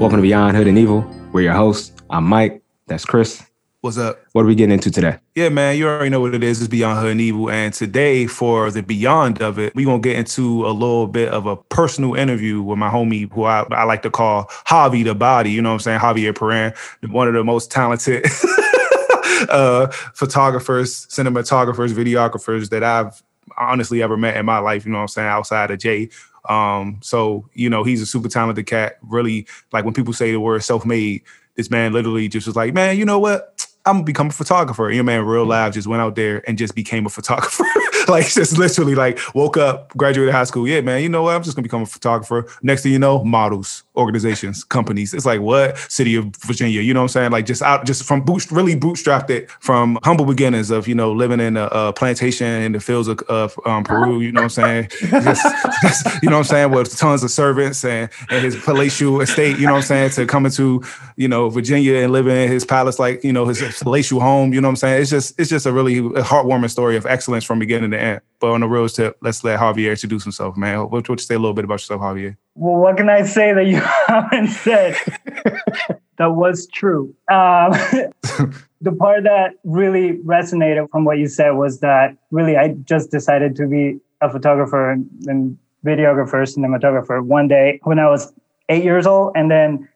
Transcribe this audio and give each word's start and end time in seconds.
Welcome 0.00 0.16
to 0.16 0.22
Beyond 0.22 0.56
Hood 0.56 0.66
and 0.66 0.78
Evil. 0.78 1.04
We're 1.30 1.42
your 1.42 1.52
hosts. 1.52 1.92
I'm 2.08 2.24
Mike. 2.24 2.62
That's 2.86 3.04
Chris. 3.04 3.44
What's 3.82 3.98
up? 3.98 4.18
What 4.32 4.44
are 4.44 4.46
we 4.46 4.54
getting 4.54 4.72
into 4.72 4.90
today? 4.90 5.18
Yeah, 5.34 5.50
man, 5.50 5.76
you 5.76 5.86
already 5.86 6.08
know 6.08 6.20
what 6.20 6.34
it 6.34 6.42
is. 6.42 6.62
It's 6.62 6.68
Beyond 6.68 7.00
Hood 7.00 7.10
and 7.10 7.20
Evil. 7.20 7.50
And 7.50 7.74
today, 7.74 8.26
for 8.26 8.70
the 8.70 8.82
beyond 8.82 9.42
of 9.42 9.58
it, 9.58 9.74
we're 9.74 9.84
going 9.84 10.00
to 10.00 10.08
get 10.08 10.18
into 10.18 10.66
a 10.66 10.72
little 10.72 11.06
bit 11.06 11.28
of 11.28 11.44
a 11.44 11.54
personal 11.54 12.14
interview 12.14 12.62
with 12.62 12.78
my 12.78 12.88
homie, 12.88 13.30
who 13.30 13.44
I, 13.44 13.66
I 13.72 13.84
like 13.84 14.00
to 14.04 14.10
call 14.10 14.44
Javi 14.66 15.04
the 15.04 15.14
Body. 15.14 15.50
You 15.50 15.60
know 15.60 15.68
what 15.68 15.86
I'm 15.86 16.00
saying? 16.00 16.00
Javier 16.00 16.34
Perrin, 16.34 16.72
one 17.12 17.28
of 17.28 17.34
the 17.34 17.44
most 17.44 17.70
talented 17.70 18.24
uh, 19.50 19.88
photographers, 20.14 21.08
cinematographers, 21.08 21.92
videographers 21.92 22.70
that 22.70 22.82
I've 22.82 23.22
honestly 23.58 24.02
ever 24.02 24.16
met 24.16 24.38
in 24.38 24.46
my 24.46 24.60
life. 24.60 24.86
You 24.86 24.92
know 24.92 24.98
what 24.98 25.02
I'm 25.02 25.08
saying? 25.08 25.28
Outside 25.28 25.70
of 25.70 25.78
Jay. 25.78 26.08
Um, 26.48 26.98
so, 27.02 27.48
you 27.54 27.68
know, 27.70 27.84
he's 27.84 28.02
a 28.02 28.06
super 28.06 28.28
talented 28.28 28.66
cat. 28.66 28.98
Really, 29.02 29.46
like 29.72 29.84
when 29.84 29.94
people 29.94 30.12
say 30.12 30.32
the 30.32 30.40
word 30.40 30.62
self 30.62 30.84
made, 30.84 31.22
this 31.54 31.70
man 31.70 31.92
literally 31.92 32.28
just 32.28 32.46
was 32.46 32.56
like, 32.56 32.74
man, 32.74 32.96
you 32.96 33.04
know 33.04 33.18
what? 33.18 33.66
I'm 33.90 33.96
gonna 33.96 34.04
become 34.04 34.28
a 34.28 34.32
photographer. 34.32 34.88
Your 34.90 35.02
man, 35.02 35.24
real 35.24 35.44
live, 35.44 35.74
just 35.74 35.88
went 35.88 36.00
out 36.00 36.14
there 36.14 36.48
and 36.48 36.56
just 36.56 36.76
became 36.76 37.06
a 37.06 37.08
photographer. 37.18 37.64
like 38.08 38.28
just 38.28 38.56
literally 38.56 38.94
like 38.94 39.18
woke 39.34 39.56
up, 39.56 39.94
graduated 39.96 40.32
high 40.32 40.44
school. 40.44 40.66
Yeah, 40.66 40.80
man, 40.80 41.02
you 41.02 41.08
know 41.08 41.22
what? 41.22 41.34
I'm 41.34 41.42
just 41.42 41.56
gonna 41.56 41.64
become 41.64 41.82
a 41.82 41.86
photographer. 41.86 42.46
Next 42.62 42.82
thing 42.82 42.92
you 42.92 42.98
know, 42.98 43.24
models, 43.24 43.82
organizations, 43.96 44.64
companies. 44.64 45.12
It's 45.12 45.26
like 45.26 45.40
what? 45.40 45.76
City 45.90 46.14
of 46.14 46.26
Virginia. 46.36 46.80
You 46.80 46.94
know 46.94 47.00
what 47.00 47.04
I'm 47.04 47.08
saying? 47.08 47.30
Like 47.32 47.46
just 47.46 47.62
out, 47.62 47.84
just 47.84 48.04
from 48.04 48.22
boot, 48.22 48.50
really 48.50 48.76
bootstrapped 48.76 49.30
it 49.30 49.50
from 49.50 49.98
humble 50.04 50.24
beginnings 50.24 50.70
of 50.70 50.86
you 50.86 50.94
know 50.94 51.12
living 51.12 51.40
in 51.40 51.56
a, 51.56 51.66
a 51.66 51.92
plantation 51.92 52.46
in 52.46 52.72
the 52.72 52.80
fields 52.80 53.08
of, 53.08 53.20
of 53.28 53.58
um, 53.66 53.82
Peru. 53.82 54.20
You 54.20 54.30
know 54.30 54.42
what 54.42 54.58
I'm 54.58 54.88
saying? 54.88 54.88
just, 55.00 55.46
just, 55.82 56.22
you 56.22 56.30
know 56.30 56.36
what 56.36 56.40
I'm 56.40 56.44
saying? 56.44 56.70
With 56.70 56.96
tons 56.96 57.24
of 57.24 57.30
servants 57.30 57.84
and, 57.84 58.08
and 58.30 58.44
his 58.44 58.56
palatial 58.56 59.20
estate. 59.20 59.58
You 59.58 59.66
know 59.66 59.72
what 59.72 59.78
I'm 59.90 60.10
saying? 60.10 60.10
To 60.10 60.26
coming 60.26 60.52
to 60.52 60.82
you 61.16 61.28
know 61.28 61.48
Virginia 61.48 61.96
and 61.96 62.12
living 62.12 62.36
in 62.36 62.48
his 62.48 62.64
palace, 62.64 62.98
like 62.98 63.24
you 63.24 63.32
know 63.32 63.46
his 63.46 63.60
palatial 63.80 64.20
home. 64.20 64.52
You 64.52 64.60
know 64.60 64.68
what 64.68 64.72
I'm 64.72 64.76
saying? 64.76 65.02
It's 65.02 65.10
just 65.10 65.38
it's 65.38 65.50
just 65.50 65.66
a 65.66 65.72
really 65.72 66.00
heartwarming 66.00 66.70
story 66.70 66.96
of 66.96 67.06
excellence 67.06 67.44
from 67.44 67.58
beginning 67.58 67.90
to 67.92 68.00
end. 68.00 68.20
But 68.38 68.52
on 68.52 68.60
the 68.60 68.68
real 68.68 68.88
tip, 68.88 69.16
let's 69.20 69.42
let 69.44 69.58
Javier 69.58 69.90
introduce 69.90 70.22
himself, 70.22 70.56
man. 70.56 70.80
What, 70.80 71.08
what 71.08 71.08
you 71.08 71.18
say 71.18 71.34
a 71.34 71.38
little 71.38 71.54
bit 71.54 71.64
about 71.64 71.74
yourself, 71.74 72.00
Javier? 72.00 72.36
Well, 72.54 72.76
what 72.76 72.96
can 72.96 73.08
I 73.08 73.22
say 73.22 73.52
that 73.52 73.66
you 73.66 73.76
haven't 74.06 74.48
said? 74.48 74.96
that 76.18 76.34
was 76.34 76.66
true. 76.68 77.14
Um, 77.30 77.72
the 78.80 78.92
part 78.98 79.24
that 79.24 79.54
really 79.64 80.18
resonated 80.18 80.90
from 80.90 81.04
what 81.04 81.18
you 81.18 81.28
said 81.28 81.50
was 81.50 81.80
that 81.80 82.16
really 82.30 82.56
I 82.56 82.68
just 82.84 83.10
decided 83.10 83.56
to 83.56 83.66
be 83.66 83.98
a 84.20 84.30
photographer 84.30 84.90
and, 84.90 85.08
and 85.26 85.58
videographer, 85.84 86.46
cinematographer 86.46 87.24
one 87.24 87.48
day 87.48 87.80
when 87.84 87.98
I 87.98 88.08
was 88.08 88.32
eight 88.68 88.84
years 88.84 89.06
old, 89.06 89.32
and 89.34 89.50
then 89.50 89.88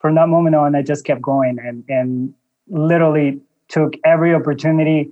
from 0.00 0.14
that 0.16 0.28
moment 0.28 0.56
on, 0.56 0.74
I 0.74 0.82
just 0.82 1.04
kept 1.04 1.22
going 1.22 1.58
and 1.58 1.84
and 1.88 2.34
literally 2.72 3.40
took 3.68 3.94
every 4.04 4.34
opportunity 4.34 5.10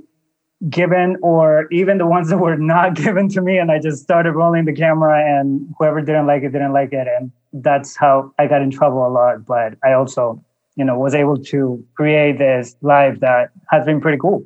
given 0.68 1.16
or 1.22 1.66
even 1.70 1.98
the 1.98 2.06
ones 2.06 2.28
that 2.28 2.38
were 2.38 2.56
not 2.56 2.94
given 3.04 3.28
to 3.28 3.40
me 3.40 3.56
and 3.58 3.70
i 3.70 3.78
just 3.78 4.02
started 4.02 4.32
rolling 4.32 4.64
the 4.64 4.72
camera 4.72 5.22
and 5.24 5.72
whoever 5.78 6.00
didn't 6.00 6.26
like 6.26 6.42
it 6.42 6.50
didn't 6.50 6.72
like 6.72 6.92
it 6.92 7.06
and 7.06 7.30
that's 7.52 7.96
how 7.96 8.32
i 8.38 8.46
got 8.46 8.60
in 8.60 8.70
trouble 8.70 9.06
a 9.06 9.08
lot 9.08 9.44
but 9.46 9.74
i 9.84 9.92
also 9.92 10.42
you 10.76 10.84
know 10.84 10.98
was 10.98 11.14
able 11.14 11.36
to 11.36 11.82
create 11.94 12.38
this 12.38 12.76
life 12.82 13.20
that 13.20 13.50
has 13.68 13.84
been 13.86 14.00
pretty 14.00 14.18
cool 14.18 14.44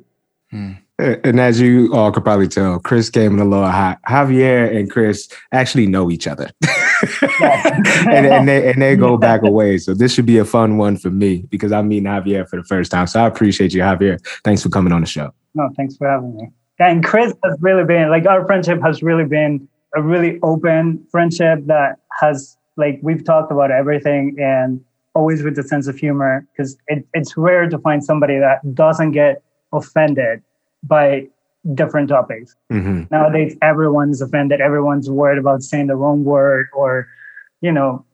hmm. 0.51 0.73
And 0.97 1.39
as 1.39 1.59
you 1.59 1.93
all 1.93 2.11
could 2.11 2.23
probably 2.23 2.47
tell 2.47 2.79
chris 2.79 3.09
came 3.09 3.33
in 3.33 3.39
a 3.39 3.45
little 3.45 3.69
hot 3.69 3.99
javier 4.07 4.73
and 4.75 4.89
chris 4.89 5.27
actually 5.51 5.87
know 5.87 6.09
each 6.09 6.25
other 6.25 6.49
and, 7.41 8.25
and, 8.25 8.47
they 8.47 8.71
and 8.71 8.81
they 8.81 8.95
go 8.95 9.17
back 9.17 9.41
away. 9.43 9.77
So 9.77 9.93
this 9.93 10.13
should 10.13 10.25
be 10.25 10.37
a 10.37 10.45
fun 10.45 10.77
one 10.77 10.97
for 10.97 11.09
me 11.09 11.45
because 11.49 11.71
I'm 11.71 11.87
meeting 11.87 12.05
Javier 12.05 12.47
for 12.47 12.57
the 12.57 12.63
first 12.63 12.91
time. 12.91 13.07
So 13.07 13.21
I 13.21 13.27
appreciate 13.27 13.73
you, 13.73 13.81
Javier. 13.81 14.19
Thanks 14.43 14.63
for 14.63 14.69
coming 14.69 14.93
on 14.93 15.01
the 15.01 15.07
show. 15.07 15.33
No, 15.53 15.69
thanks 15.75 15.97
for 15.97 16.07
having 16.07 16.35
me. 16.35 16.49
And 16.79 17.03
Chris 17.03 17.33
has 17.43 17.57
really 17.61 17.85
been 17.85 18.09
like 18.09 18.25
our 18.25 18.45
friendship 18.45 18.81
has 18.81 19.01
really 19.01 19.25
been 19.25 19.67
a 19.95 20.01
really 20.01 20.39
open 20.43 21.05
friendship 21.09 21.65
that 21.67 21.97
has 22.19 22.57
like 22.77 22.99
we've 23.01 23.23
talked 23.23 23.51
about 23.51 23.71
everything 23.71 24.35
and 24.39 24.83
always 25.13 25.43
with 25.43 25.57
a 25.57 25.63
sense 25.63 25.87
of 25.87 25.95
humor 25.97 26.45
because 26.51 26.77
it, 26.87 27.05
it's 27.13 27.37
rare 27.37 27.69
to 27.69 27.77
find 27.79 28.03
somebody 28.03 28.37
that 28.37 28.59
doesn't 28.75 29.11
get 29.11 29.41
offended 29.71 30.41
by 30.87 31.27
different 31.73 32.09
topics. 32.09 32.55
Mm-hmm. 32.71 33.03
Nowadays, 33.11 33.57
everyone's 33.61 34.21
offended. 34.21 34.61
Everyone's 34.61 35.09
worried 35.09 35.39
about 35.39 35.63
saying 35.63 35.87
the 35.87 35.95
wrong 35.95 36.23
word 36.23 36.67
or, 36.73 37.07
you 37.61 37.71
know, 37.71 38.05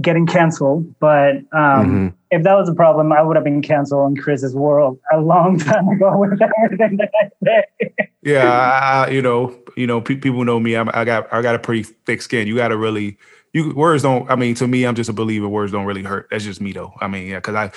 getting 0.00 0.26
canceled. 0.26 0.94
But 1.00 1.36
um, 1.36 1.42
mm-hmm. 1.52 2.08
if 2.30 2.44
that 2.44 2.54
was 2.54 2.68
a 2.68 2.74
problem, 2.74 3.12
I 3.12 3.22
would 3.22 3.36
have 3.36 3.44
been 3.44 3.62
canceled 3.62 4.10
in 4.10 4.22
Chris's 4.22 4.54
world 4.54 4.98
a 5.12 5.20
long 5.20 5.58
time 5.58 5.88
ago 5.88 6.16
with 6.16 6.40
everything 6.64 6.98
that 6.98 7.10
I 7.20 7.30
say. 7.44 8.08
yeah, 8.22 9.06
I, 9.06 9.10
you 9.10 9.22
know, 9.22 9.58
you 9.76 9.86
know, 9.86 10.00
pe- 10.00 10.16
people 10.16 10.44
know 10.44 10.60
me. 10.60 10.74
I'm, 10.74 10.90
I 10.94 11.04
got, 11.04 11.32
I 11.32 11.42
got 11.42 11.54
a 11.54 11.58
pretty 11.58 11.82
thick 11.82 12.22
skin. 12.22 12.46
You 12.46 12.56
got 12.56 12.68
to 12.68 12.76
really 12.76 13.18
you 13.56 13.72
words 13.74 14.02
don't. 14.02 14.30
I 14.30 14.36
mean, 14.36 14.54
to 14.56 14.68
me, 14.68 14.84
I'm 14.84 14.94
just 14.94 15.08
a 15.08 15.14
believer. 15.14 15.48
Words 15.48 15.72
don't 15.72 15.86
really 15.86 16.02
hurt. 16.02 16.28
That's 16.30 16.44
just 16.44 16.60
me, 16.60 16.72
though. 16.72 16.92
I 17.00 17.08
mean, 17.08 17.26
yeah, 17.26 17.36
because 17.36 17.54
I, 17.54 17.72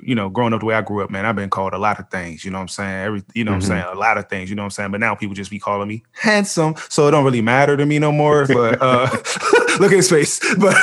you 0.00 0.14
know, 0.14 0.28
growing 0.28 0.52
up 0.52 0.60
the 0.60 0.66
way 0.66 0.76
I 0.76 0.80
grew 0.80 1.02
up, 1.02 1.10
man, 1.10 1.26
I've 1.26 1.34
been 1.34 1.50
called 1.50 1.74
a 1.74 1.78
lot 1.78 1.98
of 1.98 2.08
things. 2.08 2.44
You 2.44 2.52
know 2.52 2.58
what 2.58 2.62
I'm 2.62 2.68
saying? 2.68 3.04
Every, 3.04 3.22
you 3.34 3.42
know 3.42 3.50
mm-hmm. 3.50 3.58
what 3.58 3.64
I'm 3.64 3.78
mm-hmm. 3.78 3.86
saying? 3.86 3.96
A 3.96 3.98
lot 3.98 4.16
of 4.16 4.28
things. 4.28 4.48
You 4.48 4.54
know 4.54 4.62
what 4.62 4.66
I'm 4.66 4.70
saying? 4.70 4.90
But 4.92 5.00
now 5.00 5.16
people 5.16 5.34
just 5.34 5.50
be 5.50 5.58
calling 5.58 5.88
me 5.88 6.04
handsome, 6.12 6.76
so 6.88 7.08
it 7.08 7.10
don't 7.10 7.24
really 7.24 7.42
matter 7.42 7.76
to 7.76 7.84
me 7.84 7.98
no 7.98 8.12
more. 8.12 8.46
But 8.54 8.80
uh, 8.80 9.10
look 9.80 9.90
at 9.90 9.96
his 9.96 10.08
face. 10.08 10.40
But 10.58 10.76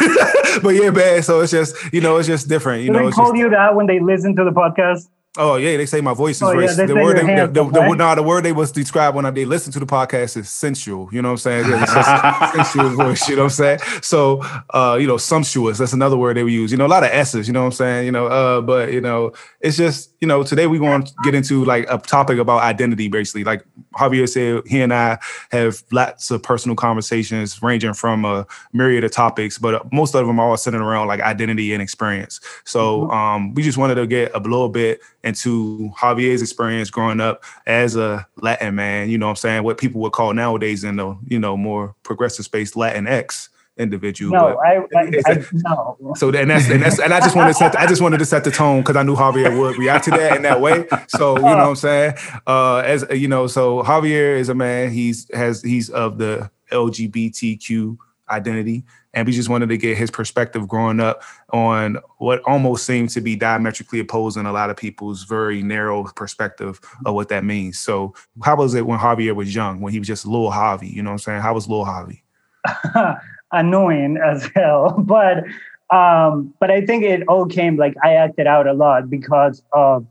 but 0.62 0.76
yeah, 0.76 0.90
man. 0.90 1.24
So 1.24 1.40
it's 1.40 1.52
just 1.52 1.76
you 1.94 2.02
know, 2.02 2.18
it's 2.18 2.28
just 2.28 2.50
different. 2.50 2.84
You 2.84 2.92
Do 2.92 3.00
know, 3.00 3.06
they 3.06 3.12
call 3.12 3.32
just, 3.32 3.38
you 3.38 3.50
that 3.52 3.74
when 3.76 3.88
they 3.88 4.02
listen 4.02 4.36
to 4.36 4.44
the 4.44 4.52
podcast? 4.52 5.08
Oh 5.38 5.56
yeah, 5.56 5.78
they 5.78 5.86
say 5.86 6.02
my 6.02 6.14
voice 6.14 6.38
is 6.38 6.42
oh, 6.42 6.54
racist. 6.54 6.78
Yeah, 6.78 6.86
the 6.88 6.96
word 6.96 7.16
they, 7.16 7.22
the, 7.22 7.48
the, 7.48 7.64
the, 7.64 7.96
no, 7.96 8.16
the 8.16 8.22
word 8.22 8.44
they 8.44 8.52
was 8.52 8.70
described 8.70 9.16
when 9.16 9.26
I 9.26 9.32
they 9.32 9.46
listen 9.46 9.72
to 9.72 9.80
the 9.80 9.86
podcast 9.86 10.36
is 10.36 10.50
sensual. 10.50 11.08
You 11.14 11.22
know 11.22 11.30
what 11.30 11.46
I'm 11.46 11.64
saying? 11.64 11.66
It's 11.68 12.54
sensual 12.54 12.90
voice. 12.90 13.30
You 13.30 13.38
know 13.38 13.44
what 13.44 13.58
I'm 13.60 13.80
saying? 13.80 13.80
So 14.02 14.42
uh, 14.72 14.98
you 15.00 15.08
know, 15.08 15.16
sumptuous. 15.16 15.78
That's 15.78 15.94
another 15.94 16.18
word 16.18 16.36
they 16.36 16.44
would 16.44 16.52
use. 16.52 16.70
You 16.70 16.78
know, 16.78 16.86
a 16.86 16.88
lot 16.88 17.06
of 17.06 17.12
s's. 17.12 17.48
You 17.48 17.54
know 17.54 17.62
what 17.62 17.68
I'm 17.68 17.72
saying? 17.72 18.08
You 18.08 18.12
know, 18.12 18.28
uh, 18.28 18.60
but 18.60 18.92
you 18.92 19.00
know, 19.00 19.32
it's 19.62 19.78
just 19.78 20.12
you 20.20 20.28
know, 20.28 20.44
today 20.44 20.68
we 20.68 20.80
want 20.80 21.08
to 21.08 21.14
get 21.24 21.34
into 21.34 21.64
like 21.64 21.86
a 21.90 21.98
topic 21.98 22.38
about 22.38 22.62
identity, 22.62 23.08
basically. 23.08 23.46
Like 23.46 23.66
Javier 23.94 24.28
said, 24.28 24.64
he 24.68 24.82
and 24.82 24.94
I 24.94 25.18
have 25.52 25.82
lots 25.94 26.30
of 26.30 26.44
personal 26.44 26.76
conversations 26.76 27.64
ranging 27.64 27.94
from 27.94 28.26
a 28.26 28.46
myriad 28.74 29.06
of 29.06 29.12
topics, 29.12 29.58
but 29.58 29.92
most 29.94 30.14
of 30.14 30.28
them 30.28 30.42
are 30.42 30.50
all 30.50 30.58
centered 30.58 30.82
around 30.82 31.08
like 31.08 31.22
identity 31.22 31.74
and 31.74 31.82
experience. 31.82 32.42
So 32.66 33.04
mm-hmm. 33.04 33.12
um, 33.12 33.54
we 33.54 33.64
just 33.64 33.78
wanted 33.78 33.96
to 33.96 34.06
get 34.06 34.36
a 34.36 34.40
little 34.40 34.68
bit 34.68 35.00
into 35.24 35.92
Javier's 36.00 36.42
experience 36.42 36.90
growing 36.90 37.22
up 37.22 37.44
as 37.66 37.96
a 37.96 38.28
Latin 38.38 38.76
man, 38.76 39.10
you 39.10 39.18
know 39.18 39.28
what 39.28 39.32
I'm 39.32 39.36
saying, 39.38 39.64
what 39.64 39.78
people 39.78 40.02
would 40.02 40.14
call 40.14 40.34
nowadays 40.34 40.84
in 40.84 40.96
the, 40.96 41.18
you 41.28 41.40
know, 41.40 41.56
more 41.56 41.96
progressive 42.04 42.46
space 42.46 42.76
Latin 42.76 43.08
X 43.08 43.50
individual. 43.78 44.34
No, 44.34 44.60
I, 44.60 44.78
I, 44.96 45.12
I 45.26 45.46
no. 45.54 46.14
So 46.16 46.30
and 46.30 46.50
that's 46.50 46.70
and 46.70 46.82
that's 46.82 47.00
and 47.00 47.14
I 47.14 47.20
just 47.20 47.36
wanted 47.36 47.52
to 47.52 47.54
set 47.56 47.72
the, 47.74 47.82
I 47.82 47.88
just 47.88 48.02
wanted 48.02 48.20
to 48.20 48.26
set 48.26 48.44
the 48.44 48.52
tone 48.52 48.82
because 48.82 48.96
I 48.96 49.04
knew 49.04 49.16
Javier 49.16 49.58
would 49.58 49.78
react 49.78 50.06
to 50.06 50.12
that 50.12 50.36
in 50.36 50.44
that 50.44 50.62
way. 50.62 50.86
So 51.08 51.36
you 51.36 51.44
know 51.44 51.50
what 51.50 51.60
I'm 51.60 51.76
saying. 51.76 52.14
Uh, 52.46 52.78
as 52.78 53.06
you 53.12 53.28
know, 53.28 53.48
so 53.48 53.84
Javier 53.84 54.38
is 54.38 54.50
a 54.50 54.56
man. 54.56 54.92
He's 54.92 55.34
has 55.34 55.62
he's 55.62 55.90
of 55.90 56.18
the 56.18 56.50
LGBTQ 56.72 57.98
identity, 58.30 58.86
and 59.14 59.28
we 59.28 59.34
just 59.34 59.50
wanted 59.50 59.70
to 59.70 59.78
get 59.78 59.98
his 59.98 60.10
perspective 60.10 60.68
growing 60.68 61.00
up 61.00 61.22
on 61.52 61.98
what 62.18 62.42
almost 62.44 62.86
seemed 62.86 63.10
to 63.10 63.22
be 63.22 63.36
diametrically 63.36 64.00
opposed 64.00 64.38
in 64.38 64.46
a 64.46 64.52
lot 64.52 64.70
of 64.70 64.78
people's 64.78 65.24
very 65.24 65.62
narrow 65.62 66.04
perspective 66.16 66.80
of 67.06 67.14
what 67.14 67.30
that 67.30 67.44
means. 67.44 67.78
So, 67.78 68.14
how 68.44 68.56
was 68.56 68.74
it 68.74 68.86
when 68.86 69.00
Javier 69.00 69.36
was 69.36 69.54
young, 69.54 69.82
when 69.82 69.92
he 69.94 70.00
was 70.00 70.08
just 70.08 70.26
little 70.26 70.52
Javi? 70.52 70.92
You 70.92 71.04
know 71.04 71.10
what 71.10 71.16
I'm 71.16 71.20
saying? 71.20 71.42
How 71.42 71.54
was 71.54 71.68
little 71.68 71.86
Javi? 71.86 72.22
annoying 73.52 74.18
as 74.18 74.50
hell. 74.56 74.96
But 75.12 75.44
um, 75.90 76.54
but 76.62 76.72
I 76.72 76.86
think 76.86 77.04
it 77.04 77.28
all 77.28 77.46
came 77.46 77.76
like 77.76 77.96
I 78.02 78.14
acted 78.14 78.48
out 78.48 78.66
a 78.66 78.72
lot 78.72 79.10
because 79.10 79.62
of 79.74 80.08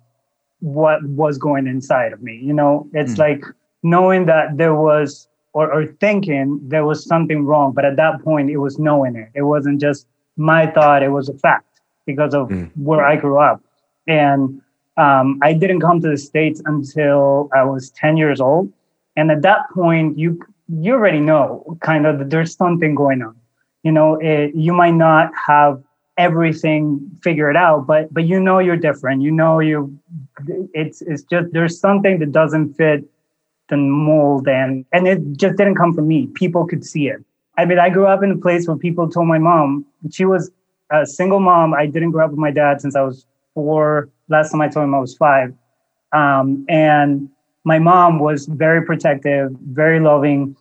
what 0.59 1.03
was 1.05 1.39
going 1.39 1.67
inside 1.67 2.13
of 2.13 2.23
me. 2.23 2.37
You 2.37 2.53
know, 2.53 2.87
it's 2.93 3.15
mm. 3.15 3.19
like 3.19 3.45
knowing 3.83 4.27
that 4.27 4.59
there 4.59 4.75
was 4.75 5.27
or, 5.53 5.73
or 5.73 5.87
thinking 5.87 6.61
there 6.63 6.85
was 6.85 7.05
something 7.05 7.45
wrong, 7.45 7.73
but 7.73 7.85
at 7.85 7.97
that 7.97 8.23
point 8.23 8.51
it 8.51 8.59
was 8.59 8.79
knowing 8.79 9.17
it. 9.17 9.29
It 9.35 9.43
wasn't 9.43 9.81
just 9.81 10.07
my 10.37 10.67
thought, 10.67 11.03
it 11.03 11.09
was 11.09 11.29
a 11.29 11.35
fact 11.35 11.81
because 12.07 12.35
of 12.35 12.49
mm. 12.49 12.71
where 12.77 13.05
I 13.05 13.17
grew 13.17 13.39
up. 13.39 13.63
And 14.07 14.61
um, 14.97 15.39
I 15.43 15.53
didn't 15.53 15.81
come 15.81 16.01
to 16.01 16.09
the 16.09 16.19
States 16.19 16.63
until 16.65 17.49
I 17.55 17.65
was 17.65 17.91
10 17.91 18.17
years 18.17 18.41
old. 18.41 18.73
And 19.17 19.31
at 19.31 19.43
that 19.43 19.71
point, 19.75 20.19
you 20.19 20.41
you 20.69 20.93
already 20.93 21.19
know 21.19 21.77
kind 21.81 22.07
of 22.07 22.31
there's 22.31 22.55
something 22.55 22.95
going 22.95 23.23
on. 23.23 23.37
You 23.83 23.93
know, 23.93 24.15
it, 24.17 24.55
you 24.55 24.73
might 24.73 24.95
not 24.95 25.33
have 25.47 25.83
everything 26.17 27.01
figured 27.23 27.57
out, 27.57 27.87
but 27.87 28.13
but 28.15 28.25
you 28.25 28.39
know 28.39 28.59
you're 28.61 28.77
different. 28.77 29.23
You 29.23 29.33
know 29.33 29.59
you 29.59 29.99
it's 30.75 31.03
it's 31.03 31.23
just 31.25 31.53
there's 31.53 31.81
something 31.81 32.19
that 32.21 32.33
doesn't 32.33 32.75
fit 32.75 33.05
the 33.71 33.77
mold 33.77 34.47
and 34.49 34.85
and 34.93 35.09
it 35.09 35.21
just 35.37 35.57
didn't 35.57 35.77
come 35.77 35.95
from 35.95 36.07
me. 36.09 36.27
People 36.35 36.67
could 36.67 36.85
see 36.85 37.09
it. 37.09 37.25
I 37.57 37.65
mean, 37.65 37.79
I 37.79 37.91
grew 37.91 38.07
up 38.07 38.23
in 38.23 38.31
a 38.31 38.37
place 38.37 38.67
where 38.67 38.77
people 38.77 39.09
told 39.09 39.27
my 39.27 39.39
mom 39.39 39.87
she 40.11 40.25
was 40.25 40.51
a 40.91 41.07
single 41.07 41.41
mom. 41.41 41.75
I 41.75 41.87
didn't 41.87 42.11
grow 42.11 42.25
up 42.25 42.31
with 42.31 42.39
my 42.39 42.51
dad 42.51 42.81
since 42.81 42.97
I 42.97 43.03
was 43.03 43.27
four. 43.55 44.09
Last 44.29 44.51
time 44.51 44.61
I 44.61 44.69
told 44.69 44.85
him 44.85 44.95
I 44.95 44.99
was 45.01 45.17
five. 45.17 45.55
Um, 46.13 46.65
and 46.69 47.29
my 47.65 47.79
mom 47.79 48.19
was 48.19 48.47
very 48.47 48.85
protective, 48.85 49.53
very 49.69 50.01
loving. 50.01 50.57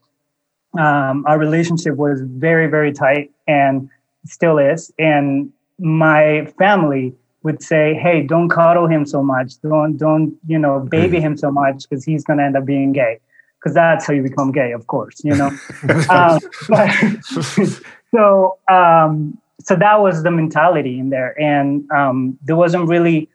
Um, 0.77 1.25
our 1.27 1.39
relationship 1.39 1.95
was 1.95 2.21
very, 2.21 2.67
very 2.67 2.94
tight 2.94 3.31
and 3.47 3.89
still 4.25 4.57
is. 4.57 4.91
And 5.00 5.51
my 5.79 6.45
family 6.57 7.15
would 7.44 7.62
say, 7.63 7.94
"Hey, 7.94 8.21
don't 8.21 8.50
coddle 8.50 8.88
him 8.88 9.06
so 9.06 9.24
much. 9.24 9.59
Don't, 9.62 9.97
don't, 9.97 10.38
you 10.47 10.59
know, 10.59 10.80
baby 10.80 11.18
mm-hmm. 11.18 11.27
him 11.27 11.38
so 11.38 11.51
much 11.51 11.88
because 11.88 12.03
he's 12.03 12.24
going 12.24 12.39
to 12.39 12.45
end 12.45 12.57
up 12.57 12.65
being 12.65 12.91
gay." 12.91 13.19
Because 13.59 13.75
that's 13.75 14.06
how 14.06 14.13
you 14.13 14.24
become 14.24 14.51
gay, 14.53 14.71
of 14.71 14.88
course, 14.88 15.21
you 15.24 15.36
know. 15.36 15.47
um, 16.09 16.39
but, 16.69 16.89
so, 18.15 18.57
um, 18.71 19.38
so 19.62 19.75
that 19.75 20.01
was 20.01 20.24
the 20.24 20.31
mentality 20.31 20.97
in 20.97 21.09
there, 21.09 21.39
and 21.41 21.89
um, 21.91 22.38
there 22.44 22.56
wasn't 22.56 22.88
really 22.88 23.30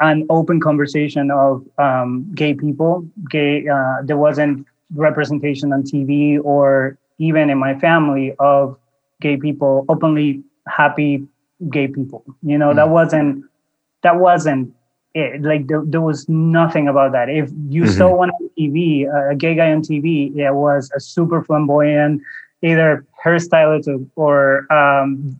an 0.00 0.26
open 0.30 0.60
conversation 0.60 1.30
of 1.30 1.66
um, 1.78 2.30
gay 2.34 2.54
people. 2.54 3.06
Gay, 3.30 3.68
uh, 3.68 4.02
there 4.02 4.16
wasn't 4.16 4.66
representation 4.94 5.72
on 5.72 5.82
TV 5.82 6.38
or 6.42 6.98
even 7.18 7.50
in 7.50 7.58
my 7.58 7.78
family 7.78 8.34
of 8.38 8.78
gay 9.20 9.36
people, 9.36 9.84
openly 9.88 10.42
happy 10.68 11.26
gay 11.70 11.88
people. 11.88 12.24
You 12.42 12.58
know, 12.58 12.72
mm. 12.72 12.76
that 12.76 12.88
wasn't 12.88 13.44
that 14.02 14.16
wasn't 14.16 14.74
it. 15.14 15.42
Like 15.42 15.66
there, 15.66 15.82
there 15.84 16.00
was 16.00 16.28
nothing 16.28 16.88
about 16.88 17.12
that. 17.12 17.28
If 17.28 17.50
you 17.68 17.84
mm-hmm. 17.84 17.92
saw 17.92 18.14
one 18.14 18.30
on 18.30 18.50
TV, 18.58 19.06
uh, 19.06 19.30
a 19.30 19.34
gay 19.34 19.54
guy 19.54 19.72
on 19.72 19.82
TV, 19.82 20.36
it 20.36 20.52
was 20.52 20.90
a 20.94 21.00
super 21.00 21.42
flamboyant, 21.42 22.22
either 22.62 23.04
hairstylist 23.24 24.08
or 24.16 24.70
um, 24.72 25.38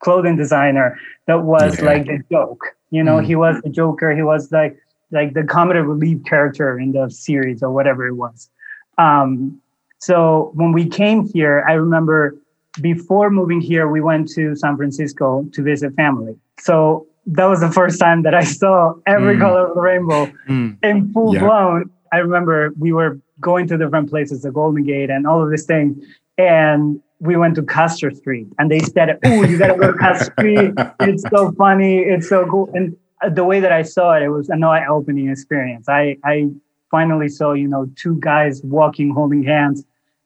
clothing 0.00 0.36
designer 0.36 0.98
that 1.26 1.42
was 1.42 1.80
like 1.80 2.06
the 2.06 2.22
joke 2.30 2.76
you 2.90 3.02
know, 3.02 3.16
mm. 3.16 3.26
he 3.26 3.36
was 3.36 3.60
the 3.62 3.70
Joker. 3.70 4.14
He 4.14 4.22
was 4.22 4.50
like 4.52 4.76
like 5.10 5.34
the 5.34 5.44
comedy 5.44 5.80
relief 5.80 6.22
character 6.24 6.78
in 6.78 6.92
the 6.92 7.08
series 7.10 7.62
or 7.62 7.70
whatever 7.70 8.06
it 8.06 8.14
was. 8.14 8.50
Um, 8.98 9.60
so 9.98 10.52
when 10.54 10.72
we 10.72 10.88
came 10.88 11.26
here, 11.28 11.64
I 11.68 11.72
remember 11.72 12.36
before 12.80 13.30
moving 13.30 13.60
here, 13.60 13.88
we 13.88 14.00
went 14.00 14.28
to 14.30 14.54
San 14.56 14.76
Francisco 14.76 15.46
to 15.52 15.62
visit 15.62 15.94
family. 15.94 16.36
So 16.60 17.06
that 17.26 17.44
was 17.44 17.60
the 17.60 17.70
first 17.70 18.00
time 18.00 18.22
that 18.22 18.34
I 18.34 18.44
saw 18.44 18.94
every 19.06 19.36
mm. 19.36 19.40
color 19.40 19.68
of 19.68 19.74
the 19.74 19.80
rainbow 19.80 20.32
mm. 20.48 20.76
in 20.82 21.12
full 21.12 21.34
yeah. 21.34 21.40
blown. 21.40 21.90
I 22.12 22.18
remember 22.18 22.72
we 22.78 22.92
were 22.92 23.20
going 23.40 23.66
to 23.68 23.76
different 23.76 24.08
places, 24.08 24.42
the 24.42 24.50
Golden 24.50 24.82
Gate 24.84 25.10
and 25.10 25.26
all 25.26 25.42
of 25.42 25.50
these 25.50 25.64
things. 25.64 26.02
And 26.38 27.00
we 27.20 27.36
went 27.36 27.56
to 27.56 27.62
Castro 27.62 28.12
Street 28.14 28.46
and 28.58 28.70
they 28.70 28.78
said, 28.80 29.18
Oh, 29.24 29.42
you 29.44 29.58
got 29.58 29.68
to 29.68 29.74
go 29.74 29.92
to 29.92 29.98
Castro 29.98 30.32
Street. 30.38 30.72
It's 31.00 31.24
so 31.30 31.52
funny. 31.52 31.98
It's 31.98 32.28
so 32.28 32.46
cool. 32.46 32.70
And 32.74 32.96
the 33.34 33.44
way 33.44 33.60
that 33.60 33.72
I 33.72 33.82
saw 33.82 34.14
it, 34.14 34.22
it 34.22 34.28
was 34.28 34.48
an 34.48 34.62
eye 34.62 34.86
opening 34.86 35.28
experience. 35.28 35.88
I, 35.88 36.16
I 36.24 36.48
finally 36.90 37.28
saw, 37.28 37.52
you 37.52 37.68
know, 37.68 37.90
two 37.96 38.18
guys 38.20 38.62
walking, 38.62 39.10
holding 39.10 39.42
hands. 39.42 39.84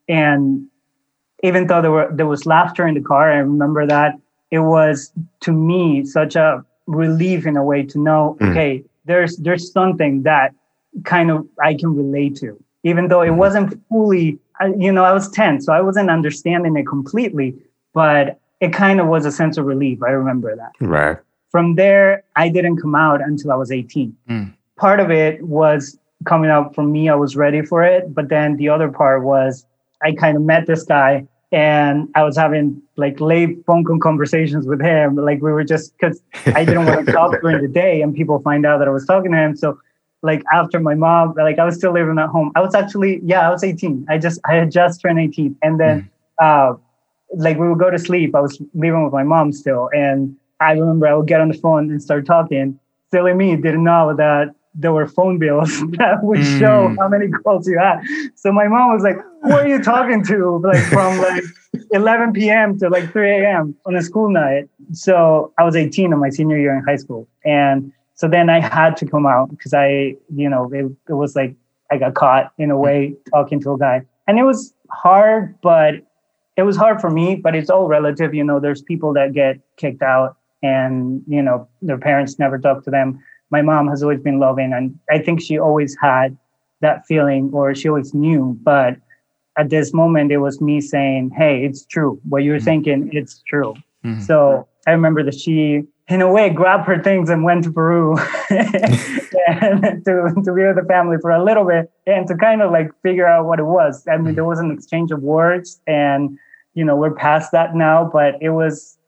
And 0.09 0.67
even 1.43 1.67
though 1.67 1.83
there 1.83 1.91
were, 1.91 2.09
there 2.13 2.27
was 2.27 2.47
laughter 2.47 2.87
in 2.87 2.95
the 2.95 3.01
car, 3.01 3.33
I 3.33 3.39
remember 3.39 3.87
that 3.87 4.19
it 4.51 4.61
was 4.61 5.13
to 5.41 5.53
me 5.53 6.05
such 6.05 6.37
a 6.37 6.65
relief 6.87 7.47
in 7.47 7.57
a 7.57 7.65
way 7.65 7.83
to 7.85 7.99
know, 7.99 8.37
mm. 8.41 8.51
okay, 8.51 8.85
there's, 9.05 9.37
there's 9.39 9.73
something 9.73 10.23
that 10.23 10.55
kind 11.05 11.31
of 11.31 11.47
I 11.63 11.75
can 11.75 11.97
relate 11.97 12.37
to, 12.37 12.63
even 12.85 13.09
though 13.09 13.23
it 13.23 13.29
mm-hmm. 13.29 13.39
wasn't 13.39 13.81
fully 13.89 14.39
you 14.79 14.93
know, 14.93 15.05
I 15.05 15.13
was 15.13 15.29
10, 15.31 15.61
so 15.61 15.73
I 15.73 15.81
wasn't 15.81 16.11
understanding 16.11 16.77
it 16.77 16.87
completely, 16.87 17.55
but 17.93 18.39
it 18.61 18.73
kind 18.73 19.01
of 19.01 19.09
was 19.09 19.27
a 19.27 19.33
sense 19.33 19.57
of 19.57 19.65
relief. 19.65 20.03
I 20.03 20.11
remember 20.11 20.55
that. 20.55 20.73
Right. 20.81 21.19
From 21.51 21.75
there, 21.75 22.25
I 22.37 22.49
didn't 22.49 22.81
come 22.81 22.95
out 22.95 23.21
until 23.21 23.53
I 23.53 23.57
was 23.57 23.71
18. 23.71 24.17
Mm. 24.29 24.55
Part 24.77 25.01
of 25.01 25.11
it 25.11 25.43
was 25.43 25.99
coming 26.25 26.51
out 26.51 26.75
for 26.75 26.83
me, 26.83 27.09
I 27.09 27.15
was 27.15 27.37
ready 27.37 27.63
for 27.63 27.83
it. 27.83 28.15
But 28.15 28.29
then 28.29 28.57
the 28.57 28.69
other 28.69 28.89
part 28.89 29.23
was 29.23 29.67
I 30.03 30.13
kind 30.13 30.37
of 30.37 30.43
met 30.43 30.67
this 30.67 30.85
guy 30.85 31.27
and 31.53 32.09
I 32.15 32.25
was 32.25 32.37
having 32.37 32.81
like 32.97 33.21
late 33.21 33.65
phone 33.67 33.85
call 33.85 33.99
conversations 33.99 34.67
with 34.67 34.81
him. 34.81 35.17
Like 35.17 35.43
we 35.43 35.53
were 35.53 35.65
just 35.65 35.93
because 35.99 36.23
I 36.47 36.65
didn't 36.65 36.87
want 36.87 37.07
to 37.07 37.13
talk 37.13 37.33
during 37.43 37.61
the 37.61 37.69
day 37.69 38.01
and 38.01 38.15
people 38.15 38.41
find 38.41 38.65
out 38.65 38.79
that 38.79 38.89
I 38.89 38.91
was 38.91 39.05
talking 39.05 39.33
to 39.33 39.37
him. 39.37 39.55
So 39.55 39.79
like 40.23 40.43
after 40.51 40.81
my 40.81 40.95
mom, 40.95 41.35
like 41.37 41.59
I 41.59 41.65
was 41.65 41.77
still 41.77 41.93
living 41.93 42.19
at 42.19 42.31
home. 42.31 42.53
I 42.57 42.63
was 42.63 42.75
actually, 42.75 43.21
yeah, 43.23 43.47
I 43.47 43.51
was 43.51 43.63
18. 43.63 44.07
I 44.09 44.17
just, 44.17 44.41
I 44.49 44.55
had 44.55 44.71
just 44.71 45.03
turned 45.03 45.21
18. 45.21 45.57
And 45.63 45.79
then, 45.79 46.11
mm. 46.41 46.73
uh, 46.73 46.77
like 47.35 47.59
we 47.59 47.69
would 47.69 47.79
go 47.79 47.91
to 47.91 47.99
sleep. 47.99 48.35
I 48.35 48.41
was 48.41 48.61
living 48.73 49.05
with 49.05 49.13
my 49.13 49.23
mom 49.23 49.53
still. 49.53 49.91
And 49.93 50.35
I 50.61 50.73
remember 50.73 51.07
I 51.07 51.15
would 51.15 51.27
get 51.27 51.43
on 51.43 51.49
the 51.49 51.59
phone 51.59 51.91
and 51.91 52.03
start 52.03 52.25
talking. 52.25 52.79
Silly 53.11 53.35
me 53.35 53.57
didn't 53.57 53.85
know 53.85 54.15
that 54.17 54.55
there 54.75 54.93
were 54.93 55.07
phone 55.07 55.39
bills 55.39 55.81
that 55.99 56.19
would 56.23 56.39
mm. 56.39 56.59
show 56.59 56.95
how 56.99 57.09
many 57.09 57.29
calls 57.29 57.67
you 57.69 57.79
had. 57.79 58.01
So 58.35 58.53
my 58.53 58.69
mom 58.69 58.95
was 58.95 59.03
like, 59.03 59.17
who 59.43 59.53
are 59.53 59.67
you 59.67 59.83
talking 59.83 60.25
to? 60.25 60.61
Like 60.63 60.83
from 60.85 61.19
like 61.19 61.45
11 61.91 62.33
p.m. 62.33 62.79
to 62.79 62.89
like 62.89 63.13
3 63.13 63.31
a.m. 63.43 63.75
on 63.87 63.97
a 63.97 64.03
school 64.03 64.31
night. 64.31 64.69
So 64.93 65.53
I 65.59 65.65
was 65.65 65.77
18 65.77 66.13
on 66.13 66.21
my 66.21 66.31
senior 66.31 66.59
year 66.59 66.77
in 66.77 66.85
high 66.85 66.97
school. 66.97 67.29
And 67.45 67.93
so 68.15 68.29
then 68.29 68.49
I 68.49 68.61
had 68.61 68.97
to 68.99 69.07
come 69.07 69.27
out 69.27 69.51
because 69.51 69.75
I, 69.75 70.17
you 70.35 70.49
know, 70.49 70.71
it, 70.73 70.87
it 71.09 71.15
was 71.15 71.35
like 71.35 71.55
I 71.91 71.99
got 71.99 72.15
caught 72.15 72.53
in 72.59 72.71
a 72.71 72.79
way 72.79 73.15
talking 73.31 73.61
to 73.63 73.73
a 73.73 73.79
guy. 73.79 74.03
And 74.27 74.39
it 74.39 74.45
was 74.45 74.73
hard, 74.91 75.55
but 75.63 75.95
it 76.57 76.63
was 76.63 76.77
hard 76.77 77.01
for 77.01 77.11
me, 77.11 77.35
but 77.35 77.55
it's 77.55 77.71
all 77.71 77.87
relative. 77.89 78.35
You 78.35 78.45
know, 78.45 78.61
there's 78.61 78.83
people 78.83 79.13
that 79.15 79.33
get 79.33 79.59
kicked 79.77 80.03
out 80.03 80.37
and, 80.63 81.23
you 81.27 81.43
know, 81.43 81.69
their 81.81 81.99
parents 81.99 82.39
never 82.39 82.59
talk 82.59 82.85
to 82.85 82.91
them. 82.91 83.23
My 83.53 83.63
mom 83.63 83.87
has 83.89 84.03
always 84.03 84.21
been 84.21 84.41
loving, 84.41 84.73
and 84.73 84.99
I 85.11 85.19
think 85.19 85.41
she 85.41 85.59
always 85.59 85.97
had 86.01 86.37
that 86.81 87.07
feeling 87.07 87.51
or 87.53 87.75
she 87.75 87.89
always 87.89 88.13
knew. 88.13 88.59
But 88.63 88.97
at 89.57 89.71
this 89.71 89.95
moment, 89.95 90.33
it 90.33 90.39
was 90.39 90.61
me 90.61 90.81
saying, 90.81 91.31
Hey, 91.37 91.65
it's 91.65 91.85
true. 91.87 92.21
What 92.29 92.43
you're 92.43 92.57
mm-hmm. 92.57 92.65
thinking, 92.65 93.11
it's 93.13 93.43
true. 93.47 93.75
Mm-hmm. 94.05 94.23
So 94.23 94.67
I 94.87 94.91
remember 94.91 95.23
that 95.23 95.39
she 95.39 95.85
in 96.09 96.21
a 96.21 96.31
way, 96.31 96.51
grabbed 96.51 96.87
her 96.87 97.03
things 97.03 97.31
and 97.31 97.45
went 97.45 97.65
to 97.65 97.73
Peru 97.73 98.17
and 98.51 100.05
to, 100.05 100.35
to 100.45 100.53
be 100.53 100.67
with 100.67 100.77
the 100.77 100.85
family 100.89 101.17
for 101.21 101.31
a 101.31 101.43
little 101.43 101.65
bit 101.65 101.91
and 102.07 102.27
to 102.29 102.37
kind 102.37 102.61
of 102.61 102.71
like 102.71 102.91
figure 103.03 103.27
out 103.27 103.47
what 103.47 103.59
it 103.59 103.65
was. 103.65 104.07
I 104.09 104.17
mean, 104.19 104.35
there 104.35 104.45
was 104.45 104.59
an 104.59 104.71
exchange 104.71 105.11
of 105.11 105.23
words 105.23 105.81
and, 105.87 106.39
you 106.75 106.85
know, 106.85 106.97
we're 106.97 107.15
past 107.15 107.53
that 107.53 107.75
now, 107.75 108.11
but 108.13 108.35
it 108.41 108.51
was, 108.51 108.99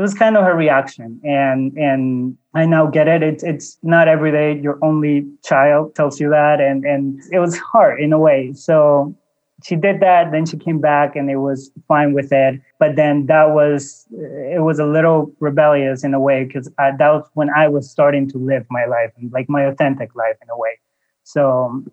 it 0.00 0.02
was 0.02 0.14
kind 0.14 0.34
of 0.34 0.44
her 0.44 0.54
reaction. 0.54 1.20
And, 1.24 1.76
and 1.76 2.34
I 2.54 2.64
now 2.64 2.86
get 2.86 3.06
it. 3.06 3.22
It's, 3.22 3.44
it's 3.44 3.76
not 3.82 4.08
every 4.08 4.32
day 4.32 4.58
your 4.58 4.82
only 4.82 5.26
child 5.44 5.94
tells 5.94 6.18
you 6.18 6.30
that. 6.30 6.58
And, 6.58 6.86
and 6.86 7.20
it 7.30 7.38
was 7.38 7.58
hard 7.58 8.00
in 8.00 8.14
a 8.14 8.18
way. 8.18 8.54
So 8.54 9.14
she 9.62 9.76
did 9.76 10.00
that 10.00 10.32
then 10.32 10.46
she 10.46 10.56
came 10.56 10.80
back 10.80 11.14
and 11.14 11.28
it 11.28 11.36
was 11.36 11.70
fine 11.86 12.14
with 12.14 12.32
it 12.32 12.58
but 12.78 12.96
then 12.96 13.26
that 13.26 13.50
was 13.50 14.06
it 14.10 14.62
was 14.62 14.78
a 14.78 14.86
little 14.86 15.30
rebellious 15.38 16.02
in 16.02 16.14
a 16.14 16.18
way 16.18 16.44
because 16.44 16.70
that 16.78 16.98
was 16.98 17.28
when 17.34 17.50
i 17.50 17.68
was 17.68 17.90
starting 17.90 18.26
to 18.26 18.38
live 18.38 18.64
my 18.70 18.86
life 18.86 19.12
and 19.18 19.30
like 19.32 19.50
my 19.50 19.64
authentic 19.64 20.14
life 20.14 20.36
in 20.40 20.48
a 20.48 20.56
way 20.56 20.80
so 21.24 21.84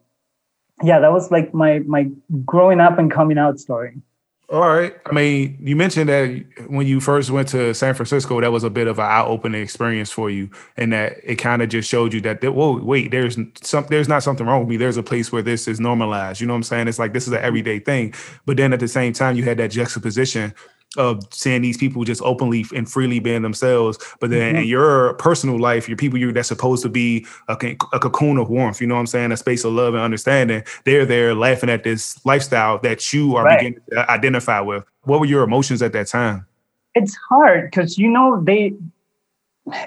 yeah 0.81 0.97
that 0.97 1.11
was 1.11 1.29
like 1.29 1.53
my 1.53 1.79
my 1.79 2.09
growing 2.45 2.79
up 2.79 2.97
and 2.97 3.11
coming 3.11 3.37
out 3.37 3.59
story 3.59 4.01
all 4.49 4.61
right. 4.61 4.95
I 5.05 5.11
mean, 5.11 5.57
you 5.61 5.75
mentioned 5.75 6.07
that 6.09 6.45
when 6.67 6.87
you 6.87 7.01
first 7.01 7.29
went 7.31 7.49
to 7.49 7.73
San 7.73 7.93
Francisco, 7.93 8.39
that 8.39 8.51
was 8.51 8.63
a 8.63 8.69
bit 8.69 8.87
of 8.87 8.97
an 8.97 9.05
eye-opening 9.05 9.61
experience 9.61 10.09
for 10.09 10.29
you, 10.29 10.49
and 10.77 10.93
that 10.93 11.17
it 11.23 11.35
kind 11.35 11.61
of 11.61 11.67
just 11.67 11.89
showed 11.89 12.13
you 12.13 12.21
that, 12.21 12.41
whoa, 12.41 12.81
wait, 12.81 13.11
there's 13.11 13.37
some, 13.61 13.85
there's 13.89 14.07
not 14.07 14.23
something 14.23 14.47
wrong 14.47 14.61
with 14.61 14.69
me. 14.69 14.77
There's 14.77 14.95
a 14.95 15.03
place 15.03 15.33
where 15.33 15.41
this 15.41 15.67
is 15.67 15.81
normalized. 15.81 16.39
You 16.39 16.47
know 16.47 16.53
what 16.53 16.57
I'm 16.57 16.63
saying? 16.63 16.87
It's 16.87 16.99
like 16.99 17.11
this 17.11 17.27
is 17.27 17.33
an 17.33 17.43
everyday 17.43 17.79
thing. 17.79 18.13
But 18.45 18.55
then 18.55 18.71
at 18.71 18.79
the 18.79 18.87
same 18.87 19.11
time, 19.11 19.35
you 19.35 19.43
had 19.43 19.57
that 19.57 19.71
juxtaposition 19.71 20.53
of 20.95 21.21
seeing 21.31 21.61
these 21.61 21.77
people 21.77 22.03
just 22.03 22.21
openly 22.21 22.65
and 22.73 22.89
freely 22.89 23.19
being 23.19 23.41
themselves. 23.41 23.97
But 24.19 24.29
then 24.29 24.53
mm-hmm. 24.53 24.63
in 24.63 24.67
your 24.67 25.13
personal 25.15 25.59
life, 25.59 25.87
your 25.87 25.97
people 25.97 26.17
you 26.17 26.31
that's 26.31 26.47
supposed 26.47 26.81
to 26.83 26.89
be 26.89 27.25
a, 27.49 27.53
a, 27.93 27.99
cocoon 27.99 28.37
of 28.37 28.49
warmth, 28.49 28.79
you 28.79 28.87
know 28.87 28.95
what 28.95 29.01
I'm 29.01 29.07
saying? 29.07 29.31
A 29.31 29.37
space 29.37 29.63
of 29.63 29.73
love 29.73 29.93
and 29.93 30.03
understanding. 30.03 30.63
They're 30.85 31.05
there 31.05 31.35
laughing 31.35 31.69
at 31.69 31.83
this 31.83 32.23
lifestyle 32.25 32.79
that 32.79 33.13
you 33.13 33.35
are 33.35 33.43
right. 33.43 33.59
beginning 33.59 33.81
to 33.91 34.09
identify 34.09 34.61
with. 34.61 34.83
What 35.03 35.19
were 35.19 35.25
your 35.25 35.43
emotions 35.43 35.81
at 35.81 35.93
that 35.93 36.07
time? 36.07 36.45
It's 36.95 37.15
hard 37.29 37.69
because 37.69 37.97
you 37.97 38.09
know 38.09 38.41
they 38.43 38.73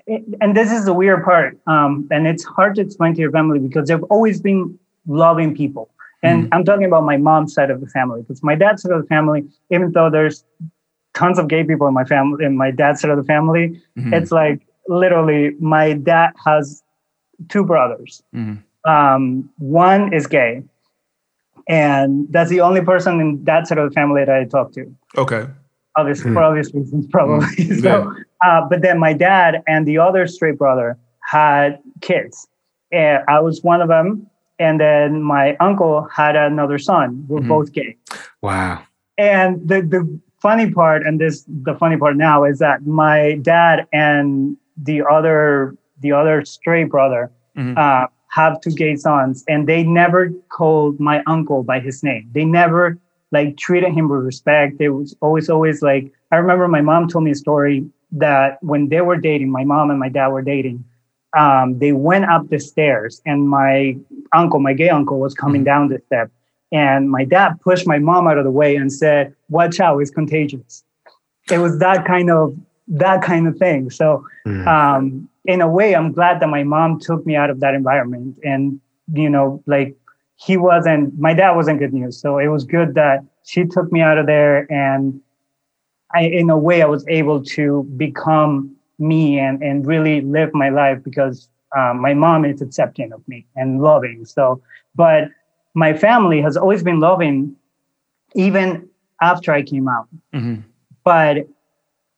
it, 0.06 0.22
and 0.40 0.56
this 0.56 0.70
is 0.70 0.84
the 0.84 0.92
weird 0.92 1.24
part. 1.24 1.58
Um, 1.66 2.06
and 2.10 2.26
it's 2.26 2.44
hard 2.44 2.74
to 2.76 2.82
explain 2.82 3.14
to 3.14 3.20
your 3.20 3.32
family 3.32 3.58
because 3.58 3.88
they've 3.88 4.02
always 4.04 4.40
been 4.40 4.78
loving 5.06 5.56
people. 5.56 5.90
And 6.22 6.44
mm. 6.44 6.48
I'm 6.52 6.64
talking 6.64 6.84
about 6.84 7.04
my 7.04 7.16
mom's 7.16 7.54
side 7.54 7.70
of 7.70 7.80
the 7.80 7.86
family 7.88 8.22
because 8.22 8.42
my 8.42 8.54
dad's 8.54 8.82
side 8.82 8.92
of 8.92 9.00
the 9.00 9.08
family, 9.08 9.44
even 9.70 9.90
though 9.92 10.10
there's 10.10 10.44
tons 11.14 11.38
of 11.38 11.48
gay 11.48 11.64
people 11.64 11.86
in 11.86 11.94
my 11.94 12.04
family, 12.04 12.44
in 12.44 12.56
my 12.56 12.70
dad's 12.70 13.00
side 13.00 13.10
of 13.10 13.16
the 13.16 13.24
family. 13.24 13.80
Mm-hmm. 13.98 14.14
It's 14.14 14.32
like 14.32 14.60
literally 14.88 15.54
my 15.60 15.94
dad 15.94 16.32
has 16.44 16.82
two 17.48 17.64
brothers. 17.64 18.22
Mm-hmm. 18.34 18.90
Um, 18.90 19.50
one 19.58 20.12
is 20.12 20.26
gay, 20.26 20.62
and 21.68 22.26
that's 22.30 22.50
the 22.50 22.60
only 22.60 22.80
person 22.80 23.20
in 23.20 23.44
that 23.44 23.66
side 23.66 23.78
of 23.78 23.88
the 23.88 23.94
family 23.94 24.24
that 24.24 24.34
I 24.34 24.44
talk 24.44 24.72
to. 24.72 24.94
Okay. 25.16 25.46
Obviously, 25.96 26.26
mm-hmm. 26.26 26.34
for 26.34 26.42
obvious 26.42 26.72
reasons, 26.72 27.06
probably. 27.08 27.46
Mm-hmm. 27.46 27.80
so, 27.82 28.14
Uh, 28.44 28.62
but 28.68 28.80
then 28.82 28.98
my 28.98 29.12
dad 29.12 29.62
and 29.66 29.86
the 29.86 29.98
other 29.98 30.26
straight 30.26 30.56
brother 30.56 30.96
had 31.20 31.78
kids. 32.00 32.48
And 32.90 33.22
I 33.28 33.40
was 33.40 33.62
one 33.62 33.82
of 33.82 33.88
them. 33.88 34.26
And 34.58 34.80
then 34.80 35.22
my 35.22 35.56
uncle 35.60 36.08
had 36.14 36.36
another 36.36 36.78
son. 36.78 37.24
We're 37.28 37.40
Mhm. 37.40 37.48
both 37.48 37.72
gay. 37.72 37.96
Wow. 38.42 38.82
And 39.16 39.66
the, 39.66 39.82
the 39.82 40.20
funny 40.40 40.70
part, 40.70 41.06
and 41.06 41.20
this 41.20 41.44
the 41.48 41.74
funny 41.74 41.96
part 41.96 42.16
now, 42.16 42.44
is 42.44 42.58
that 42.58 42.86
my 42.86 43.36
dad 43.42 43.86
and 43.92 44.56
the 44.76 45.02
other 45.10 45.74
the 46.00 46.12
other 46.12 46.44
stray 46.44 46.84
brother 46.84 47.30
Mhm. 47.56 47.76
uh, 47.76 48.06
have 48.28 48.60
two 48.60 48.70
gay 48.70 48.96
sons, 48.96 49.44
and 49.48 49.66
they 49.68 49.82
never 49.84 50.30
called 50.48 50.98
my 51.00 51.22
uncle 51.26 51.62
by 51.62 51.78
his 51.80 52.02
name. 52.02 52.28
They 52.32 52.44
never 52.44 52.98
like 53.32 53.56
treated 53.56 53.92
him 53.92 54.08
with 54.08 54.24
respect. 54.24 54.80
It 54.80 54.90
was 54.90 55.14
always 55.20 55.48
always 55.50 55.82
like 55.82 56.10
I 56.32 56.36
remember 56.36 56.68
my 56.68 56.80
mom 56.80 57.08
told 57.08 57.24
me 57.24 57.32
a 57.32 57.34
story 57.34 57.84
that 58.12 58.58
when 58.62 58.88
they 58.88 59.00
were 59.02 59.16
dating, 59.16 59.50
my 59.50 59.64
mom 59.64 59.90
and 59.90 59.98
my 60.00 60.08
dad 60.08 60.28
were 60.28 60.42
dating. 60.42 60.84
Um, 61.36 61.78
they 61.78 61.92
went 61.92 62.24
up 62.24 62.48
the 62.48 62.58
stairs, 62.58 63.22
and 63.24 63.48
my 63.48 63.96
uncle, 64.32 64.58
my 64.58 64.72
gay 64.72 64.88
uncle, 64.88 65.20
was 65.20 65.32
coming 65.34 65.62
down 65.62 65.88
the 65.88 66.00
step, 66.06 66.28
and 66.72 67.10
my 67.10 67.24
dad 67.24 67.60
pushed 67.60 67.86
my 67.86 67.98
mom 67.98 68.26
out 68.28 68.38
of 68.38 68.44
the 68.44 68.50
way 68.50 68.76
and 68.76 68.92
said, 68.92 69.34
"Watch 69.48 69.80
out, 69.80 69.98
it's 69.98 70.10
contagious." 70.10 70.84
It 71.50 71.58
was 71.58 71.78
that 71.78 72.04
kind 72.04 72.30
of 72.30 72.56
that 72.88 73.22
kind 73.22 73.46
of 73.46 73.56
thing. 73.56 73.90
So 73.90 74.24
Mm. 74.46 74.66
um, 74.66 75.28
in 75.44 75.60
a 75.60 75.68
way, 75.68 75.94
I'm 75.94 76.12
glad 76.12 76.40
that 76.40 76.48
my 76.48 76.62
mom 76.64 76.98
took 77.00 77.24
me 77.26 77.36
out 77.36 77.50
of 77.50 77.60
that 77.60 77.74
environment. 77.74 78.38
And, 78.44 78.80
you 79.12 79.28
know, 79.28 79.62
like 79.66 79.96
he 80.36 80.56
wasn't, 80.56 81.18
my 81.18 81.34
dad 81.34 81.52
wasn't 81.52 81.78
good 81.78 81.92
news. 81.92 82.18
So 82.20 82.38
it 82.38 82.48
was 82.48 82.64
good 82.64 82.94
that 82.94 83.24
she 83.44 83.64
took 83.64 83.90
me 83.92 84.00
out 84.00 84.18
of 84.18 84.26
there. 84.26 84.70
And 84.72 85.20
I, 86.14 86.24
in 86.24 86.50
a 86.50 86.58
way, 86.58 86.82
I 86.82 86.86
was 86.86 87.04
able 87.08 87.42
to 87.44 87.84
become 87.96 88.74
me 88.98 89.38
and, 89.38 89.62
and 89.62 89.86
really 89.86 90.20
live 90.20 90.52
my 90.52 90.68
life 90.68 90.98
because 91.02 91.48
um, 91.76 92.00
my 92.00 92.14
mom 92.14 92.44
is 92.44 92.60
accepting 92.60 93.12
of 93.12 93.26
me 93.28 93.46
and 93.56 93.80
loving. 93.82 94.24
So, 94.24 94.60
but 94.94 95.28
my 95.74 95.92
family 95.94 96.40
has 96.40 96.56
always 96.56 96.82
been 96.82 97.00
loving 97.00 97.54
even 98.34 98.88
after 99.20 99.52
I 99.52 99.62
came 99.62 99.88
out 99.88 100.08
Mhm. 100.34 100.62
but 101.04 101.46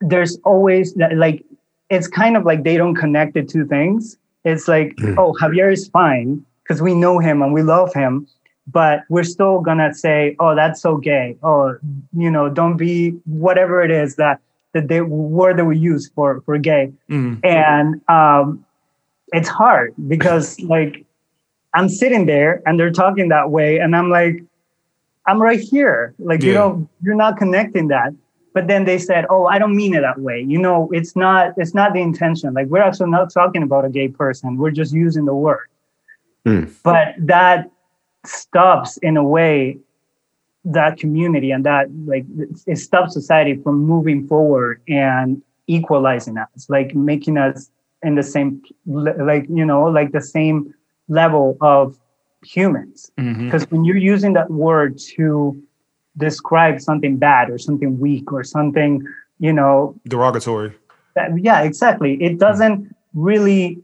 there's 0.00 0.38
always 0.44 0.94
that 0.94 1.16
like 1.16 1.44
it's 1.90 2.08
kind 2.08 2.36
of 2.36 2.44
like 2.44 2.64
they 2.64 2.76
don't 2.76 2.94
connect 2.94 3.34
the 3.34 3.42
two 3.42 3.64
things 3.66 4.16
it's 4.44 4.66
like 4.68 4.94
Mm. 4.96 5.16
oh 5.18 5.32
javier 5.40 5.72
is 5.72 5.88
fine 5.88 6.44
because 6.62 6.80
we 6.82 6.94
know 6.94 7.18
him 7.18 7.42
and 7.42 7.52
we 7.52 7.62
love 7.62 7.92
him 7.94 8.26
but 8.66 9.02
we're 9.08 9.24
still 9.24 9.60
gonna 9.60 9.92
say 9.94 10.36
oh 10.40 10.54
that's 10.54 10.80
so 10.80 10.96
gay 10.96 11.36
oh 11.42 11.76
you 12.16 12.30
know 12.30 12.48
don't 12.48 12.76
be 12.76 13.10
whatever 13.26 13.82
it 13.82 13.90
is 13.90 14.16
that 14.16 14.40
that 14.72 14.88
the 14.88 15.02
word 15.02 15.58
that 15.58 15.64
we 15.66 15.76
use 15.78 16.08
for 16.14 16.40
for 16.42 16.58
gay 16.58 16.92
Mhm. 17.10 17.38
and 17.44 18.00
um 18.08 18.64
it's 19.32 19.48
hard 19.48 19.94
because 20.08 20.58
like 20.60 21.04
i'm 21.74 21.88
sitting 21.88 22.26
there 22.26 22.62
and 22.66 22.78
they're 22.78 22.90
talking 22.90 23.28
that 23.28 23.50
way 23.50 23.78
and 23.78 23.94
i'm 23.96 24.10
like 24.10 24.42
i'm 25.26 25.40
right 25.40 25.60
here. 25.60 26.14
Like 26.18 26.42
you 26.42 26.52
Yeah. 26.52 26.58
know 26.58 26.88
you're 27.02 27.14
not 27.14 27.36
connecting 27.36 27.88
that. 27.88 28.12
But 28.54 28.66
then 28.66 28.84
they 28.84 28.98
said 28.98 29.24
oh 29.30 29.46
i 29.46 29.56
don't 29.58 29.74
mean 29.76 29.94
it 29.94 30.00
that 30.02 30.18
way. 30.20 30.40
You 30.52 30.58
know 30.58 30.88
it's 30.92 31.14
not 31.16 31.54
it's 31.56 31.74
not 31.74 31.92
the 31.92 32.00
intention. 32.00 32.52
Like 32.54 32.66
we're 32.66 32.82
actually 32.82 33.10
not 33.10 33.32
talking 33.32 33.62
about 33.62 33.84
a 33.84 33.88
gay 33.90 34.08
person. 34.08 34.56
We're 34.58 34.72
just 34.82 34.92
using 34.92 35.24
the 35.24 35.34
word. 35.34 35.68
Hmm. 36.44 36.64
but 36.82 37.14
that 37.18 37.70
stops 38.24 38.96
in 38.98 39.16
a 39.16 39.22
way 39.24 39.78
that 40.64 40.96
community 40.96 41.50
and 41.52 41.64
that 41.64 41.86
like 42.06 42.24
it 42.66 42.78
stops 42.78 43.12
society 43.12 43.54
from 43.62 43.76
moving 43.84 44.26
forward 44.26 44.80
and 44.88 45.40
equalizing 45.66 46.36
us 46.38 46.66
like 46.68 46.94
making 46.94 47.36
us 47.38 47.70
in 48.02 48.14
the 48.16 48.22
same 48.22 48.60
like 49.30 49.46
you 49.48 49.64
know 49.64 49.84
like 49.84 50.10
the 50.12 50.20
same 50.20 50.74
level 51.08 51.56
of 51.60 51.98
humans 52.44 53.10
Mhm. 53.18 53.44
because 53.44 53.64
when 53.70 53.84
you're 53.84 53.96
using 54.14 54.32
that 54.32 54.50
word 54.50 54.98
to 54.98 55.56
describe 56.16 56.80
something 56.80 57.16
bad 57.16 57.48
or 57.50 57.58
something 57.58 57.98
weak 57.98 58.32
or 58.32 58.42
something 58.44 59.02
you 59.38 59.52
know 59.52 59.94
Derogatory. 60.08 60.72
that, 61.14 61.30
yeah 61.38 61.60
exactly 61.62 62.20
it 62.22 62.38
doesn't 62.38 62.94
really 63.14 63.78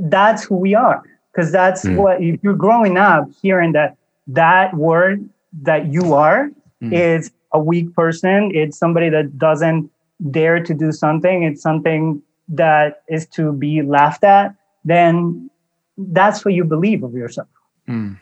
that's 0.00 0.44
who 0.44 0.56
we 0.56 0.74
are 0.74 1.02
because 1.32 1.50
that's 1.52 1.84
Mm. 1.86 1.96
what 1.96 2.22
if 2.22 2.42
you're 2.42 2.54
growing 2.54 2.96
up 2.96 3.28
hearing 3.42 3.72
that 3.72 3.96
that 4.28 4.74
word 4.74 5.28
that 5.62 5.86
you 5.92 6.14
are 6.14 6.50
Mm. 6.82 6.92
is 6.92 7.30
a 7.52 7.58
weak 7.60 7.92
person 7.94 8.50
it's 8.54 8.78
somebody 8.78 9.08
that 9.08 9.38
doesn't 9.38 9.90
dare 10.30 10.62
to 10.62 10.74
do 10.74 10.92
something 10.92 11.42
it's 11.42 11.62
something 11.62 12.22
that 12.48 13.02
is 13.08 13.26
to 13.26 13.52
be 13.52 13.82
laughed 13.82 14.24
at 14.24 14.54
then 14.84 15.50
that's 15.98 16.44
what 16.44 16.54
you 16.54 16.64
believe 16.64 17.02
of 17.02 17.14
yourself 17.14 17.48
Mm. 17.88 18.18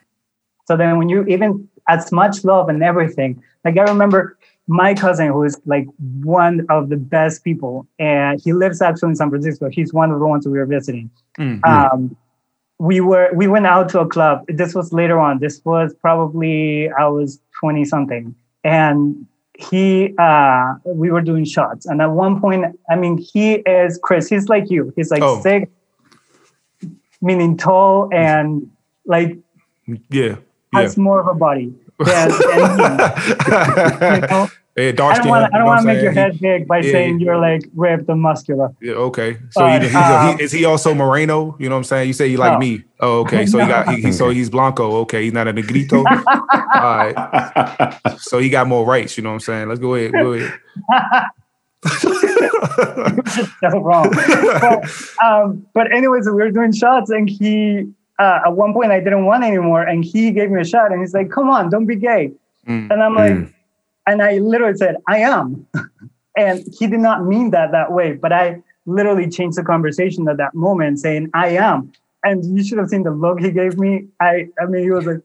so 0.66 0.76
then 0.76 0.98
when 0.98 1.08
you 1.08 1.24
even 1.24 1.66
as 1.88 2.12
much 2.12 2.44
love 2.44 2.68
and 2.68 2.82
everything, 2.82 3.42
like 3.64 3.76
I 3.78 3.82
remember 3.82 4.36
my 4.66 4.94
cousin 4.94 5.28
who 5.28 5.42
is 5.44 5.58
like 5.66 5.86
one 6.22 6.66
of 6.70 6.88
the 6.88 6.96
best 6.96 7.44
people 7.44 7.86
and 7.98 8.40
he 8.42 8.52
lives 8.54 8.80
actually 8.80 9.10
in 9.10 9.16
San 9.16 9.28
Francisco. 9.30 9.68
He's 9.70 9.92
one 9.92 10.10
of 10.10 10.18
the 10.18 10.26
ones 10.26 10.46
we 10.46 10.58
were 10.58 10.64
visiting. 10.66 11.10
Mm. 11.38 11.62
Um, 11.66 12.16
we 12.78 13.00
were 13.00 13.30
we 13.34 13.46
went 13.46 13.66
out 13.66 13.88
to 13.90 14.00
a 14.00 14.06
club. 14.08 14.44
This 14.48 14.74
was 14.74 14.92
later 14.92 15.18
on. 15.18 15.38
This 15.40 15.62
was 15.64 15.94
probably 15.94 16.90
I 16.90 17.06
was 17.08 17.40
20 17.60 17.84
something. 17.84 18.34
And 18.64 19.26
he 19.58 20.14
uh 20.18 20.74
we 20.84 21.10
were 21.10 21.20
doing 21.22 21.44
shots. 21.44 21.84
And 21.86 22.00
at 22.02 22.10
one 22.10 22.40
point, 22.40 22.64
I 22.90 22.96
mean, 22.96 23.16
he 23.18 23.54
is 23.54 23.98
Chris, 24.02 24.28
he's 24.28 24.48
like 24.48 24.70
you. 24.70 24.92
He's 24.96 25.10
like 25.10 25.22
Oh. 25.22 25.40
sick, 25.42 25.70
meaning 27.24 27.56
tall 27.56 28.08
and 28.12 28.70
like 29.06 29.38
Yeah. 29.86 29.96
Yeah. 30.10 30.36
has 30.72 30.96
more 30.96 31.20
of 31.20 31.26
a 31.26 31.34
body 31.34 31.72
than, 31.98 32.28
than. 32.30 34.20
You 34.22 34.28
know? 34.28 34.48
Yeah, 34.76 34.90
dark 34.90 35.14
I 35.14 35.18
don't 35.18 35.28
want. 35.28 35.42
You 35.44 35.50
know 35.52 35.58
don't 35.58 35.66
what 35.66 35.66
want 35.66 35.78
I'm 35.78 35.86
to 35.86 35.92
make 35.94 36.02
your 36.02 36.10
head 36.10 36.40
big 36.40 36.66
by 36.66 36.78
Yeah, 36.80 36.90
saying 36.90 37.20
yeah. 37.20 37.26
you're 37.26 37.38
like 37.38 37.62
ripped 37.76 38.08
and 38.08 38.20
muscular. 38.20 38.74
Yeah, 38.82 38.94
okay. 38.94 39.38
So 39.50 39.60
But, 39.60 39.82
he, 39.82 39.86
he's 39.88 39.94
um, 39.96 40.36
he, 40.36 40.42
is 40.42 40.50
he 40.50 40.64
also 40.64 40.94
Moreno? 40.94 41.54
You 41.60 41.68
know 41.68 41.76
what 41.76 41.78
I'm 41.78 41.84
saying? 41.84 42.08
You 42.08 42.12
say 42.12 42.26
you 42.26 42.38
like 42.38 42.54
No. 42.54 42.58
me. 42.58 42.82
Oh, 42.98 43.20
okay. 43.20 43.46
So 43.46 43.60
he 43.60 43.68
got 43.68 43.88
he, 43.94 44.02
he- 44.02 44.12
so 44.12 44.30
he's 44.30 44.50
Blanco. 44.50 44.96
Okay, 45.02 45.22
he's 45.22 45.32
not 45.32 45.46
a 45.46 45.52
Negrito. 45.52 45.98
All 46.04 46.04
right. 46.74 47.14
So 48.18 48.40
he 48.40 48.48
got 48.50 48.66
more 48.66 48.84
rights. 48.84 49.16
You 49.16 49.22
know 49.22 49.28
what 49.30 49.34
I'm 49.34 49.40
saying? 49.40 49.68
Let's 49.68 49.78
go 49.80 49.94
ahead. 49.94 50.10
Go 50.12 50.32
ahead. 50.32 50.52
so 53.60 53.78
wrong. 53.80 54.10
but, 54.10 54.84
um, 55.24 55.66
but 55.74 55.92
anyways, 55.94 56.26
we 56.26 56.32
were 56.32 56.50
doing 56.50 56.72
shots, 56.72 57.10
and 57.10 57.28
he 57.28 57.86
uh, 58.18 58.40
at 58.46 58.52
one 58.54 58.72
point 58.72 58.92
I 58.92 59.00
didn't 59.00 59.24
want 59.24 59.44
anymore, 59.44 59.82
and 59.82 60.04
he 60.04 60.30
gave 60.30 60.50
me 60.50 60.60
a 60.60 60.64
shot, 60.64 60.92
and 60.92 61.00
he's 61.00 61.14
like, 61.14 61.30
"Come 61.30 61.48
on, 61.50 61.70
don't 61.70 61.86
be 61.86 61.96
gay," 61.96 62.32
Mm. 62.68 62.90
and 62.90 63.02
I'm 63.02 63.14
like, 63.14 63.32
Mm. 63.32 63.52
and 64.06 64.22
I 64.22 64.38
literally 64.38 64.76
said, 64.76 64.96
"I 65.08 65.18
am," 65.18 65.66
and 66.36 66.64
he 66.78 66.86
did 66.86 67.00
not 67.00 67.24
mean 67.26 67.50
that 67.50 67.72
that 67.72 67.92
way, 67.92 68.12
but 68.14 68.32
I 68.32 68.62
literally 68.86 69.28
changed 69.28 69.56
the 69.58 69.62
conversation 69.64 70.28
at 70.28 70.36
that 70.38 70.54
moment, 70.54 71.00
saying, 71.00 71.30
"I 71.34 71.48
am," 71.50 71.92
and 72.22 72.44
you 72.56 72.64
should 72.64 72.78
have 72.78 72.88
seen 72.88 73.02
the 73.02 73.10
look 73.10 73.40
he 73.40 73.50
gave 73.50 73.78
me. 73.78 74.06
I, 74.20 74.48
I 74.60 74.66
mean, 74.66 74.82
he 74.84 74.90
was 74.90 75.06
like. 75.06 75.20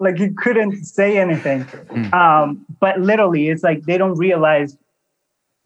Like 0.00 0.16
he 0.16 0.28
couldn't 0.30 0.84
say 0.84 1.18
anything, 1.18 1.64
Mm. 1.64 2.12
um, 2.14 2.64
but 2.78 3.00
literally, 3.00 3.48
it's 3.48 3.64
like 3.64 3.82
they 3.82 3.98
don't 3.98 4.14
realize 4.16 4.76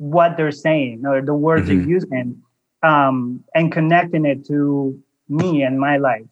what 0.03 0.37
they're 0.37 0.51
saying 0.67 1.05
or 1.07 1.23
the 1.23 1.35
words 1.35 1.65
Mhm. 1.65 1.69
they're 1.69 1.89
using 1.97 2.43
um, 2.83 3.43
and 3.55 3.71
connecting 3.71 4.25
it 4.25 4.45
to 4.47 4.99
me 5.29 5.63
and 5.63 5.79
my 5.79 5.97
life 5.97 6.27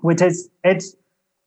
which 0.00 0.22
is 0.22 0.48
it's 0.64 0.96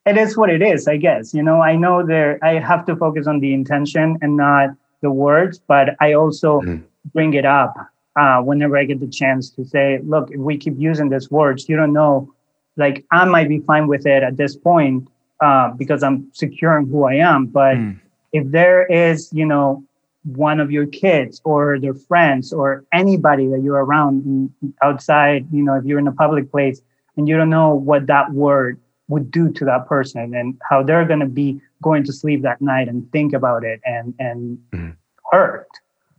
it 0.05 0.17
is 0.17 0.37
what 0.37 0.49
it 0.49 0.61
is 0.61 0.87
i 0.87 0.97
guess 0.97 1.33
you 1.33 1.43
know 1.43 1.61
i 1.61 1.75
know 1.75 2.05
there 2.05 2.37
i 2.43 2.53
have 2.59 2.85
to 2.85 2.95
focus 2.95 3.27
on 3.27 3.39
the 3.39 3.53
intention 3.53 4.17
and 4.21 4.37
not 4.37 4.69
the 5.01 5.11
words 5.11 5.59
but 5.67 5.95
i 5.99 6.13
also 6.13 6.61
Mhm. 6.61 6.83
bring 7.13 7.33
it 7.33 7.45
up 7.45 7.73
uh, 8.21 8.41
whenever 8.41 8.77
i 8.77 8.83
get 8.85 8.99
the 8.99 9.07
chance 9.21 9.49
to 9.49 9.63
say 9.65 9.99
look 10.03 10.29
if 10.31 10.39
we 10.39 10.57
keep 10.57 10.75
using 10.77 11.09
these 11.09 11.29
words 11.31 11.67
you 11.69 11.75
don't 11.75 11.93
know 11.93 12.29
like 12.77 13.05
i 13.11 13.25
might 13.25 13.47
be 13.49 13.59
fine 13.59 13.87
with 13.87 14.05
it 14.05 14.23
at 14.23 14.37
this 14.37 14.55
point 14.55 15.07
uh, 15.41 15.69
because 15.81 16.03
i'm 16.03 16.17
secure 16.33 16.77
in 16.77 16.87
who 16.87 17.03
i 17.05 17.13
am 17.13 17.45
but 17.47 17.75
Mm. 17.77 17.95
if 18.33 18.43
there 18.51 18.85
is 19.07 19.31
you 19.33 19.45
know 19.45 19.83
one 20.35 20.59
of 20.59 20.71
your 20.71 20.85
kids 20.85 21.41
or 21.45 21.79
their 21.79 21.93
friends 21.93 22.51
or 22.51 22.83
anybody 22.91 23.47
that 23.47 23.61
you're 23.61 23.83
around 23.83 24.49
outside 24.81 25.45
you 25.51 25.63
know 25.63 25.75
if 25.75 25.85
you're 25.85 25.99
in 25.99 26.07
a 26.07 26.11
public 26.11 26.51
place 26.51 26.81
and 27.15 27.27
you 27.27 27.37
don't 27.37 27.49
know 27.49 27.73
what 27.73 28.07
that 28.07 28.31
word 28.33 28.79
would 29.07 29.31
do 29.31 29.51
to 29.53 29.63
that 29.63 29.87
person 29.87 30.33
and 30.35 30.59
how 30.69 30.83
they're 30.83 31.05
going 31.05 31.21
to 31.21 31.25
be 31.25 31.59
going 31.81 32.03
to 32.03 32.11
sleep 32.11 32.41
that 32.41 32.61
night 32.61 32.89
and 32.89 33.09
think 33.11 33.31
about 33.33 33.63
it 33.63 33.79
and 33.85 34.13
and 34.19 34.57
Mhm. 34.73 34.95
hurt 35.31 35.67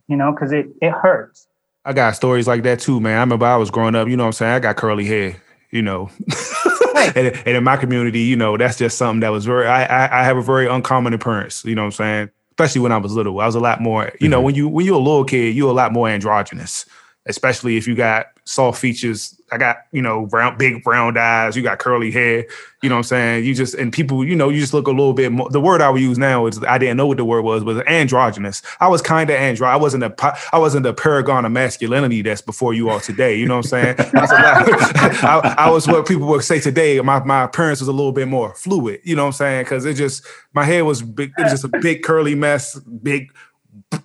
you 0.06 0.16
know 0.16 0.32
because 0.32 0.52
it 0.52 0.66
it 0.80 0.92
hurts 0.92 1.46
I 1.84 1.92
got 1.94 2.14
stories 2.16 2.46
like 2.46 2.64
that 2.64 2.80
too, 2.80 3.00
man. 3.00 3.16
I 3.16 3.20
remember 3.20 3.46
I 3.46 3.56
was 3.56 3.70
growing 3.70 3.94
up, 3.94 4.08
you 4.08 4.16
know 4.16 4.24
what 4.24 4.28
I'm 4.28 4.32
saying? 4.34 4.52
I 4.52 4.58
got 4.58 4.76
curly 4.76 5.06
hair, 5.06 5.40
you 5.70 5.80
know. 5.80 6.10
and, 7.16 7.28
and 7.28 7.56
in 7.56 7.64
my 7.64 7.78
community, 7.78 8.20
you 8.20 8.36
know, 8.36 8.58
that's 8.58 8.76
just 8.76 8.98
something 8.98 9.20
that 9.20 9.30
was 9.30 9.46
very 9.46 9.66
I, 9.66 9.84
I 9.84 10.20
I 10.20 10.24
have 10.24 10.36
a 10.36 10.42
very 10.42 10.66
uncommon 10.66 11.14
appearance, 11.14 11.64
you 11.64 11.74
know 11.74 11.82
what 11.82 11.86
I'm 11.86 11.92
saying? 11.92 12.30
Especially 12.58 12.80
when 12.80 12.90
I 12.90 12.96
was 12.96 13.12
little. 13.12 13.38
I 13.38 13.46
was 13.46 13.54
a 13.54 13.60
lot 13.60 13.80
more, 13.80 14.10
you 14.20 14.28
know, 14.28 14.40
Mhm. 14.40 14.44
when 14.44 14.54
you 14.56 14.68
when 14.68 14.84
you're 14.84 14.96
a 14.96 14.98
little 14.98 15.24
kid, 15.24 15.54
you're 15.54 15.70
a 15.70 15.72
lot 15.72 15.92
more 15.92 16.08
androgynous, 16.08 16.86
especially 17.28 17.76
if 17.76 17.86
you 17.86 17.94
got 17.94 18.28
soft 18.44 18.80
features. 18.80 19.40
I 19.52 19.58
got, 19.58 19.78
you 19.92 20.02
know, 20.02 20.26
brown, 20.26 20.58
big 20.58 20.86
round 20.86 21.18
eyes, 21.18 21.56
you 21.56 21.62
got 21.62 21.78
curly 21.78 22.10
hair, 22.10 22.46
you 22.82 22.88
know 22.88 22.94
what 22.94 23.00
I'm 23.00 23.04
saying? 23.04 23.44
You 23.44 23.54
just 23.54 23.74
and 23.74 23.92
people, 23.92 24.24
you 24.24 24.36
know, 24.36 24.50
you 24.50 24.60
just 24.60 24.72
look 24.72 24.86
a 24.86 24.90
little 24.90 25.12
bit 25.12 25.32
more. 25.32 25.50
The 25.50 25.60
word 25.60 25.80
I 25.80 25.90
would 25.90 26.00
use 26.00 26.16
now 26.16 26.46
is 26.46 26.62
I 26.64 26.78
didn't 26.78 26.96
know 26.96 27.06
what 27.06 27.16
the 27.16 27.24
word 27.24 27.42
was, 27.42 27.64
was 27.64 27.78
androgynous. 27.86 28.62
I 28.78 28.88
was 28.88 29.02
kind 29.02 29.28
of 29.30 29.36
andro. 29.36 29.66
I 29.66 29.76
wasn't 29.76 30.04
a 30.04 30.38
I 30.52 30.58
wasn't 30.58 30.84
the 30.84 30.94
paragon 30.94 31.44
of 31.44 31.52
masculinity 31.52 32.22
that's 32.22 32.40
before 32.40 32.74
you 32.74 32.88
all 32.88 33.00
today. 33.00 33.34
You 33.34 33.46
know 33.46 33.56
what 33.56 33.72
I'm 33.72 33.96
saying? 33.96 33.96
I 33.98 34.20
was, 34.20 34.30
I, 35.58 35.70
was 35.70 35.88
what 35.88 36.06
people 36.06 36.28
would 36.28 36.44
say 36.44 36.60
today. 36.60 37.00
My 37.00 37.22
my 37.24 37.44
appearance 37.44 37.80
was 37.80 37.88
a 37.88 37.92
little 37.92 38.12
bit 38.12 38.28
more 38.28 38.54
fluid. 38.54 39.00
You 39.02 39.16
know 39.16 39.24
what 39.24 39.28
I'm 39.28 39.32
saying? 39.32 39.64
Because 39.64 39.84
it 39.84 39.94
just 39.94 40.24
my 40.52 40.64
hair 40.64 40.84
was 40.84 41.02
big. 41.02 41.32
It 41.36 41.42
was 41.42 41.52
just 41.52 41.64
a 41.64 41.78
big 41.80 42.02
curly 42.02 42.34
mess, 42.34 42.78
big 42.78 43.32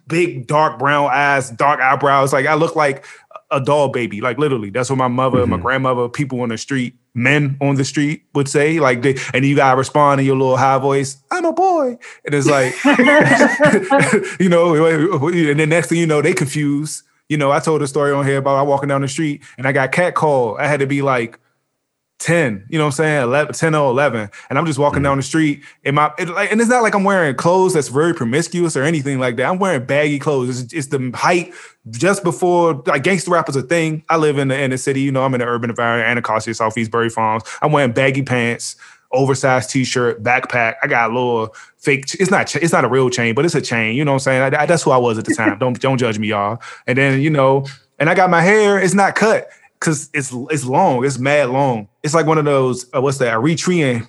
big 0.07 0.47
dark 0.47 0.79
brown 0.79 1.09
eyes, 1.11 1.49
dark 1.51 1.79
eyebrows. 1.79 2.33
Like 2.33 2.45
I 2.45 2.53
look 2.55 2.75
like 2.75 3.05
a 3.51 3.59
doll 3.61 3.89
baby. 3.89 4.21
Like 4.21 4.37
literally, 4.37 4.69
that's 4.69 4.89
what 4.89 4.97
my 4.97 5.07
mother, 5.07 5.45
my 5.45 5.57
Mhm. 5.57 5.61
grandmother, 5.61 6.09
people 6.09 6.41
on 6.41 6.49
the 6.49 6.57
street, 6.57 6.95
men 7.13 7.57
on 7.61 7.75
the 7.75 7.85
street 7.85 8.23
would 8.33 8.47
say. 8.47 8.79
Like 8.79 9.01
they, 9.03 9.15
and 9.33 9.45
you 9.45 9.55
gotta 9.55 9.77
respond 9.77 10.19
in 10.21 10.25
your 10.27 10.35
little 10.35 10.57
high 10.57 10.77
voice. 10.79 11.17
I'm 11.31 11.45
a 11.45 11.53
boy, 11.53 11.97
and 12.25 12.33
it's 12.33 12.47
like, 12.47 12.73
you 14.39 14.49
know, 14.49 14.75
and 15.27 15.59
then 15.59 15.69
next 15.69 15.87
thing 15.89 15.97
you 15.99 16.07
know, 16.07 16.21
they 16.21 16.33
confused. 16.33 17.03
You 17.29 17.37
know, 17.37 17.51
I 17.51 17.59
told 17.59 17.81
a 17.81 17.87
story 17.87 18.11
on 18.11 18.25
here 18.25 18.37
about 18.37 18.57
I 18.57 18.61
walking 18.63 18.89
down 18.89 19.01
the 19.01 19.07
street 19.07 19.41
and 19.57 19.65
I 19.67 19.71
got 19.71 19.91
cat 19.91 20.13
called. 20.13 20.57
I 20.59 20.67
had 20.67 20.79
to 20.81 20.87
be 20.87 21.01
like 21.01 21.39
10, 22.23 22.65
you 22.69 22.77
know 22.77 22.85
what 22.85 22.87
I'm 22.87 22.91
saying? 22.93 23.23
11, 23.23 23.53
10 23.53 23.75
or 23.75 23.91
11. 23.91 24.29
And 24.49 24.57
I'm 24.57 24.65
just 24.65 24.79
walking 24.79 25.01
Mhm. 25.01 25.03
down 25.03 25.17
the 25.17 25.23
street 25.23 25.61
and 25.83 25.95
my, 25.95 26.09
it, 26.17 26.29
like, 26.29 26.51
and 26.51 26.61
it's 26.61 26.69
not 26.69 26.81
like 26.81 26.95
I'm 26.95 27.03
wearing 27.03 27.35
clothes 27.35 27.73
that's 27.73 27.89
very 27.89 28.13
promiscuous 28.13 28.77
or 28.77 28.83
anything 28.83 29.19
like 29.19 29.35
that. 29.35 29.49
I'm 29.49 29.59
wearing 29.59 29.85
baggy 29.85 30.19
clothes. 30.19 30.61
It's, 30.61 30.73
it's 30.73 30.87
the 30.87 31.11
height 31.13 31.53
just 31.91 32.23
before 32.23 32.81
like 32.87 33.03
gangster 33.03 33.31
rap 33.31 33.49
is 33.49 33.57
a 33.57 33.61
thing. 33.61 34.03
I 34.09 34.15
live 34.17 34.37
in 34.37 34.47
the 34.47 34.57
inner 34.57 34.77
city, 34.77 35.01
you 35.01 35.11
know, 35.11 35.21
I'm 35.23 35.33
in 35.33 35.41
the 35.41 35.45
urban 35.45 35.69
environment, 35.69 36.09
Anacostia, 36.09 36.53
Southeast 36.53 36.91
Barry 36.91 37.09
Farms. 37.09 37.43
I'm 37.61 37.73
wearing 37.73 37.91
baggy 37.91 38.21
pants, 38.21 38.77
oversized 39.11 39.69
t-shirt, 39.69 40.23
backpack. 40.23 40.75
I 40.81 40.87
got 40.87 41.11
a 41.11 41.13
little 41.13 41.53
fake, 41.77 42.05
it's 42.19 42.31
not, 42.31 42.55
it's 42.55 42.71
not 42.71 42.85
a 42.85 42.87
real 42.87 43.09
chain, 43.09 43.35
but 43.35 43.43
it's 43.43 43.53
a 43.55 43.61
chain. 43.61 43.95
You 43.97 44.05
know 44.05 44.11
what 44.13 44.15
I'm 44.15 44.19
saying? 44.19 44.53
I, 44.55 44.61
I- 44.61 44.65
that's 44.65 44.83
who 44.83 44.91
I 44.91 44.97
was 44.97 45.17
at 45.17 45.25
the 45.25 45.35
time. 45.41 45.57
don't, 45.59 45.79
don't 45.81 45.97
judge 45.97 46.17
me, 46.19 46.29
y'all. 46.29 46.61
And 46.87 46.97
then, 46.97 47.19
you 47.21 47.29
know, 47.29 47.65
and 47.99 48.09
I 48.09 48.15
got 48.15 48.29
my 48.29 48.41
hair, 48.41 48.79
it's 48.79 48.93
not 48.93 49.15
cut 49.15 49.49
because 49.83 50.09
it's 50.13 50.33
it's 50.49 50.63
long, 50.63 51.03
it's 51.03 51.19
mad 51.19 51.49
long. 51.49 51.89
It's 52.03 52.13
like 52.13 52.25
one 52.25 52.37
of 52.37 52.45
those 52.45 52.85
uh, 52.95 53.01
what's 53.01 53.17
that 53.17 53.33
Eritrean 53.33 54.07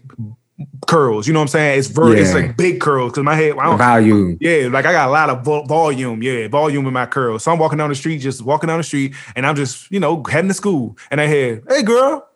curls. 0.87 1.27
You 1.27 1.33
know 1.33 1.41
what 1.41 1.45
I'm 1.45 1.49
saying? 1.49 1.79
It's 1.81 1.89
very 1.89 2.21
it's 2.21 2.33
like 2.33 2.57
big 2.57 2.81
curls 2.81 3.11
because 3.11 3.25
my 3.25 3.35
head. 3.35 3.57
I 3.59 3.65
don't, 3.65 3.79
Value. 3.79 4.39
yeah, 4.41 4.69
like 4.69 4.85
I 4.85 4.93
got 4.93 5.09
a 5.09 5.11
lot 5.11 5.31
of 5.31 5.45
vo- 5.45 5.65
volume. 5.65 6.23
Yeah, 6.23 6.47
volume 6.47 6.87
in 6.87 6.93
my 6.93 7.07
curls. 7.07 7.43
So 7.43 7.51
I'm 7.51 7.59
walking 7.59 7.79
down 7.79 7.89
the 7.89 7.97
street, 7.97 8.19
just 8.19 8.43
walking 8.43 8.69
down 8.69 8.79
the 8.79 8.85
street, 8.85 9.17
and 9.35 9.45
I'm 9.45 9.57
just 9.57 9.91
you 9.91 9.99
know 9.99 10.23
heading 10.23 10.49
to 10.49 10.55
school, 10.55 10.97
and 11.11 11.21
I 11.21 11.27
hear, 11.27 11.63
"Hey, 11.69 11.83
girl," 11.83 12.29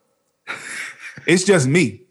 it's 1.24 1.44
just 1.44 1.68
me. 1.68 2.02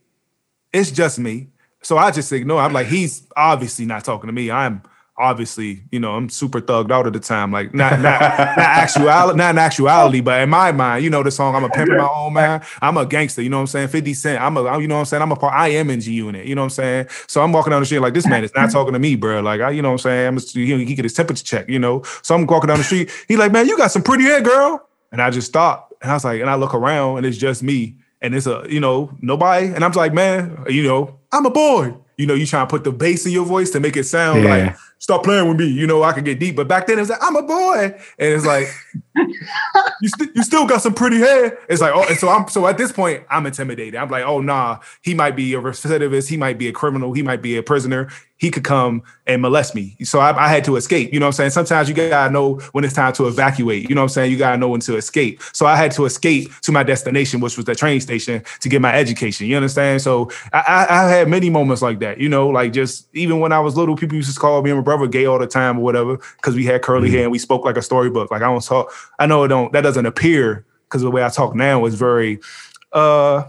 It's 0.71 0.91
just 0.91 1.19
me. 1.19 1.49
So 1.81 1.97
I 1.97 2.11
just 2.11 2.31
ignore. 2.31 2.61
I'm 2.61 2.73
like, 2.73 2.87
he's 2.87 3.27
obviously 3.35 3.85
not 3.85 4.05
talking 4.05 4.27
to 4.27 4.33
me. 4.33 4.49
I'm 4.49 4.81
obviously, 5.17 5.83
you 5.91 5.99
know, 5.99 6.15
I'm 6.15 6.29
super 6.29 6.61
thugged 6.61 6.91
out 6.91 7.07
at 7.07 7.13
the 7.13 7.19
time. 7.19 7.51
Like 7.51 7.73
not 7.73 7.93
not 7.99 8.21
not 8.21 8.57
actuality, 8.59 9.37
not 9.37 9.49
in 9.51 9.57
actuality, 9.57 10.21
but 10.21 10.41
in 10.41 10.49
my 10.49 10.71
mind, 10.71 11.03
you 11.03 11.09
know, 11.09 11.23
the 11.23 11.31
song 11.31 11.55
I'm 11.55 11.63
a 11.63 11.69
pimp 11.69 11.89
in 11.89 11.97
my 11.97 12.07
own 12.07 12.33
man. 12.33 12.63
I'm 12.81 12.97
a 12.97 13.05
gangster, 13.05 13.41
you 13.41 13.49
know 13.49 13.57
what 13.57 13.61
I'm 13.61 13.67
saying? 13.67 13.87
50 13.89 14.13
Cent. 14.13 14.41
I'm 14.41 14.57
a, 14.57 14.79
you 14.79 14.87
know 14.87 14.95
what 14.95 14.99
I'm 14.99 15.05
saying? 15.05 15.23
I'm 15.23 15.31
a 15.31 15.35
part, 15.35 15.53
I 15.53 15.69
am 15.69 15.89
in 15.89 15.99
G 16.01 16.13
Unit, 16.13 16.45
you 16.45 16.55
know 16.55 16.61
what 16.61 16.65
I'm 16.65 16.69
saying? 16.71 17.07
So 17.27 17.41
I'm 17.41 17.51
walking 17.51 17.71
down 17.71 17.81
the 17.81 17.85
street 17.85 17.99
like 17.99 18.13
this 18.13 18.27
man 18.27 18.43
is 18.43 18.51
not 18.55 18.71
talking 18.71 18.93
to 18.93 18.99
me, 18.99 19.15
bro. 19.15 19.41
Like, 19.41 19.61
I, 19.61 19.71
you 19.71 19.81
know 19.81 19.89
what 19.89 19.93
I'm 19.93 19.99
saying? 19.99 20.27
I'm 20.27 20.37
a, 20.37 20.41
he, 20.41 20.85
he 20.85 20.95
get 20.95 21.05
his 21.05 21.13
temperature 21.13 21.43
check, 21.43 21.69
you 21.69 21.79
know? 21.79 22.03
So 22.21 22.35
I'm 22.35 22.45
walking 22.45 22.67
down 22.67 22.77
the 22.77 22.83
street. 22.83 23.09
He 23.27 23.37
like, 23.37 23.51
man, 23.51 23.67
you 23.67 23.77
got 23.77 23.91
some 23.91 24.03
pretty 24.03 24.23
hair, 24.23 24.41
girl. 24.41 24.87
And 25.11 25.21
I 25.21 25.29
just 25.29 25.47
stop. 25.47 25.93
And 26.01 26.11
I 26.11 26.13
was 26.15 26.25
like, 26.25 26.41
and 26.41 26.49
I 26.49 26.55
look 26.55 26.73
around 26.75 27.17
and 27.17 27.25
it's 27.25 27.37
just 27.37 27.63
me. 27.63 27.95
And 28.21 28.35
it's 28.35 28.47
a, 28.47 28.65
you 28.69 28.79
know, 28.79 29.11
nobody. 29.21 29.67
And 29.67 29.83
I'm 29.85 29.91
like, 29.93 30.13
man, 30.13 30.63
you 30.67 30.83
know, 30.83 31.19
I'm 31.31 31.45
a 31.45 31.49
boy. 31.51 31.95
You 32.17 32.25
know, 32.25 32.33
you 32.33 32.45
trying 32.47 32.65
to 32.65 32.69
put 32.69 32.83
the 32.83 32.91
bass 32.91 33.25
in 33.27 33.31
your 33.31 33.45
voice 33.45 33.69
to 33.71 33.79
make 33.79 33.95
it 33.95 34.05
sound 34.05 34.43
Yeah. 34.43 34.49
like 34.65 34.75
stop 34.99 35.23
playing 35.23 35.47
with 35.47 35.57
me. 35.57 35.67
You 35.67 35.87
know, 35.87 36.03
I 36.03 36.13
could 36.13 36.25
get 36.25 36.39
deep. 36.39 36.55
But 36.55 36.67
back 36.67 36.87
then 36.87 36.97
it 36.97 37.01
was 37.01 37.09
like, 37.09 37.19
I'm 37.21 37.35
a 37.35 37.43
boy. 37.43 37.95
And 38.19 38.33
it's 38.33 38.45
like, 38.45 38.67
you, 40.01 40.09
st- 40.09 40.35
you 40.35 40.43
still 40.43 40.67
got 40.67 40.81
some 40.81 40.93
pretty 40.93 41.17
hair. 41.17 41.57
It's 41.69 41.81
like, 41.81 41.93
oh, 41.93 42.05
and 42.07 42.17
so 42.17 42.29
I'm 42.29 42.47
so 42.47 42.67
at 42.67 42.77
this 42.77 42.91
point, 42.91 43.23
I'm 43.29 43.45
intimidated. 43.45 43.95
I'm 43.95 44.09
like, 44.09 44.23
oh 44.23 44.41
nah, 44.41 44.79
he 45.01 45.13
might 45.13 45.35
be 45.35 45.53
a 45.53 45.61
recidivist, 45.61 46.29
he 46.29 46.37
might 46.37 46.57
be 46.57 46.67
a 46.67 46.71
criminal, 46.71 47.13
he 47.13 47.21
might 47.21 47.41
be 47.41 47.57
a 47.57 47.63
prisoner, 47.63 48.09
he 48.37 48.51
could 48.51 48.63
come 48.63 49.03
and 49.25 49.41
molest 49.41 49.73
me. 49.75 49.97
So 50.03 50.19
I, 50.19 50.45
I 50.45 50.47
had 50.47 50.63
to 50.65 50.75
escape. 50.75 51.11
You 51.11 51.19
know 51.19 51.25
what 51.25 51.29
I'm 51.29 51.33
saying? 51.33 51.49
Sometimes 51.51 51.89
you 51.89 51.95
gotta 51.95 52.31
know 52.31 52.55
when 52.71 52.83
it's 52.83 52.93
time 52.93 53.13
to 53.13 53.27
evacuate. 53.27 53.89
You 53.89 53.95
know 53.95 54.01
what 54.01 54.05
I'm 54.05 54.09
saying? 54.09 54.31
You 54.31 54.37
gotta 54.37 54.57
know 54.57 54.69
when 54.69 54.79
to 54.81 54.95
escape. 54.95 55.41
So 55.53 55.65
I 55.65 55.75
had 55.75 55.91
to 55.93 56.05
escape 56.05 56.51
to 56.61 56.71
my 56.71 56.83
destination, 56.83 57.39
which 57.39 57.57
was 57.57 57.65
the 57.65 57.75
train 57.75 57.99
station, 57.99 58.43
to 58.61 58.69
get 58.69 58.81
my 58.81 58.93
education. 58.93 59.47
You 59.47 59.55
understand? 59.55 60.01
So 60.01 60.29
I, 60.53 60.59
I, 60.89 61.05
I 61.05 61.09
had 61.09 61.27
many 61.27 61.49
moments 61.49 61.81
like 61.81 61.99
that. 61.99 62.19
You 62.19 62.29
know, 62.29 62.47
like 62.49 62.73
just 62.73 63.07
even 63.15 63.39
when 63.39 63.51
I 63.51 63.59
was 63.59 63.75
little, 63.75 63.95
people 63.95 64.15
used 64.15 64.33
to 64.33 64.39
call 64.39 64.61
me 64.61 64.69
brother 64.87 65.05
gay 65.05 65.25
all 65.25 65.37
the 65.37 65.47
time 65.47 65.79
or 65.79 65.81
whatever 65.83 66.17
because 66.37 66.55
we 66.55 66.63
had 66.65 66.81
curly 66.81 67.09
Mhm. 67.09 67.11
hair 67.11 67.23
and 67.23 67.31
we 67.31 67.39
spoke 67.39 67.65
like 67.65 67.75
a 67.75 67.81
storybook. 67.81 68.31
Like 68.31 68.41
I 68.41 68.45
don't 68.45 68.63
talk. 68.63 68.91
I 69.19 69.25
know 69.25 69.43
it 69.43 69.49
don't. 69.49 69.71
That 69.73 69.81
doesn't 69.81 70.05
appear 70.05 70.63
because 70.85 71.01
the 71.01 71.11
way 71.11 71.23
I 71.23 71.29
talk 71.29 71.53
now 71.55 71.85
is 71.85 71.95
very 71.95 72.39
uh 72.93 73.43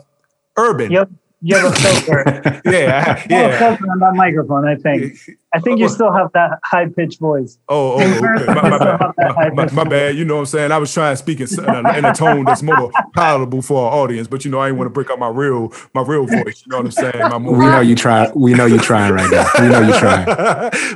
urban. 0.56 0.90
Yep. 0.90 1.10
You 1.42 1.56
have 1.56 1.72
a 1.72 1.76
filter. 1.76 2.60
Yeah, 2.64 3.22
a 3.24 3.26
yeah. 3.30 3.58
filter 3.58 3.84
on 3.92 3.98
that 4.00 4.14
microphone, 4.14 4.66
I 4.66 4.74
think. 4.74 5.14
I 5.54 5.60
think 5.60 5.78
you 5.78 5.86
oh. 5.86 5.88
still 5.88 6.12
have 6.12 6.30
that 6.34 6.58
high 6.62 6.86
pitched 6.86 7.20
voice. 7.20 7.58
Oh, 7.70 7.94
oh, 7.94 8.00
okay. 8.00 8.20
my, 8.46 8.68
my, 8.68 8.78
bad. 8.78 9.54
My, 9.54 9.64
my- 9.64 9.72
my 9.72 9.84
bad. 9.84 10.16
You 10.16 10.24
know 10.26 10.34
what 10.34 10.40
I'm 10.40 10.46
saying? 10.46 10.72
I 10.72 10.78
was 10.78 10.92
trying 10.92 11.14
to 11.14 11.16
speak 11.16 11.40
in, 11.40 11.48
in, 11.58 11.86
a, 11.86 11.98
in 11.98 12.04
a 12.04 12.14
tone 12.14 12.44
that's 12.44 12.62
more 12.62 12.90
palatable 13.14 13.62
for 13.62 13.86
our 13.86 13.92
audience, 14.02 14.28
but 14.28 14.44
you 14.44 14.50
know, 14.50 14.60
I 14.60 14.68
didn't 14.68 14.78
want 14.78 14.86
to 14.88 14.92
break 14.92 15.10
up 15.10 15.18
my 15.18 15.28
real 15.28 15.72
my 15.94 16.02
real 16.02 16.26
voice. 16.26 16.62
You 16.66 16.70
know 16.70 16.78
what 16.78 16.86
I'm 16.86 16.90
saying? 16.90 17.18
My 17.18 17.36
we 17.38 17.64
know 17.64 17.80
you 17.80 17.94
try. 17.94 18.30
We 18.34 18.52
know 18.52 18.66
you 18.66 18.78
trying 18.78 19.14
right 19.14 19.30
now. 19.30 19.48
We 19.58 19.68
know 19.68 19.80
you 19.80 19.98
trying. 19.98 20.26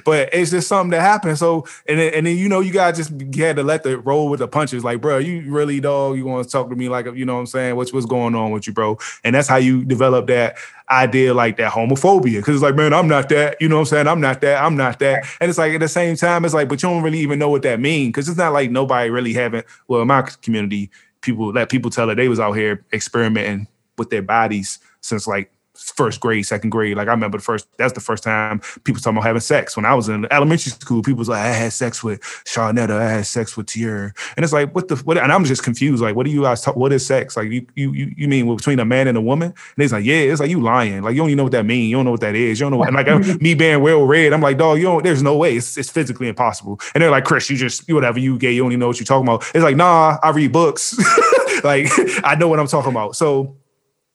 but 0.05 0.29
it's 0.35 0.51
just 0.51 0.69
something 0.69 0.91
that 0.91 1.01
happens. 1.01 1.39
So 1.39 1.67
and 1.87 1.99
then, 1.99 2.13
and 2.15 2.27
then 2.27 2.37
you 2.37 2.49
know 2.49 2.61
you 2.61 2.73
gotta 2.73 2.95
just 2.95 3.11
you 3.11 3.45
had 3.45 3.57
to 3.57 3.63
let 3.63 3.85
the 3.85 3.99
roll 3.99 4.29
with 4.29 4.41
the 4.41 4.49
punches. 4.49 4.85
Like, 4.85 5.01
bro, 5.01 5.17
you 5.19 5.51
really 5.51 5.81
dog, 5.81 6.19
you 6.19 6.27
want 6.27 6.45
to 6.45 6.51
talk 6.51 6.69
to 6.69 6.77
me 6.77 6.91
like 6.91 7.07
you 7.15 7.25
know 7.25 7.35
what 7.35 7.41
I'm 7.41 7.47
saying? 7.47 7.77
What's 7.77 7.93
what's 7.93 8.07
going 8.07 8.35
on 8.35 8.51
with 8.51 8.67
you, 8.67 8.75
bro? 8.75 8.99
And 9.25 9.35
that's 9.35 9.49
how 9.49 9.57
you 9.57 9.85
develop 9.85 10.27
that 10.27 10.57
idea 10.91 11.35
like 11.35 11.57
that 11.57 11.73
homophobia. 11.73 12.43
Cause 12.45 12.57
it's 12.57 12.63
like, 12.63 12.75
man, 12.75 12.93
I'm 12.93 13.09
not 13.09 13.29
that. 13.31 13.57
You 13.61 13.69
know 13.69 13.77
what 13.77 13.81
I'm 13.81 13.87
saying? 13.87 14.09
I'm 14.09 14.21
not 14.21 14.41
that. 14.41 14.63
I'm 14.63 14.77
not 14.77 14.99
that. 14.99 15.25
And 15.41 15.49
it's 15.49 15.59
like 15.59 15.73
at 15.75 15.81
the 15.81 15.89
same 15.89 16.17
time, 16.17 16.45
it's 16.45 16.55
like, 16.55 16.69
but 16.69 16.83
you 16.83 16.89
don't 16.89 17.03
really 17.03 17.21
even 17.21 17.39
know 17.39 17.49
what 17.49 17.63
that 17.63 17.81
means. 17.81 18.15
Cause 18.15 18.29
it's 18.29 18.39
not 18.39 18.53
like 18.53 18.71
nobody 18.71 19.11
really 19.11 19.33
having, 19.33 19.63
well, 19.89 20.03
in 20.03 20.09
my 20.09 20.23
community, 20.43 20.91
people 21.21 21.53
let 21.53 21.71
people 21.71 21.91
tell 21.91 22.11
it 22.11 22.17
they 22.17 22.29
was 22.29 22.41
out 22.41 22.53
here 22.53 22.85
experimenting 22.93 23.69
with 23.97 24.11
their 24.11 24.23
bodies 24.23 24.79
since 25.01 25.27
like 25.27 25.51
first 25.83 26.21
grade, 26.21 26.47
second 26.47 26.71
grade. 26.71 26.97
Like 26.97 27.09
I 27.09 27.11
remember 27.11 27.39
the 27.39 27.45
first, 27.45 27.67
that's 27.77 27.93
the 27.93 28.01
first 28.01 28.23
time 28.23 28.61
people 28.85 29.01
talking 29.01 29.17
about 29.17 29.27
having 29.27 29.41
sex. 29.41 29.77
When 29.77 29.85
I 29.85 29.95
was 29.95 30.09
in 30.09 30.27
elementary 30.33 30.71
school, 30.73 31.03
people 31.03 31.19
was 31.19 31.29
like, 31.29 31.41
I 31.41 31.49
had 31.49 31.73
sex 31.73 32.03
with 32.03 32.21
Shawnetta, 32.21 32.91
I 32.91 33.11
had 33.11 33.27
sex 33.27 33.57
with 33.57 33.67
Tier. 33.67 34.15
And 34.37 34.45
it's 34.45 34.53
like, 34.53 34.75
what 34.75 34.89
the 34.89 34.97
what 34.97 35.19
and 35.19 35.33
I'm 35.33 35.45
just 35.45 35.63
confused. 35.63 36.03
Like, 36.03 36.17
what 36.17 36.27
do 36.27 36.33
you 36.33 36.43
guys 36.43 36.63
talk? 36.63 36.77
What 36.77 36.93
is 36.93 37.05
sex? 37.05 37.37
Like 37.37 37.51
you 37.51 37.67
you 37.75 37.93
you, 37.93 38.15
you 38.17 38.29
mean 38.29 38.55
between 38.55 38.79
a 38.79 38.85
man 38.85 39.09
and 39.09 39.19
a 39.19 39.21
woman? 39.21 39.49
And 39.49 39.85
it's 39.85 39.93
like, 39.93 40.05
yeah, 40.05 40.17
it's 40.17 40.41
like 40.41 40.51
you 40.51 40.61
lying. 40.61 41.03
Like 41.03 41.15
you 41.15 41.21
don't 41.21 41.29
even 41.29 41.39
know 41.39 41.45
what 41.45 41.53
that 41.53 41.67
means. 41.67 41.91
You 41.91 41.97
don't 41.97 42.05
know 42.05 42.11
what 42.13 42.21
that 42.21 42.35
is. 42.35 42.61
You 42.61 42.65
don't 42.65 42.73
know 42.73 42.79
what 42.79 42.89
and 42.89 42.97
like 42.97 43.09
I'm- 43.09 43.39
me 43.41 43.55
being 43.55 43.83
well 43.83 44.05
read, 44.05 44.33
I'm 44.33 44.41
like, 44.41 44.59
dog, 44.59 44.79
you 44.79 44.85
don't, 44.85 45.03
there's 45.03 45.23
no 45.23 45.37
way. 45.37 45.57
It's, 45.57 45.77
it's 45.77 45.91
physically 45.91 46.29
impossible. 46.29 46.81
And 46.95 47.03
they're 47.03 47.11
like, 47.11 47.25
Chris, 47.25 47.49
you 47.51 47.57
just 47.57 47.89
you 47.89 47.95
whatever, 47.95 48.19
you 48.19 48.39
gay, 48.39 48.53
you 48.53 48.63
don't 48.63 48.73
even 48.73 48.81
know 48.81 48.89
what 48.89 48.99
you're 48.99 49.07
talking 49.07 49.27
about. 49.27 49.43
It's 49.55 49.65
like, 49.65 49.77
nah, 49.77 50.19
I 50.23 50.31
read 50.31 50.53
books. 50.53 50.97
like 51.65 51.89
I 52.25 52.37
know 52.39 52.49
what 52.49 52.61
I'm 52.61 52.67
talking 52.67 52.91
about. 52.91 53.17
So 53.17 53.57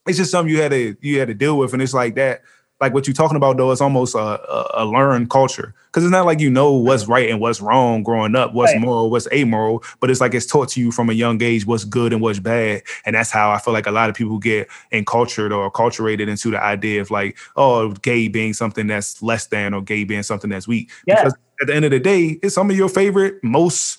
it's 0.08 0.18
just 0.18 0.30
something 0.30 0.52
you 0.54 0.60
had 0.62 0.70
to 0.72 0.96
you 1.00 1.18
had 1.18 1.28
to 1.28 1.34
deal 1.34 1.58
with, 1.58 1.72
and 1.72 1.82
it's 1.82 1.94
like 1.94 2.14
that. 2.16 2.42
Like 2.80 2.94
what 2.94 3.08
you're 3.08 3.14
talking 3.14 3.36
about, 3.36 3.56
though, 3.56 3.72
it's 3.72 3.80
almost 3.80 4.14
a, 4.14 4.18
a, 4.18 4.70
a 4.74 4.86
learned 4.86 5.30
culture 5.30 5.74
because 5.86 6.04
it's 6.04 6.12
not 6.12 6.26
like 6.26 6.38
you 6.38 6.48
know 6.48 6.74
what's 6.74 7.08
right 7.08 7.28
and 7.28 7.40
what's 7.40 7.60
wrong 7.60 8.04
growing 8.04 8.36
up, 8.36 8.54
what's 8.54 8.72
Right. 8.72 8.80
moral, 8.80 9.10
what's 9.10 9.26
amoral, 9.32 9.82
but 9.98 10.12
it's 10.12 10.20
like 10.20 10.32
it's 10.32 10.46
taught 10.46 10.68
to 10.68 10.80
you 10.80 10.92
from 10.92 11.10
a 11.10 11.12
young 11.12 11.42
age 11.42 11.66
what's 11.66 11.84
good 11.84 12.12
and 12.12 12.22
what's 12.22 12.38
bad, 12.38 12.82
and 13.04 13.16
that's 13.16 13.32
how 13.32 13.50
I 13.50 13.58
feel 13.58 13.74
like 13.74 13.88
a 13.88 13.90
lot 13.90 14.10
of 14.10 14.14
people 14.14 14.38
get 14.38 14.68
encultured 14.92 15.52
or 15.52 15.68
acculturated 15.72 16.28
into 16.28 16.52
the 16.52 16.62
idea 16.62 17.00
of 17.00 17.10
like, 17.10 17.36
oh, 17.56 17.90
gay 17.94 18.28
being 18.28 18.52
something 18.52 18.86
that's 18.86 19.20
less 19.24 19.46
than 19.48 19.74
or 19.74 19.82
gay 19.82 20.04
being 20.04 20.22
something 20.22 20.48
that's 20.48 20.68
weak. 20.68 20.88
Yeah. 21.04 21.16
Because 21.16 21.34
at 21.60 21.66
the 21.66 21.74
end 21.74 21.84
of 21.84 21.90
the 21.90 21.98
day, 21.98 22.38
it's 22.44 22.54
some 22.54 22.70
of 22.70 22.76
your 22.76 22.88
favorite, 22.88 23.42
most 23.42 23.98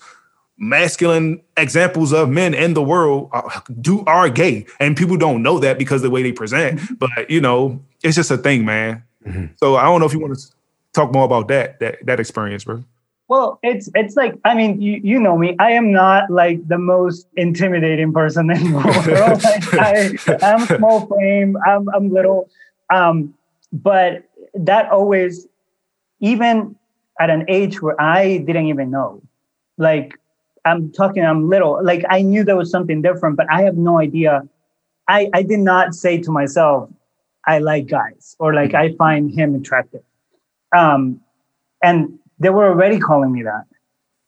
masculine 0.60 1.42
examples 1.58 2.12
of 2.12 2.30
men 2.30 2.54
in 2.54 2.74
the 2.74 2.84
world 2.84 3.30
are, 3.32 3.64
do 3.80 4.04
are 4.06 4.30
gay 4.30 4.66
and 4.80 4.96
people 4.98 5.16
don't 5.18 5.42
know 5.42 5.58
that 5.58 5.78
because 5.80 6.02
of 6.02 6.04
the 6.04 6.10
way 6.10 6.22
they 6.22 6.34
present 6.34 6.80
but 7.00 7.10
you 7.30 7.40
know 7.40 7.82
it's 8.04 8.16
just 8.16 8.30
a 8.30 8.38
thing 8.38 8.66
man 8.66 9.02
Mhm. 9.26 9.50
so 9.58 9.76
i 9.78 9.84
don't 9.84 10.00
know 10.00 10.06
if 10.06 10.14
you 10.14 10.20
want 10.20 10.38
to 10.38 10.46
talk 10.94 11.14
more 11.14 11.24
about 11.26 11.48
that 11.50 11.80
that 11.80 12.06
that 12.06 12.20
experience 12.20 12.64
bro 12.66 12.84
Well, 13.30 13.60
it's 13.62 13.90
it's 13.94 14.16
like 14.18 14.34
I 14.44 14.56
mean, 14.56 14.82
you 14.82 15.00
you 15.04 15.20
know 15.20 15.38
me. 15.38 15.54
I 15.60 15.72
am 15.78 15.92
not 15.94 16.32
like 16.34 16.66
the 16.68 16.80
most 16.80 17.28
intimidating 17.38 18.12
person 18.12 18.50
in 18.50 18.72
the 18.74 18.82
world. 18.82 19.38
like, 19.46 19.66
I 19.78 20.50
I'm 20.50 20.66
small 20.66 21.06
frame. 21.06 21.54
I'm 21.70 21.86
I'm 21.94 22.10
little. 22.10 22.50
Um, 22.90 23.36
but 23.72 24.24
that 24.56 24.90
always, 24.90 25.46
even 26.22 26.76
at 27.20 27.30
an 27.30 27.46
age 27.48 27.82
where 27.84 27.94
I 28.02 28.40
didn't 28.48 28.66
even 28.74 28.90
know. 28.90 29.22
Like 29.78 30.18
I'm 30.66 30.92
talking, 30.92 31.24
I'm 31.24 31.50
little. 31.50 31.84
Like 31.84 32.04
I 32.10 32.22
knew 32.22 32.44
there 32.44 32.58
was 32.58 32.72
something 32.72 33.02
different, 33.02 33.38
but 33.38 33.48
I 33.52 33.64
have 33.64 33.78
no 33.78 34.00
idea. 34.00 34.44
I, 35.08 35.30
I 35.34 35.44
did 35.44 35.60
not 35.60 35.96
say 35.96 36.20
to 36.22 36.32
myself, 36.32 36.90
I 37.46 37.60
like 37.60 37.88
guys 37.88 38.36
or 38.40 38.54
like 38.54 38.74
I 38.74 38.94
find 38.94 39.32
him 39.32 39.56
attractive. 39.56 40.04
Um, 40.76 41.22
and 41.84 42.20
they 42.40 42.50
were 42.50 42.68
already 42.68 43.00
calling 43.00 43.32
me 43.32 43.44
that. 43.44 43.66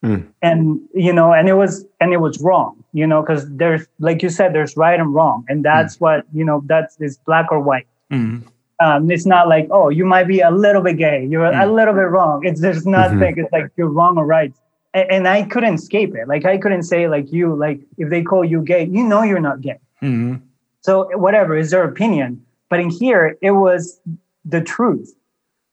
Mm. 0.03 0.27
And 0.41 0.79
you 0.95 1.13
know, 1.13 1.31
and 1.31 1.47
it 1.47 1.53
was 1.53 1.85
and 1.99 2.11
it 2.11 2.17
was 2.17 2.41
wrong, 2.41 2.83
you 2.91 3.05
know, 3.05 3.21
because 3.21 3.45
there's 3.49 3.85
like 3.99 4.23
you 4.23 4.29
said, 4.29 4.55
there's 4.55 4.75
right 4.75 4.99
and 4.99 5.13
wrong, 5.13 5.45
and 5.47 5.63
that's 5.63 5.97
mm. 5.97 6.01
what 6.01 6.25
you 6.33 6.43
know. 6.43 6.63
That's 6.65 6.99
is 6.99 7.19
black 7.19 7.51
or 7.51 7.59
white. 7.59 7.85
Mm. 8.11 8.43
Um, 8.79 9.11
it's 9.11 9.27
not 9.27 9.47
like 9.47 9.67
oh, 9.69 9.89
you 9.89 10.03
might 10.03 10.23
be 10.23 10.39
a 10.39 10.49
little 10.49 10.81
bit 10.81 10.97
gay, 10.97 11.27
you're 11.29 11.45
a 11.45 11.53
mm. 11.53 11.75
little 11.75 11.93
bit 11.93 12.09
wrong. 12.09 12.43
It's 12.43 12.61
there's 12.61 12.83
nothing. 12.99 13.19
Mm-hmm. 13.19 13.41
It's 13.41 13.51
like 13.51 13.69
you're 13.77 13.89
wrong 13.89 14.17
or 14.17 14.25
right 14.25 14.51
and, 14.93 15.27
I 15.27 15.43
couldn't 15.43 15.75
escape 15.75 16.15
it. 16.15 16.27
Like 16.27 16.45
I 16.45 16.57
couldn't 16.57 16.83
say 16.83 17.07
like 17.07 17.31
you 17.31 17.55
like 17.55 17.79
if 17.97 18.09
they 18.09 18.23
call 18.23 18.43
you 18.43 18.61
gay, 18.61 18.85
you 18.85 19.03
know 19.03 19.23
you're 19.23 19.39
not 19.39 19.61
gay. 19.61 19.79
Mm-hmm. 20.01 20.35
So 20.81 21.09
whatever 21.17 21.55
is 21.55 21.71
their 21.71 21.83
opinion. 21.83 22.43
But 22.69 22.79
in 22.79 22.89
here, 22.89 23.37
it 23.41 23.51
was 23.51 23.99
the 24.45 24.61
truth. 24.61 25.13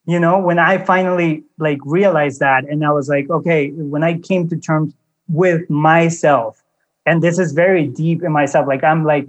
You 0.07 0.19
know, 0.19 0.39
when 0.39 0.59
I 0.59 0.79
finally 0.79 1.45
like 1.59 1.79
realized 1.85 2.41
that, 2.41 2.65
and 2.65 2.85
I 2.85 2.91
was 2.91 3.09
like, 3.09 3.29
okay, 3.31 3.71
when 3.71 4.03
I 4.03 4.19
came 4.19 4.49
to 4.49 4.57
terms 4.57 4.95
with 5.29 5.69
myself, 5.69 6.63
and 7.05 7.23
this 7.23 7.39
is 7.39 7.53
very 7.53 7.87
deep 7.87 8.23
in 8.23 8.33
myself. 8.33 8.67
Like 8.67 8.85
I'm 8.85 9.05
like, 9.05 9.27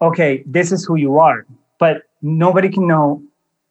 okay, 0.00 0.42
this 0.46 0.72
is 0.72 0.84
who 0.84 0.96
you 0.96 1.18
are, 1.18 1.46
but 1.78 2.02
nobody 2.22 2.68
can 2.68 2.86
know, 2.86 3.22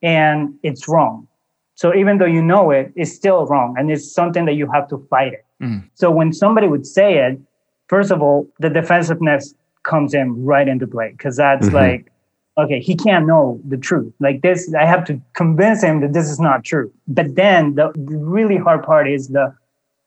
and 0.01 0.53
it's 0.63 0.87
wrong. 0.87 1.27
So 1.75 1.93
even 1.95 2.19
though 2.19 2.25
you 2.25 2.41
know 2.41 2.69
it, 2.71 2.93
it's 2.95 3.11
still 3.11 3.45
wrong, 3.47 3.75
and 3.77 3.91
it's 3.91 4.11
something 4.11 4.45
that 4.45 4.53
you 4.53 4.69
have 4.71 4.87
to 4.89 4.97
fight 5.09 5.33
it. 5.33 5.45
Mm. 5.63 5.89
So 5.93 6.11
when 6.11 6.33
somebody 6.33 6.67
would 6.67 6.85
say 6.85 7.17
it, 7.19 7.39
first 7.87 8.11
of 8.11 8.21
all, 8.21 8.47
the 8.59 8.69
defensiveness 8.69 9.55
comes 9.83 10.13
in 10.13 10.43
right 10.43 10.67
into 10.67 10.87
play 10.87 11.11
because 11.11 11.37
that's 11.37 11.67
mm-hmm. 11.67 11.75
like, 11.75 12.11
okay, 12.57 12.79
he 12.79 12.95
can't 12.95 13.25
know 13.25 13.59
the 13.67 13.77
truth. 13.77 14.13
Like 14.19 14.41
this, 14.41 14.73
I 14.73 14.85
have 14.85 15.05
to 15.05 15.19
convince 15.33 15.81
him 15.83 16.01
that 16.01 16.13
this 16.13 16.29
is 16.29 16.39
not 16.39 16.63
true. 16.63 16.91
But 17.07 17.35
then 17.35 17.75
the, 17.75 17.91
the 17.95 18.17
really 18.17 18.57
hard 18.57 18.83
part 18.83 19.09
is 19.09 19.29
the 19.29 19.55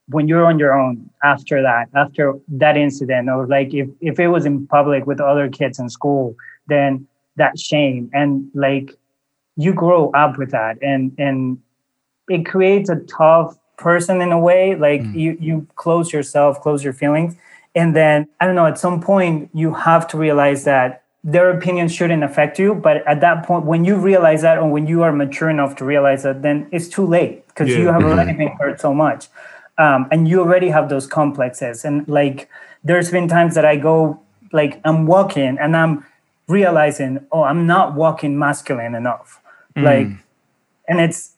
when 0.09 0.29
you're 0.29 0.47
on 0.47 0.59
your 0.59 0.73
own 0.73 1.11
after 1.25 1.61
that, 1.63 1.89
after 1.97 2.35
that 2.49 2.77
incident, 2.77 3.29
or 3.29 3.47
like 3.47 3.75
if 3.75 3.89
if 4.01 4.21
it 4.21 4.29
was 4.29 4.47
in 4.47 4.67
public 4.69 5.07
with 5.07 5.21
other 5.21 5.49
kids 5.49 5.79
in 5.79 5.89
school, 5.89 6.37
then 6.69 7.07
that 7.37 7.59
shame 7.59 8.11
and 8.13 8.49
like 8.55 8.93
you 9.57 9.73
grow 9.73 10.11
up 10.13 10.39
with 10.39 10.51
that 10.51 10.79
and 10.83 11.13
and 11.19 11.59
it 12.29 12.45
creates 12.47 12.89
a 12.89 12.97
tough 12.97 13.57
person 13.77 14.21
in 14.21 14.33
a 14.33 14.39
way 14.39 14.75
like 14.75 15.03
mm. 15.03 15.15
you 15.15 15.37
you 15.41 15.67
close 15.77 16.13
yourself 16.13 16.61
close 16.61 16.83
your 16.83 16.93
feelings 16.93 17.35
and 17.75 17.95
then 17.95 18.27
i 18.41 18.47
don't 18.47 18.55
know 18.55 18.67
at 18.67 18.79
some 18.79 19.01
point 19.01 19.51
you 19.53 19.75
have 19.75 20.07
to 20.09 20.17
realize 20.17 20.65
that 20.65 21.03
their 21.23 21.51
opinion 21.51 21.89
shouldn't 21.89 22.25
affect 22.25 22.59
you 22.59 22.75
but 22.75 23.07
at 23.07 23.21
that 23.21 23.45
point 23.45 23.67
when 23.67 23.85
you 23.85 23.97
realize 23.97 24.43
that 24.43 24.59
or 24.59 24.69
when 24.69 24.87
you 24.87 25.03
are 25.03 25.13
mature 25.13 25.51
enough 25.51 25.77
to 25.77 25.85
realize 25.85 26.23
that 26.23 26.41
then 26.43 26.67
it's 26.73 26.89
too 26.89 27.07
late 27.07 27.47
because 27.49 27.69
yeah. 27.69 27.79
you 27.79 27.87
have 27.89 28.03
already 28.03 28.33
been 28.33 28.49
hurt 28.59 28.81
so 28.81 28.95
much 28.95 29.29
um, 29.79 30.09
and 30.11 30.27
you 30.27 30.41
already 30.41 30.69
have 30.69 30.89
those 30.89 31.07
complexes 31.07 31.85
and 31.85 32.07
like 32.09 32.49
there's 32.83 33.11
been 33.11 33.29
times 33.29 33.55
that 33.55 33.65
i 33.65 33.77
go 33.77 34.19
like 34.53 34.81
i'm 34.85 35.07
walking 35.07 35.59
and 35.61 35.77
i'm 35.77 36.05
realizing 36.49 37.19
oh 37.33 37.43
i'm 37.43 37.67
not 37.67 37.95
walking 37.95 38.39
masculine 38.39 38.95
enough 38.95 39.41
mm. 39.77 39.83
like 39.83 40.07
and 40.89 41.01
it's 41.01 41.36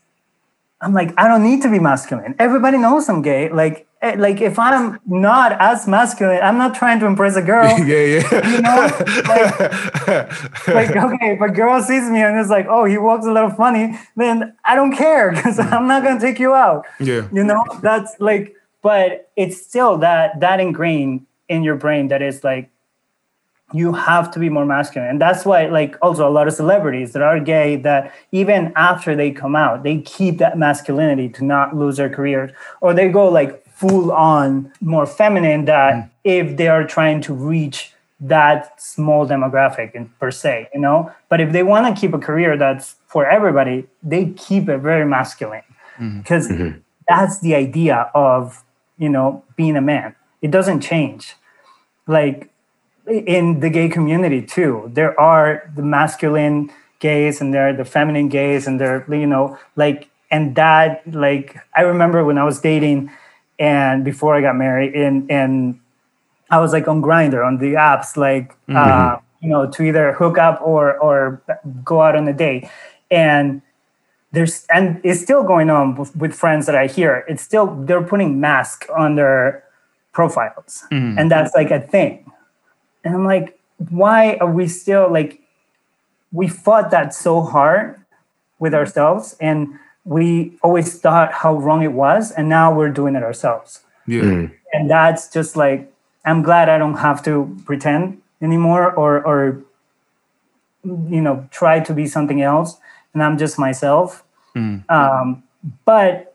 I'm 0.80 0.94
like, 0.94 1.12
I 1.16 1.26
don't 1.26 1.42
need 1.42 1.62
to 1.62 1.70
be 1.70 1.80
masculine. 1.80 2.36
Everybody 2.38 2.78
knows 2.78 3.08
I'm 3.08 3.20
gay. 3.20 3.48
Like, 3.48 3.88
eh, 4.00 4.14
like 4.16 4.40
if 4.40 4.58
I'm 4.58 5.00
not 5.06 5.52
as 5.60 5.88
masculine, 5.88 6.40
I'm 6.40 6.56
not 6.56 6.76
trying 6.76 7.00
to 7.00 7.06
impress 7.06 7.34
a 7.34 7.42
girl. 7.42 7.66
yeah, 7.84 8.20
yeah. 8.22 8.48
You 8.48 8.60
know, 8.62 8.88
like, 9.28 10.88
like 10.94 10.96
okay, 10.96 11.32
if 11.32 11.40
a 11.40 11.48
girl 11.48 11.82
sees 11.82 12.08
me 12.08 12.22
and 12.22 12.38
is 12.38 12.48
like, 12.48 12.66
oh, 12.68 12.84
he 12.84 12.96
walks 12.96 13.26
a 13.26 13.32
little 13.32 13.50
funny, 13.50 13.98
then 14.14 14.56
I 14.64 14.76
don't 14.76 14.94
care 14.96 15.32
because 15.32 15.58
I'm 15.58 15.88
not 15.88 16.04
gonna 16.04 16.20
take 16.20 16.38
you 16.38 16.54
out. 16.54 16.86
Yeah, 17.00 17.28
you 17.32 17.42
know, 17.42 17.64
that's 17.82 18.14
like, 18.20 18.54
but 18.80 19.30
it's 19.34 19.60
still 19.60 19.98
that 19.98 20.38
that 20.40 20.60
ingrained 20.60 21.26
in 21.48 21.64
your 21.64 21.76
brain 21.76 22.08
that 22.08 22.22
is 22.22 22.44
like 22.44 22.70
you 23.72 23.92
have 23.92 24.30
to 24.30 24.38
be 24.38 24.48
more 24.48 24.64
masculine 24.64 25.10
and 25.10 25.20
that's 25.20 25.44
why 25.44 25.66
like 25.66 25.96
also 26.00 26.26
a 26.26 26.30
lot 26.30 26.48
of 26.48 26.54
celebrities 26.54 27.12
that 27.12 27.22
are 27.22 27.38
gay 27.38 27.76
that 27.76 28.14
even 28.32 28.72
after 28.76 29.14
they 29.14 29.30
come 29.30 29.54
out 29.54 29.82
they 29.82 29.98
keep 29.98 30.38
that 30.38 30.56
masculinity 30.56 31.28
to 31.28 31.44
not 31.44 31.76
lose 31.76 31.98
their 31.98 32.08
careers 32.08 32.50
or 32.80 32.94
they 32.94 33.08
go 33.08 33.28
like 33.28 33.64
full 33.66 34.10
on 34.10 34.72
more 34.80 35.06
feminine 35.06 35.66
that 35.66 35.94
mm. 35.94 36.10
if 36.24 36.56
they 36.56 36.66
are 36.66 36.86
trying 36.86 37.20
to 37.20 37.34
reach 37.34 37.92
that 38.20 38.80
small 38.80 39.26
demographic 39.26 39.94
in, 39.94 40.08
per 40.18 40.30
se 40.30 40.68
you 40.72 40.80
know 40.80 41.12
but 41.28 41.40
if 41.40 41.52
they 41.52 41.62
want 41.62 41.94
to 41.94 42.00
keep 42.00 42.14
a 42.14 42.18
career 42.18 42.56
that's 42.56 42.96
for 43.06 43.28
everybody 43.28 43.86
they 44.02 44.30
keep 44.30 44.68
it 44.68 44.78
very 44.78 45.04
masculine 45.04 45.62
because 45.98 46.48
mm-hmm. 46.48 46.62
mm-hmm. 46.62 46.78
that's 47.06 47.40
the 47.40 47.54
idea 47.54 48.10
of 48.14 48.64
you 48.96 49.08
know 49.08 49.44
being 49.56 49.76
a 49.76 49.80
man 49.80 50.14
it 50.40 50.50
doesn't 50.50 50.80
change 50.80 51.34
like 52.06 52.50
in 53.08 53.60
the 53.60 53.70
gay 53.70 53.88
community 53.88 54.42
too. 54.42 54.90
There 54.92 55.18
are 55.18 55.70
the 55.74 55.82
masculine 55.82 56.70
gays 57.00 57.40
and 57.40 57.54
there 57.54 57.68
are 57.68 57.72
the 57.72 57.84
feminine 57.84 58.28
gays 58.28 58.66
and 58.66 58.80
they're 58.80 59.04
you 59.12 59.26
know 59.26 59.58
like 59.76 60.10
and 60.30 60.54
that 60.56 61.02
like 61.12 61.56
I 61.76 61.82
remember 61.82 62.24
when 62.24 62.38
I 62.38 62.44
was 62.44 62.60
dating 62.60 63.10
and 63.58 64.04
before 64.04 64.34
I 64.34 64.40
got 64.40 64.56
married 64.56 64.94
and 64.94 65.30
and 65.30 65.80
I 66.50 66.58
was 66.60 66.72
like 66.72 66.88
on 66.88 67.02
Grindr 67.02 67.46
on 67.46 67.58
the 67.58 67.74
apps 67.74 68.16
like 68.16 68.50
mm-hmm. 68.66 68.76
uh, 68.76 69.20
you 69.40 69.48
know 69.48 69.70
to 69.70 69.82
either 69.82 70.12
hook 70.12 70.38
up 70.38 70.60
or 70.60 70.98
or 70.98 71.42
go 71.84 72.02
out 72.02 72.16
on 72.16 72.26
a 72.26 72.32
date 72.32 72.68
and 73.10 73.62
there's 74.32 74.66
and 74.66 75.00
it's 75.04 75.22
still 75.22 75.42
going 75.42 75.70
on 75.70 75.94
with, 75.94 76.14
with 76.16 76.34
friends 76.34 76.66
that 76.66 76.74
I 76.74 76.86
hear 76.86 77.24
it's 77.28 77.42
still 77.42 77.74
they're 77.84 78.02
putting 78.02 78.40
mask 78.40 78.86
on 78.96 79.14
their 79.14 79.64
profiles 80.12 80.84
mm-hmm. 80.90 81.18
and 81.18 81.30
that's 81.30 81.54
like 81.54 81.70
a 81.70 81.80
thing 81.80 82.30
and 83.04 83.14
I'm 83.14 83.24
like, 83.24 83.58
why 83.90 84.34
are 84.40 84.50
we 84.50 84.68
still 84.68 85.10
like, 85.10 85.40
we 86.32 86.48
fought 86.48 86.90
that 86.90 87.14
so 87.14 87.40
hard 87.42 88.00
with 88.58 88.74
ourselves 88.74 89.36
and 89.40 89.78
we 90.04 90.56
always 90.62 90.98
thought 91.00 91.32
how 91.32 91.56
wrong 91.56 91.82
it 91.82 91.92
was. 91.92 92.32
And 92.32 92.48
now 92.48 92.74
we're 92.74 92.90
doing 92.90 93.14
it 93.14 93.22
ourselves. 93.22 93.80
Yeah. 94.06 94.22
Mm. 94.22 94.52
And 94.72 94.90
that's 94.90 95.30
just 95.30 95.56
like, 95.56 95.92
I'm 96.24 96.42
glad 96.42 96.68
I 96.68 96.78
don't 96.78 96.96
have 96.96 97.22
to 97.24 97.56
pretend 97.64 98.20
anymore 98.42 98.92
or, 98.92 99.24
or, 99.24 99.62
you 100.84 101.20
know, 101.20 101.46
try 101.50 101.80
to 101.80 101.94
be 101.94 102.06
something 102.06 102.42
else. 102.42 102.78
And 103.14 103.22
I'm 103.22 103.38
just 103.38 103.58
myself. 103.58 104.24
Mm. 104.54 104.88
Um, 104.90 105.42
but 105.84 106.34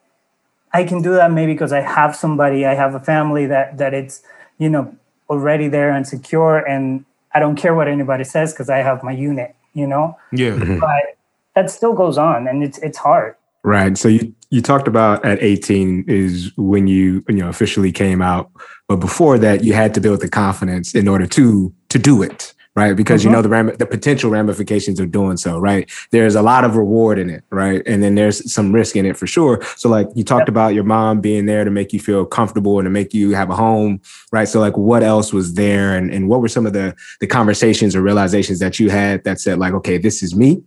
I 0.72 0.84
can 0.84 1.02
do 1.02 1.14
that 1.14 1.32
maybe 1.32 1.54
because 1.54 1.74
I 1.74 1.82
have 1.82 2.16
somebody, 2.16 2.66
I 2.66 2.74
have 2.74 2.96
a 2.96 3.00
family 3.00 3.46
that, 3.48 3.78
that 3.78 3.94
it's, 3.94 4.24
you 4.58 4.70
know, 4.70 4.96
already 5.34 5.68
there 5.68 5.92
and 5.92 6.08
secure 6.08 6.58
and 6.58 7.06
I 7.36 7.40
don't 7.40 7.56
care 7.56 7.74
what 7.74 7.88
anybody 7.88 8.24
says 8.24 8.54
because 8.54 8.70
I 8.70 8.78
have 8.78 9.04
my 9.04 9.12
unit, 9.12 9.56
you 9.74 9.88
know? 9.88 10.18
Yeah. 10.32 10.52
Mm-hmm. 10.52 10.80
But 10.80 11.18
that 11.56 11.70
still 11.72 11.94
goes 11.94 12.18
on 12.18 12.48
and 12.48 12.64
it's 12.64 12.78
it's 12.80 12.98
hard. 12.98 13.36
Right. 13.64 13.98
So 13.98 14.08
you 14.08 14.34
you 14.50 14.62
talked 14.62 14.88
about 14.88 15.26
at 15.26 15.42
18 15.42 16.06
is 16.08 16.52
when 16.58 16.88
you 16.88 17.24
you 17.28 17.36
know 17.36 17.50
officially 17.50 17.92
came 17.92 18.22
out, 18.22 18.52
but 18.88 18.98
before 18.98 19.38
that 19.40 19.64
you 19.64 19.74
had 19.74 19.94
to 19.96 20.02
build 20.02 20.22
the 20.22 20.30
confidence 20.30 20.94
in 20.94 21.08
order 21.08 21.28
to 21.28 21.74
to 21.90 22.00
do 22.00 22.22
it 22.22 22.54
right? 22.76 22.96
Because 22.96 23.22
mm-hmm. 23.22 23.30
you 23.30 23.36
know 23.36 23.42
the 23.42 23.50
ram- 23.50 23.76
the 23.78 23.86
potential 23.86 24.30
ramifications 24.30 25.00
of 25.00 25.12
doing 25.12 25.38
so, 25.38 25.60
right? 25.60 25.90
There's 26.12 26.36
a 26.36 26.42
lot 26.42 26.64
of 26.64 26.76
reward 26.76 27.20
in 27.20 27.30
it, 27.30 27.44
right? 27.50 27.82
And 27.86 28.02
then 28.02 28.16
there's 28.16 28.52
some 28.52 28.72
risk 28.72 28.96
in 28.96 29.06
it 29.06 29.18
for 29.18 29.28
sure. 29.28 29.62
So 29.78 29.90
like 29.90 30.08
you 30.16 30.24
talked 30.24 30.44
yep. 30.44 30.50
about 30.50 30.74
your 30.74 30.84
mom 30.84 31.22
being 31.22 31.46
there 31.46 31.64
to 31.64 31.72
make 31.72 31.94
you 31.94 32.00
feel 32.00 32.26
comfortable 32.26 32.80
and 32.80 32.86
to 32.86 32.90
make 32.90 33.14
you 33.14 33.36
have 33.36 33.50
a 33.50 33.56
home, 33.56 34.02
right? 34.32 34.48
So 34.48 34.60
like 34.60 34.78
what 34.78 35.04
else 35.04 35.32
was 35.32 35.54
there 35.54 35.96
and, 35.96 36.12
and 36.12 36.28
what 36.30 36.42
were 36.42 36.48
some 36.48 36.66
of 36.66 36.74
the 36.74 36.96
the 37.20 37.28
conversations 37.28 37.96
or 37.96 38.02
realizations 38.02 38.60
that 38.60 38.80
you 38.80 38.90
had 38.90 39.24
that 39.24 39.40
said 39.40 39.60
like, 39.60 39.74
okay, 39.74 39.98
this 39.98 40.24
is 40.24 40.36
me 40.36 40.64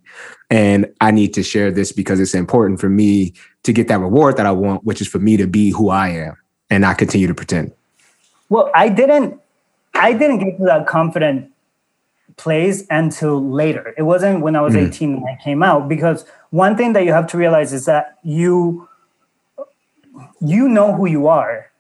and 0.51 0.87
I 1.01 1.11
need 1.11 1.35
to 1.35 1.43
share 1.43 1.71
this 1.73 1.93
because 1.93 2.21
it's 2.21 2.35
important 2.35 2.81
for 2.81 2.89
me 2.89 3.33
to 3.65 3.73
get 3.73 3.89
that 3.89 3.99
reward 3.99 4.37
that 4.37 4.47
I 4.47 4.53
want, 4.53 4.85
which 4.85 5.01
is 5.01 5.09
for 5.09 5.19
me 5.19 5.37
to 5.37 5.47
be 5.47 5.71
who 5.71 5.91
I 5.91 6.09
am 6.11 6.37
and 6.71 6.83
not 6.83 6.99
continue 6.99 7.27
to 7.27 7.35
pretend. 7.35 7.73
Well, 8.49 8.71
I 8.75 8.89
didn't 8.89 9.41
I 9.95 10.13
didn't 10.13 10.39
get 10.39 10.59
to 10.59 10.65
that 10.67 10.87
confident 10.87 11.51
place 12.37 12.85
until 12.91 13.43
later. 13.51 13.95
It 13.97 14.03
wasn't 14.03 14.41
when 14.41 14.57
I 14.57 14.61
was 14.61 14.75
mm. 14.75 14.89
18 14.89 15.21
when 15.21 15.33
I 15.33 15.43
came 15.43 15.63
out 15.63 15.89
because 15.89 16.25
one 16.51 16.77
thing 16.77 16.93
that 16.93 17.05
you 17.05 17.13
have 17.13 17.27
to 17.29 17.39
realize 17.39 17.73
is 17.73 17.87
that 17.87 18.19
you 18.23 18.89
you 20.41 20.69
know 20.69 20.95
who 20.95 21.07
you 21.07 21.27
are 21.27 21.71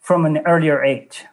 from 0.00 0.26
an 0.26 0.38
earlier 0.46 0.82
age. 0.82 1.24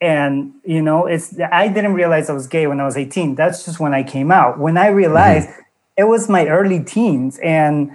And 0.00 0.54
you 0.64 0.82
know, 0.82 1.06
it's 1.06 1.38
I 1.52 1.68
didn't 1.68 1.94
realize 1.94 2.30
I 2.30 2.32
was 2.32 2.46
gay 2.46 2.66
when 2.66 2.80
I 2.80 2.84
was 2.84 2.96
18. 2.96 3.34
That's 3.34 3.64
just 3.64 3.80
when 3.80 3.94
I 3.94 4.02
came 4.02 4.32
out. 4.32 4.58
When 4.58 4.76
I 4.76 4.88
realized 4.88 5.48
mm-hmm. 5.48 5.60
it 5.98 6.04
was 6.04 6.28
my 6.28 6.46
early 6.48 6.82
teens 6.82 7.38
and 7.42 7.90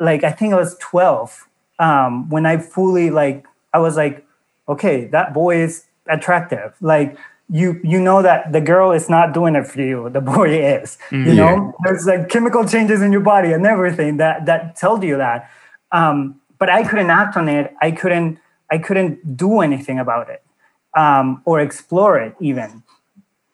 like 0.00 0.24
I 0.24 0.32
think 0.32 0.52
I 0.52 0.56
was 0.56 0.76
12 0.78 1.48
um, 1.78 2.28
when 2.28 2.46
I 2.46 2.58
fully 2.58 3.10
like, 3.10 3.44
I 3.72 3.78
was 3.78 3.96
like, 3.96 4.26
okay, 4.68 5.06
that 5.06 5.32
boy 5.32 5.62
is 5.62 5.84
attractive. 6.08 6.74
Like 6.80 7.16
you, 7.50 7.80
you 7.82 8.00
know 8.00 8.22
that 8.22 8.52
the 8.52 8.60
girl 8.60 8.92
is 8.92 9.08
not 9.08 9.32
doing 9.32 9.56
it 9.56 9.66
for 9.66 9.80
you. 9.80 10.10
The 10.10 10.20
boy 10.20 10.58
is. 10.80 10.98
Mm, 11.10 11.26
you 11.26 11.34
know, 11.34 11.54
yeah. 11.54 11.72
there's 11.84 12.06
like 12.06 12.28
chemical 12.28 12.66
changes 12.66 13.02
in 13.02 13.12
your 13.12 13.22
body 13.22 13.52
and 13.52 13.66
everything 13.66 14.18
that 14.18 14.46
that 14.46 14.76
told 14.76 15.02
you 15.02 15.16
that. 15.16 15.50
Um, 15.92 16.40
but 16.58 16.68
I 16.68 16.82
couldn't 16.86 17.10
act 17.10 17.36
on 17.36 17.48
it. 17.48 17.74
I 17.80 17.90
couldn't. 17.90 18.38
I 18.70 18.78
couldn't 18.78 19.36
do 19.36 19.60
anything 19.60 19.98
about 19.98 20.28
it 20.28 20.42
um, 20.94 21.40
or 21.46 21.60
explore 21.60 22.18
it 22.18 22.34
even. 22.38 22.82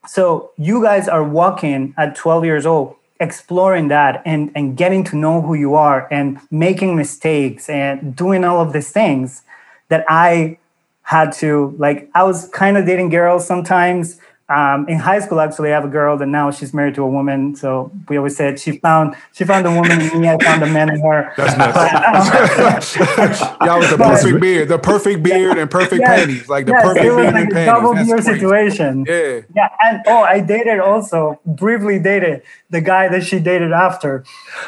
So 0.09 0.51
you 0.57 0.83
guys 0.83 1.09
are 1.09 1.23
walking 1.23 1.95
at 1.97 2.17
12 2.17 2.45
years 2.45 2.67
old 2.67 2.97
exploring 3.21 3.89
that 3.89 4.21
and 4.27 4.51
and 4.57 4.77
getting 4.77 5.05
to 5.05 5.17
know 5.17 5.41
who 5.41 5.55
you 5.55 5.75
are 5.75 6.09
and 6.11 6.41
making 6.51 6.97
mistakes 6.97 7.69
and 7.69 8.17
doing 8.17 8.45
all 8.45 8.61
of 8.61 8.73
these 8.73 8.91
things 8.91 9.43
that 9.89 10.05
I 10.09 10.59
had 11.05 11.33
to 11.33 11.75
like 11.79 12.11
I 12.15 12.25
was 12.25 12.49
kind 12.49 12.77
of 12.77 12.85
dating 12.85 13.11
girls 13.11 13.47
sometimes 13.47 14.19
um, 14.51 14.87
in 14.89 14.99
high 14.99 15.21
school, 15.21 15.41
actually, 15.41 15.71
I 15.73 15.75
have 15.75 15.87
a 15.87 15.89
girl 15.89 16.19
that 16.19 16.27
now 16.27 16.51
she's 16.51 16.75
married 16.75 16.97
to 16.97 17.03
a 17.03 17.09
woman. 17.09 17.57
So 17.57 17.91
we 18.09 18.19
always 18.19 18.37
said 18.37 18.61
she 18.61 18.73
found 18.79 19.17
she 19.33 19.45
found 19.45 19.67
a 19.67 19.71
woman 19.71 20.03
in 20.03 20.21
me. 20.21 20.29
I 20.29 20.37
found 20.39 20.63
a 20.63 20.67
man 20.67 20.91
in 20.91 21.01
her. 21.01 21.33
That's 21.35 21.57
nuts. 21.57 22.97
Y'all 23.63 23.79
was 23.79 23.89
the 23.91 23.97
but, 23.97 24.21
perfect 24.21 24.41
beard, 24.41 24.69
the 24.69 24.79
perfect 24.79 25.23
beard 25.23 25.57
and 25.57 25.71
perfect 25.71 26.01
yes, 26.01 26.21
panties, 26.21 26.49
like 26.51 26.67
the 26.67 26.73
yes, 26.73 26.83
perfect 26.83 27.03
beard 27.03 27.17
like 27.17 27.35
and 27.37 27.53
panties. 27.53 27.67
Double 27.67 27.95
beard 27.95 28.23
situation. 28.23 29.07
Yeah, 29.09 29.41
yeah. 29.57 29.71
And 29.83 30.03
oh, 30.09 30.25
I 30.25 30.41
dated 30.41 30.79
also 30.79 31.41
briefly 31.47 31.99
dated 31.99 32.43
the 32.69 32.83
guy 32.83 33.09
that 33.09 33.25
she 33.25 33.39
dated 33.39 33.73
after. 33.73 34.27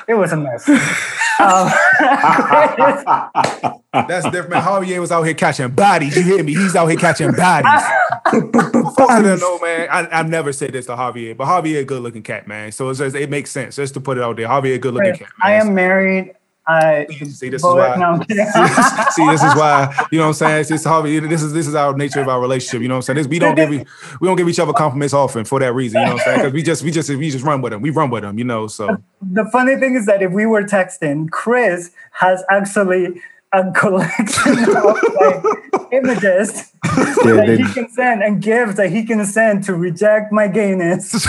It 0.09 0.15
was 0.15 0.33
a 0.33 0.39
mess. 0.39 0.67
um, 1.41 1.71
That's 4.07 4.25
different. 4.27 4.51
Man, 4.51 4.63
Javier 4.63 5.01
was 5.01 5.11
out 5.11 5.23
here 5.23 5.35
catching 5.35 5.71
bodies. 5.71 6.17
You 6.17 6.23
hear 6.23 6.45
me? 6.45 6.55
He's 6.55 6.77
out 6.77 6.87
here 6.87 6.99
catching 6.99 7.33
bodies. 7.33 7.83
bodies. 8.97 9.41
know, 9.41 9.59
man, 9.59 9.89
I, 9.91 10.17
have 10.17 10.29
never 10.29 10.53
said 10.53 10.73
this 10.73 10.87
to 10.87 10.93
Javier, 10.93 11.37
but 11.37 11.47
Javier 11.47 11.81
a 11.81 11.85
good 11.85 12.03
looking 12.03 12.23
cat, 12.23 12.47
man. 12.47 12.73
So 12.73 12.93
just, 12.93 13.17
it 13.17 13.31
makes 13.31 13.51
sense 13.51 13.77
just 13.77 13.95
to 13.95 14.01
put 14.01 14.19
it 14.19 14.25
out 14.25 14.37
there. 14.37 14.49
Javier 14.49 14.75
a 14.75 14.79
good 14.79 14.95
looking 14.95 15.13
cat. 15.15 15.29
Man. 15.43 15.51
I 15.51 15.53
am 15.53 15.75
married. 15.75 16.35
I 16.67 17.07
see 17.11 17.49
this 17.49 17.63
is 17.63 17.65
why. 17.65 17.97
No, 17.97 18.21
see, 18.29 18.35
see, 19.13 19.27
this 19.31 19.43
is 19.43 19.55
why. 19.55 19.95
You 20.11 20.19
know 20.19 20.25
what 20.25 20.29
I'm 20.29 20.35
saying? 20.35 20.61
It's 20.61 20.69
just 20.69 20.85
Javier. 20.85 21.29
This 21.29 21.43
is 21.43 21.53
this 21.53 21.67
is 21.67 21.75
our 21.75 21.97
nature 21.97 22.21
of 22.21 22.29
our 22.29 22.41
relationship. 22.41 22.83
You 22.83 22.89
know 22.89 22.95
what 22.95 23.09
I'm 23.09 23.15
saying? 23.15 23.17
This, 23.19 23.27
we 23.29 23.39
don't 23.39 23.55
give 23.55 23.71
we 23.71 23.85
don't 24.23 24.37
give 24.37 24.49
each 24.49 24.59
other 24.59 24.73
compliments 24.73 25.15
often 25.15 25.45
for 25.45 25.61
that 25.61 25.75
reason. 25.75 26.01
You 26.01 26.07
know 26.07 26.15
what 26.15 26.21
I'm 26.23 26.25
saying? 26.25 26.39
Because 26.39 26.53
we 26.53 26.63
just 26.63 26.83
we 26.83 26.91
just 26.91 27.09
we 27.09 27.31
just 27.31 27.45
run 27.45 27.63
with 27.63 27.73
them. 27.73 27.83
We 27.83 27.91
run 27.91 28.11
with 28.11 28.23
them. 28.23 28.39
You 28.39 28.45
know. 28.45 28.67
So 28.67 28.97
the 29.21 29.45
funny 29.53 29.77
thing 29.77 29.95
is 29.95 30.07
that 30.07 30.23
if 30.23 30.33
we 30.33 30.47
were 30.47 30.65
texting, 30.65 31.31
Chris 31.31 31.93
has 32.13 32.43
actually 32.51 33.21
a 33.57 33.73
collection 33.73 34.59
of 34.77 34.99
like 35.21 35.93
images 35.93 36.73
yeah, 36.85 37.05
that 37.25 37.45
they, 37.47 37.57
he 37.57 37.73
can 37.73 37.89
send 37.89 38.23
and 38.23 38.43
gifts 38.43 38.77
that 38.77 38.91
he 38.91 39.05
can 39.05 39.25
send 39.25 39.65
to 39.65 39.75
reject 39.75 40.33
my 40.33 40.49
gayness. 40.49 41.13
that, 41.13 41.29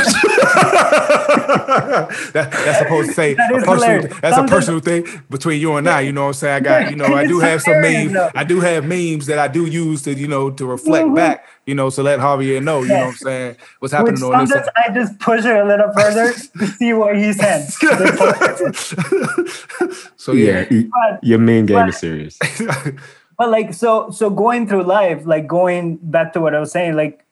that's 2.33 2.79
supposed 2.79 3.09
to 3.09 3.13
say 3.13 3.33
that 3.33 3.53
a 3.53 3.65
personal, 3.65 4.07
that's 4.21 4.37
a 4.37 4.45
personal 4.45 4.79
thing 4.79 5.05
between 5.29 5.61
you 5.61 5.75
and 5.75 5.87
I. 5.87 6.01
You 6.01 6.11
know 6.11 6.23
what 6.23 6.27
I'm 6.27 6.33
saying? 6.33 6.55
I 6.55 6.59
got, 6.59 6.91
you 6.91 6.97
know, 6.97 7.05
I 7.05 7.25
do 7.25 7.39
have 7.39 7.61
some 7.61 7.81
memes. 7.81 8.15
I 8.35 8.43
do 8.43 8.59
have 8.59 8.85
memes 8.85 9.27
that 9.27 9.39
I 9.39 9.47
do 9.47 9.65
use 9.65 10.01
to, 10.03 10.13
you 10.13 10.27
know, 10.27 10.51
to 10.51 10.65
reflect 10.65 11.05
mm-hmm. 11.05 11.15
back, 11.15 11.47
you 11.67 11.75
know, 11.75 11.89
so 11.89 12.01
let 12.01 12.19
Javier 12.19 12.63
know, 12.63 12.81
you 12.81 12.87
know 12.87 12.95
what 12.95 13.07
I'm 13.07 13.13
saying, 13.15 13.57
what's 13.79 13.93
happening 13.93 14.13
Which 14.13 14.23
on 14.23 14.45
this. 14.45 14.51
Side. 14.51 14.69
I 14.77 14.93
just 14.93 15.19
push 15.19 15.45
it 15.45 15.55
a 15.55 15.65
little 15.65 15.91
further 15.93 16.33
to 16.33 16.67
see 16.67 16.93
what 16.93 17.17
he 17.17 17.33
sends. 17.33 17.77
so 20.15 20.31
yeah, 20.31 20.65
yeah 20.71 20.83
but, 20.89 21.23
your 21.23 21.39
main 21.39 21.65
game 21.65 21.75
but, 21.75 21.89
is 21.89 21.97
serious. 21.97 22.39
but 23.37 23.49
like 23.49 23.73
so 23.73 24.09
so 24.09 24.29
going 24.29 24.67
through 24.67 24.83
life 24.83 25.25
like 25.25 25.47
going 25.47 25.97
back 26.01 26.33
to 26.33 26.41
what 26.41 26.55
i 26.55 26.59
was 26.59 26.71
saying 26.71 26.95
like 26.95 27.23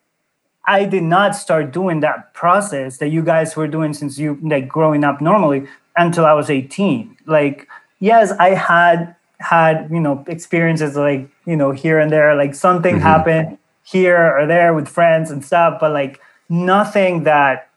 i 0.66 0.86
did 0.86 1.02
not 1.02 1.36
start 1.36 1.72
doing 1.72 2.00
that 2.00 2.34
process 2.34 3.00
that 3.00 3.10
you 3.10 3.24
guys 3.24 3.56
were 3.56 3.68
doing 3.68 3.92
since 3.92 4.20
you 4.20 4.40
like 4.44 4.68
growing 4.68 5.04
up 5.04 5.20
normally 5.20 5.68
until 5.98 6.26
i 6.26 6.34
was 6.34 6.50
18 6.50 7.18
like 7.26 7.68
yes 8.00 8.32
i 8.34 8.50
had 8.50 9.16
had 9.40 9.90
you 9.92 10.00
know 10.00 10.24
experiences 10.28 10.96
like 10.96 11.28
you 11.46 11.56
know 11.56 11.72
here 11.72 12.00
and 12.00 12.12
there 12.12 12.36
like 12.36 12.54
something 12.54 12.96
mm-hmm. 12.96 13.04
happened 13.04 13.58
here 13.86 14.38
or 14.38 14.46
there 14.46 14.74
with 14.74 14.90
friends 14.90 15.32
and 15.32 15.46
stuff 15.46 15.80
but 15.80 15.92
like 15.92 16.20
nothing 16.50 17.24
that 17.24 17.70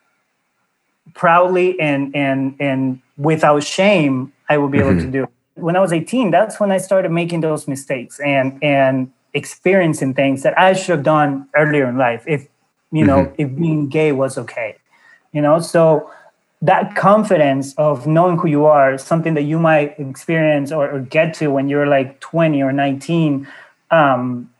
proudly 1.15 1.79
and 1.79 2.15
and 2.17 2.57
and 2.59 3.01
without 3.17 3.63
shame 3.63 4.33
i 4.49 4.59
would 4.59 4.73
be 4.73 4.79
mm-hmm. 4.79 4.91
able 4.91 5.01
to 5.01 5.11
do 5.11 5.29
when 5.59 5.77
I 5.77 5.81
was 5.81 5.93
18, 5.93 6.31
that's 6.31 6.61
when 6.61 6.71
I 6.71 6.79
started 6.79 7.11
making 7.11 7.41
those 7.41 7.69
mistakes 7.69 8.21
and 8.21 8.59
and 8.63 9.13
experiencing 9.35 10.15
things 10.15 10.43
that 10.43 10.59
I 10.59 10.73
should 10.73 10.91
have 10.91 11.03
done 11.03 11.49
earlier 11.55 11.87
in 11.87 11.99
life 11.99 12.25
if 12.27 12.49
you 12.91 13.05
know 13.05 13.25
mm-hmm. 13.25 13.43
if 13.43 13.57
being 13.57 13.89
gay 13.89 14.13
was 14.13 14.39
okay. 14.39 14.77
You 15.33 15.43
know, 15.43 15.61
so 15.61 16.11
that 16.63 16.97
confidence 16.97 17.75
of 17.77 18.07
knowing 18.07 18.39
who 18.39 18.49
you 18.49 18.65
are, 18.65 18.99
something 18.99 19.35
that 19.35 19.43
you 19.43 19.59
might 19.59 19.99
experience 20.01 20.73
or, 20.73 20.91
or 20.91 21.01
get 21.01 21.35
to 21.35 21.49
when 21.49 21.69
you're 21.69 21.87
like 21.87 22.19
20 22.19 22.61
or 22.63 22.73
19, 22.73 23.47
um, 23.93 24.51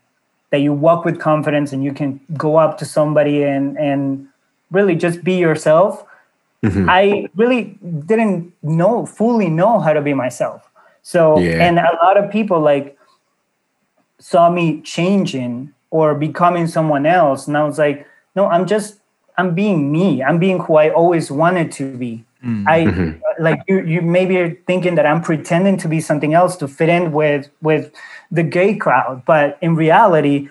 that 0.51 0.59
you 0.59 0.73
walk 0.73 1.05
with 1.05 1.19
confidence 1.19 1.73
and 1.73 1.83
you 1.83 1.93
can 1.93 2.19
go 2.35 2.57
up 2.57 2.77
to 2.79 2.85
somebody 2.85 3.43
and 3.43 3.77
and 3.77 4.27
really 4.71 4.95
just 4.95 5.23
be 5.23 5.35
yourself. 5.35 6.05
Mm-hmm. 6.63 6.89
I 6.89 7.29
really 7.35 7.77
didn't 8.05 8.53
know 8.61 9.05
fully 9.05 9.49
know 9.49 9.79
how 9.79 9.93
to 9.93 10.01
be 10.01 10.13
myself. 10.13 10.69
So, 11.01 11.39
yeah. 11.39 11.65
and 11.65 11.79
a 11.79 11.97
lot 12.03 12.17
of 12.17 12.29
people 12.29 12.59
like 12.59 12.97
saw 14.19 14.49
me 14.49 14.81
changing 14.81 15.73
or 15.91 16.13
becoming 16.13 16.67
someone 16.67 17.05
else. 17.05 17.47
And 17.47 17.57
I 17.57 17.63
was 17.63 17.79
like, 17.79 18.05
no, 18.35 18.47
I'm 18.47 18.67
just, 18.67 18.99
I'm 19.37 19.55
being 19.55 19.91
me. 19.91 20.21
I'm 20.21 20.37
being 20.37 20.59
who 20.59 20.75
I 20.75 20.89
always 20.89 21.31
wanted 21.31 21.71
to 21.73 21.95
be. 21.97 22.25
Mm. 22.43 22.67
I 22.67 22.85
mm-hmm. 22.85 23.43
like 23.43 23.61
you. 23.67 23.81
You 23.85 24.01
maybe 24.01 24.37
are 24.37 24.55
thinking 24.65 24.95
that 24.95 25.05
I'm 25.05 25.21
pretending 25.21 25.75
to 25.77 25.89
be 25.89 25.99
something 25.99 26.33
else 26.33 26.55
to 26.57 26.67
fit 26.67 26.87
in 26.87 27.11
with 27.11 27.49
with 27.61 27.91
the 28.31 28.43
gay 28.43 28.75
crowd, 28.75 29.23
but 29.25 29.57
in 29.61 29.75
reality, 29.75 30.49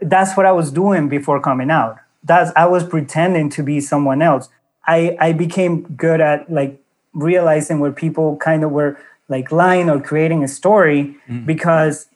that's 0.00 0.36
what 0.36 0.46
I 0.46 0.52
was 0.52 0.70
doing 0.70 1.08
before 1.08 1.40
coming 1.40 1.70
out. 1.70 1.98
That's 2.24 2.52
I 2.56 2.66
was 2.66 2.84
pretending 2.84 3.50
to 3.50 3.62
be 3.62 3.80
someone 3.80 4.22
else. 4.22 4.48
I 4.86 5.16
I 5.20 5.32
became 5.32 5.82
good 5.94 6.22
at 6.22 6.50
like 6.50 6.80
realizing 7.12 7.80
where 7.80 7.92
people 7.92 8.36
kind 8.36 8.64
of 8.64 8.70
were 8.70 8.98
like 9.28 9.52
lying 9.52 9.90
or 9.90 10.00
creating 10.00 10.42
a 10.42 10.48
story 10.48 11.16
mm. 11.28 11.44
because 11.44 12.06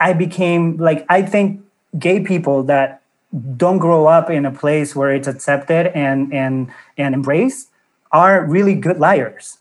I 0.00 0.14
became 0.14 0.78
like 0.78 1.06
I 1.08 1.22
think 1.22 1.64
gay 1.96 2.20
people 2.20 2.64
that 2.64 3.02
don't 3.56 3.78
grow 3.78 4.06
up 4.06 4.30
in 4.30 4.44
a 4.44 4.50
place 4.50 4.96
where 4.96 5.12
it's 5.12 5.28
accepted 5.28 5.86
and 5.88 6.32
and 6.34 6.72
and 6.98 7.14
embraced 7.14 7.68
are 8.12 8.44
really 8.46 8.74
good 8.74 8.98
liars 8.98 9.58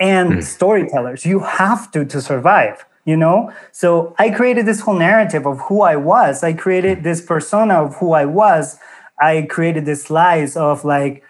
and 0.00 0.34
mm. 0.34 0.42
storytellers. 0.42 1.24
You 1.24 1.40
have 1.40 1.90
to 1.92 2.04
to 2.04 2.20
survive, 2.20 2.84
you 3.04 3.16
know? 3.16 3.52
So 3.72 4.14
I 4.18 4.30
created 4.30 4.66
this 4.66 4.80
whole 4.80 4.98
narrative 4.98 5.46
of 5.46 5.60
who 5.62 5.82
I 5.82 5.96
was. 5.96 6.42
I 6.42 6.52
created 6.52 7.02
this 7.02 7.20
persona 7.20 7.82
of 7.84 7.96
who 7.96 8.12
I 8.12 8.24
was. 8.24 8.78
I 9.20 9.46
created 9.48 9.86
this 9.86 10.10
lies 10.10 10.56
of 10.56 10.84
like 10.84 11.22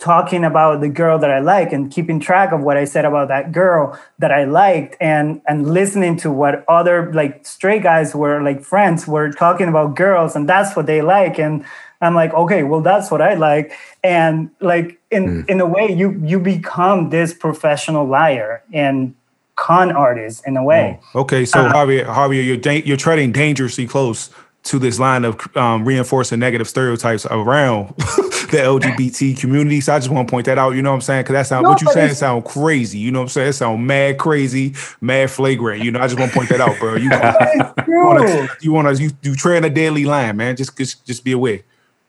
talking 0.00 0.44
about 0.44 0.80
the 0.80 0.88
girl 0.88 1.18
that 1.18 1.30
I 1.30 1.40
like 1.40 1.72
and 1.72 1.92
keeping 1.92 2.20
track 2.20 2.52
of 2.52 2.62
what 2.62 2.78
I 2.78 2.86
said 2.86 3.04
about 3.04 3.28
that 3.28 3.52
girl 3.52 3.98
that 4.18 4.32
I 4.32 4.44
liked 4.44 4.96
and 4.98 5.42
and 5.46 5.70
listening 5.70 6.16
to 6.18 6.32
what 6.32 6.64
other 6.68 7.12
like 7.12 7.46
straight 7.46 7.82
guys 7.82 8.14
were 8.14 8.42
like 8.42 8.62
friends 8.62 9.06
were 9.06 9.30
talking 9.30 9.68
about 9.68 9.96
girls 9.96 10.34
and 10.34 10.48
that's 10.48 10.74
what 10.74 10.86
they 10.86 11.02
like 11.02 11.38
and 11.38 11.66
I'm 12.00 12.14
like 12.14 12.32
okay 12.32 12.62
well 12.62 12.80
that's 12.80 13.10
what 13.10 13.20
I 13.20 13.34
like 13.34 13.72
and 14.02 14.50
like 14.60 14.99
in 15.10 15.44
mm. 15.44 15.48
in 15.48 15.60
a 15.60 15.66
way 15.66 15.90
you 15.92 16.20
you 16.24 16.38
become 16.38 17.10
this 17.10 17.34
professional 17.34 18.06
liar 18.06 18.62
and 18.72 19.14
con 19.56 19.92
artist 19.92 20.42
in 20.46 20.56
a 20.56 20.64
way. 20.64 20.98
Oh, 21.14 21.20
okay, 21.20 21.44
so 21.44 21.60
uh, 21.60 21.68
Harvey 21.70 22.02
Harvey 22.02 22.38
you're 22.38 22.56
da- 22.56 22.82
you're 22.82 22.96
treading 22.96 23.32
dangerously 23.32 23.86
close 23.86 24.30
to 24.62 24.78
this 24.78 24.98
line 24.98 25.24
of 25.24 25.56
um, 25.56 25.84
reinforcing 25.84 26.38
negative 26.38 26.68
stereotypes 26.68 27.24
around 27.26 27.88
the 27.96 28.58
LGBT 28.58 29.38
community. 29.38 29.80
So 29.80 29.94
I 29.94 29.98
just 29.98 30.10
want 30.10 30.28
to 30.28 30.30
point 30.30 30.46
that 30.46 30.58
out. 30.58 30.72
You 30.72 30.82
know 30.82 30.90
what 30.90 30.96
I'm 30.96 31.00
saying? 31.00 31.22
Because 31.22 31.32
that 31.32 31.46
sound 31.46 31.62
no, 31.64 31.70
what 31.70 31.80
you 31.80 31.90
saying 31.92 32.14
sound 32.14 32.44
crazy. 32.44 32.98
You 32.98 33.10
know 33.10 33.20
what 33.20 33.24
I'm 33.24 33.28
saying? 33.30 33.48
It 33.48 33.52
sound 33.54 33.86
mad 33.86 34.18
crazy, 34.18 34.74
mad 35.00 35.30
flagrant. 35.30 35.82
You 35.82 35.92
know, 35.92 36.00
I 36.00 36.06
just 36.06 36.18
want 36.18 36.32
to 36.32 36.36
point 36.36 36.50
that 36.50 36.60
out, 36.60 36.78
bro. 36.78 36.96
You 36.96 37.10
wanna, 37.88 38.48
you 38.60 38.72
want 38.72 38.96
to 38.96 39.02
you, 39.02 39.10
you 39.22 39.34
tread 39.34 39.64
a 39.64 39.70
deadly 39.70 40.04
line, 40.04 40.36
man. 40.36 40.56
Just 40.56 40.76
just 40.76 41.06
just 41.06 41.24
be 41.24 41.32
aware. 41.32 41.60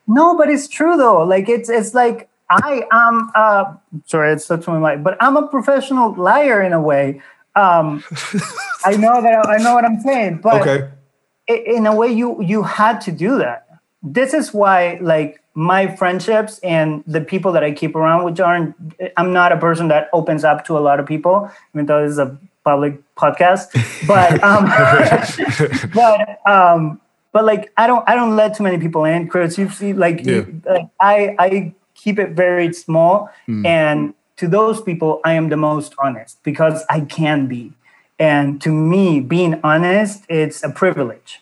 No, 0.06 0.36
but 0.36 0.50
it's 0.50 0.68
true 0.68 0.96
though. 0.96 1.22
Like 1.24 1.48
it's 1.48 1.70
it's 1.70 1.94
like 1.94 2.28
I 2.50 2.84
am. 2.92 3.30
Uh, 3.34 3.74
sorry, 4.06 4.32
it's 4.32 4.46
such 4.46 4.66
my 4.66 4.78
mind, 4.78 5.04
but 5.04 5.16
I'm 5.20 5.36
a 5.36 5.46
professional 5.48 6.14
liar 6.14 6.62
in 6.62 6.72
a 6.72 6.80
way. 6.80 7.22
Um, 7.54 8.02
I 8.84 8.96
know 8.96 9.20
that 9.22 9.46
I 9.48 9.58
know 9.58 9.74
what 9.74 9.84
I'm 9.84 10.00
saying, 10.00 10.38
but. 10.42 10.62
Okay 10.62 10.88
in 11.48 11.86
a 11.86 11.94
way 11.94 12.06
you 12.06 12.40
you 12.40 12.62
had 12.62 13.00
to 13.00 13.10
do 13.10 13.36
that 13.36 13.66
this 14.00 14.32
is 14.32 14.54
why 14.54 14.96
like 15.02 15.42
my 15.54 15.88
friendships 15.96 16.60
and 16.60 17.02
the 17.04 17.20
people 17.20 17.50
that 17.50 17.64
i 17.64 17.72
keep 17.72 17.96
around 17.96 18.24
which 18.24 18.38
aren't 18.38 18.76
i'm 19.16 19.32
not 19.32 19.50
a 19.50 19.56
person 19.56 19.88
that 19.88 20.08
opens 20.12 20.44
up 20.44 20.64
to 20.64 20.78
a 20.78 20.80
lot 20.80 21.00
of 21.00 21.04
people 21.04 21.50
even 21.74 21.84
though 21.86 22.00
this 22.00 22.12
is 22.12 22.18
a 22.18 22.38
public 22.64 23.00
podcast, 23.16 23.70
but 24.06 24.42
um, 24.50 24.64
but 25.94 26.50
um, 26.50 27.00
but 27.32 27.44
like 27.44 27.72
I 27.76 27.86
don't 27.86 28.08
I 28.08 28.14
don't 28.14 28.36
let 28.36 28.56
too 28.56 28.62
many 28.62 28.78
people 28.78 29.04
in. 29.04 29.28
Chris, 29.28 29.58
you 29.58 29.68
see, 29.70 29.92
like, 29.92 30.24
yeah. 30.24 30.44
like 30.64 30.88
I 31.00 31.36
I 31.38 31.74
keep 32.02 32.18
it 32.18 32.30
very 32.30 32.72
small, 32.72 33.30
mm. 33.48 33.64
and 33.66 34.14
to 34.36 34.48
those 34.48 34.80
people, 34.80 35.20
I 35.24 35.34
am 35.34 35.48
the 35.50 35.56
most 35.56 35.94
honest 35.98 36.42
because 36.42 36.84
I 36.90 37.00
can 37.00 37.46
be. 37.46 37.72
And 38.18 38.60
to 38.62 38.70
me, 38.72 39.20
being 39.20 39.60
honest, 39.62 40.24
it's 40.28 40.62
a 40.64 40.70
privilege, 40.70 41.40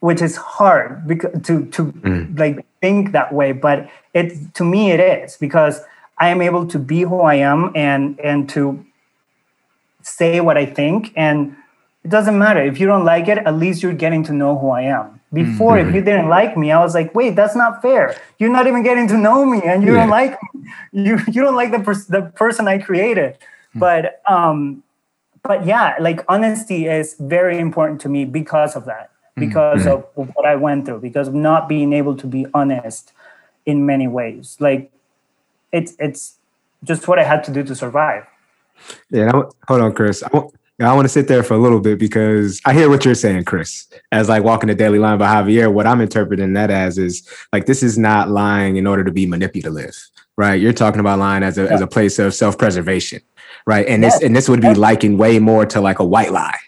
which 0.00 0.20
is 0.22 0.36
hard 0.36 1.06
because 1.06 1.42
to 1.42 1.66
to 1.66 1.92
mm. 1.92 2.38
like 2.38 2.64
think 2.80 3.12
that 3.12 3.32
way. 3.32 3.52
But 3.52 3.88
it 4.14 4.54
to 4.54 4.64
me 4.64 4.90
it 4.92 5.00
is 5.00 5.36
because 5.36 5.80
I 6.18 6.28
am 6.28 6.40
able 6.40 6.66
to 6.68 6.78
be 6.78 7.02
who 7.02 7.20
I 7.20 7.36
am 7.36 7.72
and 7.74 8.18
and 8.20 8.48
to 8.50 8.84
say 10.02 10.40
what 10.40 10.56
I 10.56 10.66
think. 10.66 11.12
And 11.16 11.56
it 12.04 12.10
doesn't 12.10 12.38
matter 12.38 12.62
if 12.62 12.78
you 12.80 12.86
don't 12.86 13.04
like 13.04 13.28
it. 13.28 13.38
At 13.38 13.56
least 13.56 13.82
you're 13.82 14.00
getting 14.04 14.22
to 14.24 14.32
know 14.32 14.58
who 14.58 14.70
I 14.70 14.82
am. 14.82 15.15
Before, 15.36 15.76
mm-hmm. 15.76 15.90
if 15.90 15.94
you 15.94 16.00
didn't 16.00 16.28
like 16.28 16.56
me, 16.56 16.72
I 16.72 16.80
was 16.82 16.94
like, 16.94 17.14
wait, 17.14 17.36
that's 17.36 17.54
not 17.54 17.82
fair. 17.82 18.16
You're 18.38 18.54
not 18.58 18.66
even 18.66 18.82
getting 18.82 19.06
to 19.08 19.18
know 19.18 19.44
me, 19.44 19.60
and 19.70 19.82
you 19.82 19.92
yeah. 19.92 20.00
don't 20.00 20.08
like 20.20 20.38
me. 20.42 20.60
You 20.92 21.18
you 21.34 21.40
don't 21.44 21.58
like 21.62 21.72
the 21.76 21.82
pers- 21.86 22.06
the 22.16 22.22
person 22.42 22.66
I 22.66 22.78
created. 22.78 23.32
Mm-hmm. 23.34 23.80
But 23.84 24.22
um, 24.26 24.82
but 25.42 25.66
yeah, 25.66 25.94
like 26.00 26.24
honesty 26.26 26.86
is 26.86 27.16
very 27.20 27.58
important 27.58 28.00
to 28.04 28.08
me 28.08 28.24
because 28.24 28.76
of 28.76 28.86
that, 28.86 29.10
mm. 29.36 29.40
because 29.44 29.82
mm-hmm. 29.84 30.20
of, 30.20 30.34
what 30.34 30.46
I 30.46 30.56
went 30.56 30.86
through, 30.86 31.00
because 31.00 31.28
of 31.28 31.34
not 31.34 31.68
being 31.68 31.92
able 31.92 32.16
to 32.16 32.26
be 32.26 32.46
honest 32.54 33.12
in 33.66 33.84
many 33.84 34.08
ways. 34.08 34.56
Like 34.58 34.90
it's 35.70 35.92
it's 35.98 36.38
just 36.82 37.08
what 37.08 37.18
I 37.18 37.24
had 37.24 37.44
to 37.44 37.52
do 37.52 37.62
to 37.62 37.74
survive. 37.74 38.24
Yeah, 39.10 39.30
hold 39.68 39.80
on, 39.82 39.92
Chris. 39.92 40.22
I 40.22 40.28
I 40.80 40.92
want 40.92 41.06
to 41.06 41.08
sit 41.08 41.26
there 41.26 41.42
for 41.42 41.54
a 41.54 41.58
little 41.58 41.80
bit 41.80 41.98
because 41.98 42.60
I 42.66 42.74
hear 42.74 42.90
what 42.90 43.04
you're 43.04 43.14
saying, 43.14 43.44
Chris. 43.44 43.86
As 44.12 44.28
like 44.28 44.44
walking 44.44 44.68
the 44.68 44.74
daily 44.74 44.98
line 44.98 45.16
by 45.18 45.26
Javier, 45.26 45.72
what 45.72 45.86
I'm 45.86 46.02
interpreting 46.02 46.52
that 46.52 46.70
as 46.70 46.98
is 46.98 47.26
like 47.52 47.64
this 47.64 47.82
is 47.82 47.96
not 47.96 48.28
lying 48.28 48.76
in 48.76 48.86
order 48.86 49.02
to 49.02 49.10
be 49.10 49.26
manipulative, 49.26 49.96
right? 50.36 50.60
You're 50.60 50.74
talking 50.74 51.00
about 51.00 51.18
lying 51.18 51.42
as 51.42 51.56
a 51.56 51.64
yeah. 51.64 51.72
as 51.72 51.80
a 51.80 51.86
place 51.86 52.18
of 52.18 52.34
self 52.34 52.58
preservation, 52.58 53.22
right? 53.66 53.86
And 53.86 54.04
this 54.04 54.22
and 54.22 54.36
this 54.36 54.50
would 54.50 54.60
be 54.60 54.74
likened 54.74 55.18
way 55.18 55.38
more 55.38 55.64
to 55.64 55.80
like 55.80 55.98
a 55.98 56.04
white 56.04 56.32
lie, 56.32 56.58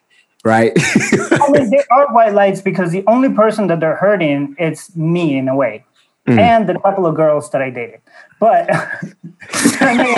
right? 0.43 0.73
I 0.75 1.49
mean, 1.51 1.69
they 1.69 1.85
are 1.91 2.13
white 2.15 2.33
lies 2.33 2.63
because 2.63 2.93
the 2.93 3.05
only 3.07 3.29
person 3.29 3.67
that 3.67 3.81
they're 3.81 3.97
hurting 3.97 4.57
it's 4.59 4.97
me 4.97 5.37
in 5.37 5.49
a 5.49 5.57
way, 5.57 5.85
mm. 6.27 6.39
and 6.39 6.67
the 6.67 6.79
couple 6.79 7.07
of 7.07 7.15
girls 7.15 7.51
that 7.51 7.61
I 7.61 7.69
dated. 7.69 8.01
But 8.41 8.71
I 8.71 9.97
mean, 9.97 10.17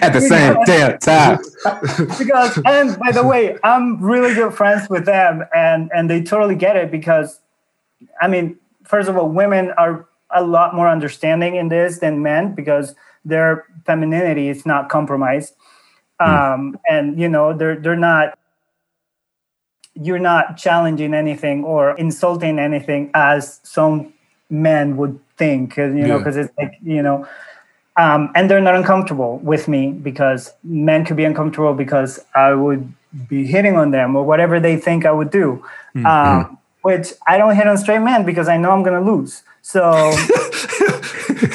at 0.00 0.10
the 0.10 0.20
same 0.20 0.56
damn 0.64 0.98
time, 0.98 1.38
because 2.18 2.58
and 2.64 2.98
by 2.98 3.10
the 3.10 3.24
way, 3.26 3.58
I'm 3.64 4.00
really 4.00 4.34
good 4.34 4.54
friends 4.54 4.88
with 4.88 5.06
them, 5.06 5.44
and 5.54 5.90
and 5.94 6.08
they 6.08 6.22
totally 6.22 6.54
get 6.54 6.76
it 6.76 6.90
because, 6.90 7.40
I 8.20 8.28
mean, 8.28 8.58
first 8.84 9.08
of 9.08 9.16
all, 9.16 9.28
women 9.28 9.72
are 9.76 10.06
a 10.30 10.44
lot 10.44 10.74
more 10.74 10.88
understanding 10.88 11.56
in 11.56 11.68
this 11.68 11.98
than 11.98 12.22
men 12.22 12.54
because 12.54 12.94
their 13.24 13.64
femininity 13.84 14.48
is 14.48 14.64
not 14.64 14.88
compromised, 14.88 15.54
mm. 16.20 16.26
um, 16.28 16.78
and 16.88 17.18
you 17.20 17.28
know 17.28 17.56
they're 17.56 17.76
they're 17.76 17.96
not 17.96 18.38
you're 19.94 20.18
not 20.18 20.56
challenging 20.56 21.14
anything 21.14 21.64
or 21.64 21.92
insulting 21.96 22.58
anything 22.58 23.10
as 23.14 23.60
some 23.64 24.12
men 24.50 24.96
would 24.96 25.18
think, 25.36 25.76
you 25.76 25.88
know, 25.88 26.18
because 26.18 26.36
yeah. 26.36 26.42
it's 26.44 26.58
like, 26.58 26.78
you 26.82 27.02
know, 27.02 27.26
um, 27.96 28.30
and 28.34 28.50
they're 28.50 28.60
not 28.60 28.74
uncomfortable 28.74 29.38
with 29.38 29.68
me 29.68 29.92
because 29.92 30.52
men 30.62 31.04
could 31.04 31.16
be 31.16 31.24
uncomfortable 31.24 31.74
because 31.74 32.20
I 32.34 32.52
would 32.52 32.92
be 33.28 33.46
hitting 33.46 33.76
on 33.76 33.90
them 33.90 34.16
or 34.16 34.24
whatever 34.24 34.60
they 34.60 34.76
think 34.76 35.06
I 35.06 35.12
would 35.12 35.30
do. 35.30 35.64
Mm-hmm. 35.94 36.06
Um, 36.06 36.58
which 36.82 37.14
I 37.26 37.36
don't 37.36 37.56
hit 37.56 37.66
on 37.66 37.76
straight 37.78 37.98
men 37.98 38.24
because 38.24 38.46
I 38.46 38.56
know 38.58 38.70
I'm 38.70 38.84
going 38.84 39.02
to 39.02 39.10
lose. 39.10 39.42
So 39.60 39.80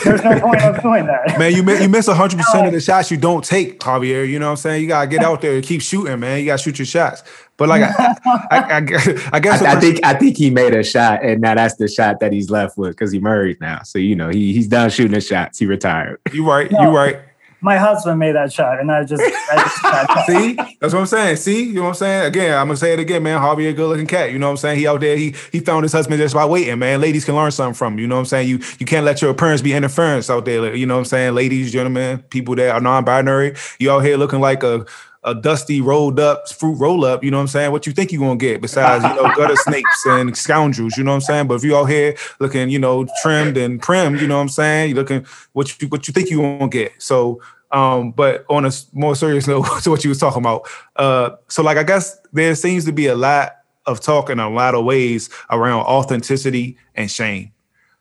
there's 0.03 0.21
no 0.25 0.37
point 0.41 0.61
of 0.61 0.81
doing 0.81 1.05
that. 1.05 1.39
Man, 1.39 1.53
you 1.53 1.63
miss, 1.63 1.81
you 1.81 1.87
miss 1.87 2.09
100% 2.09 2.67
of 2.67 2.73
the 2.73 2.81
shots 2.85 3.09
you 3.11 3.15
don't 3.15 3.41
take, 3.41 3.79
Javier. 3.79 4.27
You 4.27 4.39
know 4.39 4.47
what 4.47 4.51
I'm 4.51 4.57
saying? 4.57 4.81
You 4.81 4.89
got 4.89 5.01
to 5.03 5.07
get 5.07 5.23
out 5.23 5.39
there 5.39 5.55
and 5.55 5.63
keep 5.63 5.81
shooting, 5.81 6.19
man. 6.19 6.41
You 6.41 6.47
got 6.47 6.57
to 6.57 6.63
shoot 6.63 6.79
your 6.79 6.85
shots. 6.85 7.23
But 7.61 7.69
like, 7.69 7.83
I, 7.83 8.15
I, 8.25 8.57
I, 8.57 8.77
I 9.33 9.39
guess 9.39 9.61
I, 9.61 9.73
I, 9.73 9.79
think 9.79 10.03
I 10.03 10.15
think 10.15 10.35
he 10.35 10.49
made 10.49 10.73
a 10.73 10.83
shot, 10.83 11.23
and 11.23 11.41
now 11.41 11.53
that's 11.53 11.75
the 11.75 11.87
shot 11.87 12.19
that 12.19 12.33
he's 12.33 12.49
left 12.49 12.75
with 12.75 12.93
because 12.93 13.11
he 13.11 13.19
married 13.19 13.61
now. 13.61 13.83
So 13.83 13.99
you 13.99 14.15
know 14.15 14.29
he 14.29 14.51
he's 14.51 14.67
done 14.67 14.89
shooting 14.89 15.11
the 15.11 15.21
shots. 15.21 15.59
He 15.59 15.67
retired. 15.67 16.19
You 16.33 16.43
right. 16.43 16.71
No, 16.71 16.81
you 16.81 16.97
right. 16.97 17.19
My 17.63 17.77
husband 17.77 18.17
made 18.17 18.33
that 18.33 18.51
shot, 18.51 18.79
and 18.79 18.91
I 18.91 19.03
just, 19.03 19.21
I 19.23 20.05
just 20.07 20.25
see. 20.27 20.55
That's 20.79 20.91
what 20.91 21.01
I'm 21.01 21.05
saying. 21.05 21.35
See, 21.35 21.65
you 21.65 21.75
know 21.75 21.81
what 21.83 21.87
I'm 21.89 21.93
saying. 21.93 22.25
Again, 22.25 22.57
I'm 22.57 22.65
gonna 22.65 22.77
say 22.77 22.93
it 22.93 22.99
again, 22.99 23.21
man. 23.21 23.39
Harvey, 23.39 23.67
a 23.67 23.73
good 23.73 23.89
looking 23.89 24.07
cat. 24.07 24.31
You 24.31 24.39
know 24.39 24.47
what 24.47 24.53
I'm 24.53 24.57
saying. 24.57 24.79
He 24.79 24.87
out 24.87 24.99
there. 24.99 25.15
He 25.15 25.35
he 25.51 25.59
found 25.59 25.83
his 25.83 25.93
husband 25.93 26.19
just 26.19 26.33
by 26.33 26.45
waiting, 26.45 26.79
man. 26.79 26.99
Ladies 26.99 27.25
can 27.25 27.35
learn 27.35 27.51
something 27.51 27.75
from 27.75 27.99
you. 27.99 28.01
You 28.01 28.07
know 28.07 28.15
what 28.15 28.21
I'm 28.21 28.25
saying. 28.25 28.49
You 28.49 28.59
you 28.79 28.87
can't 28.87 29.05
let 29.05 29.21
your 29.21 29.29
appearance 29.29 29.61
be 29.61 29.73
interference 29.73 30.31
out 30.31 30.45
there. 30.45 30.73
You 30.75 30.87
know 30.87 30.95
what 30.95 31.01
I'm 31.01 31.05
saying. 31.05 31.35
Ladies, 31.35 31.71
gentlemen, 31.71 32.23
people 32.31 32.55
that 32.55 32.71
are 32.71 32.81
non-binary, 32.81 33.53
you 33.77 33.91
out 33.91 33.99
here 33.99 34.17
looking 34.17 34.39
like 34.39 34.63
a 34.63 34.87
a 35.23 35.35
dusty 35.35 35.81
rolled 35.81 36.19
up 36.19 36.49
fruit 36.49 36.75
roll 36.75 37.05
up, 37.05 37.23
you 37.23 37.31
know 37.31 37.37
what 37.37 37.41
I'm 37.41 37.47
saying? 37.47 37.71
What 37.71 37.85
you 37.85 37.93
think 37.93 38.11
you're 38.11 38.21
gonna 38.21 38.37
get 38.37 38.61
besides, 38.61 39.03
you 39.03 39.13
know, 39.15 39.33
gutter 39.35 39.55
snakes 39.55 40.05
and 40.05 40.35
scoundrels, 40.35 40.97
you 40.97 41.03
know 41.03 41.11
what 41.11 41.15
I'm 41.15 41.21
saying? 41.21 41.47
But 41.47 41.55
if 41.55 41.63
you 41.63 41.75
out 41.75 41.85
here 41.85 42.15
looking, 42.39 42.69
you 42.69 42.79
know, 42.79 43.07
trimmed 43.21 43.57
and 43.57 43.81
primed, 43.81 44.19
you 44.19 44.27
know 44.27 44.37
what 44.37 44.43
I'm 44.43 44.49
saying? 44.49 44.89
You're 44.89 44.97
looking 44.97 45.25
what 45.53 45.81
you 45.81 45.87
what 45.89 46.07
you 46.07 46.13
think 46.13 46.29
you 46.29 46.41
gonna 46.41 46.67
get. 46.67 46.93
So 46.99 47.41
um, 47.71 48.11
but 48.11 48.45
on 48.49 48.65
a 48.65 48.71
more 48.93 49.15
serious 49.15 49.47
note 49.47 49.65
to 49.83 49.89
what 49.89 50.03
you 50.03 50.09
was 50.09 50.19
talking 50.19 50.41
about, 50.41 50.67
uh, 50.95 51.31
so 51.47 51.63
like 51.63 51.77
I 51.77 51.83
guess 51.83 52.17
there 52.33 52.55
seems 52.55 52.85
to 52.85 52.91
be 52.91 53.07
a 53.07 53.15
lot 53.15 53.53
of 53.85 53.99
talk 53.99 54.29
in 54.29 54.39
a 54.39 54.49
lot 54.49 54.75
of 54.75 54.85
ways 54.85 55.29
around 55.49 55.81
authenticity 55.81 56.77
and 56.95 57.09
shame. 57.09 57.51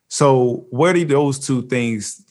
So 0.08 0.66
where 0.70 0.92
do 0.92 1.04
those 1.04 1.38
two 1.38 1.62
things 1.62 2.29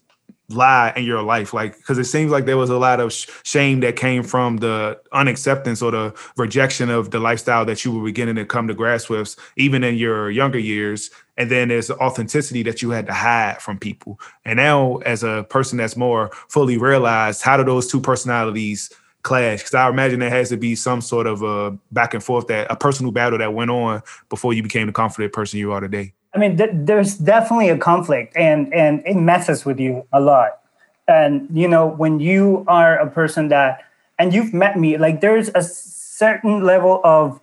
lie 0.50 0.92
in 0.96 1.04
your 1.04 1.22
life. 1.22 1.54
Like 1.54 1.78
because 1.78 1.98
it 1.98 2.06
seems 2.06 2.32
like 2.32 2.46
there 2.46 2.58
was 2.58 2.70
a 2.70 2.78
lot 2.78 3.00
of 3.00 3.14
sh- 3.14 3.30
shame 3.44 3.80
that 3.82 3.96
came 3.96 4.24
from 4.24 4.58
the 4.58 5.00
unacceptance 5.12 5.82
or 5.82 5.92
the 5.92 6.14
rejection 6.38 6.90
of 6.90 7.12
the 7.12 7.20
lifestyle 7.20 7.66
that 7.66 7.86
you 7.86 7.92
were 7.92 8.04
beginning 8.04 8.36
to 8.36 8.46
come 8.46 8.68
to 8.68 8.74
grasp 8.74 9.10
with 9.10 9.36
even 9.56 9.84
in 9.84 9.96
your 9.96 10.30
younger 10.30 10.60
years. 10.60 11.12
And 11.38 11.50
then 11.50 11.70
there's 11.70 11.88
the 11.88 11.98
authenticity 11.98 12.64
that 12.64 12.82
you 12.82 12.90
had 12.90 13.06
to 13.08 13.14
hide 13.14 13.62
from 13.62 13.80
people. 13.80 14.20
And 14.44 14.58
now 14.58 14.98
as 14.98 15.24
a 15.24 15.46
person 15.50 15.78
that's 15.78 15.96
more 15.96 16.32
fully 16.50 16.78
realized 16.78 17.42
how 17.42 17.56
do 17.58 17.64
those 17.64 17.88
two 17.88 18.02
personalities 18.02 18.92
clash? 19.22 19.60
Because 19.60 19.74
i 19.74 19.90
imagine 19.90 20.20
there 20.20 20.30
has 20.30 20.50
to 20.50 20.58
be 20.58 20.76
some 20.76 21.02
sort 21.02 21.28
of 21.28 21.42
a 21.44 21.78
back 21.92 22.14
and 22.14 22.24
forth 22.24 22.48
that 22.48 22.72
a 22.72 22.76
personal 22.76 23.12
battle 23.12 23.40
that 23.40 23.54
went 23.54 23.72
on 23.72 24.02
before 24.30 24.54
you 24.54 24.64
became 24.64 24.88
the 24.88 24.94
confident 24.94 25.34
person 25.34 25.60
you 25.60 25.72
are 25.72 25.82
today 25.82 26.14
I 26.34 26.38
mean, 26.38 26.58
th- 26.58 26.72
there's 26.74 27.16
definitely 27.18 27.70
a 27.70 27.78
conflict, 27.78 28.38
and 28.38 28.74
and 28.74 29.02
it 29.06 29.16
messes 29.16 29.66
with 29.66 29.80
you 29.80 30.06
a 30.14 30.20
lot. 30.20 30.60
And 31.08 31.48
you 31.52 31.68
know, 31.68 31.88
when 31.88 32.20
you 32.20 32.64
are 32.68 32.98
a 32.98 33.10
person 33.10 33.48
that, 33.50 33.84
and 34.20 34.34
you've 34.34 34.54
met 34.54 34.78
me, 34.78 34.98
like 34.98 35.22
there's 35.22 35.50
a 35.56 35.64
certain 35.64 36.64
level 36.64 37.02
of 37.04 37.42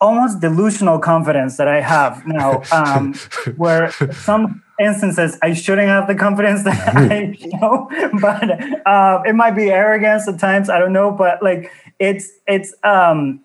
almost 0.00 0.40
delusional 0.40 0.98
confidence 0.98 1.56
that 1.56 1.66
I 1.66 1.80
have 1.80 2.26
now, 2.26 2.62
um, 2.70 3.14
where 3.56 3.90
some 4.12 4.62
instances 4.78 5.38
I 5.42 5.54
shouldn't 5.54 5.88
have 5.88 6.06
the 6.06 6.14
confidence 6.14 6.62
that 6.64 6.96
I 6.96 7.32
show, 7.34 7.88
but 8.20 8.86
uh, 8.86 9.22
it 9.26 9.34
might 9.34 9.52
be 9.52 9.70
arrogance 9.70 10.28
at 10.28 10.38
times. 10.38 10.70
I 10.70 10.78
don't 10.78 10.92
know, 10.92 11.10
but 11.10 11.42
like 11.42 11.72
it's 11.98 12.28
it's 12.46 12.74
um 12.84 13.40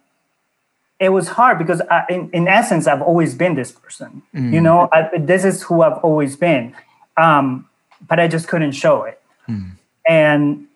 it 0.99 1.09
was 1.09 1.29
hard 1.29 1.57
because 1.57 1.81
I, 1.89 2.05
in, 2.09 2.29
in 2.31 2.47
essence 2.47 2.87
i've 2.87 3.01
always 3.01 3.35
been 3.35 3.55
this 3.55 3.71
person 3.71 4.21
mm. 4.35 4.53
you 4.53 4.61
know 4.61 4.89
I, 4.91 5.09
this 5.17 5.45
is 5.45 5.63
who 5.63 5.81
i've 5.81 5.97
always 6.03 6.35
been 6.35 6.75
um, 7.17 7.67
but 8.07 8.19
i 8.19 8.27
just 8.27 8.47
couldn't 8.47 8.73
show 8.73 9.03
it 9.03 9.21
mm. 9.47 9.71
and 10.07 10.67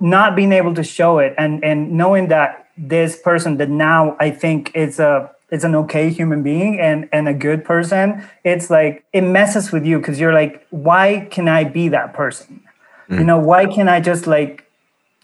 not 0.00 0.36
being 0.36 0.52
able 0.52 0.74
to 0.74 0.84
show 0.84 1.18
it 1.18 1.34
and 1.38 1.64
and 1.64 1.92
knowing 1.92 2.28
that 2.28 2.68
this 2.76 3.18
person 3.20 3.56
that 3.56 3.68
now 3.68 4.16
i 4.20 4.30
think 4.30 4.70
is 4.74 4.98
a 4.98 5.30
is 5.50 5.64
an 5.64 5.74
okay 5.74 6.10
human 6.10 6.42
being 6.42 6.78
and 6.78 7.08
and 7.12 7.28
a 7.28 7.34
good 7.34 7.64
person 7.64 8.22
it's 8.44 8.70
like 8.70 9.04
it 9.12 9.22
messes 9.22 9.72
with 9.72 9.84
you 9.84 9.98
because 9.98 10.20
you're 10.20 10.34
like 10.34 10.66
why 10.70 11.26
can 11.30 11.48
i 11.48 11.64
be 11.64 11.88
that 11.88 12.14
person 12.14 12.60
mm. 13.08 13.18
you 13.18 13.24
know 13.24 13.38
why 13.38 13.66
can 13.66 13.88
i 13.88 14.00
just 14.00 14.26
like 14.26 14.67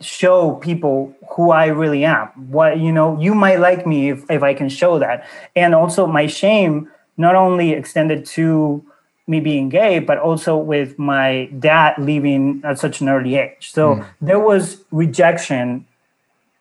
show 0.00 0.56
people 0.56 1.14
who 1.30 1.50
I 1.50 1.66
really 1.66 2.04
am. 2.04 2.28
What 2.50 2.78
you 2.78 2.92
know, 2.92 3.18
you 3.20 3.34
might 3.34 3.60
like 3.60 3.86
me 3.86 4.10
if, 4.10 4.28
if 4.30 4.42
I 4.42 4.54
can 4.54 4.68
show 4.68 4.98
that. 4.98 5.26
And 5.54 5.74
also 5.74 6.06
my 6.06 6.26
shame 6.26 6.90
not 7.16 7.34
only 7.34 7.72
extended 7.72 8.26
to 8.26 8.84
me 9.26 9.40
being 9.40 9.68
gay, 9.68 9.98
but 10.00 10.18
also 10.18 10.56
with 10.56 10.98
my 10.98 11.46
dad 11.58 11.94
leaving 11.98 12.60
at 12.64 12.78
such 12.78 13.00
an 13.00 13.08
early 13.08 13.36
age. 13.36 13.70
So 13.72 13.96
mm. 13.96 14.06
there 14.20 14.40
was 14.40 14.84
rejection 14.90 15.86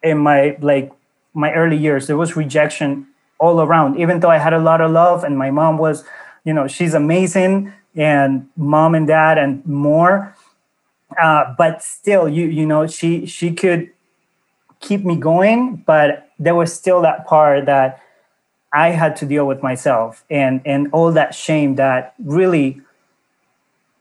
in 0.02 0.18
my 0.18 0.58
like 0.62 0.92
my 1.34 1.52
early 1.54 1.78
years. 1.78 2.08
There 2.08 2.18
was 2.18 2.36
rejection 2.36 3.08
all 3.40 3.62
around, 3.62 4.00
even 4.00 4.20
though 4.22 4.30
I 4.30 4.38
had 4.38 4.54
a 4.54 4.60
lot 4.60 4.80
of 4.80 4.92
love 4.92 5.24
and 5.24 5.38
my 5.38 5.52
mom 5.52 5.78
was, 5.78 6.06
you 6.46 6.54
know, 6.54 6.68
she's 6.68 6.94
amazing 6.94 7.74
and 7.96 8.48
mom 8.56 8.96
and 8.96 9.06
dad 9.06 9.38
and 9.38 9.66
more 9.66 10.36
uh, 11.22 11.54
but 11.58 11.84
still, 11.84 12.28
you 12.28 12.46
you 12.48 12.66
know, 12.66 12.88
she 12.88 13.26
she 13.26 13.54
could 13.54 13.90
keep 14.80 15.06
me 15.06 15.16
going, 15.16 15.78
but 15.86 16.30
there 16.40 16.56
was 16.56 16.74
still 16.74 17.02
that 17.02 17.26
part 17.26 17.66
that 17.66 18.02
I 18.74 18.90
had 18.90 19.16
to 19.18 19.26
deal 19.26 19.46
with 19.46 19.62
myself 19.64 20.26
and 20.30 20.62
and 20.66 20.90
all 20.92 21.12
that 21.12 21.36
shame 21.36 21.76
that 21.76 22.16
really 22.20 22.82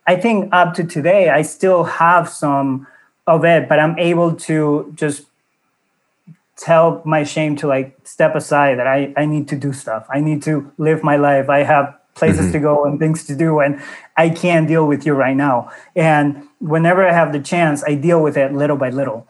I 0.06 0.16
think 0.16 0.52
up 0.52 0.74
to 0.74 0.84
today 0.84 1.28
I 1.28 1.42
still 1.42 1.84
have 1.84 2.28
some 2.28 2.86
of 3.26 3.44
it, 3.44 3.68
but 3.68 3.78
I'm 3.78 3.98
able 3.98 4.34
to 4.34 4.92
just 4.96 5.26
tell 6.56 7.02
my 7.04 7.22
shame 7.24 7.56
to 7.56 7.66
like 7.66 7.96
step 8.04 8.34
aside 8.34 8.78
that 8.78 8.86
I, 8.86 9.12
I 9.16 9.26
need 9.26 9.48
to 9.48 9.56
do 9.56 9.72
stuff. 9.72 10.06
I 10.10 10.20
need 10.20 10.42
to 10.42 10.72
live 10.78 11.02
my 11.02 11.16
life. 11.16 11.48
I 11.48 11.62
have 11.62 11.96
places 12.14 12.46
mm-hmm. 12.46 12.52
to 12.52 12.58
go 12.60 12.84
and 12.84 12.98
things 12.98 13.24
to 13.24 13.36
do 13.36 13.60
and 13.60 13.80
I 14.16 14.28
can't 14.30 14.68
deal 14.68 14.86
with 14.86 15.06
you 15.06 15.14
right 15.14 15.36
now. 15.36 15.70
And 15.94 16.48
whenever 16.62 17.06
I 17.06 17.12
have 17.12 17.32
the 17.32 17.40
chance, 17.40 17.82
I 17.84 17.94
deal 17.94 18.22
with 18.22 18.36
it 18.36 18.54
little 18.54 18.76
by 18.76 18.90
little 18.90 19.26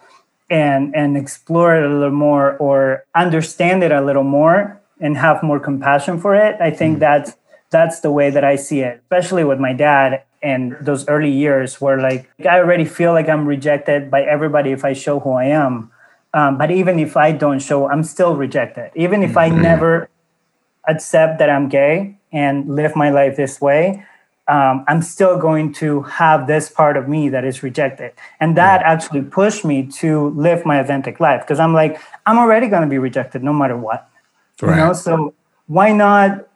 and 0.50 0.94
and 0.94 1.16
explore 1.16 1.74
it 1.74 1.84
a 1.84 1.88
little 1.88 2.10
more 2.10 2.56
or 2.58 3.04
understand 3.14 3.82
it 3.82 3.90
a 3.90 4.02
little 4.02 4.24
more 4.24 4.80
and 5.00 5.16
have 5.16 5.42
more 5.42 5.58
compassion 5.58 6.20
for 6.20 6.34
it. 6.34 6.60
I 6.60 6.70
think 6.70 6.94
mm-hmm. 6.94 7.00
that's 7.00 7.36
that's 7.70 8.00
the 8.00 8.12
way 8.12 8.28
that 8.30 8.44
I 8.44 8.56
see 8.56 8.80
it, 8.80 9.00
especially 9.00 9.44
with 9.44 9.58
my 9.58 9.72
dad 9.72 10.22
and 10.42 10.76
those 10.80 11.08
early 11.08 11.30
years 11.30 11.80
where 11.80 11.98
like 11.98 12.28
I 12.46 12.58
already 12.58 12.84
feel 12.84 13.12
like 13.12 13.28
I'm 13.28 13.46
rejected 13.46 14.10
by 14.10 14.22
everybody 14.22 14.70
if 14.72 14.84
I 14.84 14.92
show 14.92 15.20
who 15.20 15.32
I 15.32 15.44
am. 15.44 15.90
Um, 16.34 16.58
but 16.58 16.70
even 16.70 16.98
if 16.98 17.16
I 17.16 17.32
don't 17.32 17.60
show, 17.60 17.88
I'm 17.88 18.04
still 18.04 18.36
rejected. 18.36 18.90
Even 18.94 19.22
if 19.22 19.36
I 19.36 19.48
mm-hmm. 19.48 19.62
never 19.62 20.08
accept 20.86 21.38
that 21.38 21.48
I'm 21.48 21.68
gay 21.68 22.16
and 22.32 22.68
live 22.74 22.96
my 22.96 23.10
life 23.10 23.36
this 23.36 23.60
way, 23.60 24.04
um, 24.49 24.84
I'm 24.88 25.03
still 25.03 25.38
going 25.38 25.72
to 25.74 26.03
have 26.03 26.47
this 26.47 26.68
part 26.68 26.97
of 26.97 27.09
me 27.09 27.28
that 27.28 27.45
is 27.45 27.62
rejected. 27.62 28.12
And 28.40 28.57
that 28.57 28.80
yeah. 28.80 28.93
actually 28.93 29.22
pushed 29.22 29.64
me 29.64 29.86
to 29.99 30.30
live 30.30 30.66
my 30.66 30.78
authentic 30.78 31.20
life 31.20 31.43
because 31.43 31.61
I'm 31.61 31.74
like, 31.74 32.01
I'm 32.26 32.38
already 32.38 32.68
going 32.68 32.82
to 32.82 32.88
be 32.88 32.99
rejected 32.99 33.43
no 33.43 33.53
matter 33.53 33.76
what. 33.76 34.09
Right. 34.61 34.76
You 34.76 34.84
know, 34.84 34.93
so 34.93 35.34
why 35.66 35.93
not 35.93 36.49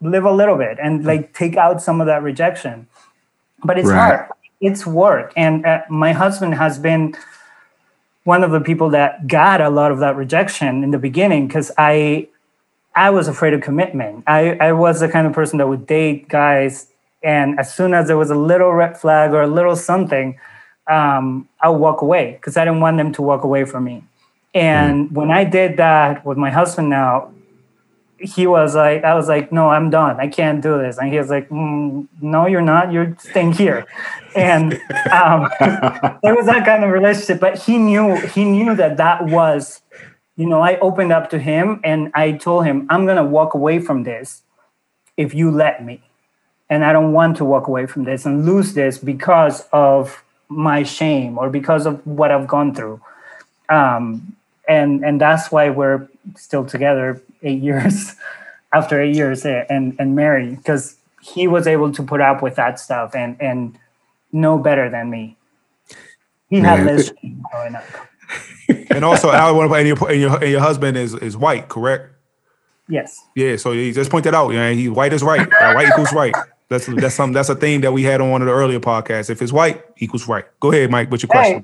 live 0.00 0.24
a 0.24 0.32
little 0.32 0.56
bit 0.56 0.78
and 0.82 1.04
like 1.04 1.34
take 1.34 1.56
out 1.56 1.82
some 1.82 2.00
of 2.00 2.06
that 2.06 2.22
rejection? 2.22 2.88
But 3.62 3.78
it's 3.78 3.88
right. 3.88 4.16
hard. 4.16 4.28
It's 4.60 4.86
work. 4.86 5.32
And 5.36 5.66
uh, 5.66 5.82
my 5.90 6.12
husband 6.12 6.54
has 6.54 6.78
been 6.78 7.14
one 8.24 8.44
of 8.44 8.50
the 8.50 8.60
people 8.60 8.90
that 8.90 9.26
got 9.26 9.60
a 9.60 9.68
lot 9.68 9.92
of 9.92 9.98
that 9.98 10.16
rejection 10.16 10.84
in 10.84 10.90
the 10.90 10.98
beginning 10.98 11.48
because 11.48 11.70
I 11.76 12.28
I 12.94 13.10
was 13.10 13.28
afraid 13.28 13.54
of 13.54 13.62
commitment. 13.62 14.24
I, 14.26 14.56
I 14.60 14.72
was 14.72 15.00
the 15.00 15.08
kind 15.08 15.26
of 15.26 15.32
person 15.32 15.58
that 15.58 15.68
would 15.68 15.86
date 15.86 16.28
guys, 16.28 16.88
and 17.22 17.58
as 17.58 17.74
soon 17.74 17.94
as 17.94 18.06
there 18.06 18.16
was 18.16 18.30
a 18.30 18.34
little 18.34 18.72
red 18.72 18.98
flag 18.98 19.32
or 19.32 19.42
a 19.42 19.46
little 19.46 19.76
something, 19.76 20.38
um, 20.88 21.48
I'll 21.60 21.78
walk 21.78 22.02
away 22.02 22.32
because 22.32 22.56
I 22.56 22.64
didn't 22.64 22.80
want 22.80 22.96
them 22.96 23.12
to 23.12 23.22
walk 23.22 23.44
away 23.44 23.64
from 23.64 23.84
me. 23.84 24.04
And 24.54 25.08
mm. 25.08 25.12
when 25.12 25.30
I 25.30 25.44
did 25.44 25.76
that 25.78 26.24
with 26.26 26.36
my 26.36 26.50
husband 26.50 26.90
now, 26.90 27.32
he 28.22 28.46
was 28.46 28.74
like, 28.74 29.02
I 29.04 29.14
was 29.14 29.28
like, 29.28 29.50
no, 29.50 29.68
I'm 29.68 29.90
done. 29.90 30.20
I 30.20 30.28
can't 30.28 30.62
do 30.62 30.78
this. 30.78 30.98
And 30.98 31.10
he 31.10 31.18
was 31.18 31.28
like, 31.28 31.48
mm, 31.48 32.06
no, 32.20 32.46
you're 32.46 32.62
not. 32.62 32.92
You're 32.92 33.16
staying 33.18 33.52
here. 33.52 33.86
And 34.34 34.80
um, 35.12 35.50
it 35.60 36.34
was 36.34 36.46
that 36.46 36.62
kind 36.64 36.82
of 36.82 36.90
relationship. 36.90 37.38
But 37.38 37.58
he 37.58 37.76
knew, 37.76 38.16
he 38.16 38.46
knew 38.46 38.74
that 38.76 38.96
that 38.96 39.26
was, 39.26 39.82
you 40.42 40.48
know, 40.48 40.60
I 40.60 40.76
opened 40.80 41.12
up 41.12 41.30
to 41.30 41.38
him 41.38 41.80
and 41.84 42.10
I 42.14 42.32
told 42.32 42.66
him, 42.66 42.88
I'm 42.90 43.04
going 43.04 43.16
to 43.16 43.22
walk 43.22 43.54
away 43.54 43.78
from 43.78 44.02
this 44.02 44.42
if 45.16 45.34
you 45.34 45.52
let 45.52 45.84
me. 45.84 46.02
And 46.68 46.84
I 46.84 46.92
don't 46.92 47.12
want 47.12 47.36
to 47.36 47.44
walk 47.44 47.68
away 47.68 47.86
from 47.86 48.02
this 48.02 48.26
and 48.26 48.44
lose 48.44 48.74
this 48.74 48.98
because 48.98 49.64
of 49.72 50.24
my 50.48 50.82
shame 50.82 51.38
or 51.38 51.48
because 51.48 51.86
of 51.86 52.04
what 52.04 52.32
I've 52.32 52.48
gone 52.48 52.74
through. 52.74 53.00
Um, 53.68 54.34
and 54.66 55.04
and 55.04 55.20
that's 55.20 55.52
why 55.52 55.70
we're 55.70 56.08
still 56.34 56.64
together 56.64 57.22
eight 57.44 57.62
years 57.70 58.16
after 58.72 59.00
eight 59.00 59.14
years 59.14 59.46
eh, 59.46 59.64
and 59.70 59.94
and 60.00 60.16
married 60.16 60.56
because 60.56 60.96
he 61.20 61.46
was 61.46 61.68
able 61.68 61.92
to 61.92 62.02
put 62.02 62.20
up 62.20 62.42
with 62.42 62.56
that 62.56 62.80
stuff 62.80 63.14
and 63.14 63.36
and 63.40 63.78
know 64.32 64.58
better 64.58 64.90
than 64.90 65.08
me. 65.08 65.36
He 66.50 66.60
Man. 66.60 66.64
had 66.64 66.88
this 66.88 67.12
growing 67.52 67.76
up. 67.76 67.84
and 68.90 69.04
also, 69.04 69.30
Al, 69.30 69.60
and 69.74 69.88
your, 69.88 70.10
and 70.10 70.20
your 70.20 70.36
and 70.36 70.50
your 70.50 70.60
husband 70.60 70.96
is 70.96 71.14
is 71.14 71.36
white, 71.36 71.68
correct? 71.68 72.10
Yes. 72.88 73.24
Yeah. 73.34 73.56
So 73.56 73.72
he 73.72 73.92
just 73.92 74.10
pointed 74.10 74.34
out, 74.34 74.50
yeah, 74.50 74.70
he 74.70 74.88
white 74.88 75.12
is 75.12 75.22
right. 75.22 75.40
Uh, 75.40 75.72
white 75.74 75.88
equals 75.88 76.12
right. 76.12 76.34
That's 76.68 76.86
that's 76.86 77.14
some 77.14 77.32
that's 77.32 77.48
a 77.48 77.54
thing 77.54 77.82
that 77.82 77.92
we 77.92 78.02
had 78.02 78.20
on 78.20 78.30
one 78.30 78.42
of 78.42 78.46
the 78.46 78.52
earlier 78.52 78.80
podcasts. 78.80 79.30
If 79.30 79.42
it's 79.42 79.52
white, 79.52 79.84
equals 79.98 80.26
right. 80.26 80.44
Go 80.60 80.72
ahead, 80.72 80.90
Mike. 80.90 81.10
What's 81.10 81.22
your 81.22 81.28
question? 81.28 81.62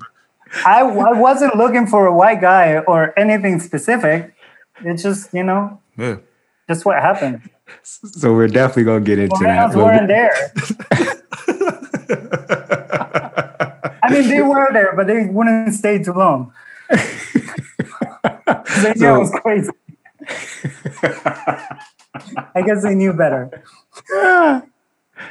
Hey, 0.52 0.60
I, 0.64 0.80
I 0.80 1.12
wasn't 1.12 1.56
looking 1.56 1.86
for 1.86 2.06
a 2.06 2.14
white 2.14 2.40
guy 2.40 2.78
or 2.78 3.18
anything 3.18 3.60
specific. 3.60 4.34
It's 4.84 5.02
just 5.02 5.32
you 5.32 5.42
know, 5.42 5.80
yeah, 5.96 6.16
just 6.68 6.84
what 6.84 7.00
happened. 7.00 7.48
So 7.82 8.32
we're 8.32 8.48
definitely 8.48 8.84
gonna 8.84 9.00
get 9.00 9.18
into 9.18 9.36
well, 9.40 9.68
that. 9.68 9.76
weren't 9.76 10.08
there. 10.08 10.32
I 14.08 14.12
mean, 14.12 14.28
they 14.28 14.42
were 14.42 14.72
there, 14.72 14.94
but 14.96 15.06
they 15.06 15.26
wouldn't 15.26 15.74
stay 15.74 16.02
too 16.02 16.12
long. 16.12 16.52
they 16.90 16.96
knew 18.94 19.00
so, 19.00 19.16
it 19.16 19.18
was 19.18 19.30
crazy. 19.42 19.70
I 22.54 22.62
guess 22.64 22.82
they 22.82 22.94
knew 22.94 23.12
better. 23.12 23.62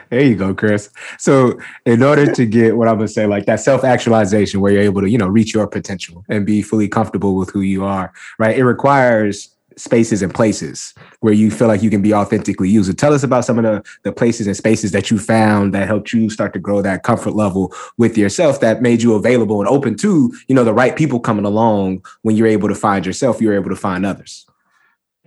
There 0.10 0.22
you 0.22 0.36
go, 0.36 0.54
Chris. 0.54 0.90
So, 1.18 1.58
in 1.86 2.04
order 2.04 2.30
to 2.34 2.46
get 2.46 2.76
what 2.76 2.90
I'm 2.90 2.96
gonna 2.96 3.08
say, 3.08 3.26
like 3.26 3.46
that 3.46 3.62
self 3.62 3.86
actualization, 3.86 4.60
where 4.60 4.74
you're 4.74 4.82
able 4.82 5.00
to, 5.00 5.10
you 5.10 5.18
know, 5.18 5.28
reach 5.28 5.54
your 5.54 5.66
potential 5.66 6.26
and 6.28 6.46
be 6.46 6.62
fully 6.62 6.90
comfortable 6.90 7.36
with 7.36 7.52
who 7.52 7.62
you 7.62 7.86
are, 7.86 8.12
right? 8.38 8.58
It 8.58 8.66
requires 8.66 9.56
spaces 9.78 10.22
and 10.22 10.34
places 10.34 10.94
where 11.20 11.34
you 11.34 11.50
feel 11.52 11.68
like 11.68 11.84
you 11.84 11.90
can 11.90 12.02
be 12.02 12.14
authentically 12.14 12.70
you. 12.70 12.84
So 12.84 12.92
tell 12.94 13.14
us 13.14 13.24
about 13.24 13.46
some 13.46 13.60
of 13.60 13.64
the, 13.64 13.84
the 14.04 14.12
places 14.12 14.48
and 14.48 14.58
spaces 14.58 14.92
that 14.92 15.10
you 15.10 15.20
found 15.20 15.74
that 15.74 15.88
helped 15.88 16.12
you 16.12 16.30
start 16.30 16.54
to 16.54 16.60
grow 16.60 16.82
that 16.82 17.04
comfort 17.04 17.36
level 17.36 17.74
with 17.98 18.18
yourself 18.18 18.60
that 18.60 18.82
made 18.82 19.02
you 19.02 19.14
available 19.14 19.60
and 19.60 19.70
open 19.70 19.96
to, 19.98 20.34
you 20.48 20.56
know, 20.56 20.64
the 20.64 20.74
right 20.74 20.96
people 20.96 21.20
coming 21.20 21.46
along 21.46 22.04
when 22.24 22.36
you're 22.36 22.48
able 22.48 22.68
to 22.68 22.76
find 22.76 23.06
yourself, 23.06 23.40
you're 23.40 23.54
able 23.54 23.70
to 23.70 23.76
find 23.76 24.06
others. 24.06 24.46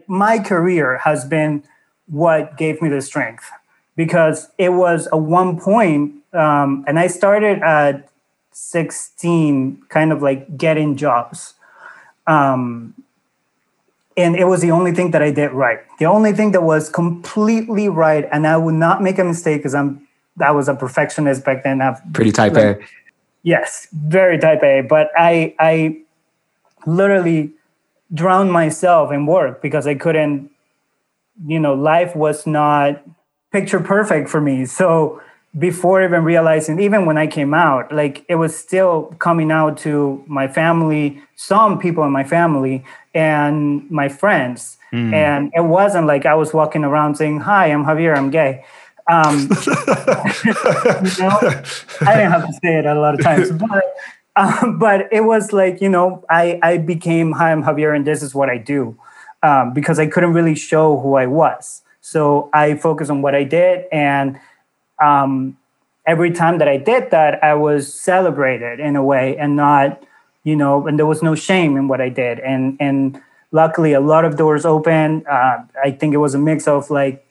My 0.07 0.39
career 0.39 0.99
has 0.99 1.25
been 1.25 1.63
what 2.07 2.59
gave 2.59 2.83
me 2.83 2.89
the 2.89 3.01
strength 3.01 3.49
because 3.95 4.49
it 4.59 4.71
was 4.71 5.09
a 5.13 5.17
one 5.17 5.59
point, 5.61 6.15
um, 6.33 6.85
and 6.89 6.99
I 6.99 7.07
started 7.07 7.63
at 7.63 8.09
16, 8.53 9.83
kind 9.89 10.13
of 10.13 10.23
like 10.23 10.57
getting 10.57 10.97
jobs. 10.97 11.55
Um, 12.27 12.95
and 14.17 14.37
it 14.37 14.45
was 14.45 14.61
the 14.61 14.71
only 14.71 14.93
thing 14.93 15.13
that 15.13 15.23
I 15.23 15.31
did 15.31 15.53
right. 15.53 15.81
The 15.99 16.07
only 16.07 16.33
thing 16.33 16.53
that 16.53 16.63
was 16.63 16.89
completely 16.89 17.89
right, 17.89 18.29
and 18.33 18.47
I 18.47 18.57
would 18.57 18.75
not 18.75 19.03
make 19.03 19.19
a 19.19 19.25
mistake 19.25 19.59
because 19.61 19.75
I'm 19.75 20.07
I 20.41 20.51
was 20.53 20.69
a 20.69 20.75
perfectionist 20.75 21.45
back 21.45 21.65
then. 21.65 21.81
I've, 21.81 22.01
Pretty 22.13 22.33
type 22.33 22.55
like, 22.55 22.81
A. 22.81 22.85
Yes, 23.43 23.89
very 23.93 24.39
type 24.39 24.63
A. 24.63 24.83
But 24.83 25.11
I 25.17 25.55
I 25.59 25.99
literally 26.87 27.53
drowned 28.13 28.53
myself 28.53 29.13
in 29.13 29.27
work 29.27 29.63
because 29.63 29.87
I 29.87 29.95
couldn't. 29.95 30.51
You 31.47 31.59
know, 31.59 31.75
life 31.75 32.15
was 32.15 32.47
not 32.47 33.03
picture 33.51 33.81
perfect 33.81 34.29
for 34.29 34.41
me. 34.41 34.67
So 34.67 35.23
before 35.59 36.03
even 36.03 36.23
realizing, 36.23 36.79
even 36.79 37.07
when 37.07 37.19
I 37.19 37.27
came 37.27 37.55
out, 37.55 37.93
like 37.93 38.25
it 38.29 38.37
was 38.37 38.57
still 38.57 39.15
coming 39.19 39.51
out 39.51 39.77
to 39.79 40.23
my 40.27 40.47
family, 40.47 41.23
some 41.35 41.79
people 41.79 42.05
in 42.05 42.13
my 42.13 42.25
family, 42.25 42.85
and 43.15 43.91
my 43.91 44.09
friends. 44.09 44.79
Mm. 44.93 45.13
And 45.13 45.53
it 45.55 45.65
wasn't 45.65 46.07
like 46.07 46.25
I 46.25 46.35
was 46.35 46.55
walking 46.55 46.85
around 46.85 47.17
saying, 47.17 47.41
Hi, 47.41 47.67
I'm 47.67 47.85
Javier, 47.85 48.17
I'm 48.17 48.31
gay. 48.31 48.65
Um, 49.11 49.41
you 49.67 51.25
know, 51.25 51.39
I 52.03 52.15
didn't 52.15 52.31
have 52.31 52.47
to 52.47 52.53
say 52.63 52.79
it 52.79 52.87
a 52.87 52.95
lot 52.95 53.15
of 53.15 53.21
times, 53.21 53.51
but, 53.69 53.85
um, 54.37 54.79
but 54.79 55.13
it 55.13 55.23
was 55.23 55.53
like, 55.53 55.81
you 55.81 55.89
know, 55.89 56.25
I, 56.31 56.61
I 56.63 56.79
became, 56.79 57.33
Hi, 57.33 57.51
I'm 57.51 57.65
Javier, 57.65 57.95
and 57.95 58.07
this 58.07 58.23
is 58.23 58.35
what 58.35 58.49
I 58.49 58.57
do 58.57 58.97
um, 59.43 59.73
because 59.73 59.99
I 59.99 60.07
couldn't 60.07 60.33
really 60.33 60.55
show 60.55 60.99
who 60.99 61.15
I 61.15 61.27
was. 61.27 61.83
So 62.01 62.51
I 62.53 62.75
focused 62.77 63.11
on 63.11 63.23
what 63.23 63.35
I 63.35 63.45
did. 63.45 63.87
And 63.93 64.39
um, 65.01 65.57
every 66.07 66.31
time 66.31 66.59
that 66.59 66.69
I 66.69 66.77
did 66.77 67.11
that, 67.11 67.43
I 67.43 67.55
was 67.55 67.93
celebrated 67.93 68.81
in 68.81 68.97
a 68.97 69.05
way 69.05 69.37
and 69.37 69.57
not 69.57 70.03
you 70.45 70.57
know, 70.57 70.87
and 70.87 70.99
there 70.99 71.07
was 71.07 71.23
no 71.23 71.35
shame 71.35 71.77
in 71.77 71.89
what 71.89 72.01
I 72.01 72.09
did. 72.09 72.41
And 72.41 72.77
and 72.81 73.21
luckily, 73.53 73.93
a 73.93 74.01
lot 74.01 74.25
of 74.25 74.37
doors 74.37 74.65
open. 74.65 75.25
Uh, 75.27 75.65
I 75.83 75.91
think 75.91 76.15
it 76.15 76.19
was 76.19 76.35
a 76.35 76.39
mix 76.39 76.67
of 76.67 76.91
like 76.91 77.27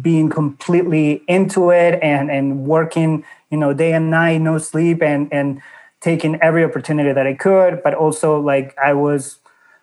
being 0.00 0.30
completely 0.30 1.22
into 1.28 1.70
it 1.70 1.98
and 2.02 2.30
and 2.30 2.66
working, 2.66 3.24
you 3.50 3.58
know, 3.58 3.72
day 3.72 3.92
and 3.92 4.10
night, 4.10 4.38
no 4.38 4.58
sleep, 4.58 5.02
and 5.02 5.32
and 5.32 5.60
taking 6.00 6.40
every 6.40 6.64
opportunity 6.64 7.12
that 7.12 7.26
I 7.26 7.34
could. 7.34 7.82
But 7.82 7.94
also, 7.94 8.40
like 8.40 8.76
I 8.78 8.94
was, 8.94 9.38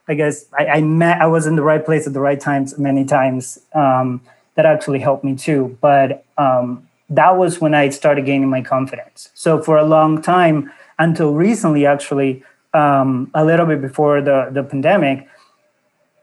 I 0.07 0.15
guess, 0.15 0.45
I, 0.57 0.65
I 0.67 0.81
met, 0.81 1.21
I 1.21 1.27
was 1.27 1.45
in 1.45 1.55
the 1.55 1.61
right 1.63 1.83
place 1.83 2.07
at 2.07 2.13
the 2.13 2.21
right 2.21 2.39
times 2.39 2.77
many 2.77 3.03
times. 3.05 3.59
Um, 3.75 4.21
that 4.57 4.65
actually 4.65 4.99
helped 4.99 5.23
me 5.23 5.35
too. 5.35 5.77
But 5.79 6.25
um, 6.37 6.87
that 7.09 7.37
was 7.37 7.61
when 7.61 7.73
I 7.73 7.89
started 7.89 8.25
gaining 8.25 8.49
my 8.49 8.61
confidence. 8.61 9.29
So 9.33 9.61
for 9.63 9.77
a 9.77 9.85
long 9.85 10.21
time 10.21 10.71
until 10.99 11.33
recently, 11.33 11.85
actually, 11.85 12.43
um, 12.73 13.31
a 13.33 13.45
little 13.45 13.65
bit 13.65 13.81
before 13.81 14.21
the 14.21 14.49
the 14.51 14.63
pandemic, 14.63 15.27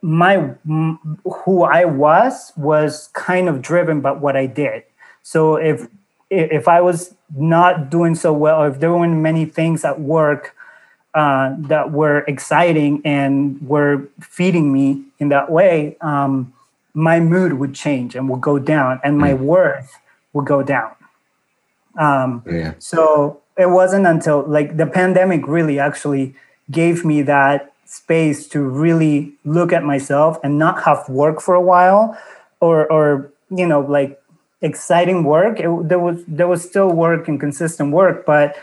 my 0.02 0.50
who 1.24 1.62
I 1.62 1.86
was 1.86 2.52
was 2.56 3.08
kind 3.14 3.48
of 3.48 3.62
driven 3.62 4.00
by 4.02 4.12
what 4.12 4.36
I 4.36 4.46
did. 4.46 4.82
So 5.22 5.56
if 5.56 5.88
if 6.28 6.68
I 6.68 6.80
was 6.80 7.14
not 7.36 7.90
doing 7.90 8.14
so 8.14 8.32
well, 8.32 8.64
if 8.64 8.80
there 8.80 8.92
weren't 8.92 9.16
many 9.16 9.44
things 9.46 9.84
at 9.84 10.00
work 10.00 10.54
uh, 11.14 11.54
that 11.58 11.92
were 11.92 12.24
exciting 12.26 13.00
and 13.04 13.60
were 13.66 14.08
feeding 14.20 14.72
me 14.72 15.04
in 15.20 15.28
that 15.28 15.50
way, 15.50 15.96
um, 16.00 16.52
my 16.94 17.18
mood 17.18 17.54
would 17.54 17.74
change 17.74 18.14
and 18.14 18.28
would 18.28 18.40
go 18.40 18.58
down, 18.58 19.00
and 19.02 19.18
my 19.18 19.32
mm. 19.32 19.40
worth 19.40 19.98
would 20.32 20.46
go 20.46 20.62
down. 20.62 20.92
Um, 21.98 22.42
yeah. 22.50 22.74
So 22.78 23.40
it 23.58 23.70
wasn't 23.70 24.06
until 24.06 24.42
like 24.42 24.76
the 24.76 24.86
pandemic 24.86 25.46
really 25.46 25.78
actually 25.78 26.34
gave 26.70 27.04
me 27.04 27.22
that 27.22 27.72
space 27.84 28.48
to 28.48 28.60
really 28.60 29.32
look 29.44 29.72
at 29.72 29.84
myself 29.84 30.38
and 30.42 30.58
not 30.58 30.84
have 30.84 31.08
work 31.08 31.40
for 31.40 31.54
a 31.54 31.60
while, 31.60 32.16
or 32.60 32.90
or 32.90 33.30
you 33.50 33.66
know 33.66 33.80
like 33.80 34.20
exciting 34.62 35.24
work. 35.24 35.60
It, 35.60 35.88
there 35.88 35.98
was 35.98 36.24
there 36.26 36.48
was 36.48 36.62
still 36.62 36.90
work 36.90 37.28
and 37.28 37.38
consistent 37.38 37.92
work, 37.92 38.24
but 38.24 38.56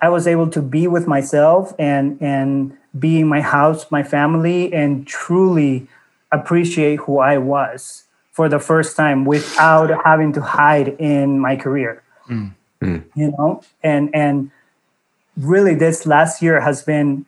I 0.00 0.08
was 0.08 0.26
able 0.26 0.48
to 0.50 0.62
be 0.62 0.86
with 0.86 1.06
myself 1.06 1.74
and 1.78 2.20
and 2.20 2.76
be 2.98 3.20
in 3.20 3.28
my 3.28 3.40
house, 3.40 3.90
my 3.90 4.02
family, 4.02 4.72
and 4.72 5.06
truly 5.06 5.86
appreciate 6.32 7.00
who 7.00 7.18
I 7.18 7.38
was 7.38 8.04
for 8.32 8.48
the 8.48 8.58
first 8.58 8.96
time 8.96 9.24
without 9.24 9.90
having 10.04 10.32
to 10.34 10.40
hide 10.40 10.88
in 11.00 11.40
my 11.40 11.56
career. 11.56 12.02
Mm. 12.28 12.54
Mm. 12.80 13.04
You 13.16 13.32
know, 13.32 13.62
and 13.82 14.10
and 14.14 14.50
really 15.36 15.74
this 15.74 16.06
last 16.06 16.40
year 16.40 16.60
has 16.60 16.82
been 16.82 17.26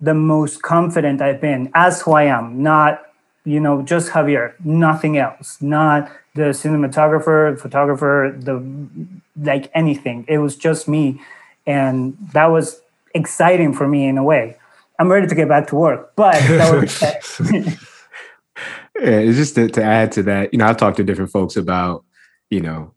the 0.00 0.14
most 0.14 0.62
confident 0.62 1.20
I've 1.20 1.40
been 1.40 1.70
as 1.74 2.02
who 2.02 2.12
I 2.12 2.24
am, 2.24 2.62
not 2.62 3.06
you 3.44 3.60
know 3.60 3.82
just 3.82 4.10
Javier, 4.10 4.54
nothing 4.64 5.16
else, 5.18 5.58
not 5.60 6.10
the 6.34 6.50
cinematographer, 6.50 7.58
photographer, 7.58 8.34
the 8.36 8.62
like 9.36 9.70
anything. 9.74 10.24
It 10.26 10.38
was 10.38 10.56
just 10.56 10.88
me, 10.88 11.20
and 11.66 12.16
that 12.32 12.46
was 12.46 12.80
exciting 13.14 13.72
for 13.72 13.86
me 13.86 14.06
in 14.06 14.18
a 14.18 14.24
way. 14.24 14.56
I'm 14.98 15.10
ready 15.10 15.26
to 15.26 15.34
get 15.34 15.48
back 15.48 15.68
to 15.68 15.76
work, 15.76 16.12
but 16.16 16.34
that 16.34 16.74
was 16.74 17.78
it's 19.00 19.38
just 19.38 19.54
to, 19.54 19.68
to 19.68 19.82
add 19.82 20.12
to 20.12 20.22
that. 20.24 20.52
You 20.52 20.58
know, 20.58 20.66
I've 20.66 20.76
talked 20.76 20.98
to 20.98 21.04
different 21.04 21.30
folks 21.30 21.56
about, 21.56 22.04
you 22.50 22.60
know, 22.60 22.94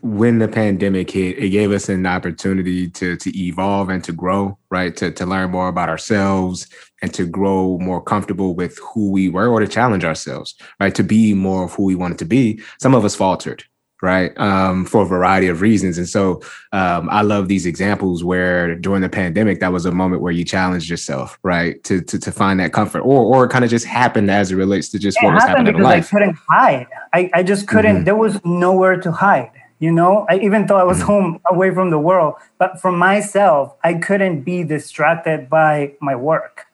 when 0.00 0.38
the 0.38 0.48
pandemic 0.48 1.10
hit, 1.10 1.38
it 1.38 1.50
gave 1.50 1.70
us 1.70 1.88
an 1.88 2.06
opportunity 2.06 2.88
to 2.90 3.16
to 3.16 3.38
evolve 3.38 3.88
and 3.88 4.02
to 4.04 4.12
grow, 4.12 4.58
right? 4.70 4.96
To 4.96 5.10
to 5.12 5.26
learn 5.26 5.50
more 5.50 5.68
about 5.68 5.88
ourselves 5.88 6.66
and 7.02 7.12
to 7.14 7.26
grow 7.26 7.78
more 7.78 8.02
comfortable 8.02 8.54
with 8.54 8.78
who 8.78 9.10
we 9.10 9.28
were 9.28 9.48
or 9.48 9.60
to 9.60 9.68
challenge 9.68 10.04
ourselves, 10.04 10.54
right? 10.80 10.94
To 10.94 11.04
be 11.04 11.34
more 11.34 11.64
of 11.64 11.74
who 11.74 11.84
we 11.84 11.94
wanted 11.94 12.18
to 12.18 12.24
be. 12.24 12.60
Some 12.80 12.94
of 12.94 13.04
us 13.04 13.14
faltered, 13.14 13.64
right? 14.02 14.36
Um, 14.38 14.84
for 14.84 15.02
a 15.02 15.06
variety 15.06 15.48
of 15.48 15.60
reasons. 15.60 15.98
And 15.98 16.08
so 16.08 16.42
um, 16.72 17.08
I 17.10 17.22
love 17.22 17.48
these 17.48 17.66
examples 17.66 18.22
where 18.22 18.74
during 18.74 19.02
the 19.02 19.08
pandemic, 19.08 19.60
that 19.60 19.72
was 19.72 19.86
a 19.86 19.92
moment 19.92 20.22
where 20.22 20.32
you 20.32 20.44
challenged 20.44 20.90
yourself, 20.90 21.38
right? 21.42 21.82
To 21.84 22.00
to, 22.02 22.18
to 22.18 22.32
find 22.32 22.60
that 22.60 22.72
comfort 22.72 23.00
or 23.00 23.24
or 23.24 23.44
it 23.44 23.48
kind 23.48 23.64
of 23.64 23.70
just 23.70 23.86
happened 23.86 24.30
as 24.30 24.52
it 24.52 24.56
relates 24.56 24.88
to 24.90 24.98
just 24.98 25.18
it 25.20 25.24
what 25.24 25.34
was 25.34 25.44
happening 25.44 25.76
in 25.76 25.82
life. 25.82 26.06
I 26.06 26.18
couldn't 26.18 26.38
hide. 26.48 26.86
I, 27.12 27.30
I 27.34 27.42
just 27.42 27.66
couldn't, 27.66 27.96
mm-hmm. 27.96 28.04
there 28.04 28.16
was 28.16 28.44
nowhere 28.44 29.00
to 29.00 29.12
hide. 29.12 29.50
You 29.78 29.92
know, 29.92 30.26
I 30.28 30.38
even 30.38 30.66
though 30.66 30.78
I 30.78 30.84
was 30.84 30.98
mm-hmm. 30.98 31.06
home 31.06 31.40
away 31.50 31.70
from 31.72 31.90
the 31.90 31.98
world, 31.98 32.34
but 32.58 32.80
for 32.80 32.92
myself, 32.92 33.74
I 33.84 33.94
couldn't 33.94 34.42
be 34.42 34.64
distracted 34.64 35.50
by 35.50 35.92
my 36.00 36.16
work. 36.16 36.66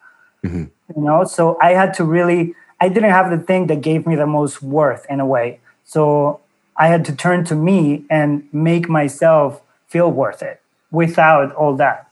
Mm-hmm. 0.44 0.64
You 0.96 1.02
know, 1.02 1.24
so 1.24 1.58
I 1.60 1.70
had 1.72 1.94
to 1.94 2.04
really 2.04 2.54
I 2.80 2.88
didn't 2.88 3.10
have 3.10 3.30
the 3.30 3.38
thing 3.38 3.68
that 3.68 3.80
gave 3.80 4.06
me 4.06 4.16
the 4.16 4.26
most 4.26 4.62
worth 4.62 5.06
in 5.08 5.20
a 5.20 5.26
way. 5.26 5.60
So 5.84 6.40
I 6.76 6.88
had 6.88 7.04
to 7.06 7.14
turn 7.14 7.44
to 7.46 7.54
me 7.54 8.04
and 8.10 8.48
make 8.52 8.88
myself 8.88 9.60
feel 9.88 10.10
worth 10.10 10.42
it 10.42 10.60
without 10.90 11.54
all 11.54 11.76
that. 11.76 12.08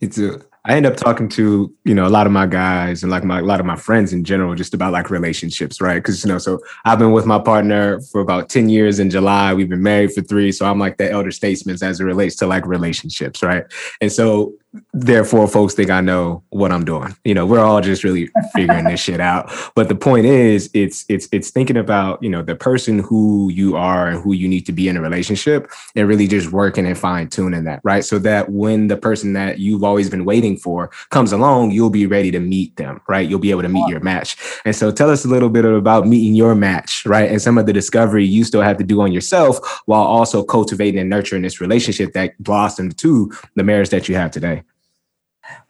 It's 0.00 0.18
a 0.18 0.40
I 0.66 0.74
end 0.74 0.84
up 0.84 0.96
talking 0.96 1.28
to, 1.30 1.72
you 1.84 1.94
know, 1.94 2.08
a 2.08 2.10
lot 2.10 2.26
of 2.26 2.32
my 2.32 2.44
guys 2.44 3.04
and 3.04 3.10
like 3.10 3.22
my, 3.22 3.38
a 3.38 3.42
lot 3.42 3.60
of 3.60 3.66
my 3.66 3.76
friends 3.76 4.12
in 4.12 4.24
general, 4.24 4.52
just 4.56 4.74
about 4.74 4.92
like 4.92 5.10
relationships, 5.10 5.80
right? 5.80 6.02
Cause, 6.02 6.24
you 6.24 6.28
know, 6.28 6.38
so 6.38 6.58
I've 6.84 6.98
been 6.98 7.12
with 7.12 7.24
my 7.24 7.38
partner 7.38 8.00
for 8.00 8.20
about 8.20 8.48
10 8.48 8.68
years 8.68 8.98
in 8.98 9.08
July. 9.08 9.54
We've 9.54 9.68
been 9.68 9.84
married 9.84 10.12
for 10.12 10.22
three. 10.22 10.50
So 10.50 10.66
I'm 10.66 10.80
like 10.80 10.96
the 10.96 11.08
elder 11.08 11.30
statesman 11.30 11.76
as 11.80 12.00
it 12.00 12.04
relates 12.04 12.34
to 12.36 12.48
like 12.48 12.66
relationships, 12.66 13.44
right? 13.44 13.64
And 14.00 14.10
so 14.10 14.54
therefore 14.92 15.46
folks 15.48 15.74
think 15.74 15.90
I 15.90 16.00
know 16.00 16.42
what 16.50 16.72
I'm 16.72 16.84
doing. 16.84 17.14
You 17.24 17.34
know, 17.34 17.46
we're 17.46 17.64
all 17.64 17.80
just 17.80 18.04
really 18.04 18.30
figuring 18.54 18.84
this 18.84 19.00
shit 19.00 19.20
out. 19.20 19.52
But 19.74 19.88
the 19.88 19.94
point 19.94 20.26
is 20.26 20.70
it's 20.74 21.04
it's 21.08 21.28
it's 21.32 21.50
thinking 21.50 21.76
about, 21.76 22.22
you 22.22 22.30
know, 22.30 22.42
the 22.42 22.54
person 22.54 22.98
who 22.98 23.50
you 23.50 23.76
are 23.76 24.08
and 24.08 24.22
who 24.22 24.32
you 24.32 24.48
need 24.48 24.66
to 24.66 24.72
be 24.72 24.88
in 24.88 24.96
a 24.96 25.00
relationship 25.00 25.70
and 25.94 26.08
really 26.08 26.26
just 26.26 26.52
working 26.52 26.86
and 26.86 26.98
fine 26.98 27.28
tuning 27.28 27.64
that, 27.64 27.80
right? 27.84 28.04
So 28.04 28.18
that 28.20 28.50
when 28.50 28.88
the 28.88 28.96
person 28.96 29.32
that 29.34 29.58
you've 29.58 29.84
always 29.84 30.10
been 30.10 30.24
waiting 30.24 30.56
for 30.56 30.90
comes 31.10 31.32
along, 31.32 31.70
you'll 31.70 31.90
be 31.90 32.06
ready 32.06 32.30
to 32.30 32.40
meet 32.40 32.76
them, 32.76 33.00
right? 33.08 33.28
You'll 33.28 33.38
be 33.38 33.50
able 33.50 33.62
to 33.62 33.68
meet 33.68 33.88
your 33.88 34.00
match. 34.00 34.36
And 34.64 34.74
so 34.74 34.90
tell 34.90 35.10
us 35.10 35.24
a 35.24 35.28
little 35.28 35.50
bit 35.50 35.64
about 35.64 36.06
meeting 36.06 36.34
your 36.34 36.54
match, 36.54 37.04
right? 37.06 37.30
And 37.30 37.40
some 37.40 37.58
of 37.58 37.66
the 37.66 37.72
discovery 37.72 38.24
you 38.24 38.44
still 38.44 38.62
have 38.62 38.78
to 38.78 38.84
do 38.84 39.00
on 39.00 39.12
yourself 39.12 39.82
while 39.86 40.02
also 40.02 40.42
cultivating 40.42 41.00
and 41.00 41.10
nurturing 41.10 41.42
this 41.42 41.60
relationship 41.60 42.12
that 42.12 42.38
blossomed 42.42 42.96
to 42.98 43.32
the 43.54 43.64
marriage 43.64 43.90
that 43.90 44.08
you 44.08 44.14
have 44.14 44.30
today. 44.30 44.62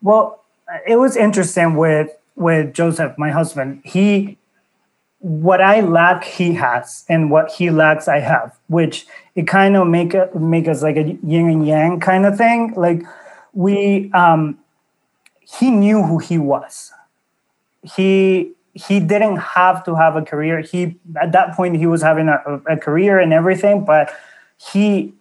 Well, 0.03 0.43
it 0.87 0.97
was 0.97 1.17
interesting 1.17 1.77
with 1.77 2.11
with 2.35 2.75
Joseph, 2.75 3.17
my 3.19 3.31
husband. 3.31 3.83
He 3.85 4.39
what 5.21 5.61
I 5.61 5.81
lack, 5.81 6.25
he 6.25 6.53
has, 6.55 7.05
and 7.09 7.31
what 7.31 7.51
he 7.51 7.71
lacks, 7.71 8.07
I 8.07 8.21
have. 8.21 8.57
Which 8.69 9.07
it 9.35 9.47
kind 9.47 9.77
of 9.77 9.87
make 9.87 10.15
make 10.35 10.69
us 10.69 10.83
like 10.83 10.97
a 10.97 11.19
yin 11.23 11.49
and 11.49 11.67
yang 11.67 12.01
kind 12.01 12.27
of 12.27 12.37
thing. 12.37 12.75
Like 12.77 13.03
we, 13.53 14.11
um, 14.13 14.59
he 15.41 15.71
knew 15.71 16.03
who 16.03 16.19
he 16.19 16.39
was. 16.39 16.93
He 17.83 18.53
he 18.75 19.01
didn't 19.01 19.37
have 19.37 19.85
to 19.85 19.95
have 19.95 20.17
a 20.17 20.23
career. 20.23 20.61
He 20.61 20.97
at 21.21 21.33
that 21.33 21.55
point 21.57 21.77
he 21.77 21.87
was 21.87 22.03
having 22.03 22.29
a, 22.29 22.61
a 22.67 22.77
career 22.77 23.19
and 23.19 23.33
everything, 23.33 23.85
but 23.85 24.15
he 24.59 25.15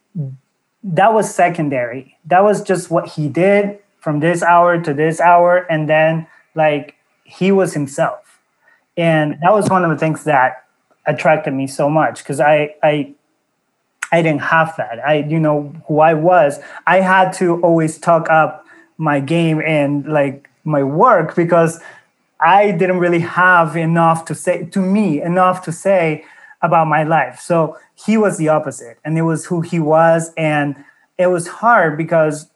that 0.83 1.13
was 1.13 1.33
secondary. 1.33 2.17
That 2.25 2.43
was 2.43 2.61
just 2.61 2.91
what 2.91 3.07
he 3.07 3.27
did 3.27 3.79
from 4.05 4.19
this 4.19 4.43
hour 4.43 4.79
to 4.79 4.93
this 4.93 5.19
hour 5.19 5.65
and 5.67 5.89
then 5.89 6.27
like 6.53 6.93
he 7.23 7.51
was 7.51 7.73
himself. 7.73 8.39
And 8.95 9.39
that 9.41 9.51
was 9.51 9.67
one 9.67 9.83
of 9.83 9.89
the 9.89 9.97
things 9.97 10.25
that 10.25 10.63
attracted 11.07 11.55
me 11.55 11.65
so 11.65 11.89
much 11.89 12.19
because 12.19 12.39
i 12.39 12.75
i 12.83 13.11
i 14.11 14.21
didn't 14.21 14.43
have 14.43 14.75
that. 14.77 14.99
I 14.99 15.15
you 15.33 15.39
know 15.39 15.73
who 15.87 15.99
i 16.01 16.13
was 16.13 16.59
i 16.85 16.97
had 17.01 17.33
to 17.39 17.59
always 17.61 17.97
talk 17.97 18.29
up 18.29 18.63
my 18.97 19.19
game 19.19 19.59
and 19.59 20.05
like 20.05 20.49
my 20.63 20.83
work 20.83 21.35
because 21.35 21.79
i 22.39 22.71
didn't 22.71 22.99
really 22.99 23.23
have 23.41 23.75
enough 23.75 24.25
to 24.25 24.35
say 24.35 24.65
to 24.65 24.79
me 24.79 25.19
enough 25.21 25.63
to 25.65 25.71
say 25.71 26.23
about 26.61 26.87
my 26.87 27.03
life. 27.03 27.39
So 27.39 27.77
he 28.05 28.17
was 28.17 28.37
the 28.37 28.49
opposite 28.49 28.97
and 29.03 29.17
it 29.17 29.23
was 29.23 29.47
who 29.47 29.61
he 29.61 29.79
was 29.79 30.31
and 30.37 30.75
it 31.17 31.27
was 31.27 31.47
hard 31.47 31.97
because 31.97 32.47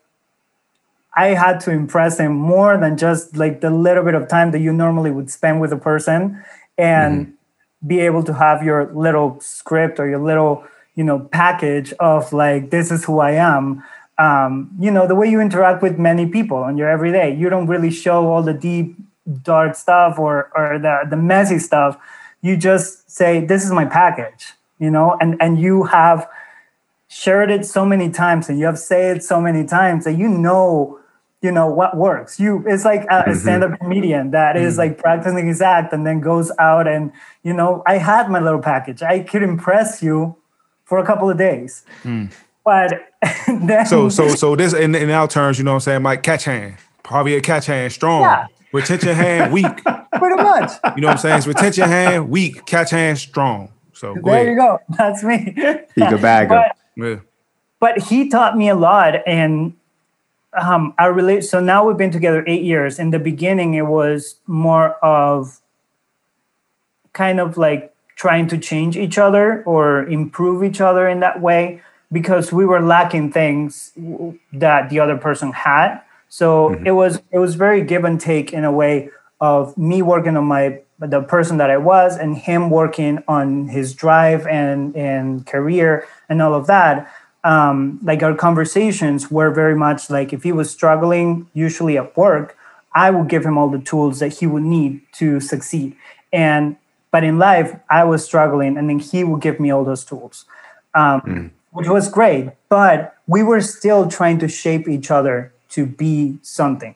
I 1.19 1.33
had 1.33 1.59
to 1.61 1.71
impress 1.71 2.17
him 2.17 2.31
more 2.31 2.77
than 2.77 2.95
just 2.95 3.35
like 3.35 3.59
the 3.59 3.69
little 3.69 4.05
bit 4.05 4.15
of 4.15 4.29
time 4.29 4.51
that 4.51 4.59
you 4.59 4.71
normally 4.71 5.11
would 5.11 5.29
spend 5.29 5.59
with 5.59 5.73
a 5.73 5.77
person 5.91 6.41
and 6.77 7.27
mm-hmm. 7.27 7.87
be 7.87 7.99
able 7.99 8.23
to 8.23 8.33
have 8.33 8.63
your 8.63 8.89
little 8.93 9.37
script 9.41 9.99
or 9.99 10.07
your 10.07 10.19
little, 10.19 10.63
you 10.95 11.03
know, 11.03 11.19
package 11.19 11.91
of 11.99 12.31
like, 12.31 12.69
this 12.69 12.89
is 12.89 13.03
who 13.03 13.19
I 13.19 13.31
am. 13.31 13.83
Um, 14.17 14.71
you 14.79 14.91
know, 14.91 15.07
the 15.07 15.15
way 15.15 15.29
you 15.29 15.41
interact 15.41 15.81
with 15.81 15.99
many 15.99 16.25
people 16.25 16.57
on 16.57 16.77
your 16.77 16.89
everyday, 16.89 17.35
you 17.35 17.49
don't 17.49 17.67
really 17.67 17.91
show 17.91 18.27
all 18.27 18.41
the 18.41 18.53
deep, 18.53 18.95
dark 19.43 19.75
stuff 19.75 20.17
or, 20.17 20.49
or 20.55 20.79
the, 20.79 21.01
the 21.09 21.17
messy 21.17 21.59
stuff. 21.59 21.97
You 22.41 22.55
just 22.55 23.11
say, 23.11 23.45
this 23.45 23.65
is 23.65 23.71
my 23.71 23.83
package, 23.83 24.53
you 24.79 24.89
know, 24.89 25.17
and, 25.19 25.35
and 25.41 25.59
you 25.59 25.83
have 25.83 26.29
shared 27.09 27.51
it 27.51 27.65
so 27.65 27.83
many 27.85 28.09
times 28.09 28.47
and 28.47 28.57
you 28.57 28.65
have 28.65 28.79
said 28.79 29.17
it 29.17 29.23
so 29.23 29.41
many 29.41 29.65
times 29.65 30.05
that 30.05 30.13
you 30.13 30.29
know 30.29 30.98
you 31.41 31.51
know 31.51 31.67
what 31.67 31.95
works. 31.95 32.39
You 32.39 32.63
it's 32.67 32.85
like 32.85 33.03
a, 33.03 33.23
mm-hmm. 33.23 33.33
stand-up 33.33 33.79
comedian 33.79 34.31
that 34.31 34.57
is 34.57 34.73
mm-hmm. 34.73 34.79
like 34.79 34.97
practicing 34.97 35.47
his 35.47 35.61
act 35.61 35.93
and 35.93 36.05
then 36.05 36.19
goes 36.19 36.51
out 36.59 36.87
and 36.87 37.11
you 37.43 37.53
know 37.53 37.81
i 37.87 37.97
had 37.97 38.29
my 38.29 38.39
little 38.39 38.61
package. 38.61 39.01
I 39.01 39.21
could 39.21 39.43
impress 39.43 40.03
you 40.03 40.35
for 40.83 40.97
a 40.97 41.05
couple 41.05 41.29
of 41.29 41.37
days. 41.37 41.85
Mm. 42.03 42.31
but 42.63 43.09
then 43.47 43.85
so 43.85 44.09
so 44.09 44.27
so 44.29 44.55
this 44.55 44.73
in, 44.73 44.95
in 44.95 45.09
our 45.11 45.27
terms 45.27 45.57
you 45.57 45.63
know 45.63 45.71
what 45.71 45.75
i'm 45.75 45.81
saying 45.81 46.01
mike 46.01 46.23
catch 46.23 46.45
hand. 46.45 46.75
Probably 47.03 47.35
a 47.35 47.41
catch 47.41 47.65
hand 47.65 47.91
strong. 47.91 48.21
Yeah. 48.23 48.47
retention 48.71 49.15
hand 49.15 49.53
weak. 49.53 49.83
Pretty 50.13 50.43
much. 50.43 50.71
You 50.95 51.01
know 51.01 51.07
what 51.07 51.13
i'm 51.13 51.17
saying? 51.17 51.37
It's 51.37 51.47
retention 51.47 51.85
hand 51.85 52.29
weak. 52.29 52.65
Catch 52.65 52.91
hand 52.91 53.17
strong. 53.17 53.71
So 53.93 54.15
there 54.23 54.33
ahead. 54.33 54.47
you 54.47 54.55
go. 54.55 54.79
That's 54.89 55.23
me. 55.23 55.53
He 55.95 56.07
could 56.07 56.21
bag 56.21 56.49
but, 56.49 56.75
yeah. 56.97 57.15
but 57.79 57.97
he 58.03 58.29
taught 58.29 58.57
me 58.57 58.69
a 58.69 58.75
lot 58.75 59.15
and 59.25 59.73
um, 60.53 60.93
our 60.97 61.13
relate. 61.13 61.41
So 61.41 61.59
now 61.59 61.85
we've 61.85 61.97
been 61.97 62.11
together 62.11 62.43
eight 62.47 62.63
years. 62.63 62.99
In 62.99 63.11
the 63.11 63.19
beginning, 63.19 63.73
it 63.75 63.85
was 63.85 64.35
more 64.47 64.93
of 65.03 65.61
kind 67.13 67.39
of 67.39 67.57
like 67.57 67.93
trying 68.15 68.47
to 68.47 68.57
change 68.57 68.97
each 68.97 69.17
other 69.17 69.63
or 69.63 70.05
improve 70.07 70.63
each 70.63 70.81
other 70.81 71.07
in 71.07 71.19
that 71.21 71.41
way 71.41 71.81
because 72.11 72.51
we 72.51 72.65
were 72.65 72.81
lacking 72.81 73.31
things 73.31 73.91
that 74.51 74.89
the 74.89 74.99
other 74.99 75.17
person 75.17 75.51
had. 75.51 76.01
So 76.27 76.69
mm-hmm. 76.69 76.87
it 76.87 76.91
was 76.91 77.21
it 77.31 77.39
was 77.39 77.55
very 77.55 77.83
give 77.83 78.03
and 78.03 78.19
take 78.19 78.53
in 78.53 78.63
a 78.63 78.71
way 78.71 79.09
of 79.39 79.77
me 79.77 80.01
working 80.01 80.35
on 80.37 80.45
my 80.45 80.81
the 80.99 81.21
person 81.21 81.57
that 81.57 81.69
I 81.69 81.77
was 81.77 82.17
and 82.17 82.37
him 82.37 82.69
working 82.69 83.23
on 83.27 83.69
his 83.69 83.93
drive 83.93 84.45
and 84.47 84.95
and 84.95 85.45
career 85.45 86.07
and 86.27 86.41
all 86.41 86.53
of 86.53 86.67
that. 86.67 87.11
Um, 87.43 87.99
like 88.03 88.21
our 88.21 88.35
conversations 88.35 89.31
were 89.31 89.49
very 89.49 89.75
much 89.75 90.09
like 90.09 90.33
if 90.33 90.43
he 90.43 90.51
was 90.51 90.69
struggling, 90.69 91.47
usually 91.53 91.97
at 91.97 92.15
work, 92.17 92.57
I 92.93 93.11
would 93.11 93.29
give 93.29 93.45
him 93.45 93.57
all 93.57 93.69
the 93.69 93.79
tools 93.79 94.19
that 94.19 94.39
he 94.39 94.47
would 94.47 94.63
need 94.63 95.01
to 95.13 95.39
succeed. 95.39 95.95
And 96.33 96.75
but 97.11 97.23
in 97.23 97.39
life, 97.39 97.75
I 97.89 98.03
was 98.03 98.23
struggling, 98.23 98.77
and 98.77 98.89
then 98.89 98.99
he 98.99 99.23
would 99.23 99.41
give 99.41 99.59
me 99.59 99.71
all 99.71 99.83
those 99.83 100.05
tools, 100.05 100.45
um, 100.93 101.21
mm. 101.21 101.51
which 101.71 101.87
was 101.87 102.09
great. 102.09 102.51
But 102.67 103.15
we 103.25 103.41
were 103.41 103.61
still 103.61 104.07
trying 104.07 104.37
to 104.39 104.47
shape 104.47 104.87
each 104.87 105.09
other 105.09 105.51
to 105.69 105.85
be 105.85 106.37
something. 106.41 106.95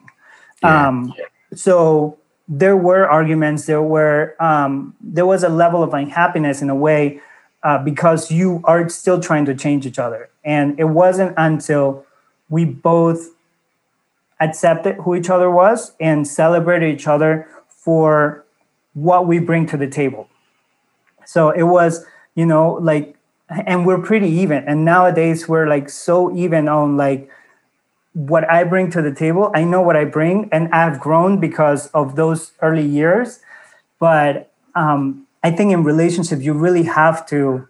Yeah. 0.61 0.87
Um, 0.87 1.13
so 1.55 2.17
there 2.47 2.77
were 2.77 3.07
arguments. 3.07 3.65
There 3.65 3.81
were 3.81 4.35
um, 4.39 4.95
there 5.01 5.25
was 5.25 5.43
a 5.43 5.49
level 5.49 5.83
of 5.83 5.93
unhappiness 5.93 6.61
in 6.61 6.69
a 6.69 6.75
way 6.75 7.21
uh, 7.63 7.77
because 7.79 8.31
you 8.31 8.61
are 8.65 8.87
still 8.89 9.19
trying 9.19 9.45
to 9.45 9.55
change 9.55 9.85
each 9.85 9.99
other, 9.99 10.29
and 10.43 10.79
it 10.79 10.85
wasn't 10.85 11.33
until 11.37 12.05
we 12.49 12.65
both 12.65 13.29
accepted 14.39 14.95
who 14.97 15.15
each 15.15 15.29
other 15.29 15.49
was 15.49 15.93
and 15.99 16.27
celebrated 16.27 16.93
each 16.93 17.07
other 17.07 17.47
for 17.67 18.43
what 18.93 19.25
we 19.27 19.39
bring 19.39 19.65
to 19.67 19.77
the 19.77 19.87
table. 19.87 20.27
So 21.25 21.51
it 21.51 21.63
was, 21.63 22.05
you 22.35 22.45
know, 22.45 22.73
like, 22.73 23.15
and 23.65 23.85
we're 23.85 24.01
pretty 24.01 24.27
even. 24.27 24.63
And 24.67 24.83
nowadays 24.83 25.47
we're 25.47 25.67
like 25.67 25.89
so 25.89 26.35
even 26.35 26.67
on 26.67 26.97
like 26.97 27.29
what 28.13 28.49
I 28.49 28.63
bring 28.63 28.91
to 28.91 29.01
the 29.01 29.13
table. 29.13 29.51
I 29.55 29.63
know 29.63 29.81
what 29.81 29.95
I 29.95 30.05
bring, 30.05 30.49
and 30.51 30.69
I've 30.73 30.99
grown 30.99 31.39
because 31.39 31.87
of 31.87 32.15
those 32.15 32.51
early 32.61 32.85
years. 32.85 33.39
But 33.99 34.51
um, 34.75 35.27
I 35.43 35.51
think 35.51 35.71
in 35.71 35.83
relationships, 35.83 36.43
you 36.43 36.53
really 36.53 36.83
have 36.83 37.25
to, 37.27 37.67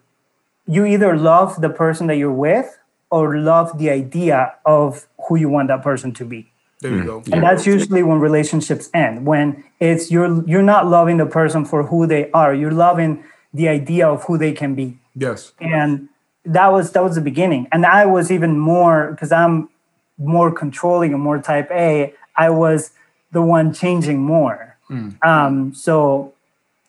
you 0.68 0.86
either 0.86 1.16
love 1.18 1.62
the 1.62 1.70
person 1.70 2.08
that 2.08 2.16
you're 2.16 2.32
with 2.32 2.78
or 3.10 3.38
love 3.38 3.78
the 3.78 3.90
idea 3.90 4.56
of 4.66 5.08
who 5.28 5.36
you 5.36 5.50
want 5.50 5.68
that 5.68 5.84
person 5.84 6.14
to 6.14 6.26
be. 6.26 6.52
There 6.82 6.92
you 6.92 7.04
mm. 7.04 7.06
go. 7.06 7.24
And 7.32 7.44
that's 7.44 7.66
usually 7.66 8.04
when 8.04 8.20
relationships 8.20 8.90
end. 8.94 9.26
When 9.26 9.64
it's 9.80 10.12
you're 10.12 10.44
you're 10.48 10.64
not 10.64 10.88
loving 10.88 11.18
the 11.18 11.26
person 11.26 11.64
for 11.64 11.84
who 11.84 12.08
they 12.08 12.30
are. 12.32 12.54
You're 12.54 12.72
loving 12.72 13.24
the 13.54 13.70
idea 13.70 14.08
of 14.08 14.24
who 14.26 14.38
they 14.38 14.52
can 14.52 14.76
be. 14.76 14.98
Yes. 15.16 15.54
And 15.60 16.10
that 16.44 16.68
was 16.68 16.92
that 16.92 17.04
was 17.04 17.16
the 17.16 17.22
beginning. 17.22 17.68
And 17.72 17.86
I 17.86 18.06
was 18.06 18.32
even 18.32 18.60
more 18.60 19.12
because 19.12 19.32
I'm 19.32 19.70
more 20.18 20.52
controlling 20.52 21.14
and 21.14 21.22
more 21.22 21.42
type 21.42 21.70
A. 21.72 22.14
I 22.36 22.50
was 22.50 22.92
the 23.32 23.42
one 23.42 23.74
changing 23.74 24.22
more. 24.22 24.78
Mm. 24.90 25.24
Um, 25.26 25.74
so 25.74 26.34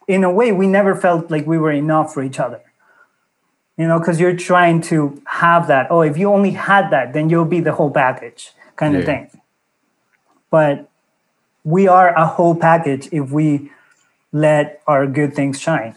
in 0.09 0.25
a 0.25 0.31
way, 0.31 0.53
we 0.53 0.67
never 0.67 0.95
felt 0.95 1.31
like 1.31 1.47
we 1.47 1.59
were 1.59 1.73
enough 1.73 2.13
for 2.13 2.23
each 2.23 2.41
other. 2.41 2.61
You 3.77 3.89
know, 3.89 3.99
because 3.99 4.21
you're 4.21 4.37
trying 4.37 4.81
to 4.83 5.21
have 5.27 5.67
that. 5.67 5.89
Oh, 5.91 6.03
if 6.03 6.17
you 6.17 6.33
only 6.33 6.53
had 6.53 6.91
that, 6.91 7.13
then 7.13 7.29
you'll 7.29 7.45
be 7.45 7.61
the 7.61 7.73
whole 7.73 7.91
package 7.91 8.53
kind 8.77 8.95
yeah. 8.95 9.01
of 9.01 9.07
thing 9.07 9.31
but 10.55 10.89
we 11.65 11.89
are 11.89 12.15
a 12.15 12.25
whole 12.25 12.55
package 12.55 13.09
if 13.11 13.33
we 13.33 13.73
let 14.31 14.81
our 14.87 15.05
good 15.05 15.35
things 15.35 15.61
shine, 15.61 15.97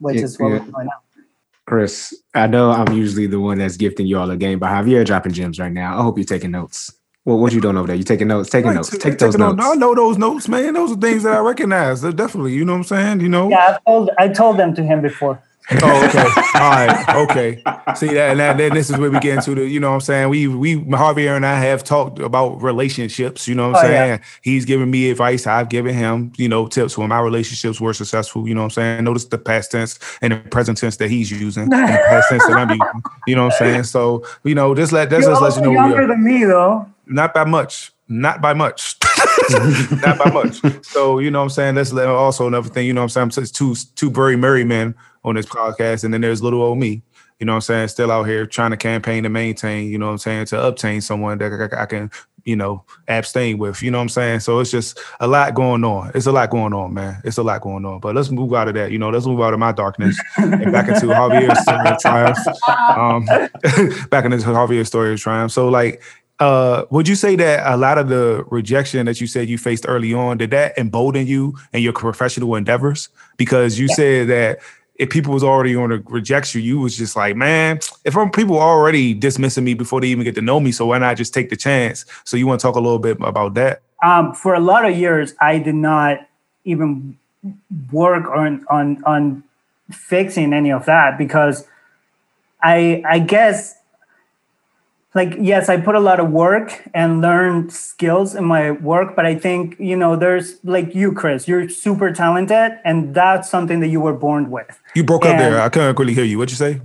which 0.00 0.16
yeah, 0.16 0.24
is 0.24 0.36
what 0.36 0.48
yeah. 0.48 0.52
we're 0.54 0.58
doing 0.64 0.86
now. 0.86 1.22
Chris, 1.64 2.12
I 2.34 2.48
know 2.48 2.72
I'm 2.72 2.92
usually 2.92 3.28
the 3.28 3.38
one 3.38 3.58
that's 3.58 3.76
gifting 3.76 4.08
you 4.08 4.18
all 4.18 4.28
a 4.32 4.36
game, 4.36 4.58
but 4.58 4.70
Javier 4.70 5.06
dropping 5.06 5.32
gems 5.32 5.60
right 5.60 5.70
now. 5.70 5.96
I 5.96 6.02
hope 6.02 6.18
you're 6.18 6.24
taking 6.24 6.50
notes. 6.50 6.92
Well, 7.24 7.38
what 7.38 7.52
you 7.52 7.60
doing 7.60 7.76
over 7.76 7.86
there? 7.86 7.94
You 7.94 8.02
taking 8.02 8.26
notes? 8.26 8.50
Taking 8.50 8.74
notes. 8.74 8.90
Take 8.98 9.18
those 9.18 9.38
notes. 9.38 9.62
I 9.62 9.76
know 9.76 9.94
those 9.94 10.18
notes, 10.18 10.48
man. 10.48 10.74
Those 10.74 10.90
are 10.90 10.96
things 10.96 11.22
that 11.22 11.34
I 11.34 11.38
recognize. 11.38 12.00
They're 12.00 12.10
definitely, 12.10 12.54
you 12.54 12.64
know 12.64 12.72
what 12.72 12.78
I'm 12.78 12.84
saying? 12.84 13.20
You 13.20 13.28
know. 13.28 13.48
Yeah, 13.48 13.76
I 13.76 13.78
told 13.88 14.10
I 14.18 14.26
told 14.26 14.56
them 14.56 14.74
to 14.74 14.82
him 14.82 15.02
before. 15.02 15.40
oh, 15.82 16.06
okay. 16.06 16.18
All 16.54 16.70
right. 16.70 17.16
Okay. 17.28 17.62
See 17.94 18.14
that, 18.14 18.30
and 18.30 18.40
that, 18.40 18.56
then 18.56 18.72
this 18.72 18.88
is 18.88 18.96
where 18.96 19.10
we 19.10 19.20
get 19.20 19.36
into 19.36 19.54
the, 19.54 19.66
you 19.66 19.78
know 19.78 19.90
what 19.90 19.96
I'm 19.96 20.00
saying? 20.00 20.28
We, 20.30 20.48
we, 20.48 20.76
Javier 20.76 21.36
and 21.36 21.44
I 21.44 21.60
have 21.60 21.84
talked 21.84 22.18
about 22.20 22.62
relationships, 22.62 23.46
you 23.46 23.54
know 23.54 23.70
what 23.70 23.80
I'm 23.80 23.84
oh, 23.84 23.88
saying? 23.88 24.10
Yeah. 24.10 24.24
He's 24.40 24.64
giving 24.64 24.90
me 24.90 25.10
advice. 25.10 25.46
I've 25.46 25.68
given 25.68 25.94
him, 25.94 26.32
you 26.38 26.48
know, 26.48 26.68
tips 26.68 26.96
when 26.96 27.10
my 27.10 27.20
relationships 27.20 27.82
were 27.82 27.92
successful, 27.92 28.48
you 28.48 28.54
know 28.54 28.62
what 28.62 28.78
I'm 28.78 28.82
saying? 28.82 29.04
Notice 29.04 29.26
the 29.26 29.36
past 29.36 29.70
tense 29.70 29.98
and 30.22 30.32
the 30.32 30.38
present 30.38 30.78
tense 30.78 30.96
that 30.96 31.10
he's 31.10 31.30
using, 31.30 31.64
and 31.64 31.72
the 31.72 31.76
past 31.76 32.30
tense 32.30 32.46
that 32.46 32.56
I'm 32.56 32.70
using, 32.70 33.02
you 33.26 33.36
know 33.36 33.44
what 33.44 33.52
I'm 33.52 33.58
saying? 33.58 33.82
So, 33.84 34.24
you 34.44 34.54
know, 34.54 34.74
this 34.74 34.90
let, 34.90 35.10
this 35.10 35.26
just 35.26 35.42
let 35.42 35.54
you 35.56 35.62
know. 35.62 35.72
younger 35.72 36.06
than 36.06 36.24
me, 36.24 36.44
though. 36.44 36.86
Not 37.06 37.34
by 37.34 37.44
much. 37.44 37.92
Not 38.08 38.40
by 38.40 38.54
much. 38.54 38.96
Not 40.02 40.18
by 40.18 40.30
much. 40.32 40.60
So, 40.84 41.18
you 41.18 41.30
know 41.30 41.40
what 41.40 41.44
I'm 41.44 41.50
saying? 41.50 41.74
That's 41.74 41.92
also 41.92 42.46
another 42.46 42.68
thing, 42.68 42.86
you 42.86 42.92
know 42.94 43.02
what 43.02 43.16
I'm 43.16 43.30
saying? 43.30 43.44
It's 43.44 43.52
two, 43.52 43.74
two 43.96 44.10
very 44.10 44.36
merry 44.36 44.64
men 44.64 44.94
on 45.24 45.34
this 45.34 45.46
podcast. 45.46 46.04
And 46.04 46.14
then 46.14 46.22
there's 46.22 46.42
little 46.42 46.62
old 46.62 46.78
me, 46.78 47.02
you 47.38 47.46
know 47.46 47.52
what 47.52 47.56
I'm 47.56 47.62
saying, 47.62 47.88
still 47.88 48.10
out 48.10 48.24
here 48.24 48.46
trying 48.46 48.70
to 48.70 48.76
campaign 48.76 49.24
to 49.24 49.28
maintain, 49.28 49.90
you 49.90 49.98
know 49.98 50.06
what 50.06 50.12
I'm 50.12 50.18
saying, 50.18 50.46
to 50.46 50.66
obtain 50.66 51.02
someone 51.02 51.38
that 51.38 51.74
I, 51.76 51.84
can, 51.84 52.10
you 52.44 52.56
know, 52.56 52.82
abstain 53.08 53.58
with, 53.58 53.82
you 53.82 53.90
know 53.90 53.98
what 53.98 54.02
I'm 54.02 54.08
saying? 54.08 54.40
So 54.40 54.58
it's 54.58 54.70
just 54.70 54.98
a 55.20 55.26
lot 55.26 55.54
going 55.54 55.84
on. 55.84 56.10
It's 56.14 56.26
a 56.26 56.32
lot 56.32 56.48
going 56.48 56.72
on, 56.72 56.94
man. 56.94 57.20
It's 57.24 57.36
a 57.36 57.42
lot 57.42 57.60
going 57.60 57.84
on. 57.84 58.00
But 58.00 58.14
let's 58.14 58.30
move 58.30 58.54
out 58.54 58.68
of 58.68 58.74
that, 58.74 58.90
you 58.90 58.98
know, 58.98 59.10
let's 59.10 59.26
move 59.26 59.40
out 59.42 59.52
of 59.52 59.60
my 59.60 59.72
darkness 59.72 60.18
and 60.38 60.72
back 60.72 60.88
into 60.88 61.06
Javier's 61.06 61.60
story 61.60 61.88
of 61.88 61.98
triumph. 61.98 62.38
Um, 62.88 63.26
back 64.08 64.24
into 64.24 64.38
Javier's 64.38 64.88
story 64.88 65.12
of 65.12 65.20
triumph. 65.20 65.52
So 65.52 65.68
like, 65.68 66.02
uh, 66.40 66.84
would 66.90 67.08
you 67.08 67.14
say 67.14 67.34
that 67.36 67.66
a 67.66 67.76
lot 67.76 67.98
of 67.98 68.08
the 68.08 68.44
rejection 68.48 69.06
that 69.06 69.20
you 69.20 69.26
said 69.26 69.48
you 69.48 69.58
faced 69.58 69.84
early 69.88 70.14
on 70.14 70.38
did 70.38 70.50
that 70.52 70.76
embolden 70.78 71.26
you 71.26 71.56
in 71.72 71.82
your 71.82 71.92
professional 71.92 72.54
endeavors? 72.54 73.08
Because 73.36 73.78
you 73.78 73.86
yeah. 73.90 73.94
said 73.94 74.28
that 74.28 74.58
if 74.98 75.10
people 75.10 75.32
was 75.32 75.44
already 75.44 75.74
on 75.76 75.90
to 75.90 76.02
reject 76.06 76.54
you, 76.54 76.60
you 76.60 76.78
was 76.78 76.96
just 76.96 77.16
like, 77.16 77.36
man, 77.36 77.78
if 78.04 78.16
I'm 78.16 78.30
people 78.30 78.58
already 78.58 79.14
dismissing 79.14 79.64
me 79.64 79.74
before 79.74 80.00
they 80.00 80.08
even 80.08 80.24
get 80.24 80.34
to 80.36 80.42
know 80.42 80.60
me, 80.60 80.72
so 80.72 80.86
why 80.86 80.98
not 80.98 81.16
just 81.16 81.32
take 81.32 81.50
the 81.50 81.56
chance? 81.56 82.04
So 82.24 82.36
you 82.36 82.46
want 82.46 82.60
to 82.60 82.66
talk 82.66 82.76
a 82.76 82.80
little 82.80 82.98
bit 82.98 83.16
about 83.20 83.54
that? 83.54 83.82
Um, 84.02 84.34
for 84.34 84.54
a 84.54 84.60
lot 84.60 84.84
of 84.84 84.96
years, 84.96 85.34
I 85.40 85.58
did 85.58 85.74
not 85.74 86.26
even 86.64 87.16
work 87.92 88.28
on 88.28 88.66
on 88.68 89.02
on 89.04 89.44
fixing 89.90 90.52
any 90.52 90.70
of 90.70 90.86
that 90.86 91.16
because 91.16 91.66
I 92.62 93.02
I 93.08 93.20
guess 93.20 93.77
like 95.18 95.34
yes 95.52 95.68
i 95.68 95.76
put 95.88 95.94
a 95.94 96.04
lot 96.08 96.18
of 96.20 96.30
work 96.30 96.68
and 96.94 97.20
learned 97.20 97.72
skills 97.72 98.34
in 98.34 98.44
my 98.44 98.70
work 98.70 99.16
but 99.16 99.26
i 99.26 99.34
think 99.34 99.76
you 99.78 99.96
know 100.02 100.16
there's 100.16 100.58
like 100.64 100.94
you 100.94 101.12
chris 101.12 101.48
you're 101.48 101.68
super 101.68 102.12
talented 102.12 102.78
and 102.84 103.14
that's 103.14 103.50
something 103.50 103.80
that 103.80 103.88
you 103.88 104.00
were 104.00 104.12
born 104.12 104.50
with. 104.50 104.80
You 104.94 105.04
broke 105.04 105.24
and, 105.24 105.34
up 105.34 105.38
there. 105.38 105.60
I 105.60 105.68
couldn't 105.68 105.98
really 105.98 106.14
hear 106.14 106.24
you. 106.24 106.38
What'd 106.38 106.50
you 106.50 106.56
say? 106.56 106.80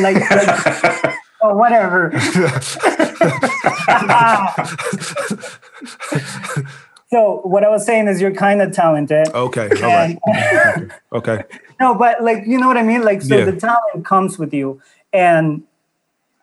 Like, 0.00 0.16
like 0.30 1.16
oh 1.42 1.56
whatever. 1.56 2.12
So 7.12 7.42
what 7.44 7.62
i 7.62 7.68
was 7.68 7.84
saying 7.84 8.08
is 8.08 8.22
you're 8.22 8.34
kind 8.34 8.62
of 8.62 8.72
talented. 8.72 9.28
Okay 9.34 9.68
all 9.82 9.82
right. 9.82 10.18
Okay. 10.30 10.88
okay. 11.12 11.44
No 11.78 11.94
but 11.94 12.24
like 12.24 12.46
you 12.46 12.58
know 12.58 12.66
what 12.66 12.78
i 12.78 12.82
mean? 12.82 13.02
Like 13.02 13.20
so 13.20 13.36
yeah. 13.36 13.44
the 13.44 13.52
talent 13.52 14.06
comes 14.06 14.38
with 14.38 14.54
you. 14.54 14.80
And 15.12 15.64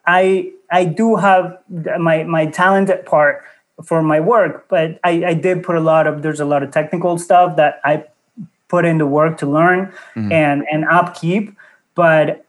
I 0.06 0.52
I 0.70 0.84
do 0.84 1.16
have 1.16 1.58
my 1.98 2.24
my 2.24 2.46
talented 2.46 3.06
part 3.06 3.44
for 3.84 4.02
my 4.02 4.20
work, 4.20 4.66
but 4.68 5.00
I, 5.04 5.24
I 5.26 5.34
did 5.34 5.62
put 5.62 5.76
a 5.76 5.80
lot 5.80 6.06
of 6.06 6.22
there's 6.22 6.40
a 6.40 6.44
lot 6.44 6.62
of 6.62 6.70
technical 6.70 7.18
stuff 7.18 7.56
that 7.56 7.80
I 7.84 8.04
put 8.68 8.84
into 8.84 9.06
work 9.06 9.38
to 9.38 9.46
learn 9.46 9.92
mm-hmm. 10.14 10.32
and 10.32 10.64
and 10.70 10.84
upkeep. 10.84 11.56
But 11.94 12.44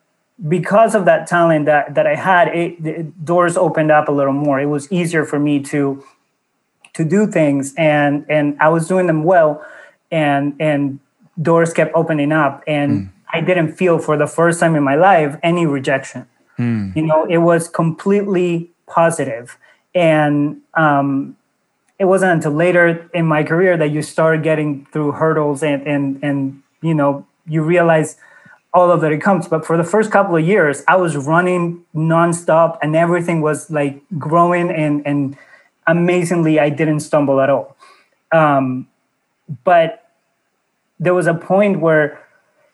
because 0.48 0.96
of 0.96 1.06
that 1.06 1.28
talent 1.28 1.66
that 1.66 1.96
that 1.96 2.08
I 2.08 2.16
had, 2.16 2.48
it, 2.50 3.26
doors 3.26 3.58
opened 3.58 3.92
up 3.92 4.08
a 4.08 4.12
little 4.12 4.34
more. 4.34 4.60
It 4.60 4.68
was 4.68 4.92
easier 4.92 5.26
for 5.26 5.40
me 5.40 5.62
to 5.64 6.04
to 6.94 7.04
do 7.04 7.28
things, 7.28 7.74
and 7.78 8.26
and 8.30 8.58
I 8.60 8.70
was 8.70 8.88
doing 8.88 9.08
them 9.08 9.24
well, 9.24 9.66
and 10.12 10.56
and 10.60 11.00
doors 11.42 11.74
kept 11.74 11.94
opening 11.96 12.32
up, 12.32 12.64
and 12.68 12.92
mm. 12.92 13.10
I 13.34 13.42
didn't 13.42 13.74
feel 13.76 13.98
for 14.00 14.18
the 14.18 14.28
first 14.28 14.60
time 14.60 14.76
in 14.76 14.84
my 14.84 14.96
life 14.96 15.38
any 15.42 15.66
rejection. 15.66 16.28
Mm. 16.58 16.96
You 16.96 17.04
know, 17.04 17.26
it 17.26 17.40
was 17.40 17.68
completely 17.68 18.72
positive. 18.88 19.58
And 19.94 20.62
um, 20.74 21.36
it 22.00 22.06
wasn't 22.06 22.32
until 22.32 22.52
later 22.52 23.10
in 23.14 23.26
my 23.26 23.44
career 23.44 23.78
that 23.78 23.92
you 23.92 24.02
start 24.02 24.42
getting 24.44 24.88
through 24.92 25.12
hurdles 25.14 25.62
and 25.62 25.86
and 25.86 26.24
and 26.24 26.64
you 26.82 26.94
know 26.94 27.28
you 27.48 27.62
realize 27.62 28.18
all 28.74 28.90
of 28.90 29.02
that 29.02 29.12
it 29.12 29.22
comes. 29.22 29.48
But 29.48 29.66
for 29.66 29.78
the 29.78 29.84
first 29.84 30.12
couple 30.12 30.36
of 30.36 30.46
years, 30.46 30.84
I 30.88 30.96
was 30.96 31.18
running 31.18 31.84
nonstop 31.94 32.78
and 32.82 32.96
everything 32.96 33.42
was 33.42 33.70
like 33.70 34.02
growing 34.18 34.72
and 34.72 35.06
and 35.06 35.38
amazingly 35.88 36.60
I 36.60 36.70
didn't 36.70 37.02
stumble 37.02 37.42
at 37.42 37.50
all. 37.50 37.76
Um, 38.32 38.88
but 39.64 40.10
there 41.00 41.14
was 41.14 41.28
a 41.28 41.34
point 41.34 41.82
where 41.82 42.21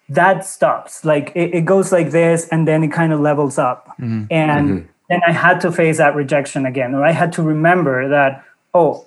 that 0.09 0.45
stops. 0.45 1.03
Like 1.03 1.31
it, 1.35 1.53
it 1.53 1.65
goes 1.65 1.91
like 1.91 2.11
this 2.11 2.47
and 2.49 2.67
then 2.67 2.83
it 2.83 2.91
kind 2.91 3.13
of 3.13 3.19
levels 3.19 3.57
up. 3.57 3.87
Mm-hmm. 3.99 4.25
And 4.31 4.69
mm-hmm. 4.69 4.87
then 5.09 5.21
I 5.27 5.31
had 5.31 5.61
to 5.61 5.71
face 5.71 5.97
that 5.97 6.15
rejection 6.15 6.65
again. 6.65 6.93
Or 6.93 7.03
I 7.03 7.11
had 7.11 7.33
to 7.33 7.43
remember 7.43 8.07
that, 8.09 8.43
oh, 8.73 9.05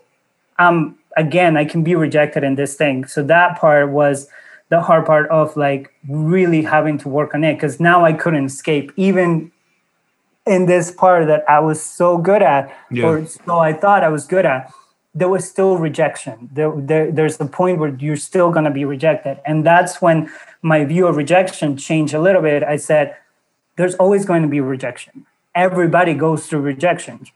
um 0.59 0.99
again, 1.17 1.57
I 1.57 1.65
can 1.65 1.83
be 1.83 1.95
rejected 1.95 2.45
in 2.45 2.55
this 2.55 2.77
thing. 2.77 3.05
So 3.07 3.23
that 3.25 3.59
part 3.59 3.91
was 3.91 4.29
the 4.71 4.81
hard 4.81 5.05
part 5.05 5.29
of 5.31 5.57
like 5.57 5.93
really 6.09 6.63
having 6.63 6.97
to 6.99 7.09
work 7.09 7.35
on 7.35 7.45
it 7.45 7.55
because 7.55 7.81
now 7.81 8.05
I 8.05 8.13
couldn't 8.13 8.47
escape 8.47 8.93
even 8.97 9.53
in 10.47 10.67
this 10.67 10.91
part 10.91 11.27
that 11.27 11.45
I 11.49 11.61
was 11.61 11.83
so 11.83 12.17
good 12.17 12.43
at 12.43 12.75
yeah. 12.91 13.05
or 13.05 13.27
so 13.27 13.59
I 13.59 13.73
thought 13.73 14.03
I 14.03 14.09
was 14.09 14.27
good 14.27 14.47
at 14.47 14.73
there 15.13 15.29
was 15.29 15.47
still 15.47 15.77
rejection 15.77 16.49
there, 16.53 16.73
there 16.77 17.11
there's 17.11 17.37
the 17.37 17.47
point 17.47 17.79
where 17.79 17.95
you're 17.97 18.17
still 18.17 18.51
going 18.51 18.65
to 18.65 18.71
be 18.71 18.85
rejected 18.85 19.39
and 19.45 19.67
that's 19.67 20.01
when 20.01 20.31
my 20.63 20.85
view 20.85 21.07
of 21.07 21.17
rejection 21.17 21.77
changed 21.77 22.15
a 22.15 22.21
little 22.21 22.43
bit 22.43 22.63
I 22.63 22.77
said 22.77 23.17
there's 23.77 23.95
always 23.97 24.25
going 24.25 24.43
to 24.43 24.49
be 24.49 24.61
rejection 24.61 25.27
everybody 25.55 26.15
goes 26.15 26.47
through 26.47 26.61
rejection 26.61 27.27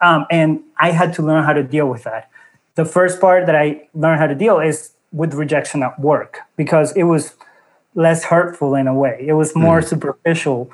um, 0.00 0.26
and 0.30 0.60
I 0.78 0.92
had 0.92 1.12
to 1.14 1.22
learn 1.22 1.44
how 1.44 1.52
to 1.52 1.62
deal 1.62 1.88
with 1.88 2.04
that 2.04 2.30
the 2.78 2.84
first 2.84 3.20
part 3.20 3.46
that 3.46 3.56
I 3.56 3.88
learned 3.92 4.20
how 4.20 4.28
to 4.28 4.36
deal 4.36 4.60
is 4.60 4.92
with 5.10 5.34
rejection 5.34 5.82
at 5.82 5.98
work 5.98 6.38
because 6.56 6.92
it 6.92 7.02
was 7.02 7.34
less 7.96 8.22
hurtful 8.22 8.76
in 8.76 8.86
a 8.86 8.94
way. 8.94 9.24
It 9.26 9.32
was 9.32 9.56
more 9.56 9.80
mm. 9.80 9.84
superficial. 9.84 10.70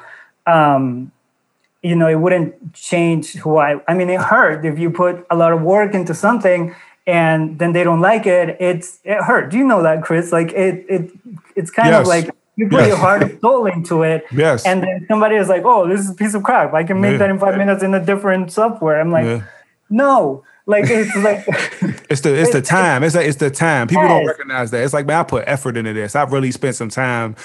Um, 0.46 1.12
you 1.82 1.96
know, 1.96 2.06
it 2.06 2.16
wouldn't 2.16 2.74
change 2.74 3.32
who 3.36 3.56
I. 3.56 3.80
I 3.88 3.94
mean, 3.94 4.10
it 4.10 4.20
hurt 4.20 4.66
if 4.66 4.78
you 4.78 4.90
put 4.90 5.26
a 5.30 5.36
lot 5.36 5.52
of 5.52 5.62
work 5.62 5.94
into 5.94 6.12
something 6.12 6.74
and 7.06 7.58
then 7.58 7.72
they 7.72 7.84
don't 7.84 8.00
like 8.00 8.26
it. 8.26 8.56
It's 8.60 9.00
it 9.04 9.22
hurt. 9.22 9.50
Do 9.50 9.58
you 9.58 9.64
know 9.64 9.82
that, 9.82 10.02
Chris? 10.02 10.32
Like 10.32 10.52
it, 10.52 10.86
it, 10.88 11.10
it's 11.54 11.70
kind 11.70 11.90
yes. 11.90 12.02
of 12.02 12.06
like 12.06 12.30
you 12.56 12.68
put 12.68 12.80
yes. 12.80 12.88
your 12.88 12.96
heart 12.96 13.22
and 13.22 13.40
soul 13.40 13.66
into 13.66 14.02
it. 14.02 14.24
Yes. 14.32 14.64
And 14.64 14.82
then 14.82 15.04
somebody 15.08 15.36
is 15.36 15.48
like, 15.48 15.62
"Oh, 15.64 15.88
this 15.88 16.00
is 16.00 16.10
a 16.10 16.14
piece 16.14 16.34
of 16.34 16.42
crap. 16.42 16.72
I 16.72 16.84
can 16.84 17.00
make 17.00 17.12
yeah. 17.12 17.18
that 17.18 17.30
in 17.30 17.38
five 17.38 17.56
minutes 17.56 17.82
in 17.82 17.94
a 17.94 18.04
different 18.04 18.52
software." 18.52 19.00
I'm 19.00 19.10
like, 19.10 19.26
yeah. 19.26 19.42
"No." 19.90 20.44
Like 20.66 20.86
it's 20.88 21.14
like 21.16 21.44
it's 22.10 22.22
the 22.22 22.34
it's 22.34 22.52
the 22.52 22.62
time. 22.62 23.02
It's 23.02 23.14
like 23.14 23.26
it's 23.26 23.36
the 23.36 23.50
time. 23.50 23.86
People 23.86 24.04
yes. 24.04 24.10
don't 24.10 24.26
recognize 24.26 24.70
that. 24.70 24.82
It's 24.82 24.94
like 24.94 25.04
man, 25.04 25.20
I 25.20 25.22
put 25.22 25.44
effort 25.46 25.76
into 25.76 25.92
this. 25.92 26.16
I've 26.16 26.32
really 26.32 26.52
spent 26.52 26.74
some 26.74 26.88
time 26.88 27.36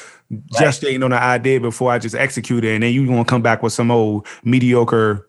gestating 0.54 1.04
on 1.04 1.12
the 1.12 1.22
idea 1.22 1.60
before 1.60 1.92
I 1.92 2.00
just 2.00 2.16
execute 2.16 2.64
it, 2.64 2.76
and 2.76 2.84
then 2.84 2.94
you 2.94 3.06
gonna 3.06 3.26
come 3.26 3.42
back 3.42 3.62
with 3.62 3.74
some 3.74 3.92
old 3.92 4.26
mediocre 4.46 5.29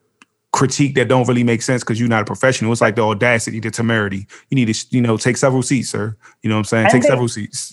critique 0.52 0.94
that 0.96 1.08
don't 1.08 1.28
really 1.28 1.44
make 1.44 1.62
sense 1.62 1.82
because 1.82 2.00
you're 2.00 2.08
not 2.08 2.22
a 2.22 2.24
professional. 2.24 2.72
It's 2.72 2.80
like 2.80 2.96
the 2.96 3.02
audacity, 3.02 3.60
the 3.60 3.70
temerity. 3.70 4.26
You 4.48 4.56
need 4.56 4.72
to, 4.72 4.86
you 4.90 5.00
know, 5.00 5.16
take 5.16 5.36
several 5.36 5.62
seats, 5.62 5.90
sir. 5.90 6.16
You 6.42 6.50
know 6.50 6.56
what 6.56 6.60
I'm 6.60 6.64
saying? 6.64 6.84
And 6.86 6.92
take 6.92 7.02
they, 7.02 7.08
several 7.08 7.28
seats. 7.28 7.70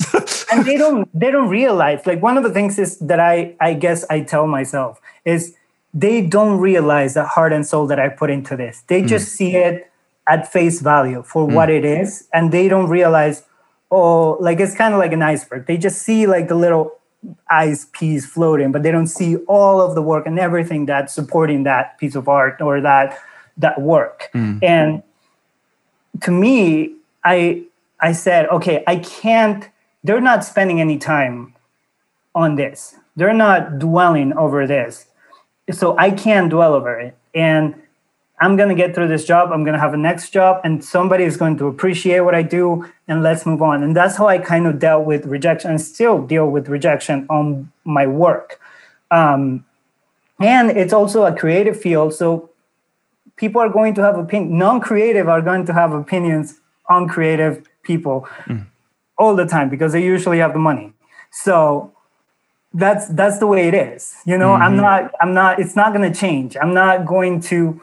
and 0.52 0.66
they 0.66 0.78
don't 0.78 1.10
they 1.20 1.32
don't 1.32 1.50
realize. 1.50 2.06
Like 2.06 2.22
one 2.22 2.38
of 2.38 2.44
the 2.44 2.52
things 2.52 2.78
is 2.78 3.00
that 3.00 3.20
I 3.20 3.56
I 3.60 3.74
guess 3.74 4.06
I 4.10 4.22
tell 4.22 4.48
myself 4.48 5.02
is 5.26 5.56
they 5.94 6.22
don't 6.22 6.60
realize 6.60 7.16
the 7.16 7.26
heart 7.26 7.54
and 7.54 7.66
soul 7.66 7.88
that 7.88 8.00
I 8.00 8.10
put 8.10 8.30
into 8.30 8.56
this. 8.56 8.84
They 8.88 9.02
mm. 9.02 9.08
just 9.08 9.30
see 9.30 9.56
it 9.56 9.92
at 10.28 10.52
face 10.52 10.82
value 10.82 11.24
for 11.24 11.48
mm. 11.48 11.54
what 11.54 11.70
it 11.70 11.86
is 11.86 12.28
and 12.34 12.52
they 12.52 12.68
don't 12.68 12.90
realize 12.90 13.44
oh 13.92 14.38
like 14.40 14.60
it's 14.60 14.76
kind 14.76 14.94
of 14.94 15.00
like 15.00 15.14
an 15.14 15.22
iceberg 15.22 15.66
they 15.66 15.78
just 15.78 16.02
see 16.02 16.28
like 16.28 16.48
the 16.48 16.56
little 16.56 17.00
ice 17.50 17.86
piece 17.92 18.26
floating 18.26 18.72
but 18.72 18.84
they 18.84 18.92
don't 18.92 19.08
see 19.08 19.36
all 19.48 19.82
of 19.82 19.96
the 19.96 20.02
work 20.02 20.26
and 20.26 20.40
everything 20.40 20.86
that's 20.86 21.14
supporting 21.14 21.64
that 21.64 21.98
piece 21.98 22.16
of 22.16 22.28
art 22.28 22.62
or 22.62 22.82
that 22.82 23.20
that 23.58 23.82
work. 23.82 24.30
Mm. 24.34 24.64
and 24.64 25.04
to 26.22 26.32
me 26.32 26.94
i 27.24 27.64
i 28.00 28.12
said 28.12 28.48
okay 28.50 28.84
i 28.88 28.96
can't 28.98 29.70
they're 30.04 30.22
not 30.22 30.44
spending 30.46 30.80
any 30.80 30.98
time 30.98 31.54
on 32.34 32.56
this. 32.56 32.96
They're 33.16 33.34
not 33.34 33.80
dwelling 33.80 34.32
over 34.34 34.66
this. 34.68 35.08
So 35.72 35.98
i 35.98 36.12
can't 36.12 36.50
dwell 36.50 36.74
over 36.74 36.98
it. 37.00 37.18
And 37.34 37.76
I'm 38.40 38.56
going 38.56 38.70
to 38.70 38.76
get 38.76 38.94
through 38.94 39.08
this 39.08 39.26
job. 39.26 39.52
I'm 39.52 39.64
going 39.64 39.74
to 39.74 39.80
have 39.80 39.94
a 39.94 39.98
next 39.98 40.30
job, 40.32 40.62
and 40.64 40.84
somebody 40.84 41.24
is 41.24 41.38
going 41.38 41.58
to 41.58 41.68
appreciate 41.68 42.20
what 42.22 42.36
I 42.36 42.44
do, 42.44 42.86
and 43.08 43.24
let's 43.24 43.46
move 43.46 43.62
on. 43.62 43.82
And 43.84 43.96
that's 43.96 44.16
how 44.18 44.28
I 44.28 44.38
kind 44.38 44.68
of 44.68 44.78
dealt 44.78 45.06
with 45.06 45.26
rejection 45.26 45.72
and 45.72 45.82
still 45.82 46.22
deal 46.22 46.48
with 46.48 46.70
rejection 46.70 47.26
on 47.30 47.72
my 47.84 48.06
work. 48.06 48.60
Um, 49.10 49.66
and 50.40 50.70
it's 50.70 50.94
also 50.94 51.26
a 51.26 51.36
creative 51.36 51.80
field. 51.80 52.14
So 52.14 52.52
people 53.38 53.60
are 53.62 53.70
going 53.70 53.96
to 53.96 54.04
have 54.04 54.18
opinion. 54.20 54.58
Non-creative 54.60 55.28
are 55.28 55.42
going 55.42 55.66
to 55.66 55.74
have 55.74 55.94
opinions 55.94 56.60
on 56.90 57.08
creative 57.08 57.68
people 57.82 58.28
mm. 58.46 58.66
all 59.18 59.36
the 59.36 59.46
time 59.46 59.70
because 59.70 59.94
they 59.94 60.04
usually 60.04 60.38
have 60.40 60.54
the 60.54 60.60
money. 60.60 60.94
So 61.32 61.92
that's 62.74 63.08
that's 63.08 63.40
the 63.40 63.48
way 63.48 63.68
it 63.68 63.74
is. 63.74 64.16
You 64.26 64.38
know, 64.38 64.50
mm-hmm. 64.50 64.62
I'm 64.62 64.76
not 64.78 65.12
I'm 65.22 65.34
not. 65.34 65.60
It's 65.60 65.76
not 65.76 65.94
going 65.94 66.12
to 66.12 66.20
change. 66.20 66.56
I'm 66.62 66.74
not 66.74 67.06
going 67.06 67.40
to 67.42 67.82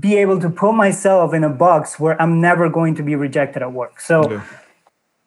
be 0.00 0.16
able 0.16 0.40
to 0.40 0.50
put 0.50 0.72
myself 0.72 1.32
in 1.32 1.44
a 1.44 1.48
box 1.48 2.00
where 2.00 2.20
I'm 2.20 2.40
never 2.40 2.68
going 2.68 2.94
to 2.96 3.02
be 3.02 3.14
rejected 3.14 3.62
at 3.62 3.72
work. 3.72 4.00
So 4.00 4.30
yeah. 4.30 4.44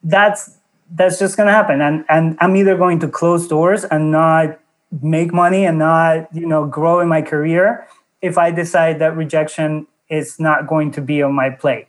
that's 0.04 0.58
that's 0.92 1.20
just 1.20 1.38
going 1.38 1.48
to 1.48 1.54
happen 1.54 1.82
and 1.82 2.04
and 2.10 2.38
I'm 2.42 2.56
either 2.56 2.76
going 2.76 3.00
to 3.00 3.08
close 3.08 3.48
doors 3.48 3.86
and 3.86 4.12
not 4.12 4.60
make 5.02 5.32
money 5.32 5.66
and 5.66 5.78
not, 5.78 6.28
you 6.34 6.48
know, 6.48 6.66
grow 6.66 7.00
in 7.00 7.08
my 7.08 7.22
career 7.22 7.88
if 8.22 8.38
I 8.38 8.52
decide 8.52 9.00
that 9.00 9.16
rejection 9.16 9.88
is 10.10 10.40
not 10.40 10.68
going 10.68 10.92
to 10.92 11.02
be 11.02 11.22
on 11.22 11.34
my 11.34 11.52
plate. 11.52 11.88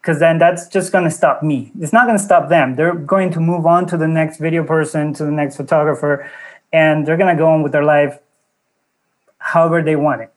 Cuz 0.00 0.18
then 0.18 0.38
that's 0.38 0.66
just 0.66 0.90
going 0.90 1.04
to 1.04 1.10
stop 1.10 1.42
me. 1.42 1.70
It's 1.78 1.92
not 1.92 2.06
going 2.06 2.18
to 2.18 2.24
stop 2.24 2.48
them. 2.48 2.74
They're 2.74 2.94
going 2.94 3.30
to 3.32 3.40
move 3.40 3.66
on 3.66 3.86
to 3.86 3.96
the 3.96 4.08
next 4.08 4.38
video 4.38 4.64
person, 4.64 5.12
to 5.14 5.24
the 5.24 5.30
next 5.30 5.56
photographer 5.56 6.28
and 6.72 7.06
they're 7.06 7.16
going 7.16 7.34
to 7.34 7.38
go 7.38 7.48
on 7.48 7.62
with 7.62 7.72
their 7.72 7.84
life 7.84 8.18
however 9.38 9.82
they 9.82 9.96
want 9.96 10.22
it 10.22 10.31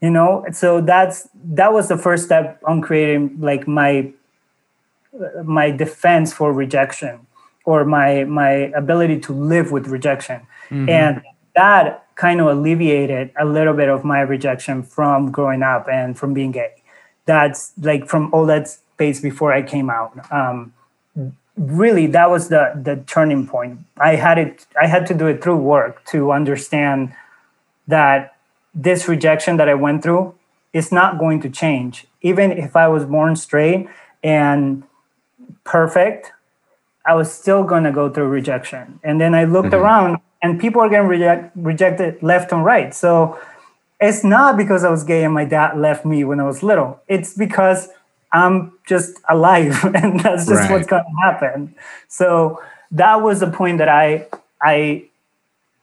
you 0.00 0.10
know? 0.10 0.44
So 0.52 0.80
that's 0.80 1.28
that 1.44 1.72
was 1.72 1.88
the 1.88 1.98
first 1.98 2.24
step 2.24 2.60
on 2.66 2.80
creating 2.80 3.40
like 3.40 3.66
my 3.66 4.12
my 5.44 5.70
defense 5.70 6.32
for 6.32 6.52
rejection 6.52 7.26
or 7.64 7.84
my 7.84 8.24
my 8.24 8.50
ability 8.76 9.20
to 9.20 9.32
live 9.32 9.72
with 9.72 9.88
rejection. 9.88 10.46
Mm-hmm. 10.70 10.88
and 10.88 11.22
that 11.54 12.04
kind 12.16 12.40
of 12.40 12.48
alleviated 12.48 13.30
a 13.38 13.44
little 13.44 13.72
bit 13.72 13.88
of 13.88 14.04
my 14.04 14.20
rejection 14.20 14.82
from 14.82 15.30
growing 15.30 15.62
up 15.62 15.88
and 15.88 16.18
from 16.18 16.34
being 16.34 16.50
gay. 16.50 16.74
That's 17.24 17.72
like 17.80 18.08
from 18.08 18.32
all 18.34 18.46
that 18.46 18.68
space 18.68 19.20
before 19.20 19.52
i 19.52 19.62
came 19.62 19.90
out. 19.90 20.12
Um, 20.32 20.74
really 21.56 22.06
that 22.08 22.30
was 22.30 22.48
the 22.48 22.72
the 22.82 22.96
turning 23.06 23.46
point. 23.46 23.80
I 23.96 24.16
had 24.16 24.38
it 24.38 24.66
i 24.80 24.86
had 24.86 25.06
to 25.06 25.14
do 25.14 25.26
it 25.26 25.42
through 25.42 25.56
work 25.56 26.04
to 26.06 26.32
understand 26.32 27.14
that 27.88 28.35
this 28.76 29.08
rejection 29.08 29.56
that 29.56 29.68
I 29.68 29.74
went 29.74 30.02
through 30.02 30.34
is 30.72 30.92
not 30.92 31.18
going 31.18 31.40
to 31.40 31.48
change. 31.48 32.06
Even 32.20 32.52
if 32.52 32.76
I 32.76 32.86
was 32.88 33.06
born 33.06 33.34
straight 33.34 33.88
and 34.22 34.84
perfect, 35.64 36.32
I 37.06 37.14
was 37.14 37.32
still 37.32 37.64
going 37.64 37.84
to 37.84 37.92
go 37.92 38.10
through 38.10 38.28
rejection. 38.28 39.00
And 39.02 39.18
then 39.20 39.34
I 39.34 39.44
looked 39.44 39.68
mm-hmm. 39.68 39.82
around 39.82 40.18
and 40.42 40.60
people 40.60 40.82
are 40.82 40.90
getting 40.90 41.08
reject, 41.08 41.52
rejected 41.56 42.22
left 42.22 42.52
and 42.52 42.64
right. 42.64 42.94
So 42.94 43.40
it's 43.98 44.22
not 44.22 44.58
because 44.58 44.84
I 44.84 44.90
was 44.90 45.02
gay 45.02 45.24
and 45.24 45.32
my 45.32 45.46
dad 45.46 45.78
left 45.78 46.04
me 46.04 46.24
when 46.24 46.38
I 46.38 46.44
was 46.44 46.62
little. 46.62 47.00
It's 47.08 47.32
because 47.32 47.88
I'm 48.30 48.72
just 48.86 49.18
alive 49.30 49.82
and 49.94 50.20
that's 50.20 50.46
just 50.46 50.60
right. 50.60 50.70
what's 50.72 50.86
going 50.86 51.04
to 51.04 51.22
happen. 51.22 51.74
So 52.08 52.60
that 52.90 53.22
was 53.22 53.40
the 53.40 53.50
point 53.50 53.78
that 53.78 53.88
I 53.88 54.26
I 54.60 55.06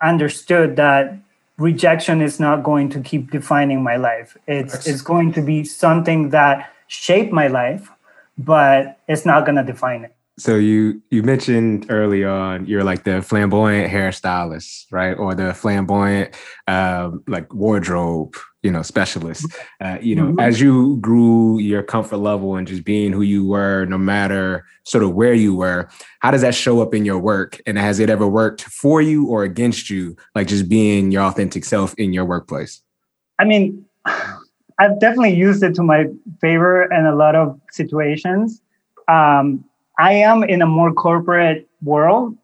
understood 0.02 0.76
that 0.76 1.18
rejection 1.64 2.22
is 2.22 2.39
not 2.39 2.61
going 2.61 2.89
to 2.89 2.99
keep 2.99 3.32
defining 3.32 3.82
my 3.82 3.95
life. 3.95 4.38
It's 4.47 4.86
it's 4.86 5.01
going 5.01 5.32
to 5.34 5.41
be 5.41 5.64
something 5.64 6.30
that 6.30 6.70
shaped 6.88 7.32
my 7.32 7.47
life, 7.47 7.89
but 8.38 8.99
it's 9.07 9.26
not 9.26 9.45
going 9.45 9.55
to 9.55 9.64
define 9.64 10.03
it. 10.03 10.14
So 10.40 10.56
you 10.56 11.02
you 11.12 11.22
mentioned 11.22 11.86
early 11.90 12.24
on 12.24 12.66
you're 12.66 12.84
like 12.84 13.04
the 13.04 13.22
flamboyant 13.22 13.92
hairstylist, 13.94 14.86
right, 14.92 15.14
or 15.14 15.36
the 15.36 15.54
flamboyant 15.54 16.36
uh, 16.68 17.12
like 17.28 17.54
wardrobe, 17.54 18.36
you 18.64 18.72
know, 18.72 18.82
specialist. 18.82 19.46
Uh, 19.80 20.00
you 20.02 20.16
know, 20.16 20.26
mm-hmm. 20.26 20.40
as 20.40 20.60
you 20.60 20.98
grew 21.02 21.60
your 21.60 21.84
comfort 21.84 22.18
level 22.18 22.56
and 22.56 22.68
just 22.68 22.84
being 22.84 23.12
who 23.12 23.22
you 23.22 23.46
were, 23.46 23.86
no 23.86 23.98
matter 23.98 24.66
sort 24.86 25.04
of 25.04 25.14
where 25.14 25.36
you 25.36 25.56
were, 25.56 25.88
how 26.22 26.32
does 26.32 26.42
that 26.42 26.56
show 26.56 26.82
up 26.82 26.96
in 26.96 27.06
your 27.06 27.20
work? 27.20 27.62
And 27.68 27.78
has 27.78 28.00
it 28.00 28.10
ever 28.10 28.28
worked 28.28 28.64
for 28.64 29.04
you 29.04 29.28
or 29.28 29.44
against 29.44 29.92
you, 29.92 30.16
like 30.34 30.48
just 30.48 30.68
being 30.68 31.12
your 31.12 31.24
authentic 31.24 31.64
self 31.64 31.94
in 32.00 32.12
your 32.12 32.26
workplace? 32.26 32.82
I 33.38 33.46
mean, 33.46 33.86
I've 34.80 35.00
definitely 35.00 35.36
used 35.36 35.62
it 35.62 35.76
to 35.76 35.84
my 35.84 36.06
favor 36.42 36.92
in 36.92 37.06
a 37.06 37.16
lot 37.16 37.36
of 37.36 37.60
situations. 37.70 38.60
Um, 39.08 39.64
I 40.00 40.14
am 40.14 40.44
in 40.44 40.62
a 40.62 40.66
more 40.66 40.94
corporate 40.94 41.68
world 41.82 42.38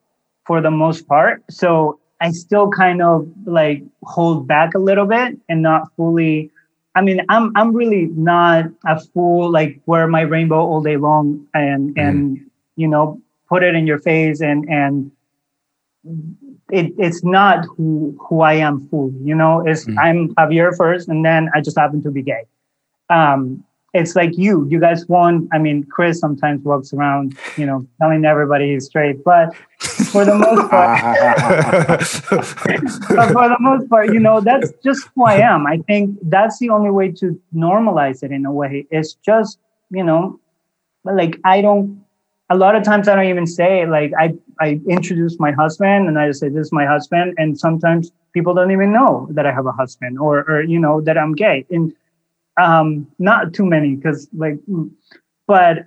for 0.45 0.61
the 0.61 0.71
most 0.71 1.07
part. 1.07 1.43
So 1.49 1.99
I 2.21 2.31
still 2.31 2.69
kind 2.69 3.01
of 3.01 3.27
like 3.45 3.83
hold 4.03 4.47
back 4.47 4.73
a 4.73 4.79
little 4.79 5.05
bit 5.05 5.37
and 5.47 5.61
not 5.61 5.93
fully. 5.95 6.51
I 6.95 7.01
mean, 7.01 7.21
I'm 7.29 7.51
I'm 7.55 7.73
really 7.73 8.07
not 8.07 8.65
a 8.85 8.99
fool 8.99 9.49
like 9.51 9.79
wear 9.85 10.07
my 10.07 10.21
rainbow 10.21 10.59
all 10.59 10.81
day 10.81 10.97
long 10.97 11.47
and 11.53 11.95
mm-hmm. 11.95 12.07
and 12.07 12.51
you 12.75 12.87
know 12.87 13.21
put 13.47 13.63
it 13.63 13.75
in 13.75 13.87
your 13.87 13.99
face 13.99 14.41
and 14.41 14.67
and 14.69 15.11
it, 16.71 16.93
it's 16.97 17.23
not 17.23 17.65
who 17.65 18.17
who 18.27 18.41
I 18.41 18.53
am 18.53 18.87
fully. 18.89 19.13
You 19.23 19.35
know, 19.35 19.65
it's 19.65 19.85
mm-hmm. 19.85 19.99
I'm 19.99 20.35
Javier 20.35 20.75
first, 20.75 21.07
and 21.07 21.25
then 21.25 21.49
I 21.55 21.61
just 21.61 21.77
happen 21.77 22.01
to 22.03 22.11
be 22.11 22.21
gay. 22.21 22.45
Um, 23.09 23.63
it's 23.93 24.15
like 24.15 24.37
you 24.37 24.67
you 24.69 24.79
guys 24.79 25.07
want 25.07 25.47
i 25.51 25.57
mean 25.57 25.83
chris 25.83 26.19
sometimes 26.19 26.63
walks 26.63 26.93
around 26.93 27.37
you 27.57 27.65
know 27.65 27.85
telling 27.99 28.23
everybody 28.25 28.73
he's 28.73 28.85
straight 28.85 29.23
but 29.23 29.55
for 30.11 30.25
the 30.25 30.35
most 30.35 30.69
part 30.69 31.03
but 33.15 33.31
for 33.31 33.49
the 33.49 33.57
most 33.59 33.89
part 33.89 34.13
you 34.13 34.19
know 34.19 34.39
that's 34.41 34.71
just 34.83 35.09
who 35.15 35.23
i 35.25 35.35
am. 35.35 35.65
I 35.67 35.77
think 35.87 36.17
that's 36.23 36.59
the 36.59 36.69
only 36.69 36.91
way 36.91 37.11
to 37.13 37.39
normalize 37.55 38.23
it 38.23 38.31
in 38.31 38.45
a 38.45 38.51
way. 38.51 38.85
It's 38.91 39.13
just 39.25 39.59
you 39.89 40.03
know 40.03 40.39
like 41.03 41.39
i 41.43 41.61
don't 41.61 42.03
a 42.49 42.57
lot 42.57 42.75
of 42.75 42.83
times 42.83 43.07
i 43.07 43.15
don't 43.15 43.25
even 43.25 43.47
say 43.47 43.85
like 43.85 44.11
i 44.19 44.33
i 44.59 44.79
introduce 44.87 45.39
my 45.39 45.51
husband 45.51 46.07
and 46.07 46.19
i 46.19 46.27
just 46.27 46.41
say 46.41 46.49
this 46.49 46.67
is 46.67 46.71
my 46.71 46.85
husband 46.85 47.33
and 47.37 47.59
sometimes 47.59 48.11
people 48.33 48.53
don't 48.53 48.71
even 48.71 48.91
know 48.91 49.27
that 49.31 49.45
i 49.45 49.51
have 49.51 49.65
a 49.65 49.71
husband 49.71 50.19
or 50.19 50.39
or 50.49 50.61
you 50.61 50.79
know 50.79 51.01
that 51.01 51.17
i'm 51.17 51.33
gay. 51.33 51.65
And 51.71 51.93
um, 52.59 53.07
not 53.19 53.53
too 53.53 53.65
many 53.65 53.95
because 53.95 54.27
like, 54.33 54.55
mm, 54.69 54.89
but 55.47 55.85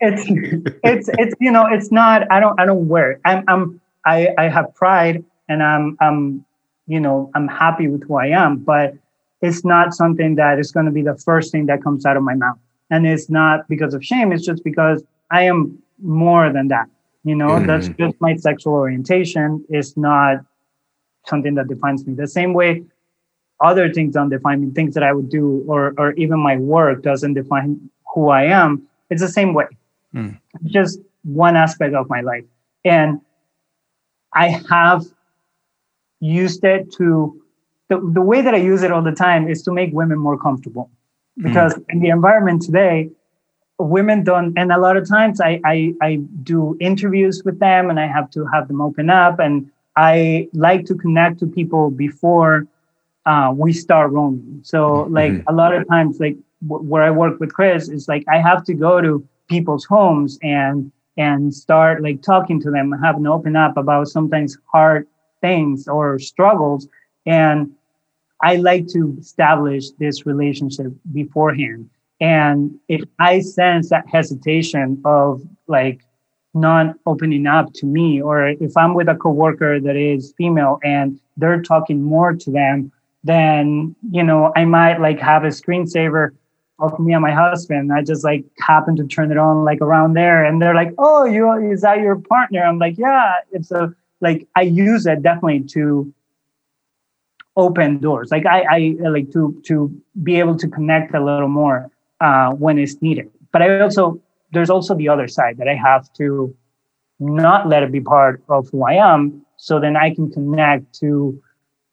it's 0.00 0.24
it's 0.84 1.08
it's 1.18 1.34
you 1.40 1.50
know 1.50 1.66
it's 1.66 1.90
not. 1.92 2.30
I 2.30 2.40
don't 2.40 2.58
I 2.60 2.66
don't 2.66 2.88
wear 2.88 3.12
it. 3.12 3.20
I'm 3.24 3.44
I'm 3.48 3.80
I 4.04 4.28
I 4.38 4.48
have 4.48 4.74
pride 4.74 5.24
and 5.48 5.62
I'm 5.62 5.96
I'm 6.00 6.44
you 6.86 7.00
know 7.00 7.30
I'm 7.34 7.48
happy 7.48 7.88
with 7.88 8.04
who 8.04 8.16
I 8.16 8.26
am, 8.26 8.58
but 8.58 8.94
it's 9.40 9.64
not 9.64 9.94
something 9.94 10.34
that 10.34 10.58
is 10.58 10.72
going 10.72 10.86
to 10.86 10.92
be 10.92 11.02
the 11.02 11.16
first 11.16 11.52
thing 11.52 11.66
that 11.66 11.82
comes 11.82 12.04
out 12.04 12.16
of 12.16 12.22
my 12.22 12.34
mouth. 12.34 12.58
And 12.90 13.06
it's 13.06 13.30
not 13.30 13.68
because 13.68 13.94
of 13.94 14.04
shame. 14.04 14.32
It's 14.32 14.44
just 14.44 14.64
because 14.64 15.04
I 15.30 15.42
am 15.42 15.80
more 16.02 16.52
than 16.52 16.68
that. 16.68 16.86
You 17.24 17.34
know, 17.34 17.48
mm-hmm. 17.48 17.66
that's 17.66 17.88
just 17.88 18.20
my 18.20 18.34
sexual 18.36 18.72
orientation. 18.72 19.64
It's 19.68 19.96
not 19.96 20.38
something 21.26 21.54
that 21.56 21.68
defines 21.68 22.06
me. 22.06 22.14
The 22.14 22.26
same 22.26 22.54
way 22.54 22.84
other 23.60 23.92
things 23.92 24.14
don't 24.14 24.30
define 24.30 24.60
me, 24.60 24.70
things 24.72 24.94
that 24.94 25.02
I 25.02 25.12
would 25.12 25.28
do, 25.28 25.64
or 25.66 25.94
or 25.98 26.12
even 26.12 26.38
my 26.38 26.56
work 26.56 27.02
doesn't 27.02 27.34
define 27.34 27.90
who 28.14 28.28
I 28.28 28.44
am. 28.44 28.86
It's 29.10 29.22
the 29.22 29.28
same 29.28 29.54
way. 29.54 29.66
Mm. 30.14 30.38
Just 30.64 31.00
one 31.24 31.56
aspect 31.56 31.94
of 31.94 32.08
my 32.08 32.20
life. 32.20 32.44
And 32.84 33.20
I 34.34 34.48
have 34.70 35.04
used 36.20 36.64
it 36.64 36.92
to 36.92 37.40
the, 37.88 38.00
the 38.12 38.20
way 38.20 38.42
that 38.42 38.54
I 38.54 38.58
use 38.58 38.82
it 38.82 38.92
all 38.92 39.02
the 39.02 39.12
time 39.12 39.48
is 39.48 39.62
to 39.62 39.72
make 39.72 39.92
women 39.92 40.18
more 40.18 40.38
comfortable. 40.38 40.90
Because 41.36 41.74
mm. 41.74 41.84
in 41.88 42.00
the 42.00 42.08
environment 42.08 42.62
today, 42.62 43.10
women 43.78 44.24
don't 44.24 44.56
and 44.58 44.72
a 44.72 44.78
lot 44.78 44.96
of 44.96 45.08
times 45.08 45.40
I, 45.40 45.60
I 45.64 45.94
i 46.02 46.16
do 46.42 46.76
interviews 46.80 47.42
with 47.44 47.60
them 47.60 47.90
and 47.90 48.00
i 48.00 48.08
have 48.08 48.28
to 48.32 48.44
have 48.52 48.66
them 48.66 48.80
open 48.80 49.08
up 49.08 49.38
and 49.38 49.70
i 49.96 50.48
like 50.52 50.84
to 50.86 50.96
connect 50.96 51.38
to 51.40 51.46
people 51.46 51.90
before 51.90 52.66
uh, 53.28 53.52
we 53.54 53.72
start 53.74 54.10
roaming. 54.10 54.60
So 54.64 54.78
mm-hmm. 54.80 55.14
like 55.14 55.32
mm-hmm. 55.32 55.48
a 55.48 55.52
lot 55.52 55.74
of 55.74 55.86
times, 55.88 56.18
like 56.18 56.36
w- 56.66 56.82
where 56.90 57.02
I 57.02 57.10
work 57.10 57.38
with 57.38 57.52
Chris, 57.52 57.88
is 57.88 58.08
like 58.08 58.24
I 58.26 58.38
have 58.38 58.64
to 58.64 58.74
go 58.74 59.00
to 59.00 59.24
people's 59.48 59.84
homes 59.84 60.38
and 60.42 60.90
and 61.18 61.52
start 61.54 62.02
like 62.02 62.22
talking 62.22 62.60
to 62.62 62.70
them, 62.70 62.92
and 62.92 63.04
having 63.04 63.24
to 63.24 63.30
open 63.30 63.54
up 63.54 63.76
about 63.76 64.08
sometimes 64.08 64.56
hard 64.72 65.06
things 65.42 65.86
or 65.86 66.18
struggles. 66.18 66.88
And 67.26 67.70
I 68.42 68.56
like 68.56 68.86
to 68.88 69.16
establish 69.20 69.90
this 69.98 70.24
relationship 70.24 70.92
beforehand. 71.12 71.90
And 72.20 72.78
if 72.88 73.02
I 73.18 73.40
sense 73.40 73.90
that 73.90 74.08
hesitation 74.08 75.02
of 75.04 75.42
like 75.66 76.00
not 76.54 76.94
opening 77.04 77.46
up 77.46 77.74
to 77.74 77.86
me, 77.86 78.22
or 78.22 78.48
if 78.48 78.76
I'm 78.76 78.94
with 78.94 79.08
a 79.08 79.16
coworker 79.16 79.80
that 79.80 79.96
is 79.96 80.32
female 80.38 80.78
and 80.82 81.20
they're 81.36 81.62
talking 81.62 82.02
more 82.02 82.32
to 82.32 82.50
them, 82.50 82.90
then 83.28 83.94
you 84.10 84.22
know 84.22 84.52
I 84.56 84.64
might 84.64 85.00
like 85.00 85.20
have 85.20 85.44
a 85.44 85.48
screensaver 85.48 86.30
of 86.78 86.98
me 86.98 87.12
and 87.12 87.22
my 87.22 87.32
husband. 87.32 87.92
I 87.92 88.02
just 88.02 88.24
like 88.24 88.44
happen 88.58 88.96
to 88.96 89.06
turn 89.06 89.30
it 89.30 89.38
on 89.38 89.64
like 89.64 89.80
around 89.80 90.14
there, 90.14 90.44
and 90.44 90.60
they're 90.60 90.74
like, 90.74 90.94
"Oh, 90.98 91.24
you 91.24 91.52
is 91.70 91.82
that 91.82 91.98
your 91.98 92.16
partner?" 92.16 92.62
I'm 92.64 92.78
like, 92.78 92.96
"Yeah." 92.98 93.34
It's 93.52 93.70
a 93.70 93.94
like 94.20 94.46
I 94.56 94.62
use 94.62 95.06
it 95.06 95.22
definitely 95.22 95.60
to 95.74 96.12
open 97.56 97.98
doors. 97.98 98.30
Like 98.30 98.46
I, 98.46 98.62
I 98.70 98.78
like 99.08 99.32
to 99.32 99.60
to 99.66 99.92
be 100.22 100.38
able 100.38 100.56
to 100.56 100.68
connect 100.68 101.14
a 101.14 101.22
little 101.22 101.48
more 101.48 101.90
uh, 102.20 102.50
when 102.52 102.78
it's 102.78 103.00
needed. 103.02 103.30
But 103.52 103.62
I 103.62 103.80
also 103.80 104.20
there's 104.52 104.70
also 104.70 104.94
the 104.94 105.08
other 105.08 105.28
side 105.28 105.58
that 105.58 105.68
I 105.68 105.74
have 105.74 106.10
to 106.14 106.54
not 107.18 107.68
let 107.68 107.82
it 107.82 107.92
be 107.92 108.00
part 108.00 108.42
of 108.48 108.68
who 108.70 108.84
I 108.84 108.94
am, 108.94 109.44
so 109.56 109.80
then 109.80 109.96
I 109.96 110.14
can 110.14 110.30
connect 110.30 110.94
to 111.00 111.42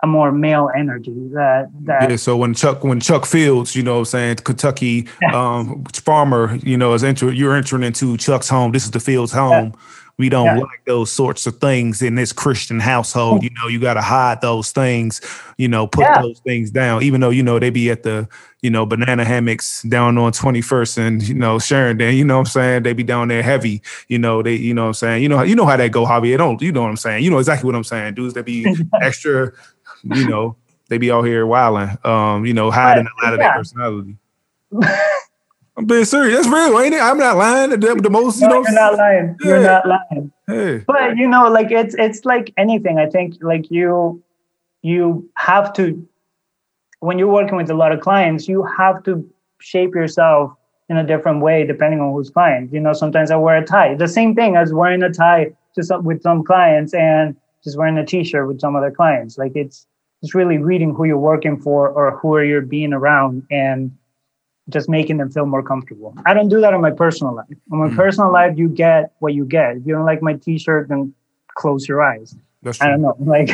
a 0.06 0.08
more 0.08 0.32
male 0.32 0.70
energy 0.78 1.14
that, 1.34 1.70
that 1.84 2.10
yeah 2.10 2.16
so 2.16 2.38
when 2.38 2.54
chuck 2.54 2.84
when 2.84 3.00
chuck 3.00 3.26
fields 3.26 3.76
you 3.76 3.84
know 3.84 4.00
i'm 4.00 4.06
saying 4.06 4.36
kentucky 4.38 5.08
um, 5.34 5.84
farmer 5.94 6.58
you 6.64 6.78
know 6.78 6.94
is 6.94 7.04
enter 7.04 7.32
you're 7.32 7.56
entering 7.56 7.84
into 7.84 8.18
chuck's 8.18 8.50
home. 8.50 8.72
This 8.72 8.86
is 8.86 8.92
the 8.92 9.00
fields 9.00 9.32
home. 9.32 9.72
Yeah. 9.74 9.80
we 10.18 10.30
don't 10.30 10.46
yeah. 10.46 10.58
like 10.58 10.86
those 10.86 11.12
sorts 11.12 11.46
of 11.46 11.58
things 11.58 12.02
in 12.02 12.16
this 12.16 12.32
christian 12.32 12.80
household 12.80 13.44
you 13.44 13.50
know. 13.52 13.68
You 13.68 13.80
got 13.80 13.96
to 13.96 14.02
hide 14.02 14.42
those 14.42 14.72
things 14.72 15.22
you 15.58 15.68
know 15.68 15.88
put 15.88 16.04
yeah. 16.04 16.22
those 16.22 16.40
things 16.40 16.72
down. 16.72 17.04
Even 17.04 17.22
though 17.22 17.30
you 17.30 17.44
know 17.44 17.60
they 17.60 17.70
be 17.70 17.90
at 17.90 18.04
the 18.04 18.28
you 18.62 18.70
know 18.70 18.86
banana 18.86 19.26
hammocks 19.26 19.84
down 19.84 20.18
on 20.18 20.32
21st 20.32 20.98
and 20.98 21.28
you 21.28 21.36
know 21.36 21.60
Sheridan 21.60 22.16
you 22.16 22.26
know 22.26 22.36
what 22.36 22.48
i'm 22.48 22.52
saying? 22.52 22.84
They 22.84 22.94
be 22.94 23.04
down 23.04 23.28
there 23.28 23.44
heavy 23.44 23.82
you 24.08 24.18
know 24.18 24.42
they 24.42 24.56
you 24.56 24.74
know 24.74 24.84
what 24.84 24.88
i'm 24.88 24.94
saying? 24.94 25.24
You 25.24 25.30
know 25.30 25.42
you 25.44 25.56
know 25.56 25.66
how 25.66 25.78
that 25.78 25.92
go 25.92 26.06
hobby 26.06 26.36
don't 26.38 26.62
you 26.62 26.72
know 26.72 26.82
what 26.82 26.90
i'm 26.90 26.98
saying? 26.98 27.24
You 27.24 27.30
know 27.30 27.40
exactly 27.40 27.68
what 27.68 27.76
i'm 27.76 27.84
saying 27.84 28.16
dudes 28.16 28.34
that 28.36 28.46
be 28.46 28.66
extra 29.02 29.52
you 30.06 30.28
know, 30.28 30.56
they 30.90 30.98
be 30.98 31.12
out 31.12 31.24
here 31.24 31.46
wilding, 31.46 31.98
um, 32.04 32.46
you 32.46 32.54
know, 32.54 32.72
hiding 32.72 33.08
a 33.08 33.26
lot 33.26 33.34
of 33.34 33.40
yeah. 33.40 33.50
their 33.50 33.58
personality. 33.58 34.18
I'm 35.78 35.86
being 35.86 36.06
serious. 36.06 36.36
That's 36.36 36.48
real, 36.48 36.80
ain't 36.80 36.94
it? 36.94 37.02
I'm 37.02 37.18
not 37.18 37.36
lying. 37.38 37.72
The, 37.72 37.96
the 37.96 38.10
most, 38.10 38.40
you 38.40 38.48
no, 38.48 38.62
know, 38.62 38.64
you're 38.64 38.74
not 38.74 38.96
lying. 38.96 39.38
Yeah. 39.42 39.48
You're 39.48 39.62
not 39.62 39.88
lying. 39.88 40.32
Hey. 40.48 40.84
But 40.88 41.18
you 41.18 41.28
know, 41.28 41.50
like 41.50 41.72
it's 41.72 41.96
it's 41.96 42.24
like 42.24 42.54
anything. 42.58 42.98
I 42.98 43.08
think 43.08 43.36
like 43.42 43.70
you 43.70 44.24
you 44.84 45.30
have 45.36 45.74
to 45.74 46.08
when 47.00 47.20
you're 47.20 47.32
working 47.32 47.58
with 47.58 47.70
a 47.70 47.74
lot 47.74 47.92
of 47.92 48.00
clients, 48.00 48.48
you 48.48 48.64
have 48.78 49.04
to 49.04 49.28
shape 49.60 49.94
yourself 49.96 50.54
in 50.88 50.98
a 50.98 51.06
different 51.06 51.42
way 51.42 51.66
depending 51.66 52.00
on 52.00 52.14
who's 52.14 52.30
client. 52.30 52.72
You 52.72 52.80
know, 52.80 52.94
sometimes 52.94 53.32
I 53.32 53.36
wear 53.36 53.58
a 53.58 53.66
tie. 53.66 53.96
The 53.96 54.08
same 54.08 54.36
thing 54.36 54.56
as 54.56 54.74
wearing 54.74 55.04
a 55.04 55.12
tie 55.12 55.52
to 55.76 55.84
some, 55.84 56.04
with 56.06 56.22
some 56.22 56.44
clients 56.44 56.94
and 56.94 57.36
just 57.64 57.78
wearing 57.78 57.98
a 57.98 58.06
t-shirt 58.06 58.48
with 58.48 58.60
some 58.60 58.76
other 58.76 58.92
clients. 58.92 59.38
Like 59.38 59.56
it's 59.56 59.88
just 60.26 60.34
really 60.34 60.58
reading 60.58 60.94
who 60.94 61.06
you're 61.06 61.18
working 61.18 61.62
for 61.62 61.90
or 61.90 62.18
who 62.18 62.34
are 62.34 62.44
you 62.44 62.62
being 62.62 62.94
around 62.94 63.44
and 63.52 63.96
just 64.70 64.90
making 64.90 65.18
them 65.18 65.30
feel 65.30 65.46
more 65.46 65.62
comfortable. 65.62 66.16
I 66.26 66.34
don't 66.34 66.50
do 66.50 66.60
that 66.62 66.74
in 66.74 66.82
my 66.82 66.90
personal 66.90 67.36
life. 67.36 67.46
In 67.50 67.78
my 67.78 67.90
mm. 67.90 67.96
personal 67.96 68.32
life, 68.32 68.58
you 68.58 68.68
get 68.68 69.14
what 69.20 69.36
you 69.36 69.46
get. 69.46 69.78
If 69.78 69.86
you 69.86 69.94
don't 69.94 70.06
like 70.06 70.24
my 70.24 70.34
t-shirt, 70.34 70.90
then 70.90 71.14
close 71.54 71.88
your 71.88 72.02
eyes. 72.02 72.36
That's 72.64 72.80
true. 72.80 72.88
I 72.88 72.92
don't 72.92 73.02
know. 73.02 73.16
Like 73.20 73.50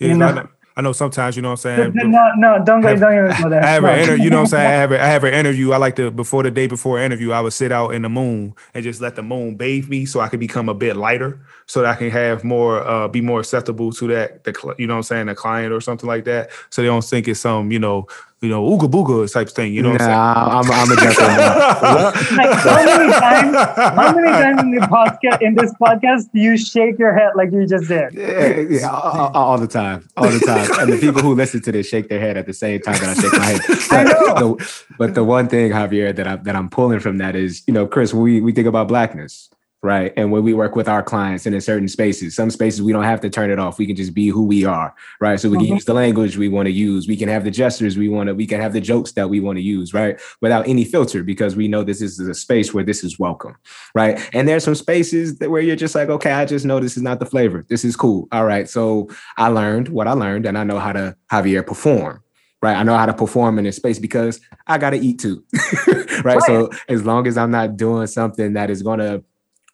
yeah, 0.00 0.08
you 0.08 0.16
know. 0.16 0.48
I 0.76 0.80
know 0.80 0.92
sometimes, 0.92 1.36
you 1.36 1.42
know 1.42 1.50
what 1.50 1.64
I'm 1.66 1.92
saying? 1.92 1.92
No, 1.94 2.32
no, 2.36 2.64
don't 2.64 2.80
go, 2.80 2.96
don't 2.96 3.30
even 3.30 3.42
go 3.42 3.48
there. 3.50 3.62
I 3.62 3.68
have, 3.68 3.84
an 3.84 3.98
inter, 3.98 4.16
you 4.16 4.30
know 4.30 4.36
what 4.36 4.42
I'm 4.42 4.46
saying? 4.48 4.66
I 4.66 4.70
have, 4.70 4.92
a, 4.92 5.02
I 5.02 5.06
have 5.06 5.24
an 5.24 5.34
interview. 5.42 5.72
I 5.72 5.76
like 5.76 5.96
to, 5.96 6.10
before 6.10 6.42
the 6.42 6.50
day 6.50 6.66
before 6.66 6.98
interview, 6.98 7.32
I 7.32 7.40
would 7.40 7.52
sit 7.52 7.72
out 7.72 7.94
in 7.94 8.02
the 8.02 8.08
moon 8.08 8.54
and 8.72 8.82
just 8.82 9.00
let 9.00 9.16
the 9.16 9.22
moon 9.22 9.56
bathe 9.56 9.88
me 9.88 10.06
so 10.06 10.20
I 10.20 10.28
could 10.28 10.40
become 10.40 10.68
a 10.68 10.74
bit 10.74 10.96
lighter 10.96 11.40
so 11.66 11.82
that 11.82 11.90
I 11.90 11.94
can 11.94 12.10
have 12.10 12.42
more, 12.42 12.86
uh, 12.86 13.08
be 13.08 13.20
more 13.20 13.40
acceptable 13.40 13.92
to 13.92 14.06
that, 14.08 14.44
the, 14.44 14.74
you 14.78 14.86
know 14.86 14.94
what 14.94 14.98
I'm 14.98 15.02
saying, 15.04 15.26
the 15.26 15.34
client 15.34 15.72
or 15.72 15.80
something 15.80 16.08
like 16.08 16.24
that. 16.24 16.50
So 16.70 16.80
they 16.80 16.88
don't 16.88 17.04
think 17.04 17.28
it's 17.28 17.40
some, 17.40 17.70
you 17.70 17.78
know, 17.78 18.06
you 18.42 18.48
know, 18.48 18.66
ooga 18.66 18.90
booga 18.90 19.32
type 19.32 19.48
thing. 19.48 19.72
You 19.72 19.82
know, 19.82 19.92
nah, 19.92 20.60
I'm, 20.60 20.70
I'm, 20.70 20.90
a 20.90 20.96
gentleman. 20.96 21.38
like 22.36 22.52
how 22.58 22.84
many 22.84 23.12
times, 23.12 23.56
how 23.76 24.12
many 24.12 24.28
times 24.28 24.62
in 24.62 24.70
the 24.72 24.80
podcast, 24.80 25.40
in 25.40 25.54
this 25.54 25.72
podcast, 25.74 26.32
do 26.34 26.40
you 26.40 26.58
shake 26.58 26.98
your 26.98 27.14
head 27.14 27.30
like 27.36 27.52
you 27.52 27.66
just 27.66 27.86
did? 27.86 28.12
Yeah, 28.12 28.56
yeah 28.58 28.90
all, 28.90 29.30
all, 29.32 29.58
the 29.58 29.68
time, 29.68 30.08
all 30.16 30.28
the 30.28 30.40
time. 30.40 30.68
and 30.80 30.92
the 30.92 30.98
people 30.98 31.22
who 31.22 31.36
listen 31.36 31.62
to 31.62 31.72
this 31.72 31.88
shake 31.88 32.08
their 32.08 32.20
head 32.20 32.36
at 32.36 32.46
the 32.46 32.52
same 32.52 32.80
time 32.80 32.98
that 32.98 33.16
I 33.16 33.20
shake 33.20 33.32
my 33.32 33.44
head. 33.44 33.60
But, 33.92 33.92
I 33.92 34.04
know. 34.04 34.34
The, 34.56 34.84
but 34.98 35.14
the 35.14 35.24
one 35.24 35.48
thing, 35.48 35.70
Javier, 35.70 36.14
that 36.16 36.26
I 36.26 36.36
that 36.36 36.56
I'm 36.56 36.68
pulling 36.68 36.98
from 36.98 37.18
that 37.18 37.36
is, 37.36 37.62
you 37.66 37.74
know, 37.74 37.86
Chris, 37.86 38.12
we 38.12 38.40
we 38.40 38.52
think 38.52 38.66
about 38.66 38.88
blackness 38.88 39.50
right? 39.82 40.12
And 40.16 40.30
when 40.30 40.44
we 40.44 40.54
work 40.54 40.76
with 40.76 40.88
our 40.88 41.02
clients 41.02 41.44
and 41.44 41.54
in 41.54 41.60
certain 41.60 41.88
spaces, 41.88 42.36
some 42.36 42.50
spaces 42.50 42.80
we 42.82 42.92
don't 42.92 43.02
have 43.02 43.20
to 43.22 43.30
turn 43.30 43.50
it 43.50 43.58
off. 43.58 43.78
We 43.78 43.86
can 43.86 43.96
just 43.96 44.14
be 44.14 44.28
who 44.28 44.44
we 44.44 44.64
are, 44.64 44.94
right? 45.20 45.40
So 45.40 45.48
we 45.48 45.56
can 45.56 45.66
mm-hmm. 45.66 45.74
use 45.74 45.84
the 45.84 45.94
language 45.94 46.36
we 46.36 46.48
want 46.48 46.66
to 46.66 46.72
use. 46.72 47.08
We 47.08 47.16
can 47.16 47.28
have 47.28 47.42
the 47.42 47.50
gestures 47.50 47.98
we 47.98 48.08
want 48.08 48.28
to, 48.28 48.34
we 48.34 48.46
can 48.46 48.60
have 48.60 48.72
the 48.72 48.80
jokes 48.80 49.12
that 49.12 49.28
we 49.28 49.40
want 49.40 49.58
to 49.58 49.62
use, 49.62 49.92
right? 49.92 50.20
Without 50.40 50.68
any 50.68 50.84
filter, 50.84 51.24
because 51.24 51.56
we 51.56 51.66
know 51.66 51.82
this 51.82 52.00
is 52.00 52.20
a 52.20 52.34
space 52.34 52.72
where 52.72 52.84
this 52.84 53.02
is 53.02 53.18
welcome, 53.18 53.56
right? 53.94 54.20
And 54.32 54.46
there's 54.46 54.64
some 54.64 54.76
spaces 54.76 55.38
that 55.38 55.50
where 55.50 55.62
you're 55.62 55.74
just 55.74 55.96
like, 55.96 56.08
okay, 56.08 56.30
I 56.30 56.44
just 56.44 56.64
know 56.64 56.78
this 56.78 56.96
is 56.96 57.02
not 57.02 57.18
the 57.18 57.26
flavor. 57.26 57.66
This 57.68 57.84
is 57.84 57.96
cool. 57.96 58.28
All 58.30 58.44
right. 58.44 58.68
So 58.68 59.08
I 59.36 59.48
learned 59.48 59.88
what 59.88 60.06
I 60.06 60.12
learned 60.12 60.46
and 60.46 60.56
I 60.56 60.62
know 60.62 60.78
how 60.78 60.92
to 60.92 61.16
Javier 61.30 61.66
perform 61.66 62.22
right? 62.62 62.76
I 62.76 62.84
know 62.84 62.96
how 62.96 63.06
to 63.06 63.12
perform 63.12 63.58
in 63.58 63.64
this 63.64 63.74
space 63.74 63.98
because 63.98 64.40
I 64.68 64.78
got 64.78 64.90
to 64.90 64.96
eat 64.96 65.18
too, 65.18 65.42
right? 65.88 66.24
right? 66.24 66.42
So 66.42 66.70
as 66.88 67.04
long 67.04 67.26
as 67.26 67.36
I'm 67.36 67.50
not 67.50 67.76
doing 67.76 68.06
something 68.06 68.52
that 68.52 68.70
is 68.70 68.82
going 68.82 69.00
to 69.00 69.24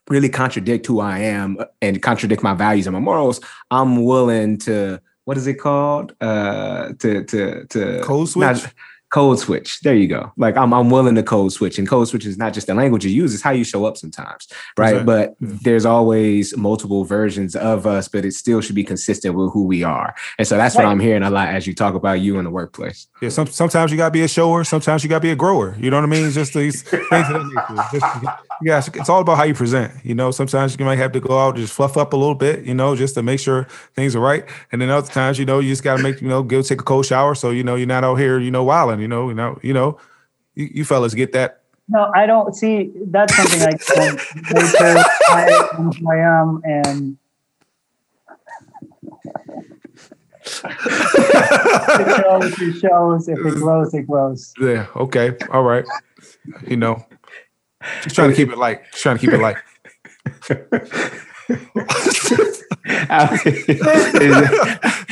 really 0.09 0.29
contradict 0.29 0.85
who 0.87 0.99
I 0.99 1.19
am 1.19 1.57
and 1.81 2.01
contradict 2.01 2.43
my 2.43 2.53
values 2.53 2.87
and 2.87 2.93
my 2.93 2.99
morals, 2.99 3.39
I'm 3.71 4.03
willing 4.03 4.57
to 4.59 5.01
what 5.25 5.37
is 5.37 5.45
it 5.45 5.55
called? 5.55 6.15
Uh, 6.19 6.93
to 6.99 7.23
to 7.23 7.65
to 7.67 8.01
code 8.03 8.29
switch. 8.29 8.63
Not, 8.63 8.73
code 9.09 9.39
switch. 9.39 9.79
There 9.81 9.95
you 9.95 10.07
go. 10.07 10.31
Like 10.37 10.55
I'm, 10.55 10.73
I'm 10.73 10.89
willing 10.89 11.15
to 11.15 11.23
code 11.23 11.51
switch, 11.51 11.77
and 11.77 11.87
code 11.87 12.07
switch 12.07 12.25
is 12.25 12.37
not 12.37 12.53
just 12.53 12.67
the 12.67 12.73
language 12.73 13.05
you 13.05 13.11
use; 13.11 13.33
it's 13.33 13.43
how 13.43 13.51
you 13.51 13.63
show 13.63 13.85
up 13.85 13.97
sometimes, 13.97 14.47
right? 14.77 15.05
But 15.05 15.35
yeah. 15.39 15.49
there's 15.61 15.85
always 15.85 16.55
multiple 16.57 17.03
versions 17.03 17.55
of 17.55 17.85
us, 17.85 18.07
but 18.07 18.25
it 18.25 18.33
still 18.33 18.61
should 18.61 18.75
be 18.75 18.83
consistent 18.83 19.35
with 19.35 19.51
who 19.51 19.65
we 19.65 19.83
are. 19.83 20.15
And 20.37 20.47
so 20.47 20.57
that's 20.57 20.75
right. 20.75 20.85
what 20.85 20.91
I'm 20.91 20.99
hearing 20.99 21.23
a 21.23 21.29
lot 21.29 21.49
as 21.49 21.67
you 21.67 21.75
talk 21.75 21.95
about 21.95 22.21
you 22.21 22.37
in 22.37 22.45
the 22.45 22.51
workplace. 22.51 23.07
Yeah. 23.21 23.29
Some, 23.29 23.47
sometimes 23.47 23.91
you 23.91 23.97
gotta 23.97 24.11
be 24.11 24.21
a 24.21 24.27
shower. 24.27 24.63
Sometimes 24.63 25.03
you 25.03 25.09
gotta 25.09 25.21
be 25.21 25.31
a 25.31 25.35
grower. 25.35 25.75
You 25.79 25.91
know 25.91 25.97
what 25.97 26.05
I 26.05 26.07
mean? 26.07 26.31
Just 26.31 26.53
these 26.53 26.83
things 26.83 27.27
of 27.29 28.39
Yeah, 28.61 28.81
it's 28.93 29.09
all 29.09 29.21
about 29.21 29.37
how 29.37 29.43
you 29.43 29.53
present. 29.53 29.93
You 30.03 30.15
know, 30.15 30.31
sometimes 30.31 30.77
you 30.77 30.85
might 30.85 30.97
have 30.97 31.11
to 31.13 31.19
go 31.19 31.37
out 31.39 31.55
and 31.55 31.57
just 31.57 31.73
fluff 31.73 31.97
up 31.97 32.13
a 32.13 32.17
little 32.17 32.35
bit, 32.35 32.65
you 32.65 32.73
know, 32.73 32.95
just 32.95 33.15
to 33.15 33.23
make 33.23 33.39
sure 33.39 33.67
things 33.95 34.15
are 34.15 34.19
right. 34.19 34.45
And 34.71 34.81
then 34.81 34.89
other 34.89 35.07
times, 35.07 35.39
you 35.39 35.45
know, 35.45 35.59
you 35.59 35.69
just 35.69 35.83
got 35.83 35.97
to 35.97 36.03
make, 36.03 36.21
you 36.21 36.27
know, 36.27 36.43
go 36.43 36.61
take 36.61 36.81
a 36.81 36.83
cold 36.83 37.05
shower. 37.05 37.35
So, 37.35 37.51
you 37.51 37.63
know, 37.63 37.75
you're 37.75 37.87
not 37.87 38.03
out 38.03 38.15
here, 38.15 38.39
you 38.39 38.51
know, 38.51 38.63
wilding, 38.63 38.99
you 38.99 39.07
know, 39.07 39.29
you 39.29 39.35
know, 39.35 39.59
you 39.63 39.73
know, 39.73 39.97
you, 40.55 40.69
you 40.73 40.85
fellas 40.85 41.13
get 41.13 41.31
that. 41.33 41.61
No, 41.87 42.11
I 42.13 42.27
don't 42.27 42.53
see 42.53 42.91
that's 43.07 43.35
something 43.35 43.61
I 43.61 43.73
can 43.75 44.15
nature, 44.53 45.03
I 45.29 45.91
I 46.11 46.17
am 46.17 46.61
and 46.63 47.17
it 50.53 52.23
shows, 52.23 52.61
it 52.61 52.79
shows. 52.79 53.27
If 53.27 53.39
it 53.39 53.55
glows, 53.59 53.93
it 53.93 54.07
glows. 54.07 54.53
Yeah. 54.59 54.87
Okay. 54.95 55.35
All 55.51 55.63
right. 55.63 55.85
You 56.67 56.77
know, 56.77 57.03
just 58.03 58.15
trying 58.15 58.29
to 58.29 58.35
keep 58.35 58.49
it 58.49 58.57
light. 58.57 58.81
Just 58.91 59.03
trying 59.03 59.17
to 59.17 59.25
keep 59.25 59.33
it 59.33 59.41
light. 59.41 59.57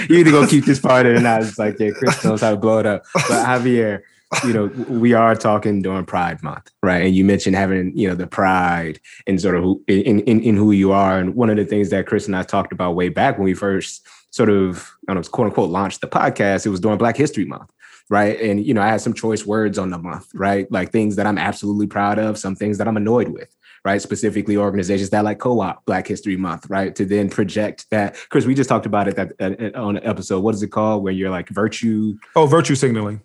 you 0.10 0.18
either 0.18 0.32
gonna 0.32 0.48
keep 0.48 0.66
this 0.66 0.80
part 0.80 1.06
or 1.06 1.20
not. 1.20 1.42
It's 1.42 1.58
like, 1.58 1.80
yeah, 1.80 1.92
Chris 1.92 2.24
knows 2.24 2.42
how 2.42 2.52
to 2.52 2.58
blow 2.58 2.80
it 2.80 2.86
up. 2.86 3.04
But 3.14 3.46
Javier, 3.46 4.02
you 4.46 4.54
know, 4.54 4.66
we 4.90 5.14
are 5.14 5.36
talking 5.36 5.82
during 5.82 6.06
Pride 6.06 6.44
Month, 6.44 6.72
right? 6.84 7.06
And 7.06 7.16
you 7.16 7.24
mentioned 7.24 7.56
having, 7.56 7.98
you 7.98 8.08
know, 8.08 8.16
the 8.16 8.28
pride 8.28 9.00
in 9.26 9.40
sort 9.40 9.56
of 9.56 9.64
who, 9.64 9.84
in, 9.88 10.20
in, 10.22 10.42
in 10.42 10.58
who 10.58 10.72
you 10.72 10.92
are. 10.92 11.18
And 11.18 11.36
one 11.36 11.50
of 11.50 11.58
the 11.58 11.66
things 11.66 11.90
that 11.90 12.08
Chris 12.08 12.28
and 12.28 12.36
I 12.36 12.44
talked 12.44 12.74
about 12.74 12.96
way 12.96 13.10
back 13.10 13.38
when 13.38 13.46
we 13.46 13.54
first 13.54 14.06
sort 14.32 14.50
of, 14.50 14.92
I 15.08 15.14
don't 15.14 15.26
know, 15.26 15.32
quote 15.32 15.48
unquote, 15.48 15.70
launched 15.70 16.02
the 16.02 16.08
podcast, 16.08 16.66
it 16.66 16.70
was 16.70 16.82
during 16.82 16.98
Black 16.98 17.18
History 17.18 17.46
Month 17.46 17.72
right? 18.10 18.40
And 18.40 18.66
you 18.66 18.74
know, 18.74 18.82
I 18.82 18.88
had 18.88 19.02
some 19.02 19.14
choice 19.14 19.46
words 19.46 19.78
on 19.78 19.90
the 19.90 19.98
month, 19.98 20.28
right? 20.34 20.72
Like 20.72 20.92
things 20.92 21.16
that 21.18 21.28
I'm 21.28 21.38
absolutely 21.38 21.88
proud 21.88 22.20
of, 22.20 22.38
some 22.38 22.56
things 22.56 22.78
that 22.78 22.88
I'm 22.88 22.98
annoyed 22.98 23.30
with, 23.30 23.56
right? 23.84 24.02
Specifically, 24.02 24.58
organizations 24.58 25.10
that 25.12 25.24
like 25.24 25.40
co-op 25.40 25.86
Black 25.86 26.08
History 26.08 26.38
Month, 26.38 26.70
right? 26.70 26.96
To 26.96 27.06
then 27.06 27.30
project 27.30 27.86
that, 27.92 28.18
Chris, 28.30 28.46
we 28.46 28.56
just 28.56 28.70
talked 28.70 28.86
about 28.86 29.08
it 29.08 29.16
that, 29.16 29.38
that, 29.38 29.76
on 29.76 29.98
an 29.98 30.06
episode. 30.06 30.42
What 30.42 30.56
is 30.56 30.64
it 30.64 30.70
called? 30.70 31.04
Where 31.04 31.14
you're 31.14 31.30
like 31.30 31.50
virtue? 31.50 32.18
Oh, 32.36 32.46
virtue 32.46 32.76
signaling. 32.76 33.22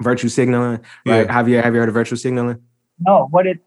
Virtue 0.00 0.28
signaling, 0.28 0.80
right? 1.06 1.26
Yeah. 1.26 1.32
Have 1.32 1.48
you 1.48 1.56
have 1.56 1.74
you 1.74 1.80
heard 1.80 1.88
of 1.88 1.94
virtue 1.94 2.16
signaling? 2.16 2.62
No. 3.00 3.26
What 3.30 3.46
it? 3.46 3.60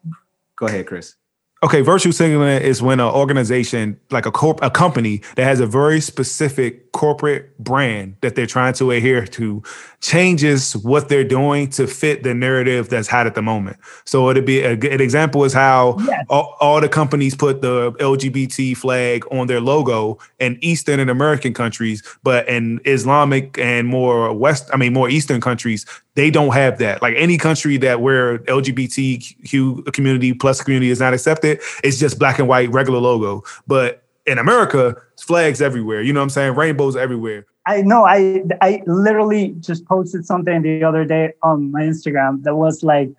Go 0.56 0.66
ahead, 0.66 0.86
Chris. 0.86 1.16
Okay, 1.64 1.80
virtue 1.80 2.10
signaling 2.10 2.60
is 2.60 2.82
when 2.82 2.98
an 2.98 3.06
organization, 3.06 3.98
like 4.10 4.26
a 4.26 4.32
corp, 4.32 4.58
a 4.62 4.70
company 4.70 5.22
that 5.36 5.44
has 5.44 5.60
a 5.60 5.66
very 5.66 6.00
specific 6.00 6.90
corporate 6.90 7.56
brand 7.58 8.16
that 8.20 8.34
they're 8.34 8.46
trying 8.46 8.72
to 8.74 8.90
adhere 8.90 9.24
to, 9.26 9.62
changes 10.00 10.76
what 10.78 11.08
they're 11.08 11.22
doing 11.22 11.70
to 11.70 11.86
fit 11.86 12.24
the 12.24 12.34
narrative 12.34 12.88
that's 12.88 13.06
had 13.06 13.28
at 13.28 13.36
the 13.36 13.42
moment. 13.42 13.76
So 14.04 14.28
it'd 14.28 14.44
be 14.44 14.60
a, 14.60 14.72
an 14.72 15.00
example 15.00 15.44
is 15.44 15.52
how 15.52 15.96
yes. 16.00 16.26
all, 16.28 16.56
all, 16.60 16.80
the 16.80 16.88
companies 16.88 17.36
put 17.36 17.62
the 17.62 17.92
LGBT 17.92 18.76
flag 18.76 19.24
on 19.30 19.46
their 19.46 19.60
logo 19.60 20.18
in 20.40 20.58
Eastern 20.62 20.98
and 20.98 21.10
American 21.10 21.54
countries, 21.54 22.02
but 22.24 22.48
in 22.48 22.80
Islamic 22.84 23.56
and 23.58 23.86
more 23.86 24.32
West, 24.32 24.68
I 24.72 24.76
mean 24.76 24.92
more 24.92 25.08
Eastern 25.08 25.40
countries, 25.40 25.86
they 26.14 26.30
don't 26.30 26.52
have 26.52 26.78
that. 26.78 27.00
Like 27.00 27.14
any 27.16 27.38
country 27.38 27.76
that 27.78 28.00
where 28.00 28.38
LGBTQ 28.40 29.92
community 29.92 30.34
plus 30.34 30.62
community 30.62 30.90
is 30.90 31.00
not 31.00 31.14
accepted, 31.14 31.60
it's 31.82 31.98
just 31.98 32.18
black 32.18 32.38
and 32.38 32.48
white 32.48 32.70
regular 32.70 32.98
logo. 32.98 33.42
But 33.66 34.02
in 34.26 34.38
America, 34.38 34.96
flags 35.20 35.62
everywhere. 35.62 36.02
You 36.02 36.12
know 36.12 36.20
what 36.20 36.24
I'm 36.24 36.30
saying? 36.30 36.54
Rainbows 36.54 36.96
everywhere. 36.96 37.46
I 37.66 37.82
know. 37.82 38.04
I 38.04 38.42
I 38.60 38.82
literally 38.86 39.54
just 39.60 39.86
posted 39.86 40.26
something 40.26 40.62
the 40.62 40.84
other 40.84 41.04
day 41.04 41.32
on 41.42 41.70
my 41.70 41.82
Instagram 41.82 42.42
that 42.42 42.56
was 42.56 42.82
like, 42.82 43.10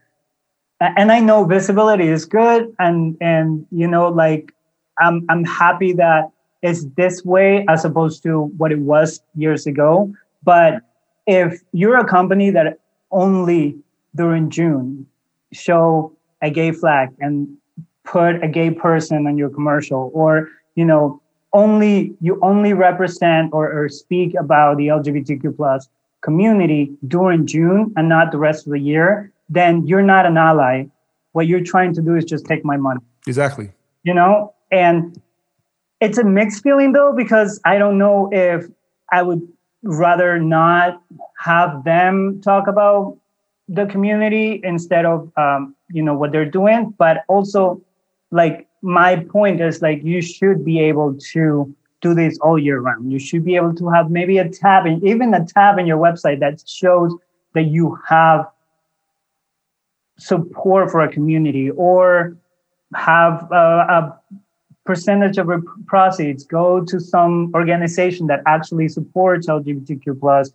and 0.82 1.12
I 1.12 1.20
know 1.20 1.46
visibility 1.46 2.08
is 2.08 2.26
good, 2.26 2.74
and 2.78 3.18
and 3.22 3.66
you 3.72 3.88
know 3.88 4.10
like 4.10 4.54
I'm 5.00 5.26
I'm 5.30 5.46
happy 5.46 5.94
that 5.94 6.30
it's 6.62 6.86
this 6.98 7.24
way 7.24 7.66
as 7.70 7.86
opposed 7.86 8.22
to 8.24 8.46
what 8.58 8.72
it 8.72 8.80
was 8.80 9.22
years 9.36 9.66
ago. 9.66 10.14
But 10.44 10.82
if 11.26 11.62
you're 11.72 11.98
a 11.98 12.06
company 12.06 12.50
that 12.50 12.80
only 13.14 13.78
during 14.16 14.50
June 14.50 15.08
show 15.52 16.12
a 16.42 16.50
gay 16.50 16.72
flag 16.72 17.10
and 17.20 17.48
put 18.04 18.44
a 18.44 18.48
gay 18.48 18.72
person 18.72 19.28
on 19.28 19.38
your 19.38 19.50
commercial 19.50 20.12
or 20.14 20.50
you 20.76 20.84
know 20.84 21.22
only 21.54 22.14
you 22.20 22.40
only 22.42 22.74
represent 22.74 23.54
or, 23.54 23.72
or 23.72 23.88
speak 23.88 24.34
about 24.38 24.78
the 24.78 24.88
lgbtq 24.88 25.56
plus 25.56 25.88
community 26.22 26.92
during 27.08 27.46
june 27.46 27.94
and 27.96 28.10
not 28.10 28.32
the 28.32 28.38
rest 28.38 28.66
of 28.66 28.74
the 28.74 28.80
year 28.80 29.32
then 29.50 29.86
you're 29.86 30.02
not 30.02 30.26
an 30.26 30.38
ally. 30.38 30.86
What 31.32 31.48
you're 31.48 31.64
trying 31.64 31.94
to 31.96 32.02
do 32.02 32.16
is 32.16 32.26
just 32.26 32.46
take 32.46 32.64
my 32.64 32.78
money. 32.78 33.02
Exactly. 33.28 33.72
You 34.04 34.14
know? 34.14 34.54
And 34.72 35.20
it's 36.00 36.18
a 36.18 36.24
mixed 36.24 36.64
feeling 36.64 36.92
though 36.92 37.14
because 37.16 37.62
i 37.64 37.78
don't 37.78 37.98
know 37.98 38.28
if 38.34 38.66
i 39.14 39.22
would 39.22 39.42
rather 39.84 40.40
not 40.40 41.02
have 41.40 41.84
them 41.84 42.42
talk 42.42 42.68
about 42.68 43.18
the 43.68 43.86
community 43.86 44.60
instead 44.64 45.06
of 45.06 45.32
um, 45.38 45.76
you 45.92 46.02
know 46.02 46.14
what 46.14 46.32
they're 46.32 46.50
doing. 46.50 46.94
But 46.98 47.24
also 47.28 47.82
like 48.32 48.68
my 48.82 49.18
point 49.18 49.62
is 49.62 49.82
like 49.82 50.04
you 50.04 50.22
should 50.22 50.66
be 50.66 50.80
able 50.80 51.16
to 51.32 51.74
do 52.02 52.14
this 52.14 52.38
all 52.40 52.60
year 52.60 52.80
round. 52.80 53.12
You 53.12 53.20
should 53.20 53.46
be 53.46 53.56
able 53.56 53.74
to 53.76 53.90
have 53.90 54.12
maybe 54.12 54.38
a 54.38 54.50
tab 54.50 54.86
and 54.86 55.04
even 55.04 55.34
a 55.34 55.46
tab 55.46 55.80
in 55.80 55.88
your 55.88 55.98
website 55.98 56.40
that 56.40 56.62
shows 56.68 57.16
that 57.54 57.64
you 57.64 57.98
have 58.08 58.46
support 60.18 60.92
for 60.92 61.02
a 61.02 61.12
community 61.12 61.70
or 61.72 62.38
have 62.94 63.50
a 63.52 64.20
percentage 64.86 65.38
of 65.38 65.50
proceeds 65.86 66.44
go 66.46 66.84
to 66.84 67.00
some 67.00 67.52
organization 67.56 68.28
that 68.28 68.42
actually 68.46 68.90
supports 68.90 69.48
lgbtq 69.48 70.20
plus 70.20 70.52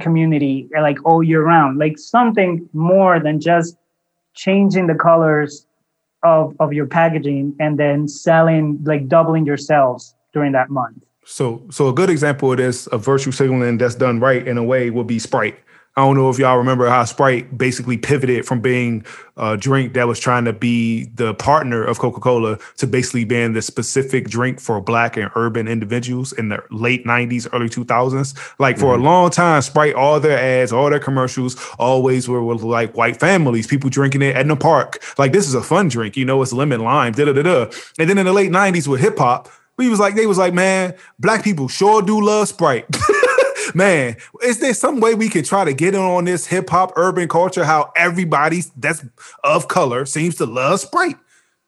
community 0.00 0.68
like 0.80 0.98
all 1.04 1.22
year 1.22 1.42
round 1.42 1.78
like 1.78 1.98
something 1.98 2.68
more 2.72 3.18
than 3.18 3.40
just 3.40 3.76
changing 4.34 4.86
the 4.86 4.94
colors 4.94 5.66
of 6.22 6.54
of 6.60 6.72
your 6.72 6.86
packaging 6.86 7.54
and 7.60 7.78
then 7.78 8.08
selling 8.08 8.78
like 8.84 9.08
doubling 9.08 9.46
your 9.46 9.56
sales 9.56 10.14
during 10.32 10.52
that 10.52 10.70
month. 10.70 11.02
So 11.24 11.62
so 11.70 11.88
a 11.88 11.92
good 11.92 12.10
example 12.10 12.52
of 12.52 12.58
this 12.58 12.86
of 12.88 13.04
virtue 13.04 13.32
signaling 13.32 13.78
that's 13.78 13.94
done 13.94 14.20
right 14.20 14.46
in 14.46 14.58
a 14.58 14.64
way 14.64 14.90
would 14.90 15.06
be 15.06 15.18
sprite 15.18 15.58
I 15.98 16.02
don't 16.02 16.14
know 16.14 16.30
if 16.30 16.38
y'all 16.38 16.58
remember 16.58 16.88
how 16.88 17.04
Sprite 17.04 17.58
basically 17.58 17.96
pivoted 17.96 18.46
from 18.46 18.60
being 18.60 19.04
a 19.36 19.56
drink 19.56 19.94
that 19.94 20.06
was 20.06 20.20
trying 20.20 20.44
to 20.44 20.52
be 20.52 21.06
the 21.06 21.34
partner 21.34 21.82
of 21.82 21.98
Coca 21.98 22.20
Cola 22.20 22.56
to 22.76 22.86
basically 22.86 23.24
being 23.24 23.54
the 23.54 23.62
specific 23.62 24.28
drink 24.28 24.60
for 24.60 24.80
Black 24.80 25.16
and 25.16 25.28
urban 25.34 25.66
individuals 25.66 26.32
in 26.32 26.50
the 26.50 26.62
late 26.70 27.04
90s, 27.04 27.48
early 27.52 27.68
2000s. 27.68 28.38
Like 28.60 28.76
mm-hmm. 28.76 28.80
for 28.80 28.94
a 28.94 28.96
mm-hmm. 28.96 29.06
long 29.06 29.30
time, 29.30 29.60
Sprite, 29.60 29.96
all 29.96 30.20
their 30.20 30.38
ads, 30.38 30.72
all 30.72 30.88
their 30.88 31.00
commercials 31.00 31.56
always 31.80 32.28
were 32.28 32.44
with 32.44 32.62
like 32.62 32.96
white 32.96 33.18
families, 33.18 33.66
people 33.66 33.90
drinking 33.90 34.22
it 34.22 34.36
at 34.36 34.46
the 34.46 34.54
park. 34.54 35.02
Like, 35.18 35.32
this 35.32 35.48
is 35.48 35.54
a 35.54 35.62
fun 35.62 35.88
drink, 35.88 36.16
you 36.16 36.24
know, 36.24 36.40
it's 36.42 36.52
lemon 36.52 36.80
lime, 36.80 37.12
da 37.12 37.24
da 37.24 37.32
da 37.32 37.42
da. 37.42 37.70
And 37.98 38.08
then 38.08 38.18
in 38.18 38.26
the 38.26 38.32
late 38.32 38.52
90s 38.52 38.86
with 38.86 39.00
hip 39.00 39.18
hop, 39.18 39.48
we 39.76 39.88
was 39.88 39.98
like, 39.98 40.14
they 40.14 40.26
was 40.26 40.38
like, 40.38 40.54
man, 40.54 40.94
black 41.18 41.42
people 41.42 41.66
sure 41.66 42.02
do 42.02 42.24
love 42.24 42.46
Sprite. 42.46 42.86
man, 43.74 44.16
is 44.42 44.60
there 44.60 44.74
some 44.74 45.00
way 45.00 45.14
we 45.14 45.28
can 45.28 45.44
try 45.44 45.64
to 45.64 45.72
get 45.72 45.94
in 45.94 46.00
on 46.00 46.24
this 46.24 46.46
hip 46.46 46.70
hop 46.70 46.92
urban 46.96 47.28
culture? 47.28 47.64
How 47.64 47.92
everybody 47.96 48.62
that's 48.76 49.04
of 49.44 49.68
color 49.68 50.06
seems 50.06 50.36
to 50.36 50.46
love 50.46 50.80
Sprite. 50.80 51.16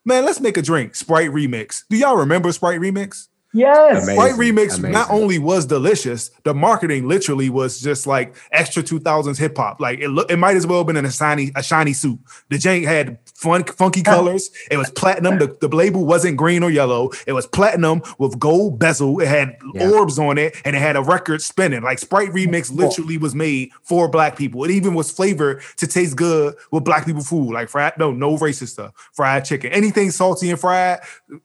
man, 0.04 0.24
let's 0.24 0.40
make 0.40 0.56
a 0.56 0.62
drink. 0.62 0.94
Sprite 0.94 1.30
remix. 1.30 1.84
Do 1.88 1.96
y'all 1.96 2.16
remember 2.16 2.52
Sprite 2.52 2.80
remix? 2.80 3.28
Yes. 3.52 4.04
Amazing. 4.04 4.14
Sprite 4.14 4.34
remix 4.34 4.78
Amazing. 4.78 4.92
not 4.92 5.10
only 5.10 5.38
was 5.40 5.66
delicious, 5.66 6.30
the 6.44 6.54
marketing 6.54 7.08
literally 7.08 7.50
was 7.50 7.80
just 7.80 8.06
like 8.06 8.36
extra 8.52 8.80
2000s 8.82 9.38
hip 9.38 9.56
hop. 9.56 9.80
Like 9.80 9.98
it 9.98 10.08
look, 10.08 10.30
it 10.30 10.36
might 10.36 10.54
as 10.56 10.66
well 10.68 10.78
have 10.78 10.86
been 10.86 10.96
in 10.96 11.04
a 11.04 11.10
shiny 11.10 11.50
a 11.56 11.62
shiny 11.62 11.92
suit. 11.92 12.20
The 12.48 12.56
jank 12.58 12.84
had 12.86 13.18
fun 13.34 13.64
funky 13.64 14.02
colors. 14.02 14.50
It 14.70 14.76
was 14.76 14.88
platinum. 14.90 15.38
The, 15.38 15.56
the 15.60 15.68
label 15.68 16.04
wasn't 16.06 16.36
green 16.36 16.62
or 16.62 16.70
yellow. 16.70 17.10
It 17.26 17.32
was 17.32 17.46
platinum 17.48 18.02
with 18.18 18.38
gold 18.38 18.78
bezel. 18.78 19.18
It 19.20 19.26
had 19.26 19.56
Yeah. 19.74 19.90
orbs 19.90 20.18
on 20.18 20.38
it 20.38 20.54
and 20.64 20.76
it 20.76 20.78
had 20.78 20.94
a 20.94 21.02
record 21.02 21.42
spinning. 21.42 21.82
Like 21.82 21.98
Sprite 21.98 22.30
remix 22.30 22.72
literally 22.72 23.18
was 23.18 23.34
made 23.34 23.70
for 23.82 24.08
black 24.08 24.36
people. 24.36 24.62
It 24.64 24.70
even 24.70 24.94
was 24.94 25.10
flavored 25.10 25.62
to 25.78 25.86
taste 25.88 26.14
good 26.14 26.54
with 26.70 26.84
black 26.84 27.04
people 27.04 27.22
food. 27.22 27.52
Like 27.52 27.68
fried, 27.68 27.94
no, 27.98 28.12
no 28.12 28.36
racist 28.36 28.68
stuff. 28.68 28.92
Fried 29.12 29.44
chicken, 29.44 29.72
anything 29.72 30.12
salty 30.12 30.50
and 30.50 30.60
fried, 30.60 31.00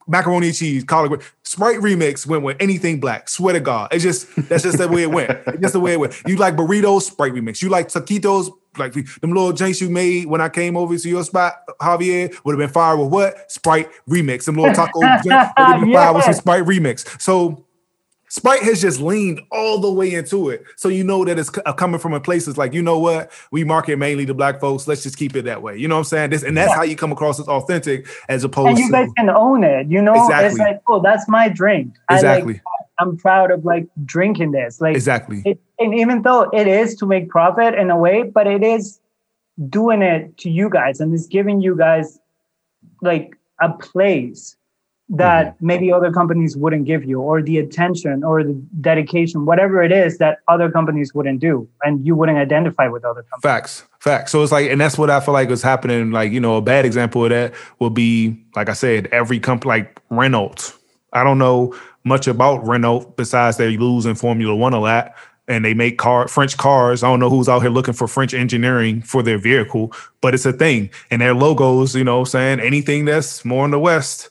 macaroni 0.07 0.47
and 0.49 0.55
cheese, 0.55 0.83
collard 0.83 1.09
green. 1.09 1.21
Sprite 1.43 1.77
remix 1.79 1.94
went 2.27 2.43
with 2.43 2.57
anything 2.59 2.99
black. 2.99 3.29
Swear 3.29 3.53
to 3.53 3.59
God, 3.59 3.89
it's 3.91 4.03
just 4.03 4.33
that's 4.49 4.63
just 4.63 4.77
the 4.77 4.87
way 4.87 5.03
it 5.03 5.11
went. 5.11 5.29
It's 5.47 5.61
just 5.61 5.73
the 5.73 5.79
way 5.79 5.93
it 5.93 5.99
went. 5.99 6.21
You 6.27 6.35
like 6.37 6.55
burritos? 6.55 7.03
Sprite 7.03 7.33
remix. 7.33 7.61
You 7.61 7.69
like 7.69 7.87
taquitos? 7.87 8.49
Like 8.77 8.93
the- 8.93 9.03
them 9.21 9.31
little 9.31 9.53
drinks 9.53 9.79
you 9.81 9.89
made 9.89 10.25
when 10.27 10.41
I 10.41 10.49
came 10.49 10.75
over 10.75 10.97
to 10.97 11.09
your 11.09 11.23
spot, 11.23 11.53
Javier, 11.81 12.35
would 12.43 12.53
have 12.53 12.59
been 12.59 12.69
fire 12.73 12.97
with 12.97 13.09
what? 13.11 13.51
Sprite 13.51 13.89
remix. 14.09 14.45
Them 14.45 14.55
little 14.55 14.73
taco 14.73 14.99
drinks 15.23 15.25
would 15.25 15.31
have 15.31 15.81
been 15.81 15.93
fire 15.93 16.13
with 16.13 16.23
some 16.25 16.33
Sprite 16.33 16.63
remix. 16.65 17.19
So 17.21 17.64
Sprite 18.35 18.63
has 18.63 18.81
just 18.81 18.99
leaned 18.99 19.39
all 19.49 19.79
the 19.79 19.89
way 19.89 20.13
into 20.13 20.49
it. 20.49 20.65
So 20.75 20.89
you 20.89 21.05
know 21.05 21.23
that 21.23 21.39
it's 21.39 21.55
c- 21.55 21.61
uh, 21.65 21.71
coming 21.71 22.01
from 22.01 22.11
a 22.11 22.19
place 22.19 22.45
that's 22.45 22.57
like, 22.57 22.73
you 22.73 22.81
know 22.81 22.99
what? 22.99 23.31
We 23.49 23.63
market 23.63 23.97
mainly 23.97 24.25
to 24.25 24.33
black 24.33 24.59
folks. 24.59 24.89
Let's 24.89 25.03
just 25.03 25.17
keep 25.17 25.37
it 25.37 25.43
that 25.45 25.61
way. 25.61 25.77
You 25.77 25.87
know 25.87 25.95
what 25.95 25.99
I'm 25.99 26.03
saying? 26.05 26.31
This 26.31 26.43
and 26.43 26.57
that's 26.57 26.69
Yeah. 26.71 26.75
how 26.75 26.83
you 26.83 26.97
come 26.97 27.13
across 27.13 27.39
as 27.39 27.47
authentic 27.47 28.07
as 28.27 28.43
opposed 28.43 28.71
and 28.71 28.77
you 28.79 28.87
to 28.87 28.91
guys 28.91 29.09
can 29.15 29.29
own 29.29 29.63
it. 29.63 29.87
You 29.87 30.01
know, 30.01 30.13
Exactly. 30.25 30.47
it's 30.49 30.59
like, 30.59 30.81
oh, 30.89 30.99
that's 31.01 31.29
my 31.29 31.47
drink. 31.47 31.93
I 32.09 32.15
exactly. 32.15 32.53
like, 32.55 32.61
I'm 32.99 33.15
proud 33.15 33.51
of 33.51 33.63
like 33.63 33.87
drinking 34.03 34.51
this. 34.51 34.81
Like, 34.81 34.95
exactly. 34.97 35.41
it, 35.45 35.57
and 35.79 35.95
even 35.95 36.23
though 36.23 36.49
it 36.51 36.67
is 36.67 36.93
to 36.95 37.05
make 37.05 37.29
profit 37.29 37.73
in 37.75 37.89
a 37.89 37.97
way, 37.97 38.23
but 38.23 38.47
it 38.47 38.63
is 38.63 38.99
doing 39.69 40.01
it 40.01 40.37
to 40.39 40.49
you 40.49 40.69
guys 40.69 40.99
and 40.99 41.13
it's 41.13 41.27
giving 41.27 41.61
you 41.61 41.77
guys 41.77 42.19
like 43.01 43.37
a 43.61 43.69
place 43.69 44.57
that 45.09 45.45
Mm-hmm. 45.45 45.67
maybe 45.67 45.91
other 45.91 46.11
companies 46.11 46.57
wouldn't 46.57 46.85
give 46.85 47.05
you, 47.05 47.21
or 47.21 47.41
the 47.41 47.59
attention 47.59 48.23
or 48.23 48.43
the 48.43 48.53
dedication, 48.81 49.45
whatever 49.45 49.83
it 49.83 49.91
is 49.91 50.17
that 50.17 50.39
other 50.47 50.71
companies 50.71 51.13
wouldn't 51.13 51.39
do, 51.39 51.67
and 51.83 52.05
you 52.05 52.15
wouldn't 52.15 52.39
identify 52.39 52.87
with 52.87 53.05
other 53.05 53.21
companies. 53.23 53.41
Facts, 53.41 53.83
facts. 53.99 54.31
So 54.31 54.41
it's 54.41 54.51
like, 54.51 54.69
and 54.69 54.81
that's 54.81 54.97
what 54.97 55.11
I 55.11 55.19
feel 55.19 55.33
like 55.33 55.51
is 55.51 55.61
happening. 55.61 56.11
Like, 56.11 56.31
you 56.31 56.39
know, 56.39 56.57
a 56.57 56.61
bad 56.61 56.85
example 56.85 57.23
of 57.23 57.29
that 57.29 57.53
will 57.77 57.91
be, 57.91 58.43
like 58.55 58.67
I 58.67 58.73
said, 58.73 59.07
every 59.11 59.39
company, 59.39 59.69
like 59.69 60.01
Renault. 60.09 60.73
I 61.13 61.23
don't 61.23 61.37
know 61.37 61.75
much 62.03 62.27
about 62.27 62.65
Renault 62.65 63.13
besides 63.15 63.57
they 63.57 63.77
lose 63.77 64.05
in 64.07 64.15
Formula 64.15 64.55
One 64.55 64.73
a 64.73 64.79
lot, 64.79 65.13
and 65.47 65.63
they 65.63 65.75
make 65.75 65.99
car 65.99 66.27
French 66.27 66.57
cars. 66.57 67.03
I 67.03 67.09
don't 67.09 67.19
know 67.19 67.29
who's 67.29 67.47
out 67.47 67.61
here 67.61 67.69
looking 67.69 67.93
for 67.93 68.07
French 68.07 68.33
engineering 68.33 69.03
for 69.03 69.21
their 69.21 69.37
vehicle, 69.37 69.93
but 70.21 70.33
it's 70.33 70.47
a 70.47 70.53
thing. 70.53 70.89
And 71.11 71.21
their 71.21 71.35
logos, 71.35 71.95
you 71.95 72.03
know, 72.03 72.23
saying 72.23 72.59
anything 72.59 73.05
that's 73.05 73.45
more 73.45 73.65
in 73.65 73.71
the 73.71 73.79
West. 73.79 74.29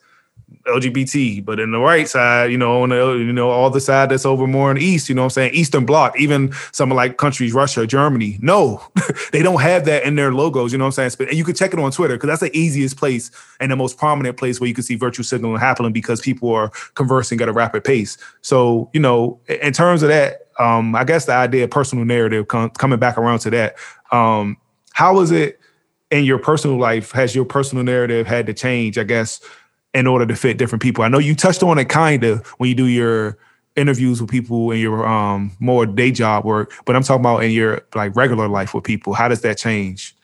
LGBT, 0.67 1.45
but 1.45 1.61
in 1.61 1.71
the 1.71 1.79
right 1.79 2.09
side, 2.09 2.51
you 2.51 2.59
know, 2.59 2.83
on 2.83 2.91
the 2.91 2.97
you 2.97 3.33
know, 3.33 3.51
all 3.51 3.71
the 3.71 3.81
side 3.81 4.11
that's 4.11 4.27
over 4.27 4.47
more 4.47 4.71
in 4.71 4.77
the 4.77 4.85
east, 4.85 5.09
you 5.09 5.15
know 5.15 5.23
what 5.23 5.27
I'm 5.27 5.31
saying? 5.31 5.55
Eastern 5.55 5.87
bloc, 5.87 6.19
even 6.19 6.53
some 6.73 6.91
of 6.91 6.97
like 6.97 7.17
countries, 7.17 7.53
Russia, 7.53 7.87
Germany. 7.87 8.39
No, 8.41 8.83
they 9.33 9.43
don't 9.43 9.61
have 9.61 9.85
that 9.87 10.05
in 10.05 10.17
their 10.17 10.33
logos, 10.33 10.73
you 10.73 10.79
know 10.79 10.85
what 10.85 10.99
I'm 10.99 11.11
saying? 11.11 11.29
And 11.29 11.39
you 11.39 11.45
can 11.45 11.55
check 11.55 11.73
it 11.73 11.79
on 11.79 11.91
Twitter 11.91 12.15
because 12.15 12.29
that's 12.29 12.41
the 12.41 12.57
easiest 12.57 12.97
place 12.97 13.31
and 13.61 13.71
the 13.71 13.77
most 13.77 13.99
prominent 13.99 14.37
place 14.37 14.61
where 14.61 14.69
you 14.69 14.75
can 14.75 14.85
see 14.85 14.95
virtue 14.95 15.23
signaling 15.23 15.61
happening 15.61 15.93
because 15.93 16.21
people 16.21 16.51
are 16.51 16.71
conversing 16.95 17.41
at 17.41 17.49
a 17.49 17.53
rapid 17.53 17.85
pace. 17.85 18.17
So, 18.43 18.91
you 18.93 19.01
know, 19.01 19.41
in 19.49 19.73
terms 19.73 20.03
of 20.03 20.09
that, 20.09 20.49
um, 20.59 20.95
I 20.95 21.05
guess 21.05 21.25
the 21.25 21.33
idea 21.33 21.65
of 21.65 21.71
personal 21.71 22.05
narrative 22.05 22.49
com- 22.49 22.71
coming 22.71 22.99
back 22.99 23.19
around 23.19 23.41
to 23.41 23.51
that, 23.51 23.77
um, 24.13 24.57
how 24.93 25.21
is 25.21 25.31
it 25.31 25.59
in 26.11 26.25
your 26.25 26.39
personal 26.39 26.79
life? 26.79 27.11
Has 27.13 27.35
your 27.35 27.45
personal 27.45 27.85
narrative 27.85 28.27
had 28.27 28.47
to 28.47 28.55
change, 28.55 28.97
I 28.97 29.05
guess, 29.05 29.41
in 29.95 30.07
order 30.07 30.27
to 30.27 30.37
fit 30.37 30.59
different 30.59 30.83
people? 30.83 31.05
I 31.05 31.09
know 31.09 31.19
you 31.19 31.35
touched 31.35 31.63
on 31.63 31.79
it 31.79 31.87
kind 31.89 32.25
of 32.25 32.47
when 32.59 32.69
you 32.69 32.75
do 32.75 32.87
your 32.87 33.39
interviews 33.77 34.21
with 34.21 34.31
people 34.31 34.71
in 34.71 34.79
your 34.79 35.07
um 35.07 35.53
more 35.59 35.87
day 35.87 36.11
job 36.11 36.45
work, 36.45 36.73
but 36.85 36.95
I'm 36.95 37.03
talking 37.03 37.23
about 37.23 37.45
in 37.45 37.51
your 37.51 37.83
like 37.95 38.15
regular 38.15 38.49
life 38.49 38.75
with 38.75 38.85
people. 38.85 39.15
How 39.15 39.29
does 39.29 39.41
that 39.43 39.59
change? 39.59 40.15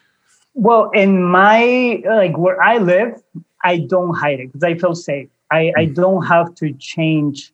Well, 0.55 0.91
in 0.91 1.23
my 1.23 2.03
like 2.07 2.37
where 2.37 2.61
I 2.63 2.79
live, 2.79 3.21
I 3.65 3.79
don't 3.79 4.15
hide 4.15 4.41
it 4.41 4.47
because 4.49 4.65
I 4.65 4.75
feel 4.75 4.95
safe. 4.95 5.29
I, 5.51 5.73
I 5.77 5.85
don't 5.87 6.25
have 6.27 6.55
to 6.57 6.73
change 6.75 7.53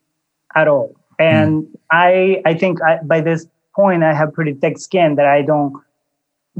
at 0.55 0.69
all. 0.69 0.95
And 1.19 1.67
I 1.91 2.43
I 2.45 2.55
think 2.55 2.83
I, 2.83 2.99
by 3.03 3.21
this 3.21 3.47
point 3.75 4.03
I 4.03 4.13
have 4.15 4.33
pretty 4.33 4.55
thick 4.55 4.79
skin 4.79 5.17
that 5.17 5.27
I 5.27 5.43
don't 5.43 5.75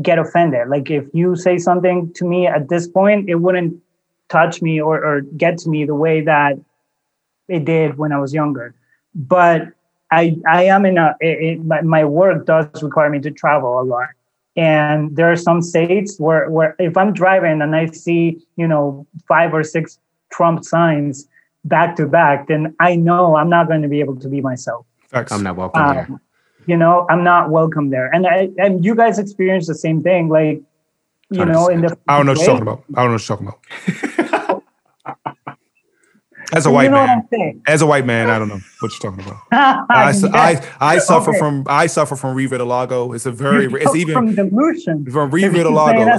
get 0.03 0.19
offended. 0.19 0.69
Like 0.69 0.91
if 0.91 1.05
you 1.13 1.37
say 1.37 1.59
something 1.59 2.13
to 2.15 2.25
me 2.25 2.47
at 2.47 2.69
this 2.69 2.87
point, 2.87 3.29
it 3.29 3.37
wouldn't 3.37 3.81
touch 4.29 4.63
me 4.63 4.81
or, 4.81 5.05
or 5.05 5.21
get 5.21 5.59
to 5.59 5.69
me 5.69 5.85
the 5.85 5.95
way 5.95 6.21
that 6.23 6.59
it 7.49 7.65
did 7.65 7.97
when 7.99 8.13
I 8.13 8.19
was 8.19 8.35
younger. 8.35 8.75
But 9.15 9.69
I 10.11 10.37
I 10.49 10.65
am 10.65 10.85
in 10.85 10.99
a 10.99 11.17
it, 11.21 11.43
it, 11.43 11.65
my, 11.65 11.81
my 11.83 12.05
work 12.05 12.47
does 12.47 12.83
require 12.83 13.11
me 13.11 13.21
to 13.21 13.31
travel 13.31 13.81
a 13.81 13.83
lot 13.83 14.09
and 14.57 15.15
there 15.15 15.31
are 15.31 15.37
some 15.37 15.61
states 15.61 16.19
where 16.19 16.49
where 16.51 16.75
if 16.79 16.97
i'm 16.97 17.13
driving 17.13 17.61
and 17.61 17.77
i 17.77 17.87
see 17.87 18.39
you 18.57 18.67
know 18.67 19.07
five 19.29 19.53
or 19.53 19.63
six 19.63 19.99
trump 20.31 20.65
signs 20.65 21.29
back 21.65 21.95
to 21.97 22.07
back 22.07 22.49
then 22.49 22.75
i 22.81 22.97
know 22.97 23.37
i'm 23.37 23.51
not 23.51 23.69
going 23.69 23.83
to 23.83 23.89
be 23.89 24.01
able 24.01 24.17
to 24.17 24.29
be 24.29 24.41
myself 24.41 24.87
Facts. 25.09 25.31
I'm 25.33 25.43
not 25.43 25.57
welcome 25.57 25.95
there. 25.95 26.07
um, 26.09 26.21
you 26.67 26.77
know 26.77 27.07
i'm 27.11 27.23
not 27.23 27.51
welcome 27.51 27.91
there 27.91 28.07
and 28.15 28.27
i 28.27 28.49
and 28.59 28.85
you 28.85 28.95
guys 28.95 29.19
experience 29.19 29.67
the 29.67 29.75
same 29.75 30.03
thing 30.03 30.29
like 30.29 30.61
you 31.31 31.45
know 31.45 31.69
in 31.69 31.81
the 31.83 31.97
I 32.09 32.17
don't 32.17 32.27
know 32.27 32.33
what 32.33 32.39
you're 32.39 32.47
talking 32.47 32.63
about. 32.63 32.85
I 32.95 33.03
don't 33.03 33.11
know 33.11 33.13
what 33.15 33.29
you're 33.29 33.37
talking 33.37 33.49
about. 33.49 34.63
As 36.53 36.65
a 36.65 36.69
You 36.69 36.75
white 36.75 36.91
know 36.93 37.05
man, 37.33 37.63
as 37.67 37.83
a 37.83 37.87
white 37.87 38.07
man, 38.07 38.31
I 38.31 38.39
don't 38.39 38.47
know 38.49 38.61
what 38.79 38.93
you're 38.93 39.11
talking 39.11 39.25
about. 39.27 39.41
I, 39.91 40.13
su- 40.13 40.31
I, 40.33 40.63
I 40.81 40.99
suffer 40.99 41.31
Okay. 41.31 41.39
from 41.41 41.65
I 41.67 41.87
suffer 41.89 42.15
from 42.15 42.37
revitiligo. 42.37 43.17
It's 43.17 43.27
a 43.27 43.33
very 43.33 43.65
You 43.65 43.77
it's 43.77 43.97
even 43.97 44.15
from 44.15 44.35
delusion 44.37 45.05
from 45.11 45.31
revitiligo. 45.33 46.07
a 46.07 46.19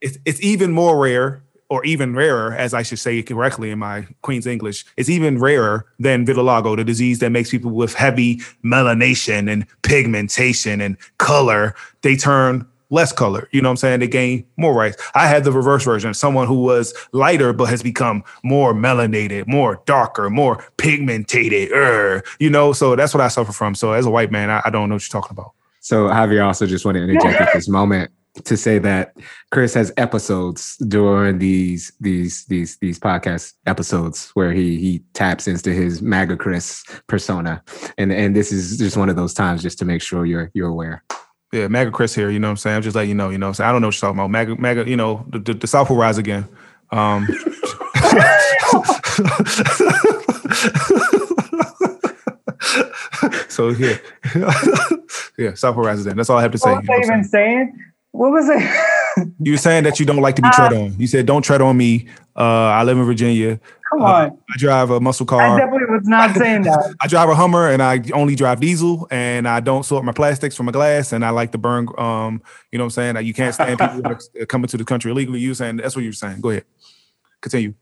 It's, 0.00 0.16
it's, 0.16 0.18
it's 0.24 0.40
even 0.42 0.72
more 0.72 0.98
rare 1.00 1.44
or 1.70 1.84
even 1.84 2.16
rarer, 2.16 2.52
as 2.52 2.74
I 2.74 2.82
should 2.82 2.98
say 2.98 3.18
it 3.20 3.22
correctly 3.28 3.70
in 3.70 3.78
my 3.78 4.06
Queen's 4.22 4.46
English. 4.46 4.84
It's 4.96 5.08
even 5.08 5.38
rarer 5.38 5.86
than 6.00 6.26
vitiligo, 6.26 6.74
the 6.76 6.82
disease 6.84 7.20
that 7.20 7.30
makes 7.30 7.50
people 7.50 7.70
with 7.70 7.94
heavy 7.94 8.40
melanation 8.64 9.48
and 9.50 9.64
pigmentation 9.82 10.80
and 10.80 10.96
color. 11.18 11.76
They 12.02 12.16
turn 12.16 12.66
less 12.92 13.10
color. 13.10 13.48
You 13.50 13.62
know 13.62 13.70
what 13.70 13.72
I'm 13.72 13.76
saying? 13.78 14.00
They 14.00 14.06
gain 14.06 14.44
more 14.56 14.74
rights. 14.74 15.02
I 15.14 15.26
had 15.26 15.44
the 15.44 15.50
reverse 15.50 15.84
version, 15.84 16.14
someone 16.14 16.46
who 16.46 16.62
was 16.62 16.94
lighter 17.12 17.52
but 17.52 17.68
has 17.70 17.82
become 17.82 18.22
more 18.44 18.74
melanated, 18.74 19.48
more 19.48 19.82
darker, 19.86 20.30
more 20.30 20.64
pigmentated. 20.76 21.72
er, 21.72 22.22
you 22.38 22.50
know, 22.50 22.72
so 22.72 22.94
that's 22.94 23.14
what 23.14 23.22
I 23.22 23.28
suffer 23.28 23.52
from. 23.52 23.74
So 23.74 23.92
as 23.92 24.06
a 24.06 24.10
white 24.10 24.30
man, 24.30 24.50
I, 24.50 24.62
I 24.66 24.70
don't 24.70 24.88
know 24.88 24.96
what 24.96 25.12
you're 25.12 25.20
talking 25.20 25.36
about. 25.36 25.52
So 25.80 26.06
Javier 26.06 26.44
also 26.46 26.66
just 26.66 26.84
want 26.84 26.96
to 26.96 27.02
interject 27.02 27.40
at 27.40 27.52
this 27.54 27.68
moment 27.68 28.12
to 28.44 28.56
say 28.56 28.78
that 28.78 29.16
Chris 29.50 29.74
has 29.74 29.92
episodes 29.96 30.76
during 30.88 31.38
these 31.38 31.92
these 32.00 32.46
these 32.46 32.78
these 32.78 32.98
podcast 32.98 33.54
episodes 33.66 34.30
where 34.34 34.52
he 34.52 34.78
he 34.78 35.02
taps 35.12 35.48
into 35.48 35.70
his 35.72 36.00
MAGA 36.00 36.36
Chris 36.36 36.84
persona, 37.08 37.62
and 37.98 38.12
and 38.12 38.34
this 38.34 38.52
is 38.52 38.78
just 38.78 38.96
one 38.96 39.08
of 39.08 39.16
those 39.16 39.34
times 39.34 39.62
just 39.62 39.78
to 39.80 39.84
make 39.84 40.00
sure 40.02 40.24
you're 40.24 40.50
you're 40.54 40.68
aware. 40.68 41.02
Yeah, 41.52 41.68
MAGA 41.68 41.90
Chris 41.90 42.14
here. 42.14 42.30
You 42.30 42.38
know 42.38 42.48
what 42.48 42.52
I'm 42.52 42.56
saying? 42.56 42.76
I'm 42.76 42.82
just 42.82 42.96
letting 42.96 43.10
you 43.10 43.14
know. 43.14 43.28
You 43.28 43.36
know 43.36 43.46
what 43.46 43.50
I'm 43.50 43.54
saying? 43.54 43.68
I 43.68 43.72
don't 43.72 43.82
know 43.82 43.88
what 43.88 43.94
you're 43.94 44.00
talking 44.00 44.18
about. 44.18 44.30
MAGA, 44.30 44.56
MAGA 44.56 44.88
you 44.88 44.96
know, 44.96 45.26
the, 45.28 45.38
the, 45.38 45.54
the 45.54 45.66
South 45.66 45.90
will 45.90 45.96
rise 45.96 46.16
again. 46.16 46.48
Um, 46.90 47.26
so 53.48 53.68
yeah, 53.70 53.96
yeah, 55.38 55.54
South 55.54 55.76
will 55.76 55.84
rise 55.84 56.04
again. 56.04 56.16
That's 56.16 56.30
all 56.30 56.38
I 56.38 56.42
have 56.42 56.52
to 56.52 56.58
say. 56.58 56.72
what 56.72 56.84
you 56.84 56.88
know 56.88 56.94
what 56.94 57.04
I'm 57.04 57.12
even 57.12 57.24
saying? 57.24 57.72
saying 57.74 57.91
what 58.12 58.30
was 58.30 58.48
it 58.48 58.62
You 59.40 59.52
were 59.52 59.58
saying 59.58 59.84
that 59.84 60.00
you 60.00 60.06
don't 60.06 60.22
like 60.22 60.36
to 60.36 60.42
be 60.42 60.48
tread 60.50 60.72
on. 60.72 60.98
You 60.98 61.06
said, 61.06 61.26
"Don't 61.26 61.42
tread 61.42 61.60
on 61.60 61.76
me." 61.76 62.06
Uh, 62.34 62.40
I 62.78 62.82
live 62.82 62.96
in 62.96 63.04
Virginia. 63.04 63.60
come 63.90 64.00
Uh, 64.00 64.06
on 64.06 64.38
I 64.54 64.56
drive 64.56 64.88
a 64.90 65.00
muscle 65.00 65.26
car. 65.26 65.42
i 65.42 65.48
car. 65.48 65.58
definitely 65.58 65.94
was 65.94 66.06
not 66.06 66.34
saying 66.42 66.62
that 66.62 66.94
I 67.02 67.06
drive 67.08 67.28
a 67.28 67.34
Hummer 67.34 67.68
and 67.68 67.82
I 67.82 68.00
only 68.14 68.34
drive 68.34 68.60
diesel 68.60 69.06
and 69.10 69.46
I 69.46 69.60
don't 69.60 69.84
sort 69.84 70.02
my 70.06 70.12
plastics 70.12 70.56
from 70.56 70.64
my 70.66 70.72
glass 70.72 71.12
and 71.12 71.26
I 71.26 71.30
like 71.30 71.52
to 71.52 71.58
burn 71.58 71.88
um 71.98 72.40
you 72.70 72.78
know 72.78 72.84
what 72.84 72.86
I'm 72.86 72.90
saying 72.90 73.14
that 73.16 73.26
you 73.26 73.34
can't 73.34 73.54
stand 73.54 73.78
people 73.78 74.02
coming 74.48 74.68
to 74.68 74.78
the 74.78 74.84
country 74.84 75.10
illegally. 75.10 75.40
You 75.40 75.52
saying 75.52 75.76
that's 75.76 75.94
what 75.94 76.04
you're 76.04 76.14
saying. 76.14 76.40
Go 76.40 76.48
ahead. 76.50 76.64
Continue. 77.42 77.74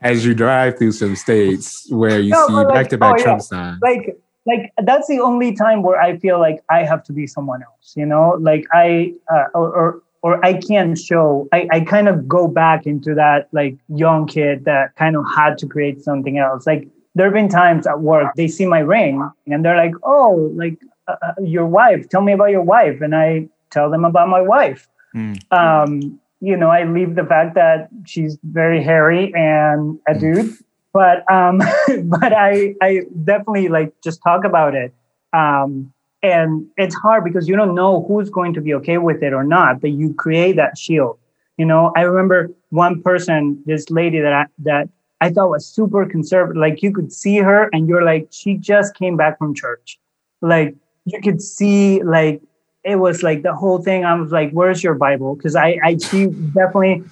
As 0.00 0.26
you 0.26 0.34
drive 0.34 0.76
through 0.78 0.92
some 0.92 1.14
states 1.14 1.86
where 1.92 2.18
you 2.18 2.30
No, 2.30 2.48
see 2.48 2.64
back 2.74 2.88
to 2.88 2.98
back 2.98 3.14
oh, 3.14 3.16
yeah. 3.18 3.22
Trump 3.22 3.42
signs, 3.42 3.78
like 3.80 4.16
like 4.46 4.72
that's 4.82 5.08
the 5.08 5.20
only 5.20 5.54
time 5.54 5.82
where 5.82 6.00
I 6.00 6.16
feel 6.18 6.38
like 6.38 6.62
I 6.70 6.82
have 6.84 7.04
to 7.04 7.12
be 7.12 7.26
someone 7.26 7.62
else, 7.62 7.94
you 7.96 8.06
know, 8.06 8.36
like 8.40 8.66
I 8.72 9.14
uh, 9.32 9.44
or, 9.54 9.72
or 9.74 10.02
or 10.22 10.44
I 10.44 10.54
can't 10.54 10.98
show. 10.98 11.48
I, 11.52 11.68
I 11.70 11.80
kind 11.80 12.08
of 12.08 12.28
go 12.28 12.46
back 12.46 12.86
into 12.86 13.14
that 13.14 13.48
like 13.52 13.76
young 13.88 14.26
kid 14.26 14.64
that 14.64 14.94
kind 14.96 15.16
of 15.16 15.24
had 15.34 15.58
to 15.58 15.66
create 15.66 16.02
something 16.02 16.38
else. 16.38 16.66
Like 16.66 16.88
there 17.14 17.26
have 17.26 17.34
been 17.34 17.48
times 17.48 17.86
at 17.86 18.00
work 18.00 18.32
they 18.36 18.48
see 18.48 18.66
my 18.66 18.78
ring 18.78 19.28
and 19.46 19.64
they're 19.64 19.76
like, 19.76 19.94
"Oh, 20.02 20.52
like 20.54 20.78
uh, 21.08 21.16
uh 21.22 21.34
your 21.42 21.66
wife. 21.66 22.08
Tell 22.08 22.22
me 22.22 22.32
about 22.32 22.50
your 22.50 22.62
wife." 22.62 23.00
And 23.00 23.14
I 23.14 23.48
tell 23.70 23.90
them 23.90 24.04
about 24.04 24.28
my 24.28 24.40
wife. 24.40 24.88
Mm. 25.14 25.40
Um, 25.52 26.20
you 26.40 26.56
know, 26.56 26.70
I 26.70 26.84
leave 26.84 27.14
the 27.14 27.24
fact 27.24 27.54
that 27.54 27.88
she's 28.04 28.36
very 28.42 28.82
hairy 28.82 29.32
and 29.34 30.00
a 30.08 30.14
hmm. 30.14 30.18
dude, 30.18 30.56
but 30.92 31.30
um, 31.30 31.58
but 32.04 32.32
I 32.32 32.74
I 32.82 33.00
definitely 33.24 33.68
like 33.68 33.92
just 34.02 34.22
talk 34.22 34.44
about 34.44 34.74
it. 34.74 34.94
Um, 35.32 35.92
and 36.22 36.66
it's 36.76 36.94
hard 36.94 37.24
because 37.24 37.48
you 37.48 37.56
don't 37.56 37.74
know 37.74 38.04
who's 38.06 38.30
going 38.30 38.54
to 38.54 38.60
be 38.60 38.72
okay 38.74 38.98
with 38.98 39.22
it 39.22 39.32
or 39.32 39.42
not 39.42 39.80
but 39.80 39.90
you 39.90 40.14
create 40.14 40.56
that 40.56 40.78
shield. 40.78 41.18
You 41.58 41.66
know 41.66 41.92
i 41.96 42.02
remember 42.02 42.50
one 42.70 43.02
person 43.02 43.62
this 43.66 43.90
lady 43.90 44.20
that 44.20 44.32
i 44.32 44.46
that 44.60 44.88
i 45.20 45.30
thought 45.30 45.50
was 45.50 45.66
super 45.66 46.06
conservative 46.06 46.58
like 46.60 46.82
you 46.82 46.92
could 46.92 47.12
see 47.12 47.36
her 47.38 47.68
and 47.72 47.86
you're 47.88 48.02
like 48.02 48.28
she 48.30 48.54
just 48.56 48.94
came 48.94 49.16
back 49.16 49.38
from 49.38 49.54
church. 49.54 49.98
Like 50.40 50.74
you 51.04 51.20
could 51.20 51.42
see 51.42 52.02
like 52.02 52.40
it 52.84 52.96
was 52.96 53.22
like 53.22 53.42
the 53.42 53.54
whole 53.54 53.80
thing. 53.82 54.04
I 54.04 54.14
was 54.14 54.32
like 54.32 54.50
where's 54.52 54.82
your 54.82 54.94
bible? 54.94 55.36
Because 55.36 55.56
i 55.56 55.78
i 55.84 55.96
she 55.96 56.26
definitely 56.26 57.04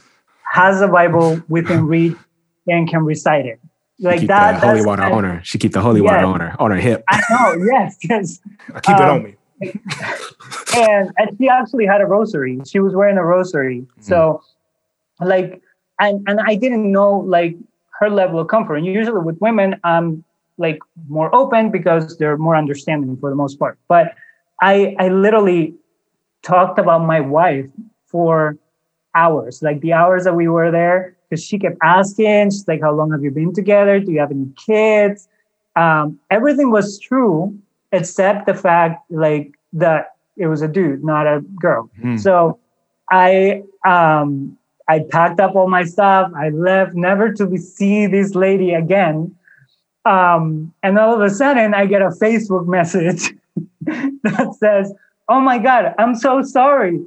has 0.53 0.81
a 0.81 0.89
bible 0.89 1.43
within 1.49 1.87
reach 1.87 2.17
and 2.67 2.89
can 2.89 3.05
recite 3.05 3.47
it 3.47 3.61
like 4.01 4.27
that. 4.27 4.63
holy 4.63 4.85
water 4.85 5.03
on 5.03 5.25
her. 5.25 5.41
She 5.45 5.59
keep 5.59 5.73
the 5.73 5.81
holy 5.81 6.01
yes. 6.01 6.11
water 6.11 6.27
on 6.27 6.41
her 6.41 6.57
on 6.61 6.71
her 6.71 6.77
hip. 6.77 7.05
I 7.09 7.23
know. 7.31 7.65
Yes, 7.65 7.97
yes. 8.09 8.41
I 8.75 8.81
keep 8.81 8.97
um, 8.97 9.03
it 9.03 9.09
on 9.09 9.17
um, 9.17 9.23
me. 9.25 9.37
and 10.77 11.13
and 11.19 11.39
she 11.39 11.49
actually 11.49 11.87
had 11.87 12.01
a 12.01 12.07
rosary. 12.07 12.59
She 12.67 12.81
was 12.81 12.95
wearing 12.95 13.19
a 13.19 13.25
rosary. 13.25 13.81
Mm. 13.81 14.05
So, 14.05 14.43
like, 15.21 15.61
and 15.99 16.27
and 16.27 16.41
I 16.41 16.55
didn't 16.55 16.91
know 16.91 17.19
like 17.19 17.57
her 17.99 18.11
level 18.11 18.41
of 18.41 18.49
comfort. 18.49 18.77
And 18.77 18.87
usually 18.87 19.21
with 19.21 19.39
women, 19.41 19.79
I'm 19.85 20.25
like 20.57 20.79
more 21.09 21.35
open 21.35 21.71
because 21.71 22.17
they're 22.17 22.39
more 22.39 22.57
understanding 22.57 23.17
for 23.19 23.29
the 23.31 23.37
most 23.37 23.59
part. 23.59 23.79
But 23.89 24.15
I 24.63 24.97
I 24.99 25.09
literally 25.09 25.75
talked 26.43 26.79
about 26.79 27.05
my 27.05 27.21
wife 27.21 27.69
for 28.07 28.57
hours, 29.15 29.63
like 29.63 29.81
the 29.81 29.93
hours 29.93 30.25
that 30.25 30.35
we 30.35 30.49
were 30.49 30.71
there 30.71 31.17
because 31.31 31.45
she 31.45 31.59
kept 31.59 31.79
asking, 31.83 32.51
she's 32.51 32.67
like, 32.67 32.81
How 32.83 32.93
long 32.93 33.13
have 33.13 33.23
you 33.23 33.31
been 33.31 33.55
together? 33.55 34.01
Do 34.01 34.13
you 34.13 34.19
have 34.19 34.31
any 34.31 34.49
kids? 34.57 35.29
Um, 35.77 36.19
everything 36.31 36.71
was 36.71 36.99
true 36.99 37.57
except 37.93 38.47
the 38.47 38.55
fact 38.55 39.11
like 39.11 39.53
that 39.73 40.15
it 40.37 40.47
was 40.47 40.63
a 40.63 40.69
dude, 40.69 41.05
not 41.05 41.27
a 41.27 41.41
girl. 41.61 41.91
Mm. 42.03 42.19
So 42.19 42.59
I 43.11 43.63
um 43.87 44.57
I 44.89 45.01
packed 45.09 45.39
up 45.39 45.55
all 45.55 45.69
my 45.69 45.85
stuff. 45.85 46.33
I 46.37 46.49
left 46.49 46.95
never 46.95 47.33
to 47.35 47.59
see 47.59 48.07
this 48.07 48.35
lady 48.35 48.75
again. 48.75 49.37
Um, 50.05 50.73
and 50.83 50.99
all 50.99 51.15
of 51.15 51.21
a 51.21 51.31
sudden 51.31 51.75
I 51.75 51.87
get 51.87 52.03
a 52.03 52.09
Facebook 52.09 52.67
message 52.67 53.35
that 53.83 54.57
says, 54.59 54.93
Oh 55.29 55.41
my 55.41 55.59
God, 55.59 55.95
I'm 55.99 56.17
so 56.17 56.43
sorry. 56.43 57.01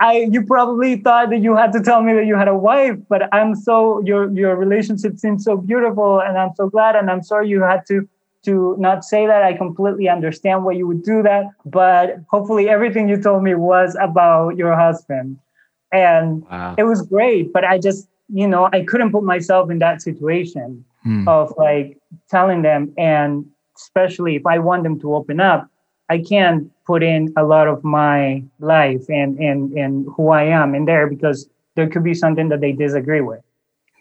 I 0.00 0.28
you 0.30 0.44
probably 0.44 0.96
thought 0.96 1.30
that 1.30 1.38
you 1.38 1.56
had 1.56 1.72
to 1.72 1.82
tell 1.82 2.02
me 2.02 2.12
that 2.14 2.26
you 2.26 2.36
had 2.36 2.48
a 2.48 2.56
wife, 2.56 2.96
but 3.08 3.32
I'm 3.34 3.54
so 3.54 4.00
your 4.04 4.30
your 4.32 4.56
relationship 4.56 5.18
seems 5.18 5.44
so 5.44 5.56
beautiful, 5.56 6.20
and 6.20 6.38
I'm 6.38 6.52
so 6.54 6.68
glad, 6.68 6.94
and 6.96 7.10
I'm 7.10 7.22
sorry 7.22 7.48
you 7.48 7.62
had 7.62 7.84
to 7.88 8.08
to 8.44 8.76
not 8.78 9.04
say 9.04 9.26
that. 9.26 9.42
I 9.42 9.54
completely 9.54 10.08
understand 10.08 10.64
why 10.64 10.72
you 10.72 10.86
would 10.86 11.02
do 11.02 11.22
that, 11.22 11.46
but 11.64 12.16
hopefully 12.30 12.68
everything 12.68 13.08
you 13.08 13.20
told 13.20 13.42
me 13.42 13.54
was 13.54 13.96
about 14.00 14.56
your 14.56 14.76
husband, 14.76 15.38
and 15.92 16.44
wow. 16.48 16.76
it 16.78 16.84
was 16.84 17.02
great. 17.02 17.52
But 17.52 17.64
I 17.64 17.78
just 17.78 18.08
you 18.28 18.46
know 18.46 18.68
I 18.72 18.84
couldn't 18.84 19.10
put 19.10 19.24
myself 19.24 19.68
in 19.68 19.80
that 19.80 20.00
situation 20.00 20.84
hmm. 21.02 21.26
of 21.26 21.52
like 21.56 21.98
telling 22.30 22.62
them, 22.62 22.94
and 22.96 23.46
especially 23.76 24.36
if 24.36 24.46
I 24.46 24.58
want 24.58 24.84
them 24.84 25.00
to 25.00 25.14
open 25.16 25.40
up, 25.40 25.68
I 26.08 26.18
can't 26.18 26.70
put 26.88 27.02
in 27.02 27.30
a 27.36 27.44
lot 27.44 27.68
of 27.68 27.84
my 27.84 28.42
life 28.60 29.04
and 29.10 29.38
and 29.38 29.72
and 29.74 30.06
who 30.16 30.30
I 30.30 30.44
am 30.44 30.74
in 30.74 30.86
there 30.86 31.06
because 31.06 31.46
there 31.76 31.86
could 31.86 32.02
be 32.02 32.14
something 32.14 32.48
that 32.48 32.60
they 32.62 32.72
disagree 32.72 33.20
with. 33.20 33.42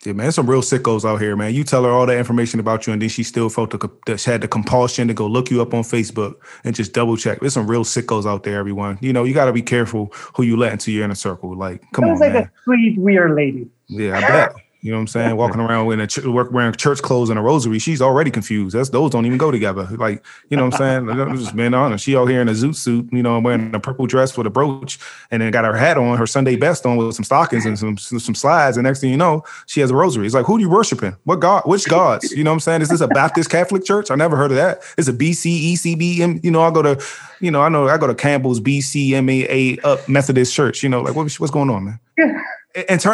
Yeah, 0.05 0.13
man, 0.13 0.25
there's 0.25 0.35
some 0.35 0.49
real 0.49 0.61
sickos 0.61 1.03
out 1.03 1.19
here, 1.19 1.35
man. 1.35 1.53
You 1.53 1.65
tell 1.65 1.83
her 1.83 1.89
all 1.89 2.05
that 2.05 2.17
information 2.17 2.61
about 2.61 2.87
you, 2.87 2.93
and 2.93 3.01
then 3.01 3.09
she 3.09 3.23
still 3.23 3.49
felt 3.49 3.71
the 3.71 4.17
she 4.17 4.31
had 4.31 4.39
the 4.39 4.47
compulsion 4.47 5.09
to 5.09 5.13
go 5.13 5.27
look 5.27 5.51
you 5.51 5.61
up 5.61 5.73
on 5.73 5.83
Facebook 5.83 6.35
and 6.63 6.73
just 6.73 6.93
double 6.93 7.17
check. 7.17 7.41
There's 7.41 7.53
some 7.53 7.67
real 7.67 7.83
sickos 7.83 8.25
out 8.25 8.43
there, 8.43 8.57
everyone. 8.57 8.97
You 9.01 9.11
know, 9.11 9.25
you 9.25 9.33
got 9.33 9.45
to 9.45 9.53
be 9.53 9.61
careful 9.61 10.13
who 10.35 10.43
you 10.43 10.55
let 10.55 10.71
into 10.71 10.91
your 10.91 11.03
inner 11.03 11.15
circle. 11.15 11.57
Like, 11.57 11.83
come 11.91 12.05
on, 12.05 12.17
like 12.19 12.31
man. 12.31 12.43
a 12.43 12.51
sweet, 12.63 12.97
weird 12.97 13.35
lady. 13.35 13.67
Yeah, 13.87 14.17
I 14.17 14.21
bet. 14.21 14.55
You 14.81 14.91
know 14.91 14.97
what 14.97 15.01
I'm 15.01 15.07
saying? 15.07 15.35
Walking 15.35 15.59
around 15.59 15.91
in 15.91 15.99
a 15.99 16.07
ch- 16.07 16.23
work 16.23 16.51
wearing 16.51 16.71
church 16.73 17.01
clothes 17.01 17.29
and 17.29 17.39
a 17.39 17.41
rosary, 17.41 17.79
she's 17.79 18.01
already 18.01 18.29
confused. 18.29 18.75
That's 18.75 18.89
those 18.89 19.09
don't 19.09 19.25
even 19.25 19.39
go 19.39 19.49
together. 19.49 19.87
Like, 19.91 20.23
you 20.49 20.57
know 20.57 20.65
what 20.65 20.79
I'm 20.79 21.05
saying? 21.05 21.19
I'm 21.19 21.37
just 21.37 21.55
being 21.55 21.73
honest. 21.73 22.05
She 22.05 22.15
out 22.15 22.27
here 22.27 22.41
in 22.41 22.47
a 22.47 22.51
zoot 22.51 22.75
suit, 22.75 23.11
you 23.11 23.23
know, 23.23 23.39
wearing 23.39 23.73
a 23.73 23.79
purple 23.79 24.05
dress 24.05 24.37
with 24.37 24.45
a 24.45 24.51
brooch, 24.51 24.99
and 25.31 25.41
then 25.41 25.51
got 25.51 25.65
her 25.65 25.75
hat 25.75 25.97
on, 25.97 26.17
her 26.17 26.27
Sunday 26.27 26.55
best 26.55 26.85
on 26.85 26.95
with 26.95 27.15
some 27.15 27.23
stockings 27.23 27.65
and 27.65 27.77
some 27.77 27.97
some 27.97 28.35
slides. 28.35 28.77
And 28.77 28.85
next 28.85 29.01
thing 29.01 29.09
you 29.09 29.17
know, 29.17 29.43
she 29.65 29.81
has 29.81 29.89
a 29.89 29.95
rosary. 29.95 30.25
It's 30.25 30.35
like, 30.35 30.45
who 30.45 30.57
are 30.57 30.59
you 30.59 30.69
worshiping? 30.69 31.15
What 31.23 31.39
God? 31.39 31.63
Which 31.65 31.87
gods? 31.87 32.31
You 32.31 32.43
know 32.43 32.51
what 32.51 32.55
I'm 32.55 32.59
saying? 32.59 32.81
Is 32.83 32.89
this 32.89 33.01
a 33.01 33.07
Baptist 33.07 33.49
Catholic 33.49 33.83
church? 33.83 34.11
I 34.11 34.15
never 34.15 34.37
heard 34.37 34.51
of 34.51 34.57
that. 34.57 34.83
It's 34.97 35.07
a 35.07 35.13
BCECB. 35.13 36.43
You 36.43 36.51
know, 36.51 36.61
I 36.61 36.71
go 36.71 36.83
to, 36.83 37.03
you 37.39 37.49
know, 37.49 37.61
I 37.61 37.69
know 37.69 37.87
I 37.87 37.97
go 37.97 38.07
to 38.07 38.15
Campbell's 38.15 38.59
BCMA 38.59 39.83
up 39.83 40.07
Methodist 40.07 40.53
Church. 40.53 40.83
You 40.83 40.89
know, 40.89 41.01
like 41.01 41.15
what, 41.15 41.33
what's 41.33 41.51
going 41.51 41.69
on, 41.69 41.85
man? 42.17 42.43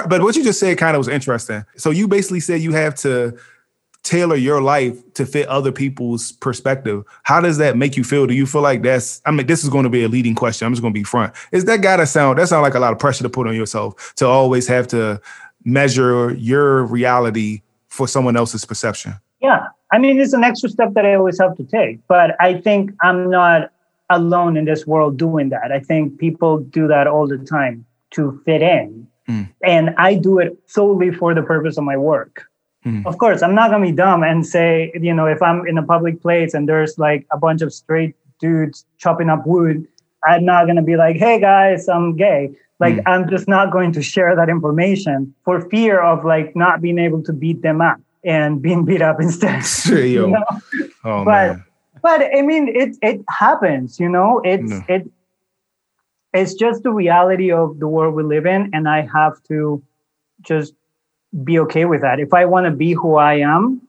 but 0.10 0.22
what 0.22 0.36
you 0.36 0.44
just 0.44 0.60
said 0.60 0.78
kind 0.78 0.96
of 0.96 1.00
was 1.00 1.08
interesting. 1.08 1.66
So 1.78 1.90
you 1.90 2.08
basically 2.08 2.40
said 2.40 2.62
you 2.62 2.74
have 2.74 2.96
to 2.96 3.38
tailor 4.04 4.36
your 4.36 4.62
life 4.62 5.14
to 5.14 5.26
fit 5.26 5.48
other 5.48 5.72
people's 5.72 6.34
perspective. 6.34 7.04
How 7.24 7.40
does 7.40 7.58
that 7.58 7.78
make 7.78 7.96
you 7.96 8.04
feel? 8.04 8.28
Do 8.28 8.34
you 8.34 8.46
feel 8.46 8.62
like 8.62 8.84
that's 8.84 9.22
I 9.26 9.32
mean, 9.32 9.48
this 9.48 9.64
is 9.64 9.70
going 9.70 9.84
to 9.84 9.90
be 9.90 10.04
a 10.04 10.10
leading 10.10 10.36
question. 10.36 10.66
I'm 10.66 10.74
just 10.74 10.82
going 10.82 10.94
to 10.94 11.00
be 11.00 11.04
front. 11.04 11.34
Is 11.52 11.66
that 11.66 11.82
gotta 11.82 12.06
sound 12.06 12.38
that 12.40 12.50
sound 12.50 12.64
like 12.64 12.76
a 12.76 12.80
lot 12.80 12.92
of 12.92 13.00
pressure 13.00 13.24
to 13.24 13.30
put 13.30 13.48
on 13.48 13.56
yourself 13.56 14.14
to 14.16 14.28
always 14.28 14.68
have 14.68 14.88
to 14.88 15.22
measure 15.64 16.34
your 16.36 16.84
reality 16.84 17.62
for 17.88 18.08
someone 18.08 18.36
else's 18.36 18.66
perception? 18.66 19.14
Yeah. 19.42 19.68
I 19.92 20.00
mean, 20.00 20.20
it's 20.20 20.34
an 20.34 20.44
extra 20.44 20.70
step 20.70 20.94
that 20.94 21.06
I 21.06 21.14
always 21.14 21.40
have 21.40 21.56
to 21.58 21.64
take. 21.64 22.06
But 22.08 22.36
I 22.42 22.60
think 22.60 22.92
I'm 23.02 23.30
not 23.30 23.72
alone 24.10 24.58
in 24.58 24.66
this 24.66 24.86
world 24.86 25.18
doing 25.18 25.50
that. 25.50 25.72
I 25.72 25.80
think 25.80 26.18
people 26.18 26.60
do 26.60 26.88
that 26.88 27.08
all 27.08 27.28
the 27.28 27.38
time 27.38 27.86
to 28.12 28.42
fit 28.46 28.62
in. 28.62 29.08
Mm. 29.30 29.50
And 29.64 29.96
I 29.98 30.16
do 30.16 30.40
it 30.40 30.58
solely 30.66 31.12
for 31.12 31.34
the 31.34 31.44
purpose 31.44 31.78
of 31.78 31.84
my 31.84 31.98
work. 31.98 32.46
Mm. 32.86 33.06
Of 33.06 33.18
course, 33.18 33.42
I'm 33.42 33.56
not 33.56 33.72
gonna 33.72 33.86
be 33.86 33.92
dumb 33.92 34.24
and 34.24 34.46
say, 34.46 34.92
you 34.96 35.14
know, 35.14 35.26
if 35.26 35.42
I'm 35.42 35.66
in 35.68 35.78
a 35.78 35.84
public 35.84 36.22
place 36.22 36.54
and 36.54 36.68
there's 36.68 36.98
like 36.98 37.26
a 37.32 37.38
bunch 37.38 37.62
of 37.62 37.74
straight 37.74 38.16
dudes 38.40 38.86
chopping 38.98 39.30
up 39.30 39.48
wood, 39.48 39.88
I'm 40.26 40.44
not 40.44 40.68
gonna 40.68 40.84
be 40.84 40.98
like, 40.98 41.16
hey 41.16 41.40
guys, 41.40 41.88
I'm 41.88 42.16
gay. 42.18 42.52
Like 42.80 42.96
mm. 42.96 43.04
I'm 43.06 43.30
just 43.30 43.48
not 43.48 43.72
going 43.72 43.94
to 43.94 44.02
share 44.02 44.36
that 44.36 44.50
information 44.50 45.34
for 45.46 45.62
fear 45.70 46.02
of 46.02 46.26
like 46.26 46.56
not 46.56 46.82
being 46.82 47.00
able 47.00 47.24
to 47.24 47.32
beat 47.32 47.62
them 47.62 47.80
up 47.80 48.00
and 48.26 48.62
being 48.62 48.84
beat 48.84 49.02
up 49.02 49.22
instead. 49.22 49.64
you 50.06 50.28
know? 50.28 50.44
oh, 51.06 51.24
but 51.24 51.48
man. 51.48 51.64
but 52.02 52.22
I 52.36 52.42
mean 52.42 52.68
it 52.68 52.98
it 53.02 53.22
happens, 53.30 54.00
you 54.00 54.10
know, 54.10 54.42
it's 54.44 54.72
no. 54.72 54.84
it 54.90 55.10
it's 56.34 56.54
just 56.54 56.84
the 56.84 56.92
reality 56.92 57.52
of 57.52 57.80
the 57.80 57.88
world 57.88 58.16
we 58.16 58.24
live 58.24 58.46
in 58.46 58.70
and 58.74 58.90
i 58.90 59.02
have 59.02 59.42
to 59.44 59.82
just 60.42 60.74
be 61.44 61.58
okay 61.58 61.86
with 61.86 62.02
that. 62.02 62.20
If 62.20 62.34
i 62.34 62.46
want 62.46 62.66
to 62.66 62.72
be 62.72 62.94
who 62.94 63.16
i 63.16 63.36
am 63.36 63.82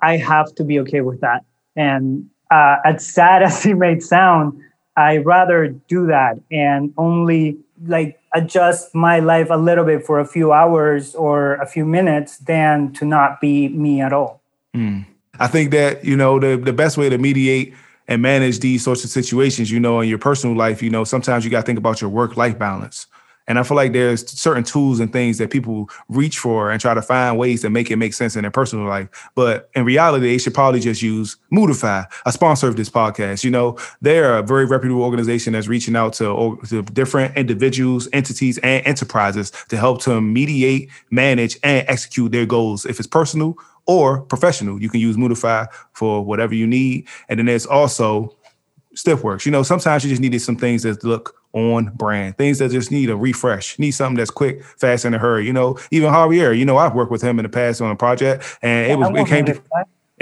i 0.00 0.16
have 0.16 0.54
to 0.56 0.64
be 0.64 0.78
okay 0.80 1.00
with 1.00 1.20
that. 1.20 1.44
And 1.76 2.28
uh, 2.50 2.76
as 2.84 3.06
sad 3.06 3.42
as 3.48 3.64
it 3.66 3.74
may 3.74 4.00
sound 4.00 4.60
i 4.96 5.18
rather 5.18 5.68
do 5.88 6.06
that 6.06 6.40
and 6.50 6.92
only 6.96 7.58
like 7.86 8.20
adjust 8.32 8.94
my 8.94 9.18
life 9.18 9.48
a 9.50 9.56
little 9.56 9.84
bit 9.84 10.04
for 10.06 10.20
a 10.20 10.26
few 10.26 10.52
hours 10.52 11.14
or 11.14 11.54
a 11.56 11.66
few 11.66 11.84
minutes 11.84 12.38
than 12.38 12.92
to 12.92 13.04
not 13.04 13.40
be 13.40 13.68
me 13.68 14.00
at 14.00 14.12
all. 14.12 14.40
Mm. 14.74 15.06
i 15.38 15.46
think 15.46 15.70
that 15.70 16.04
you 16.04 16.16
know 16.16 16.38
the, 16.40 16.56
the 16.56 16.72
best 16.72 16.96
way 16.96 17.08
to 17.08 17.18
mediate 17.18 17.74
and 18.08 18.22
manage 18.22 18.60
these 18.60 18.84
sorts 18.84 19.04
of 19.04 19.10
situations, 19.10 19.70
you 19.70 19.80
know, 19.80 20.00
in 20.00 20.08
your 20.08 20.18
personal 20.18 20.56
life, 20.56 20.82
you 20.82 20.90
know, 20.90 21.04
sometimes 21.04 21.44
you 21.44 21.50
got 21.50 21.60
to 21.60 21.66
think 21.66 21.78
about 21.78 22.00
your 22.00 22.10
work 22.10 22.36
life 22.36 22.58
balance. 22.58 23.06
And 23.46 23.58
I 23.58 23.62
feel 23.62 23.76
like 23.76 23.92
there's 23.92 24.26
certain 24.30 24.64
tools 24.64 25.00
and 25.00 25.12
things 25.12 25.36
that 25.38 25.50
people 25.50 25.90
reach 26.08 26.38
for 26.38 26.70
and 26.70 26.80
try 26.80 26.94
to 26.94 27.02
find 27.02 27.38
ways 27.38 27.60
to 27.60 27.70
make 27.70 27.90
it 27.90 27.96
make 27.96 28.14
sense 28.14 28.36
in 28.36 28.42
their 28.42 28.50
personal 28.50 28.86
life. 28.86 29.08
But 29.34 29.68
in 29.74 29.84
reality, 29.84 30.28
they 30.28 30.38
should 30.38 30.54
probably 30.54 30.80
just 30.80 31.02
use 31.02 31.36
Moodify, 31.52 32.06
a 32.24 32.32
sponsor 32.32 32.68
of 32.68 32.76
this 32.76 32.88
podcast. 32.88 33.44
You 33.44 33.50
know, 33.50 33.78
they're 34.00 34.38
a 34.38 34.42
very 34.42 34.64
reputable 34.64 35.02
organization 35.02 35.52
that's 35.52 35.68
reaching 35.68 35.94
out 35.94 36.14
to, 36.14 36.58
to 36.68 36.82
different 36.82 37.36
individuals, 37.36 38.08
entities, 38.12 38.56
and 38.58 38.84
enterprises 38.86 39.52
to 39.68 39.76
help 39.76 40.00
to 40.02 40.20
mediate, 40.20 40.88
manage, 41.10 41.58
and 41.62 41.86
execute 41.86 42.32
their 42.32 42.46
goals. 42.46 42.86
If 42.86 42.98
it's 42.98 43.06
personal 43.06 43.58
or 43.86 44.22
professional. 44.22 44.80
You 44.80 44.88
can 44.88 45.00
use 45.00 45.16
Moodify 45.16 45.66
for 45.92 46.24
whatever 46.24 46.54
you 46.54 46.66
need. 46.66 47.06
And 47.28 47.38
then 47.38 47.46
there's 47.46 47.66
also 47.66 48.36
Stiffworks. 48.94 49.44
You 49.44 49.52
know, 49.52 49.62
sometimes 49.62 50.04
you 50.04 50.10
just 50.10 50.22
needed 50.22 50.40
some 50.40 50.56
things 50.56 50.84
that 50.84 51.02
look 51.04 51.36
on 51.52 51.86
brand. 51.94 52.36
Things 52.36 52.58
that 52.58 52.70
just 52.70 52.90
need 52.90 53.10
a 53.10 53.16
refresh, 53.16 53.78
need 53.78 53.92
something 53.92 54.16
that's 54.16 54.30
quick, 54.30 54.62
fast, 54.64 55.04
in 55.04 55.14
a 55.14 55.18
hurry. 55.18 55.46
You 55.46 55.52
know, 55.52 55.78
even 55.90 56.12
Javier, 56.12 56.56
you 56.56 56.64
know, 56.64 56.76
I've 56.76 56.94
worked 56.94 57.10
with 57.10 57.22
him 57.22 57.38
in 57.38 57.44
the 57.44 57.48
past 57.48 57.80
on 57.80 57.90
a 57.90 57.96
project 57.96 58.58
and 58.62 58.90
it 58.90 58.96
was 58.96 59.10
it 59.10 59.26
came 59.26 59.46
to 59.46 59.60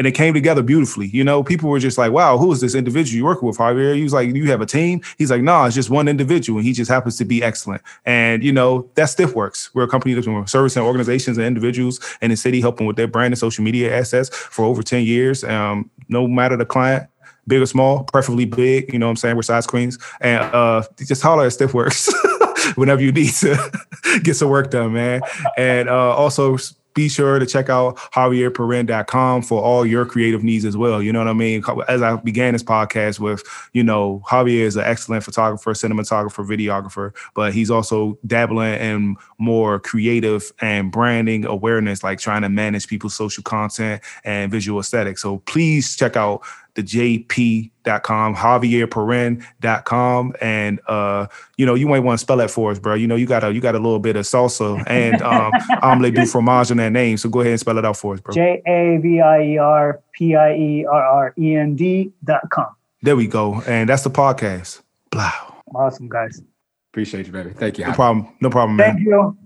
and 0.02 0.08
it 0.08 0.16
came 0.16 0.34
together 0.34 0.64
beautifully. 0.64 1.06
You 1.06 1.22
know, 1.22 1.44
people 1.44 1.70
were 1.70 1.78
just 1.78 1.96
like, 1.96 2.10
wow, 2.10 2.36
who 2.36 2.50
is 2.50 2.60
this 2.60 2.74
individual 2.74 3.16
you 3.16 3.24
working 3.24 3.46
with, 3.46 3.56
Javier? 3.56 3.94
He 3.94 4.02
was 4.02 4.12
like, 4.12 4.34
you 4.34 4.50
have 4.50 4.60
a 4.60 4.66
team? 4.66 5.00
He's 5.16 5.30
like, 5.30 5.42
no, 5.42 5.52
nah, 5.52 5.66
it's 5.66 5.76
just 5.76 5.90
one 5.90 6.08
individual. 6.08 6.58
And 6.58 6.66
he 6.66 6.72
just 6.72 6.90
happens 6.90 7.16
to 7.18 7.24
be 7.24 7.40
excellent. 7.40 7.82
And, 8.04 8.42
you 8.42 8.52
know, 8.52 8.90
that's 8.96 9.14
StiffWorks. 9.14 9.70
We're 9.74 9.84
a 9.84 9.88
company 9.88 10.14
that's 10.14 10.26
been 10.26 10.44
servicing 10.48 10.82
organizations 10.82 11.38
and 11.38 11.46
individuals 11.46 12.00
in 12.20 12.32
the 12.32 12.36
city, 12.36 12.60
helping 12.60 12.84
with 12.84 12.96
their 12.96 13.06
brand 13.06 13.32
and 13.32 13.38
social 13.38 13.62
media 13.62 13.96
assets 13.96 14.28
for 14.30 14.64
over 14.64 14.82
10 14.82 15.04
years. 15.04 15.44
Um, 15.44 15.88
no 16.08 16.26
matter 16.26 16.56
the 16.56 16.66
client, 16.66 17.08
big 17.46 17.62
or 17.62 17.66
small, 17.66 18.02
preferably 18.02 18.44
big, 18.44 18.92
you 18.92 18.98
know 18.98 19.06
what 19.06 19.10
I'm 19.10 19.16
saying? 19.18 19.36
We're 19.36 19.42
size 19.42 19.68
queens. 19.68 20.00
And 20.20 20.42
uh, 20.52 20.82
just 20.98 21.22
holler 21.22 21.46
at 21.46 21.52
Stiff 21.52 21.74
Works 21.74 22.12
whenever 22.74 23.00
you 23.00 23.12
need 23.12 23.34
to 23.34 23.70
get 24.24 24.34
some 24.34 24.48
work 24.48 24.72
done, 24.72 24.94
man. 24.94 25.20
And 25.56 25.88
uh, 25.88 26.16
also 26.16 26.56
be 26.94 27.08
sure 27.08 27.38
to 27.38 27.46
check 27.46 27.68
out 27.68 27.96
javierperrin.com 27.96 29.42
for 29.42 29.62
all 29.62 29.86
your 29.86 30.04
creative 30.04 30.42
needs 30.42 30.64
as 30.64 30.76
well. 30.76 31.02
You 31.02 31.12
know 31.12 31.20
what 31.20 31.28
I 31.28 31.32
mean? 31.32 31.62
As 31.88 32.02
I 32.02 32.16
began 32.16 32.52
this 32.52 32.62
podcast 32.62 33.18
with, 33.18 33.42
you 33.72 33.82
know, 33.82 34.22
Javier 34.28 34.60
is 34.60 34.76
an 34.76 34.84
excellent 34.84 35.24
photographer, 35.24 35.72
cinematographer, 35.72 36.46
videographer, 36.46 37.14
but 37.34 37.52
he's 37.52 37.70
also 37.70 38.18
dabbling 38.26 38.74
in 38.80 39.16
more 39.38 39.80
creative 39.80 40.52
and 40.60 40.92
branding 40.92 41.44
awareness, 41.44 42.02
like 42.02 42.18
trying 42.18 42.42
to 42.42 42.48
manage 42.48 42.86
people's 42.86 43.14
social 43.14 43.42
content 43.42 44.02
and 44.24 44.50
visual 44.50 44.80
aesthetics. 44.80 45.22
So 45.22 45.38
please 45.38 45.96
check 45.96 46.16
out 46.16 46.42
the 46.74 46.82
jp.com, 46.82 48.34
javierperrin.com. 48.34 50.34
And 50.40 50.80
uh, 50.86 51.26
you 51.56 51.66
know, 51.66 51.74
you 51.74 51.86
might 51.86 52.00
want 52.00 52.18
to 52.18 52.22
spell 52.22 52.38
that 52.38 52.50
for 52.50 52.70
us, 52.70 52.78
bro. 52.78 52.94
You 52.94 53.06
know, 53.06 53.16
you 53.16 53.26
got 53.26 53.44
a 53.44 53.52
you 53.52 53.60
got 53.60 53.74
a 53.74 53.78
little 53.78 53.98
bit 53.98 54.16
of 54.16 54.24
salsa 54.24 54.82
and 54.86 55.20
um 55.22 55.52
omelette 55.82 56.14
du 56.14 56.26
fromage 56.26 56.70
in 56.70 56.78
that 56.78 56.92
name. 56.92 57.16
So 57.16 57.28
go 57.28 57.40
ahead 57.40 57.52
and 57.52 57.60
spell 57.60 57.78
it 57.78 57.84
out 57.84 57.96
for 57.96 58.14
us, 58.14 58.20
bro. 58.20 58.34
J 58.34 58.62
A 58.66 58.98
V 59.02 59.20
I 59.20 59.42
E 59.42 59.58
R 59.58 60.00
P 60.12 60.34
I 60.34 60.54
E 60.54 60.86
R 60.86 61.02
R 61.02 61.34
E 61.38 61.54
N 61.54 61.76
D 61.76 62.12
dot 62.24 62.48
com. 62.50 62.68
There 63.02 63.16
we 63.16 63.26
go. 63.26 63.62
And 63.66 63.88
that's 63.88 64.04
the 64.04 64.10
podcast. 64.10 64.80
Blah. 65.10 65.32
Awesome, 65.74 66.08
guys. 66.08 66.40
Appreciate 66.92 67.26
you, 67.26 67.32
baby. 67.32 67.50
Thank 67.50 67.78
you. 67.78 67.86
No 67.86 67.92
problem. 67.92 68.28
No 68.40 68.50
problem, 68.50 68.76
man. 68.76 68.94
Thank 68.94 69.06
you. 69.06 69.36